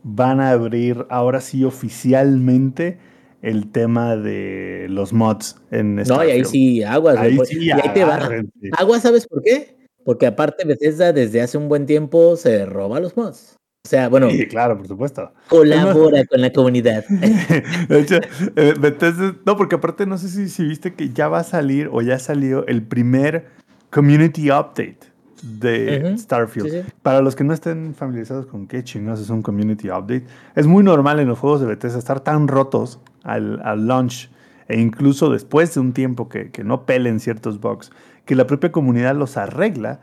van 0.02 0.40
a 0.40 0.50
abrir 0.50 1.06
ahora 1.08 1.40
sí 1.40 1.64
oficialmente 1.64 2.98
el 3.40 3.72
tema 3.72 4.14
de 4.16 4.88
los 4.90 5.14
mods 5.14 5.56
en 5.70 5.94
No, 5.96 6.02
y 6.02 6.30
ahí 6.32 6.44
Starfield. 6.44 6.46
sí, 6.48 6.82
aguas, 6.82 7.16
Ahí 7.16 7.38
sí, 7.46 7.64
y 7.64 7.70
ahí 7.70 7.94
te 7.94 8.04
va. 8.04 8.16
agárrense. 8.16 8.50
Agua, 8.76 9.00
¿sabes 9.00 9.26
por 9.26 9.42
qué? 9.42 9.78
Porque 10.04 10.26
aparte 10.26 10.66
Bethesda 10.66 11.14
desde 11.14 11.40
hace 11.40 11.56
un 11.56 11.70
buen 11.70 11.86
tiempo 11.86 12.36
se 12.36 12.66
roba 12.66 13.00
los 13.00 13.16
mods. 13.16 13.56
O 13.86 13.88
sea, 13.88 14.08
bueno, 14.08 14.28
Sí, 14.30 14.46
claro, 14.48 14.76
por 14.76 14.88
supuesto. 14.88 15.32
colabora 15.48 16.24
con 16.26 16.40
la 16.40 16.52
comunidad. 16.52 17.04
De 17.88 18.00
hecho, 18.00 18.16
eh, 18.56 18.74
Bethesda- 18.78 19.36
no, 19.46 19.56
porque 19.56 19.76
aparte 19.76 20.06
no 20.06 20.18
sé 20.18 20.28
si, 20.28 20.48
si 20.48 20.64
viste 20.64 20.94
que 20.94 21.10
ya 21.10 21.28
va 21.28 21.38
a 21.38 21.44
salir 21.44 21.88
o 21.92 22.02
ya 22.02 22.18
salió 22.18 22.66
el 22.66 22.82
primer 22.82 23.46
community 23.90 24.50
update 24.50 24.98
de 25.42 26.16
Starfield. 26.18 26.68
sí, 26.70 26.80
sí. 26.82 26.92
Para 27.02 27.20
los 27.20 27.36
que 27.36 27.44
no 27.44 27.52
estén 27.54 27.94
familiarizados 27.94 28.46
con 28.46 28.66
qué 28.66 28.82
chingados 28.82 29.20
es 29.20 29.30
un 29.30 29.42
community 29.42 29.88
update, 29.88 30.24
es 30.56 30.66
muy 30.66 30.82
normal 30.82 31.20
en 31.20 31.28
los 31.28 31.38
juegos 31.38 31.60
de 31.60 31.68
Bethesda 31.68 31.98
estar 32.00 32.18
tan 32.20 32.48
rotos 32.48 32.98
al, 33.22 33.60
al 33.62 33.86
launch 33.86 34.30
e 34.66 34.80
incluso 34.80 35.30
después 35.30 35.72
de 35.74 35.80
un 35.80 35.92
tiempo 35.92 36.28
que, 36.28 36.50
que 36.50 36.64
no 36.64 36.86
pelen 36.86 37.20
ciertos 37.20 37.60
bugs, 37.60 37.92
que 38.24 38.34
la 38.34 38.48
propia 38.48 38.72
comunidad 38.72 39.14
los 39.14 39.36
arregla 39.36 40.00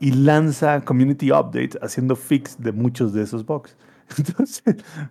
y 0.00 0.12
lanza 0.12 0.80
community 0.82 1.32
updates 1.32 1.78
haciendo 1.82 2.16
fix 2.16 2.60
de 2.60 2.72
muchos 2.72 3.12
de 3.12 3.22
esos 3.22 3.44
bugs. 3.44 3.76
Entonces, 4.18 4.62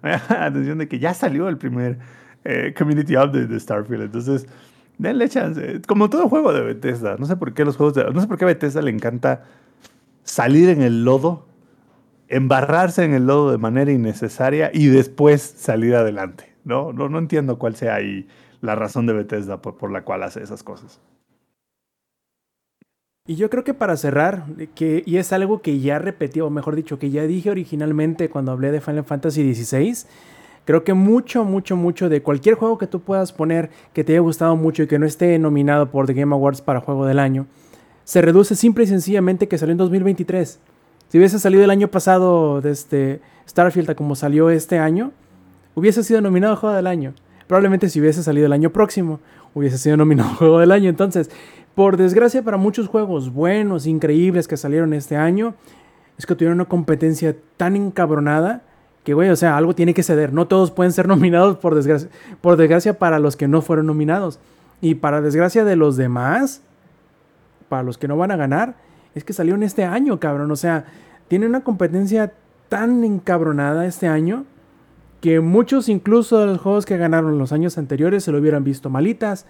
atención 0.01 0.77
de 0.77 0.87
que 0.87 0.99
ya 0.99 1.13
salió 1.13 1.49
el 1.49 1.57
primer 1.57 1.99
eh, 2.43 2.73
community 2.77 3.15
update 3.15 3.47
de 3.47 3.59
Starfield. 3.59 4.03
Entonces, 4.03 4.47
denle 4.97 5.29
chance. 5.29 5.81
Como 5.87 6.09
todo 6.09 6.29
juego 6.29 6.53
de 6.53 6.61
Bethesda. 6.61 7.17
No 7.17 7.25
sé 7.25 7.35
por 7.35 7.53
qué 7.53 7.65
los 7.65 7.77
juegos 7.77 7.93
de, 7.95 8.05
no 8.11 8.21
sé 8.21 8.27
por 8.27 8.37
qué 8.37 8.45
a 8.45 8.47
Bethesda 8.47 8.81
le 8.81 8.91
encanta 8.91 9.43
salir 10.23 10.69
en 10.69 10.81
el 10.81 11.03
lodo, 11.03 11.45
embarrarse 12.27 13.03
en 13.03 13.13
el 13.13 13.27
lodo 13.27 13.51
de 13.51 13.57
manera 13.57 13.91
innecesaria 13.91 14.71
y 14.73 14.87
después 14.87 15.41
salir 15.41 15.95
adelante. 15.95 16.53
No, 16.63 16.91
no, 16.91 17.07
no 17.09 17.19
entiendo 17.19 17.57
cuál 17.57 17.75
sea 17.75 17.95
ahí 17.95 18.27
la 18.61 18.75
razón 18.75 19.05
de 19.05 19.13
Bethesda 19.13 19.61
por, 19.61 19.77
por 19.77 19.91
la 19.91 20.03
cual 20.03 20.23
hace 20.23 20.41
esas 20.41 20.63
cosas. 20.63 20.99
Y 23.27 23.35
yo 23.35 23.49
creo 23.49 23.65
que 23.65 23.73
para 23.73 23.97
cerrar, 23.97 24.45
que, 24.73 25.03
y 25.05 25.17
es 25.17 25.33
algo 25.33 25.61
que 25.61 25.81
ya 25.81 25.99
repetí, 25.99 26.39
o 26.39 26.49
mejor 26.49 26.77
dicho, 26.77 26.97
que 26.97 27.09
ya 27.09 27.23
dije 27.23 27.51
originalmente 27.51 28.29
cuando 28.29 28.53
hablé 28.53 28.71
de 28.71 28.79
Final 28.79 29.03
Fantasy 29.03 29.53
XVI, 29.53 30.07
creo 30.63 30.85
que 30.85 30.93
mucho, 30.93 31.43
mucho, 31.43 31.75
mucho 31.75 32.07
de 32.07 32.21
cualquier 32.21 32.55
juego 32.55 32.77
que 32.77 32.87
tú 32.87 33.01
puedas 33.01 33.33
poner 33.33 33.69
que 33.91 34.05
te 34.05 34.13
haya 34.13 34.21
gustado 34.21 34.55
mucho 34.55 34.83
y 34.83 34.87
que 34.87 34.97
no 34.97 35.05
esté 35.05 35.37
nominado 35.39 35.91
por 35.91 36.07
The 36.07 36.13
Game 36.13 36.33
Awards 36.33 36.61
para 36.61 36.79
Juego 36.79 37.05
del 37.05 37.19
Año, 37.19 37.47
se 38.05 38.21
reduce 38.21 38.55
simple 38.55 38.85
y 38.85 38.87
sencillamente 38.87 39.49
que 39.49 39.57
salió 39.57 39.73
en 39.73 39.77
2023. 39.79 40.59
Si 41.09 41.17
hubiese 41.17 41.37
salido 41.39 41.65
el 41.65 41.69
año 41.69 41.89
pasado 41.89 42.61
de 42.61 42.71
este 42.71 43.19
Starfield 43.47 43.89
a 43.89 43.95
como 43.95 44.15
salió 44.15 44.49
este 44.49 44.79
año, 44.79 45.11
hubiese 45.75 46.01
sido 46.01 46.21
nominado 46.21 46.55
Juego 46.55 46.77
del 46.77 46.87
Año. 46.87 47.13
Probablemente 47.47 47.89
si 47.89 47.99
hubiese 47.99 48.23
salido 48.23 48.45
el 48.45 48.53
año 48.53 48.71
próximo, 48.71 49.19
hubiese 49.53 49.77
sido 49.77 49.97
nominado 49.97 50.29
Juego 50.37 50.59
del 50.59 50.71
Año. 50.71 50.89
Entonces, 50.89 51.29
por 51.77 51.95
desgracia 51.95 52.41
para 52.41 52.57
muchos 52.57 52.87
juegos 52.87 53.31
buenos, 53.31 53.85
increíbles 53.85 54.47
que 54.47 54.57
salieron 54.57 54.93
este 54.93 55.15
año, 55.15 55.53
es 56.17 56.25
que 56.25 56.33
tuvieron 56.33 56.57
una 56.57 56.65
competencia 56.65 57.35
tan 57.55 57.75
encabronada 57.75 58.63
que, 59.03 59.13
güey, 59.13 59.29
o 59.29 59.35
sea, 59.35 59.55
algo 59.55 59.75
tiene 59.75 59.93
que 59.93 60.01
ceder. 60.01 60.33
No 60.33 60.47
todos 60.47 60.71
pueden 60.71 60.91
ser 60.91 61.07
nominados 61.07 61.57
por 61.57 61.75
desgracia, 61.75 62.09
por 62.41 62.57
desgracia 62.57 62.97
para 62.97 63.19
los 63.19 63.37
que 63.37 63.47
no 63.47 63.61
fueron 63.61 63.85
nominados. 63.85 64.39
Y 64.81 64.95
para 64.95 65.21
desgracia 65.21 65.65
de 65.65 65.75
los 65.75 65.97
demás, 65.97 66.63
para 67.69 67.83
los 67.83 67.99
que 67.99 68.07
no 68.07 68.17
van 68.17 68.31
a 68.31 68.37
ganar, 68.37 68.73
es 69.13 69.23
que 69.23 69.33
salieron 69.33 69.61
este 69.61 69.85
año, 69.85 70.19
cabrón. 70.19 70.49
O 70.49 70.55
sea, 70.55 70.85
tiene 71.27 71.45
una 71.45 71.63
competencia 71.63 72.33
tan 72.69 73.03
encabronada 73.03 73.85
este 73.85 74.07
año 74.07 74.45
que 75.21 75.41
muchos 75.41 75.89
incluso 75.89 76.39
de 76.39 76.47
los 76.47 76.59
juegos 76.59 76.87
que 76.87 76.97
ganaron 76.97 77.37
los 77.37 77.51
años 77.51 77.77
anteriores 77.77 78.23
se 78.23 78.31
lo 78.31 78.39
hubieran 78.39 78.63
visto 78.63 78.89
malitas 78.89 79.45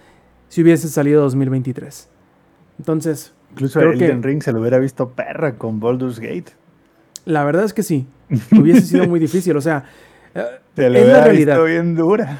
si 0.49 0.61
hubiese 0.61 0.89
salido 0.89 1.21
2023. 1.21 2.16
Entonces, 2.79 3.33
Incluso 3.51 3.79
Creo 3.79 3.93
Elden 3.93 4.21
que- 4.21 4.27
Ring 4.27 4.43
se 4.43 4.51
lo 4.51 4.59
hubiera 4.59 4.77
visto 4.77 5.09
perra 5.09 5.55
con 5.55 5.79
Baldur's 5.79 6.19
Gate. 6.19 6.51
la 7.25 7.43
verdad 7.45 7.63
es 7.65 7.73
que 7.73 7.81
sí, 7.83 8.05
hubiese 8.51 8.81
sido 8.81 9.07
muy 9.07 9.19
difícil. 9.19 9.55
O 9.57 9.61
sea, 9.61 9.85
eh, 10.35 10.43
Se 10.75 10.89
lo 10.89 10.99
es 10.99 11.07
la 11.07 11.23
realidad. 11.23 11.55
visto 11.55 11.63
bien 11.65 11.95
dura. 11.95 12.39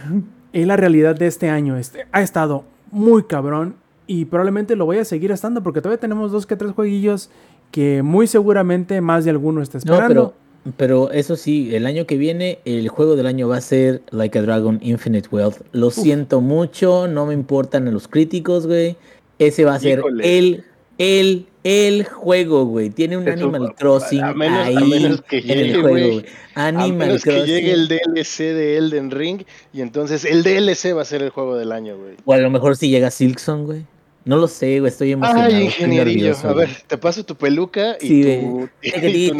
Es 0.53 0.68
la 0.68 0.76
realidad 0.76 1.15
de 1.15 1.27
este 1.27 1.49
año. 1.49 1.77
Este, 1.77 2.05
ha 2.11 2.22
estado 2.22 2.65
muy 2.91 3.23
cabrón 3.23 3.76
y 4.05 4.26
probablemente 4.26 4.76
lo 4.76 4.85
voy 4.85 4.97
a 4.97 5.05
seguir 5.05 5.31
estando 5.31 5.64
porque 5.64 5.81
todavía 5.81 5.99
tenemos 5.99 6.31
dos 6.31 6.45
que 6.45 6.55
tres 6.55 6.72
jueguillos 6.73 7.30
que 7.72 8.01
muy 8.03 8.27
seguramente 8.27 9.01
más 9.01 9.23
de 9.26 9.31
alguno 9.31 9.61
está 9.61 9.80
No, 9.85 9.93
esperando. 9.93 10.34
pero 10.34 10.47
pero 10.76 11.11
eso 11.11 11.38
sí, 11.38 11.73
el 11.73 11.85
año 11.85 12.05
que 12.05 12.18
viene, 12.18 12.59
el 12.65 12.89
juego 12.89 13.15
del 13.15 13.26
año 13.27 13.47
va 13.47 13.55
a 13.57 13.61
ser 13.61 14.01
Like 14.11 14.38
a 14.38 14.41
Dragon 14.41 14.80
Infinite 14.81 15.30
Wealth. 15.31 15.61
Lo 15.72 15.91
siento 15.91 16.41
mucho, 16.41 17.07
no 17.07 17.26
me 17.26 17.34
importan 17.34 17.91
los 17.93 18.09
críticos, 18.09 18.68
güey. 18.68 18.97
Ese 19.39 19.65
va 19.65 19.76
a 19.76 19.80
ser 19.80 19.99
Híjole. 19.99 20.38
el, 20.38 20.64
el, 20.97 21.45
el 21.64 22.03
juego, 22.05 22.65
güey. 22.65 22.89
Tiene 22.89 23.18
un 23.18 23.27
Eso, 23.27 23.34
Animal 23.49 23.76
Crossing 23.76 24.22
a 24.23 24.34
menos- 24.34 24.57
a 24.59 24.64
ahí 24.65 24.76
menos 24.89 25.22
que 25.22 25.38
en 25.39 25.49
el 25.51 25.57
llegue, 25.68 25.73
juego, 25.73 25.89
güey. 25.89 26.11
güey. 26.11 26.26
A 26.55 26.68
Animal 26.68 26.93
menos 26.93 27.23
que 27.23 27.30
Crossing. 27.31 27.45
llegue 27.45 27.72
el 27.73 27.88
DLC 27.88 28.38
de 28.53 28.77
Elden 28.77 29.11
Ring 29.11 29.41
y 29.73 29.81
entonces 29.81 30.26
el 30.26 30.43
DLC 30.43 30.93
va 30.95 31.03
a 31.03 31.05
ser 31.05 31.22
el 31.22 31.30
juego 31.30 31.55
del 31.57 31.72
año, 31.72 31.97
güey. 31.97 32.15
O 32.26 32.34
a 32.34 32.38
lo 32.38 32.49
mejor 32.49 32.76
si 32.77 32.89
llega 32.89 33.11
Silksong, 33.11 33.65
güey. 33.65 33.85
No 34.26 34.35
lo 34.38 34.47
sé, 34.49 34.80
güey. 34.80 34.89
Estoy 34.91 35.11
emocionado. 35.14 35.45
Ay, 35.55 35.65
ingenierillo. 35.65 36.35
A 36.43 36.53
ver, 36.53 36.69
te 36.88 36.97
paso 36.97 37.23
tu 37.23 37.35
peluca 37.35 37.95
y 38.01 38.07
Sí, 38.07 38.23
tu, 38.23 38.69
y 38.81 38.91
tu. 38.91 39.38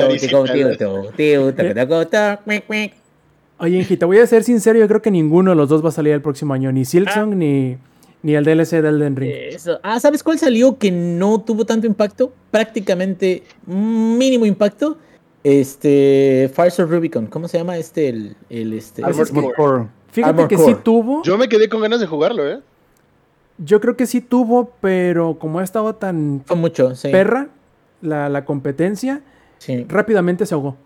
Oye, 3.60 3.78
Ingi, 3.80 3.98
te 3.98 4.06
voy 4.06 4.19
a 4.19 4.28
ser 4.28 4.44
sincero, 4.44 4.78
yo 4.78 4.88
creo 4.88 5.02
que 5.02 5.10
ninguno 5.10 5.52
de 5.52 5.57
los 5.57 5.68
dos 5.68 5.84
va 5.84 5.90
a 5.90 5.91
salir 5.91 6.14
el 6.14 6.22
próximo 6.22 6.53
año, 6.53 6.72
ni 6.72 6.86
Silksong 6.86 7.36
ni, 7.36 7.78
ni 8.23 8.35
el 8.35 8.44
DLC 8.44 8.81
de 8.81 8.89
Elden 8.89 9.15
Ring. 9.15 9.31
Eso. 9.31 9.80
Ah, 9.84 9.99
¿sabes 9.99 10.23
cuál 10.23 10.39
salió 10.39 10.77
que 10.77 10.91
no 10.91 11.39
tuvo 11.41 11.65
tanto 11.65 11.88
impacto? 11.88 12.34
Prácticamente 12.52 13.44
mínimo 13.65 14.45
impacto. 14.45 14.98
Este. 15.44 16.52
Fires 16.53 16.80
of 16.80 16.89
Rubicon. 16.89 17.27
¿Cómo 17.27 17.48
se 17.48 17.57
llama 17.57 17.77
este? 17.77 18.10
El, 18.10 18.35
el 18.49 18.73
este. 18.73 19.03
Armored 19.03 19.53
Core. 19.56 19.88
Fíjate 20.11 20.30
Armor 20.30 20.48
que 20.48 20.56
Core. 20.56 20.73
sí 20.73 20.80
tuvo, 20.84 21.23
yo, 21.23 21.34
Yo 21.34 21.38
me 21.38 21.48
quedé 21.48 21.69
con 21.69 21.81
ganas 21.81 21.99
de 21.99 22.07
jugarlo, 22.07 22.49
¿eh? 22.49 22.60
creo 23.80 23.95
que 23.95 24.06
sí 24.06 24.22
tuvo, 24.22 24.72
pero 24.81 25.38
como 25.39 25.60
ha 25.60 25.64
estado 25.64 25.95
tan 25.95 26.41
Fue 26.45 26.56
mucho, 26.56 26.95
sí. 26.95 27.10
perra 27.10 27.49
la, 28.02 28.30
la 28.30 28.45
competencia, 28.45 29.22
sí. 29.57 29.85
rápidamente 29.88 30.45
se 30.45 30.53
ahogó. 30.56 30.77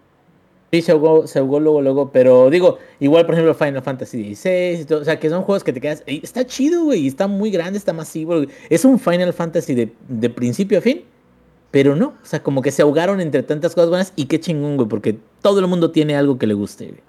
Sí, 0.71 0.81
se 0.81 0.91
ahogó, 0.93 1.27
se 1.27 1.39
ahogó 1.39 1.59
luego, 1.59 1.81
luego. 1.81 2.11
Pero 2.11 2.49
digo, 2.49 2.77
igual, 2.99 3.25
por 3.25 3.35
ejemplo, 3.35 3.53
Final 3.53 3.81
Fantasy 3.81 4.33
XVI. 4.35 4.81
y 4.81 4.85
todo, 4.85 5.01
o 5.01 5.03
sea, 5.03 5.19
que 5.19 5.29
son 5.29 5.43
juegos 5.43 5.63
que 5.65 5.73
te 5.73 5.81
quedas. 5.81 6.01
"Ey, 6.05 6.21
Está 6.23 6.45
chido, 6.45 6.85
güey. 6.85 7.07
Está 7.07 7.27
muy 7.27 7.51
grande, 7.51 7.77
está 7.77 7.91
masivo. 7.93 8.35
güey. 8.37 8.47
Es 8.69 8.85
un 8.85 8.97
Final 8.99 9.33
Fantasy 9.33 9.75
de, 9.75 9.91
de 10.07 10.29
principio 10.29 10.77
a 10.77 10.81
fin. 10.81 11.03
Pero 11.71 11.95
no. 11.95 12.07
O 12.21 12.25
sea, 12.25 12.41
como 12.41 12.61
que 12.61 12.71
se 12.71 12.81
ahogaron 12.81 13.19
entre 13.21 13.43
tantas 13.43 13.75
cosas 13.75 13.89
buenas. 13.89 14.13
Y 14.15 14.25
qué 14.25 14.39
chingón, 14.39 14.77
güey. 14.77 14.87
Porque 14.87 15.17
todo 15.41 15.59
el 15.59 15.67
mundo 15.67 15.91
tiene 15.91 16.15
algo 16.15 16.37
que 16.37 16.47
le 16.47 16.53
guste, 16.53 16.85
güey. 16.87 17.01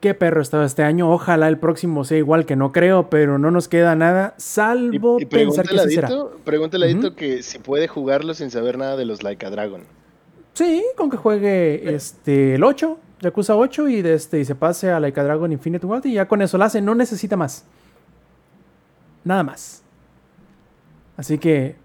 Qué 0.00 0.14
perro 0.14 0.40
estaba 0.40 0.64
este 0.64 0.82
año, 0.82 1.12
ojalá 1.12 1.46
el 1.48 1.58
próximo 1.58 2.04
sea 2.04 2.16
igual, 2.16 2.46
que 2.46 2.56
no 2.56 2.72
creo, 2.72 3.10
pero 3.10 3.38
no 3.38 3.50
nos 3.50 3.68
queda 3.68 3.94
nada, 3.96 4.34
Y, 4.38 4.40
salvo 4.40 5.18
y 5.20 5.26
pensar 5.26 5.68
que 5.68 5.78
sí 5.78 5.90
será. 5.96 6.08
pregunta 6.08 6.36
Pregúntale 6.42 6.86
a 6.86 6.88
Adito 6.88 7.08
Ujú. 7.08 7.16
que 7.16 7.42
si 7.42 7.58
puede 7.58 7.86
jugarlo 7.86 8.32
sin 8.32 8.50
saber 8.50 8.78
nada 8.78 8.96
de 8.96 9.04
los 9.04 9.22
Like 9.22 9.44
a 9.44 9.50
Dragon. 9.50 9.82
Sí, 10.54 10.84
con 10.96 11.10
que 11.10 11.16
juegue 11.16 11.94
este, 11.94 12.54
el 12.56 12.64
8, 12.64 12.98
Yakuza 13.20 13.56
8 13.56 13.88
y, 13.88 14.02
de 14.02 14.14
este, 14.14 14.40
y 14.40 14.44
se 14.44 14.54
pase 14.54 14.90
a 14.90 15.00
Like 15.00 15.18
a 15.20 15.24
Dragon 15.24 15.50
Infinite 15.52 15.86
World 15.86 16.06
y 16.06 16.14
ya 16.14 16.26
con 16.26 16.42
eso 16.42 16.58
lo 16.58 16.64
hace, 16.64 16.80
no 16.80 16.94
necesita 16.94 17.36
más. 17.36 17.64
Nada 19.24 19.42
más. 19.42 19.82
Así 21.16 21.38
que, 21.38 21.76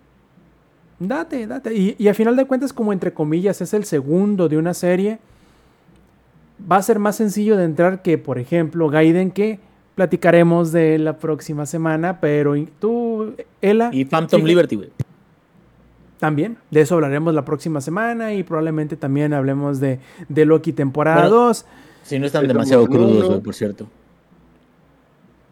date, 1.00 1.46
date. 1.46 1.74
Y, 1.76 1.96
y 1.98 2.08
a 2.08 2.14
final 2.14 2.36
de 2.36 2.46
cuentas, 2.46 2.74
como 2.74 2.94
entre 2.94 3.14
comillas, 3.14 3.62
es 3.62 3.74
el 3.74 3.86
segundo 3.86 4.48
de 4.48 4.58
una 4.58 4.74
serie, 4.74 5.20
va 6.72 6.78
a 6.78 6.82
ser 6.82 7.00
más 7.00 7.18
sencillo 7.18 7.58
de 7.58 7.66
entrar 7.66 8.02
que, 8.02 8.18
por 8.18 8.40
ejemplo, 8.40 8.90
Gaiden, 8.90 9.32
que 9.32 9.60
platicaremos 9.96 10.72
de 10.72 11.00
la 11.00 11.18
próxima 11.18 11.66
semana, 11.66 12.20
pero 12.20 12.54
tú, 12.80 13.34
Ela... 13.62 13.90
Y 13.94 14.06
Phantom 14.06 14.44
Liberty, 14.44 14.76
güey. 14.76 14.90
También, 16.20 16.58
de 16.72 16.82
eso 16.82 16.96
hablaremos 16.96 17.34
la 17.34 17.44
próxima 17.44 17.82
semana 17.82 18.34
y 18.34 18.44
probablemente 18.44 18.96
también 18.96 19.34
hablemos 19.34 19.80
de, 19.80 20.00
de 20.30 20.46
Loki 20.46 20.72
temporada 20.72 21.24
Bueno. 21.24 21.36
2. 21.48 21.66
Si 22.04 22.20
no 22.20 22.26
están 22.26 22.48
demasiado 22.48 22.88
crudos, 22.88 23.42
por 23.42 23.54
cierto. 23.54 23.88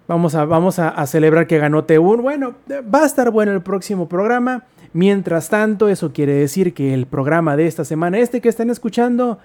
Vamos 0.08 0.36
a, 0.36 0.46
vamos 0.46 0.80
a, 0.80 0.90
a 0.90 1.08
celebrar 1.08 1.48
que 1.48 1.58
ganó 1.58 1.86
T1. 1.88 2.22
Bueno, 2.22 2.56
va 2.94 3.04
a 3.04 3.06
estar 3.06 3.32
bueno 3.32 3.52
el 3.52 3.62
próximo 3.62 4.08
programa. 4.08 4.64
Mientras 4.94 5.50
tanto, 5.50 5.90
eso 5.90 6.14
quiere 6.14 6.34
decir 6.34 6.74
que 6.74 6.94
el 6.94 7.08
programa 7.08 7.58
de 7.58 7.66
esta 7.68 7.84
semana, 7.84 8.20
este 8.20 8.40
que 8.42 8.50
están 8.50 8.70
escuchando, 8.70 9.40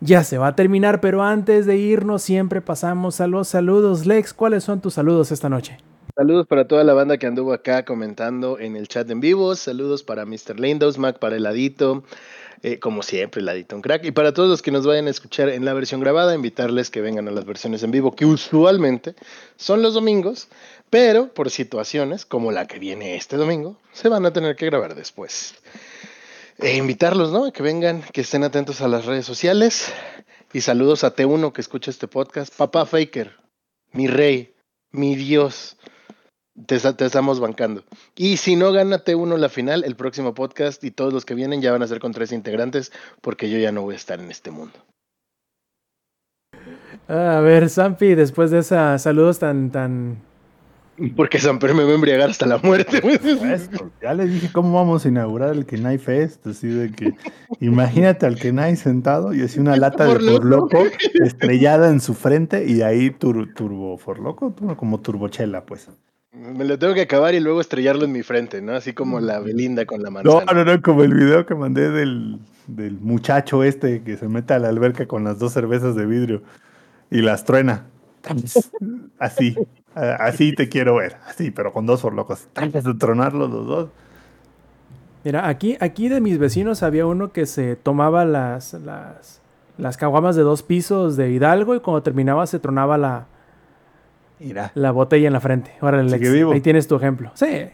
ya 0.00 0.24
se 0.24 0.38
va 0.38 0.48
a 0.48 0.56
terminar. 0.56 1.00
Pero 1.00 1.22
antes 1.22 1.66
de 1.66 1.76
irnos, 1.76 2.22
siempre 2.22 2.62
pasamos 2.62 3.20
a 3.20 3.26
los 3.26 3.48
saludos. 3.48 4.06
Lex, 4.06 4.32
¿cuáles 4.32 4.64
son 4.64 4.80
tus 4.80 4.94
saludos 4.94 5.30
esta 5.30 5.48
noche? 5.48 5.78
Saludos 6.14 6.46
para 6.46 6.68
toda 6.68 6.84
la 6.84 6.92
banda 6.92 7.16
que 7.16 7.26
anduvo 7.26 7.54
acá 7.54 7.84
comentando 7.86 8.58
en 8.58 8.76
el 8.76 8.86
chat 8.86 9.08
en 9.10 9.20
vivo. 9.20 9.54
Saludos 9.54 10.02
para 10.02 10.26
Mr. 10.26 10.60
Lindos, 10.60 10.98
Mac 10.98 11.18
para 11.18 11.36
el 11.36 11.46
Adito. 11.46 12.04
eh, 12.62 12.78
como 12.78 13.02
siempre, 13.02 13.40
el 13.40 13.48
Adito 13.48 13.76
un 13.76 13.82
crack. 13.82 14.04
Y 14.04 14.12
para 14.12 14.32
todos 14.34 14.48
los 14.48 14.60
que 14.62 14.70
nos 14.70 14.86
vayan 14.86 15.06
a 15.06 15.10
escuchar 15.10 15.48
en 15.48 15.64
la 15.64 15.72
versión 15.72 16.00
grabada, 16.00 16.34
invitarles 16.34 16.90
que 16.90 17.00
vengan 17.00 17.26
a 17.28 17.30
las 17.30 17.44
versiones 17.46 17.82
en 17.82 17.90
vivo, 17.90 18.14
que 18.14 18.26
usualmente 18.26 19.14
son 19.56 19.82
los 19.82 19.94
domingos, 19.94 20.48
pero 20.90 21.32
por 21.32 21.50
situaciones 21.50 22.26
como 22.26 22.52
la 22.52 22.66
que 22.66 22.78
viene 22.78 23.16
este 23.16 23.36
domingo, 23.36 23.78
se 23.92 24.08
van 24.10 24.26
a 24.26 24.32
tener 24.32 24.54
que 24.54 24.66
grabar 24.66 24.94
después. 24.94 25.54
E 26.58 26.76
invitarlos, 26.76 27.32
¿no? 27.32 27.50
Que 27.52 27.62
vengan, 27.62 28.02
que 28.12 28.20
estén 28.20 28.44
atentos 28.44 28.82
a 28.82 28.88
las 28.88 29.06
redes 29.06 29.24
sociales. 29.24 29.90
Y 30.52 30.60
saludos 30.60 31.02
a 31.04 31.16
T1 31.16 31.52
que 31.52 31.62
escucha 31.62 31.90
este 31.90 32.06
podcast. 32.06 32.54
Papá 32.54 32.84
Faker, 32.84 33.34
mi 33.92 34.06
rey, 34.06 34.54
mi 34.90 35.16
Dios. 35.16 35.78
Te, 36.66 36.74
esta- 36.76 36.96
te 36.96 37.06
estamos 37.06 37.40
bancando. 37.40 37.82
Y 38.14 38.36
si 38.36 38.56
no 38.56 38.72
gana 38.72 39.04
T1 39.04 39.36
la 39.38 39.48
final, 39.48 39.84
el 39.84 39.96
próximo 39.96 40.34
podcast 40.34 40.84
y 40.84 40.90
todos 40.90 41.12
los 41.12 41.24
que 41.24 41.34
vienen 41.34 41.62
ya 41.62 41.72
van 41.72 41.82
a 41.82 41.86
ser 41.86 41.98
con 41.98 42.12
tres 42.12 42.30
integrantes 42.32 42.92
porque 43.20 43.48
yo 43.50 43.58
ya 43.58 43.72
no 43.72 43.82
voy 43.82 43.94
a 43.94 43.96
estar 43.96 44.20
en 44.20 44.30
este 44.30 44.50
mundo. 44.50 44.78
A 47.08 47.40
ver, 47.40 47.68
Zampi, 47.68 48.14
después 48.14 48.50
de 48.50 48.60
esos 48.60 49.02
saludos 49.02 49.38
tan, 49.38 49.70
tan... 49.70 50.18
Porque 51.16 51.38
Samper 51.38 51.74
me 51.74 51.84
va 51.84 51.90
a 51.90 51.94
embriagar 51.94 52.30
hasta 52.30 52.46
la 52.46 52.58
muerte. 52.58 53.00
Esto, 53.52 53.90
ya 54.00 54.12
le 54.14 54.26
dije 54.26 54.50
cómo 54.52 54.74
vamos 54.74 55.04
a 55.04 55.08
inaugurar 55.08 55.50
el 55.56 55.64
Kenai 55.66 55.96
Fest, 55.98 56.46
así 56.46 56.68
de 56.68 56.92
que 56.92 57.14
imagínate 57.60 58.26
al 58.26 58.36
Kenai 58.36 58.76
sentado 58.76 59.32
y 59.34 59.40
así 59.40 59.58
una 59.58 59.76
lata 59.76 60.04
de 60.04 60.12
Por 60.12 60.22
loco. 60.22 60.68
Forloco 60.70 60.84
estrellada 61.24 61.88
en 61.88 62.00
su 62.00 62.12
frente 62.14 62.66
y 62.70 62.82
ahí 62.82 63.10
tur- 63.10 63.52
turbo 63.54 63.96
Forloco, 63.96 64.54
como 64.76 65.00
turbochela, 65.00 65.64
pues. 65.64 65.88
Me 66.32 66.64
lo 66.64 66.78
tengo 66.78 66.94
que 66.94 67.02
acabar 67.02 67.34
y 67.34 67.40
luego 67.40 67.60
estrellarlo 67.60 68.04
en 68.06 68.12
mi 68.12 68.22
frente, 68.22 68.62
¿no? 68.62 68.72
Así 68.72 68.94
como 68.94 69.20
la 69.20 69.38
Belinda 69.40 69.84
con 69.84 70.02
la 70.02 70.08
No, 70.08 70.40
manzana. 70.40 70.52
no, 70.54 70.64
no, 70.64 70.80
como 70.80 71.02
el 71.02 71.12
video 71.12 71.44
que 71.44 71.54
mandé 71.54 71.90
del, 71.90 72.38
del 72.66 72.98
muchacho 73.00 73.62
este 73.62 74.02
que 74.02 74.16
se 74.16 74.28
mete 74.28 74.54
a 74.54 74.58
la 74.58 74.68
alberca 74.68 75.06
con 75.06 75.24
las 75.24 75.38
dos 75.38 75.52
cervezas 75.52 75.94
de 75.94 76.06
vidrio 76.06 76.42
y 77.10 77.20
las 77.20 77.44
truena. 77.44 77.86
Así, 79.18 79.54
así 79.94 80.54
te 80.54 80.68
quiero 80.70 80.94
ver, 80.96 81.16
así, 81.26 81.50
pero 81.50 81.72
con 81.72 81.84
dos 81.84 82.00
Forlocos. 82.00 82.48
Antes 82.54 82.84
de 82.84 82.94
tronarlos 82.94 83.50
los 83.50 83.66
dos. 83.66 83.88
Mira, 85.24 85.46
aquí, 85.48 85.76
aquí 85.80 86.08
de 86.08 86.20
mis 86.20 86.38
vecinos 86.38 86.82
había 86.82 87.04
uno 87.06 87.32
que 87.32 87.44
se 87.46 87.76
tomaba 87.76 88.24
las, 88.24 88.72
las, 88.74 89.40
las 89.76 89.96
caguamas 89.96 90.34
de 90.34 90.42
dos 90.42 90.62
pisos 90.62 91.16
de 91.16 91.30
Hidalgo 91.30 91.74
y 91.74 91.80
cuando 91.80 92.02
terminaba 92.02 92.46
se 92.46 92.58
tronaba 92.58 92.96
la, 92.98 93.26
Mira. 94.42 94.72
la 94.74 94.90
botella 94.90 95.26
en 95.26 95.32
la 95.32 95.40
frente. 95.40 95.72
Órale, 95.80 96.08
Sigue 96.10 96.20
Lex, 96.24 96.32
vivo. 96.32 96.52
ahí 96.52 96.60
tienes 96.60 96.86
tu 96.88 96.96
ejemplo. 96.96 97.30
Sí, 97.34 97.66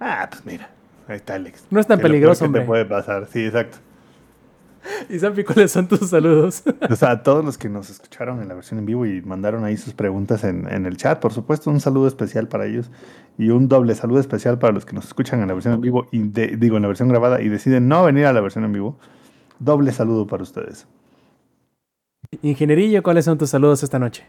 Ah, 0.00 0.26
pues 0.30 0.44
mira, 0.44 0.68
ahí 1.08 1.16
está 1.16 1.34
Alex. 1.34 1.64
No 1.70 1.80
es 1.80 1.86
tan 1.86 1.98
peligroso, 2.00 2.44
hombre. 2.44 2.60
te 2.62 2.66
puede 2.66 2.84
pasar, 2.84 3.26
sí, 3.32 3.44
exacto. 3.46 3.78
y 5.08 5.18
Zampi, 5.18 5.42
¿cuáles 5.42 5.72
son 5.72 5.88
tus 5.88 6.10
saludos? 6.10 6.62
O 6.88 6.94
sea, 6.96 7.10
a 7.12 7.22
todos 7.22 7.44
los 7.44 7.58
que 7.58 7.68
nos 7.68 7.90
escucharon 7.90 8.40
en 8.42 8.48
la 8.48 8.54
versión 8.54 8.78
en 8.78 8.86
vivo 8.86 9.04
y 9.06 9.20
mandaron 9.22 9.64
ahí 9.64 9.76
sus 9.76 9.94
preguntas 9.94 10.44
en, 10.44 10.70
en 10.72 10.86
el 10.86 10.96
chat, 10.96 11.18
por 11.18 11.32
supuesto, 11.32 11.70
un 11.70 11.80
saludo 11.80 12.06
especial 12.06 12.46
para 12.46 12.66
ellos 12.66 12.90
y 13.38 13.48
un 13.50 13.68
doble 13.68 13.94
saludo 13.94 14.20
especial 14.20 14.58
para 14.58 14.72
los 14.72 14.84
que 14.86 14.92
nos 14.94 15.06
escuchan 15.06 15.40
en 15.40 15.48
la 15.48 15.54
versión 15.54 15.74
en 15.74 15.80
vivo 15.80 16.06
y 16.12 16.18
de- 16.28 16.56
digo 16.56 16.76
en 16.76 16.82
la 16.82 16.88
versión 16.88 17.08
grabada 17.08 17.40
y 17.40 17.48
deciden 17.48 17.88
no 17.88 18.04
venir 18.04 18.26
a 18.26 18.32
la 18.32 18.40
versión 18.40 18.64
en 18.64 18.72
vivo. 18.72 18.98
Doble 19.58 19.90
saludo 19.92 20.26
para 20.26 20.42
ustedes. 20.42 20.86
Ingenierillo, 22.42 23.02
¿cuáles 23.02 23.24
son 23.24 23.38
tus 23.38 23.50
saludos 23.50 23.82
esta 23.82 23.98
noche? 23.98 24.24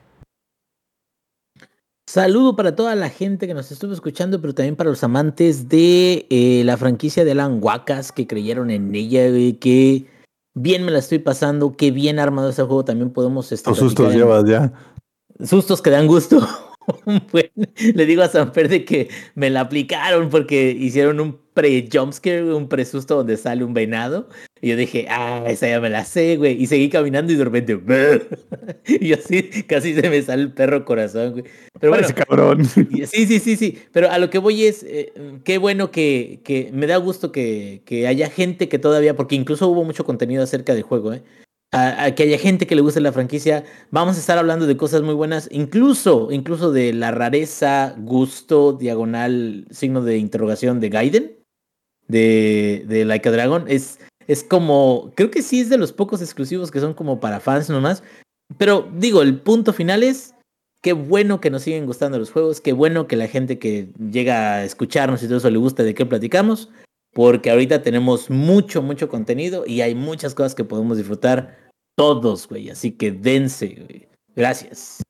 Saludo 2.07 2.55
para 2.55 2.73
toda 2.73 2.95
la 2.95 3.09
gente 3.09 3.47
que 3.47 3.53
nos 3.53 3.69
estuvo 3.69 3.91
escuchando, 3.91 4.39
pero 4.39 4.55
también 4.55 4.77
para 4.77 4.89
los 4.89 5.03
amantes 5.03 5.67
de 5.67 6.25
eh, 6.29 6.61
la 6.63 6.77
franquicia 6.77 7.25
de 7.25 7.31
Alan 7.31 7.59
Wacas 7.61 8.13
que 8.13 8.25
creyeron 8.25 8.71
en 8.71 8.95
ella, 8.95 9.29
güey, 9.29 9.53
que 9.53 10.05
bien 10.53 10.85
me 10.85 10.91
la 10.91 10.99
estoy 10.99 11.19
pasando, 11.19 11.75
que 11.75 11.91
bien 11.91 12.17
armado 12.17 12.51
ese 12.51 12.63
juego. 12.63 12.85
También 12.85 13.11
podemos 13.11 13.51
este, 13.51 13.69
Los 13.69 13.79
sustos 13.79 14.13
llevas 14.13 14.45
ya. 14.45 14.71
sustos 15.43 15.81
que 15.81 15.89
dan 15.89 16.07
gusto. 16.07 16.39
Bueno, 17.33 17.49
le 17.95 18.05
digo 18.05 18.21
a 18.21 18.29
Sanfer 18.29 18.69
de 18.69 18.85
que 18.85 19.09
me 19.35 19.49
la 19.49 19.59
aplicaron 19.59 20.29
porque 20.29 20.71
hicieron 20.71 21.19
un 21.19 21.37
pre-jumpscare, 21.57 22.53
un 22.53 22.69
pre-susto 22.69 23.15
donde 23.15 23.35
sale 23.35 23.63
un 23.63 23.73
venado. 23.73 24.29
Y 24.61 24.69
yo 24.69 24.75
dije, 24.75 25.07
ah, 25.09 25.43
esa 25.47 25.67
ya 25.67 25.81
me 25.81 25.89
la 25.89 26.05
sé, 26.05 26.37
güey. 26.37 26.61
Y 26.61 26.67
seguí 26.67 26.87
caminando 26.89 27.33
y 27.33 27.35
de 27.35 27.43
repente, 27.43 27.79
y 28.85 29.11
así 29.13 29.63
casi 29.63 29.95
se 29.95 30.07
me 30.07 30.21
sale 30.21 30.43
el 30.43 30.51
perro 30.53 30.85
corazón, 30.85 31.31
güey. 31.31 31.45
Pero 31.79 31.93
bueno, 31.93 32.07
cabrón. 32.13 32.63
Sí, 33.07 33.25
sí, 33.25 33.39
sí, 33.39 33.55
sí. 33.55 33.79
Pero 33.91 34.11
a 34.11 34.19
lo 34.19 34.29
que 34.29 34.37
voy 34.37 34.65
es, 34.65 34.83
eh, 34.83 35.11
qué 35.43 35.57
bueno 35.57 35.89
que, 35.89 36.41
que 36.43 36.69
me 36.73 36.85
da 36.85 36.97
gusto 36.97 37.31
que, 37.31 37.81
que 37.85 38.07
haya 38.07 38.29
gente 38.29 38.69
que 38.69 38.77
todavía, 38.77 39.15
porque 39.15 39.35
incluso 39.35 39.67
hubo 39.67 39.83
mucho 39.83 40.05
contenido 40.05 40.43
acerca 40.43 40.75
del 40.75 40.83
juego, 40.83 41.13
¿eh? 41.13 41.23
a, 41.71 42.11
que 42.15 42.23
haya 42.23 42.37
gente 42.37 42.67
que 42.67 42.75
le 42.75 42.81
guste 42.81 43.01
la 43.01 43.11
franquicia. 43.11 43.63
Vamos 43.91 44.17
a 44.17 44.19
estar 44.19 44.37
hablando 44.37 44.67
de 44.67 44.77
cosas 44.77 45.01
muy 45.01 45.13
buenas, 45.13 45.49
incluso, 45.51 46.29
incluso 46.31 46.71
de 46.71 46.93
la 46.93 47.11
rareza, 47.11 47.95
gusto, 47.97 48.73
diagonal, 48.73 49.65
signo 49.71 50.01
de 50.01 50.17
interrogación 50.17 50.79
de 50.79 50.89
Gaiden, 50.89 51.36
de, 52.07 52.85
de 52.87 53.05
Like 53.05 53.29
a 53.29 53.31
Dragon. 53.31 53.65
Es, 53.67 53.99
es 54.27 54.43
como, 54.43 55.11
creo 55.15 55.31
que 55.31 55.41
sí 55.41 55.61
es 55.61 55.69
de 55.69 55.77
los 55.77 55.93
pocos 55.93 56.21
exclusivos 56.21 56.71
que 56.71 56.79
son 56.79 56.93
como 56.93 57.19
para 57.19 57.39
fans 57.39 57.69
nomás. 57.69 58.03
Pero 58.57 58.89
digo, 58.95 59.21
el 59.21 59.39
punto 59.39 59.73
final 59.73 60.03
es, 60.03 60.33
qué 60.81 60.93
bueno 60.93 61.41
que 61.41 61.49
nos 61.49 61.63
siguen 61.63 61.85
gustando 61.85 62.17
los 62.17 62.31
juegos, 62.31 62.61
qué 62.61 62.73
bueno 62.73 63.07
que 63.07 63.15
la 63.15 63.27
gente 63.27 63.59
que 63.59 63.89
llega 64.11 64.55
a 64.55 64.63
escucharnos 64.63 65.21
y 65.23 65.27
todo 65.27 65.37
eso 65.37 65.49
le 65.49 65.57
gusta 65.57 65.83
de 65.83 65.93
qué 65.93 66.05
platicamos 66.05 66.69
porque 67.17 67.49
ahorita 67.49 67.81
tenemos 67.81 68.29
mucho, 68.29 68.83
mucho 68.83 69.09
contenido 69.09 69.65
y 69.65 69.81
hay 69.81 69.95
muchas 69.95 70.35
cosas 70.35 70.53
que 70.53 70.63
podemos 70.63 70.97
disfrutar 70.97 71.57
todos, 71.97 72.47
güey. 72.47 72.69
Así 72.69 72.91
que 72.91 73.11
dense, 73.11 73.69
güey. 73.69 74.07
Gracias. 74.35 75.01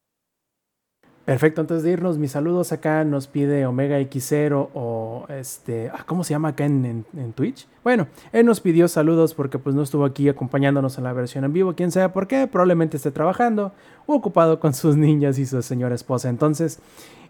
Perfecto, 1.27 1.59
antes 1.59 1.83
de 1.83 1.91
irnos, 1.91 2.17
mis 2.17 2.31
saludos 2.31 2.71
acá 2.71 3.03
nos 3.03 3.27
pide 3.27 3.65
Omega 3.65 3.99
X0 3.99 4.69
o 4.73 5.25
este, 5.27 5.91
ah, 5.93 6.05
¿cómo 6.05 6.23
se 6.23 6.33
llama 6.33 6.47
acá 6.47 6.63
en, 6.63 7.05
en, 7.17 7.33
Twitch? 7.33 7.67
Bueno, 7.83 8.07
él 8.31 8.45
nos 8.45 8.61
pidió 8.61 8.87
saludos 8.87 9.33
porque 9.33 9.59
pues 9.59 9.75
no 9.75 9.81
estuvo 9.81 10.05
aquí 10.05 10.29
acompañándonos 10.29 10.97
en 10.97 11.03
la 11.03 11.11
versión 11.11 11.43
en 11.43 11.51
vivo, 11.51 11.75
quién 11.75 11.91
sabe 11.91 12.07
por 12.07 12.27
qué, 12.27 12.47
probablemente 12.47 12.95
esté 12.95 13.11
trabajando 13.11 13.73
ocupado 14.05 14.61
con 14.61 14.73
sus 14.73 14.95
niñas 14.95 15.37
y 15.37 15.45
su 15.45 15.61
señora 15.61 15.95
esposa. 15.95 16.29
Entonces, 16.29 16.79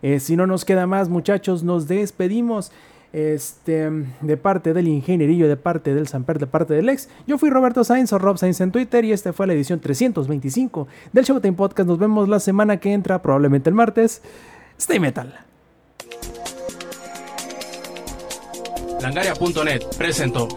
eh, 0.03 0.19
si 0.19 0.35
no 0.35 0.45
nos 0.45 0.63
queda 0.63 0.85
más 0.85 1.09
muchachos, 1.09 1.63
nos 1.63 1.87
despedimos 1.87 2.71
este, 3.13 3.89
de 4.21 4.37
parte 4.37 4.73
del 4.73 4.87
ingenierillo, 4.87 5.47
de 5.47 5.57
parte 5.57 5.93
del 5.93 6.07
Samper, 6.07 6.39
de 6.39 6.47
parte 6.47 6.73
del 6.73 6.89
ex. 6.89 7.09
Yo 7.25 7.37
fui 7.37 7.49
Roberto 7.49 7.83
Sainz 7.83 8.13
o 8.13 8.19
Rob 8.19 8.37
Sainz 8.37 8.61
en 8.61 8.71
Twitter 8.71 9.05
y 9.05 9.11
esta 9.11 9.33
fue 9.33 9.47
la 9.47 9.53
edición 9.53 9.79
325 9.79 10.87
del 11.13 11.25
Showtime 11.25 11.55
Podcast. 11.55 11.87
Nos 11.87 11.99
vemos 11.99 12.29
la 12.29 12.39
semana 12.39 12.77
que 12.77 12.93
entra, 12.93 13.21
probablemente 13.21 13.69
el 13.69 13.75
martes. 13.75 14.21
Stay 14.77 14.99
Metal. 14.99 15.33
Langaria.net 19.01 19.83
presentó. 19.97 20.47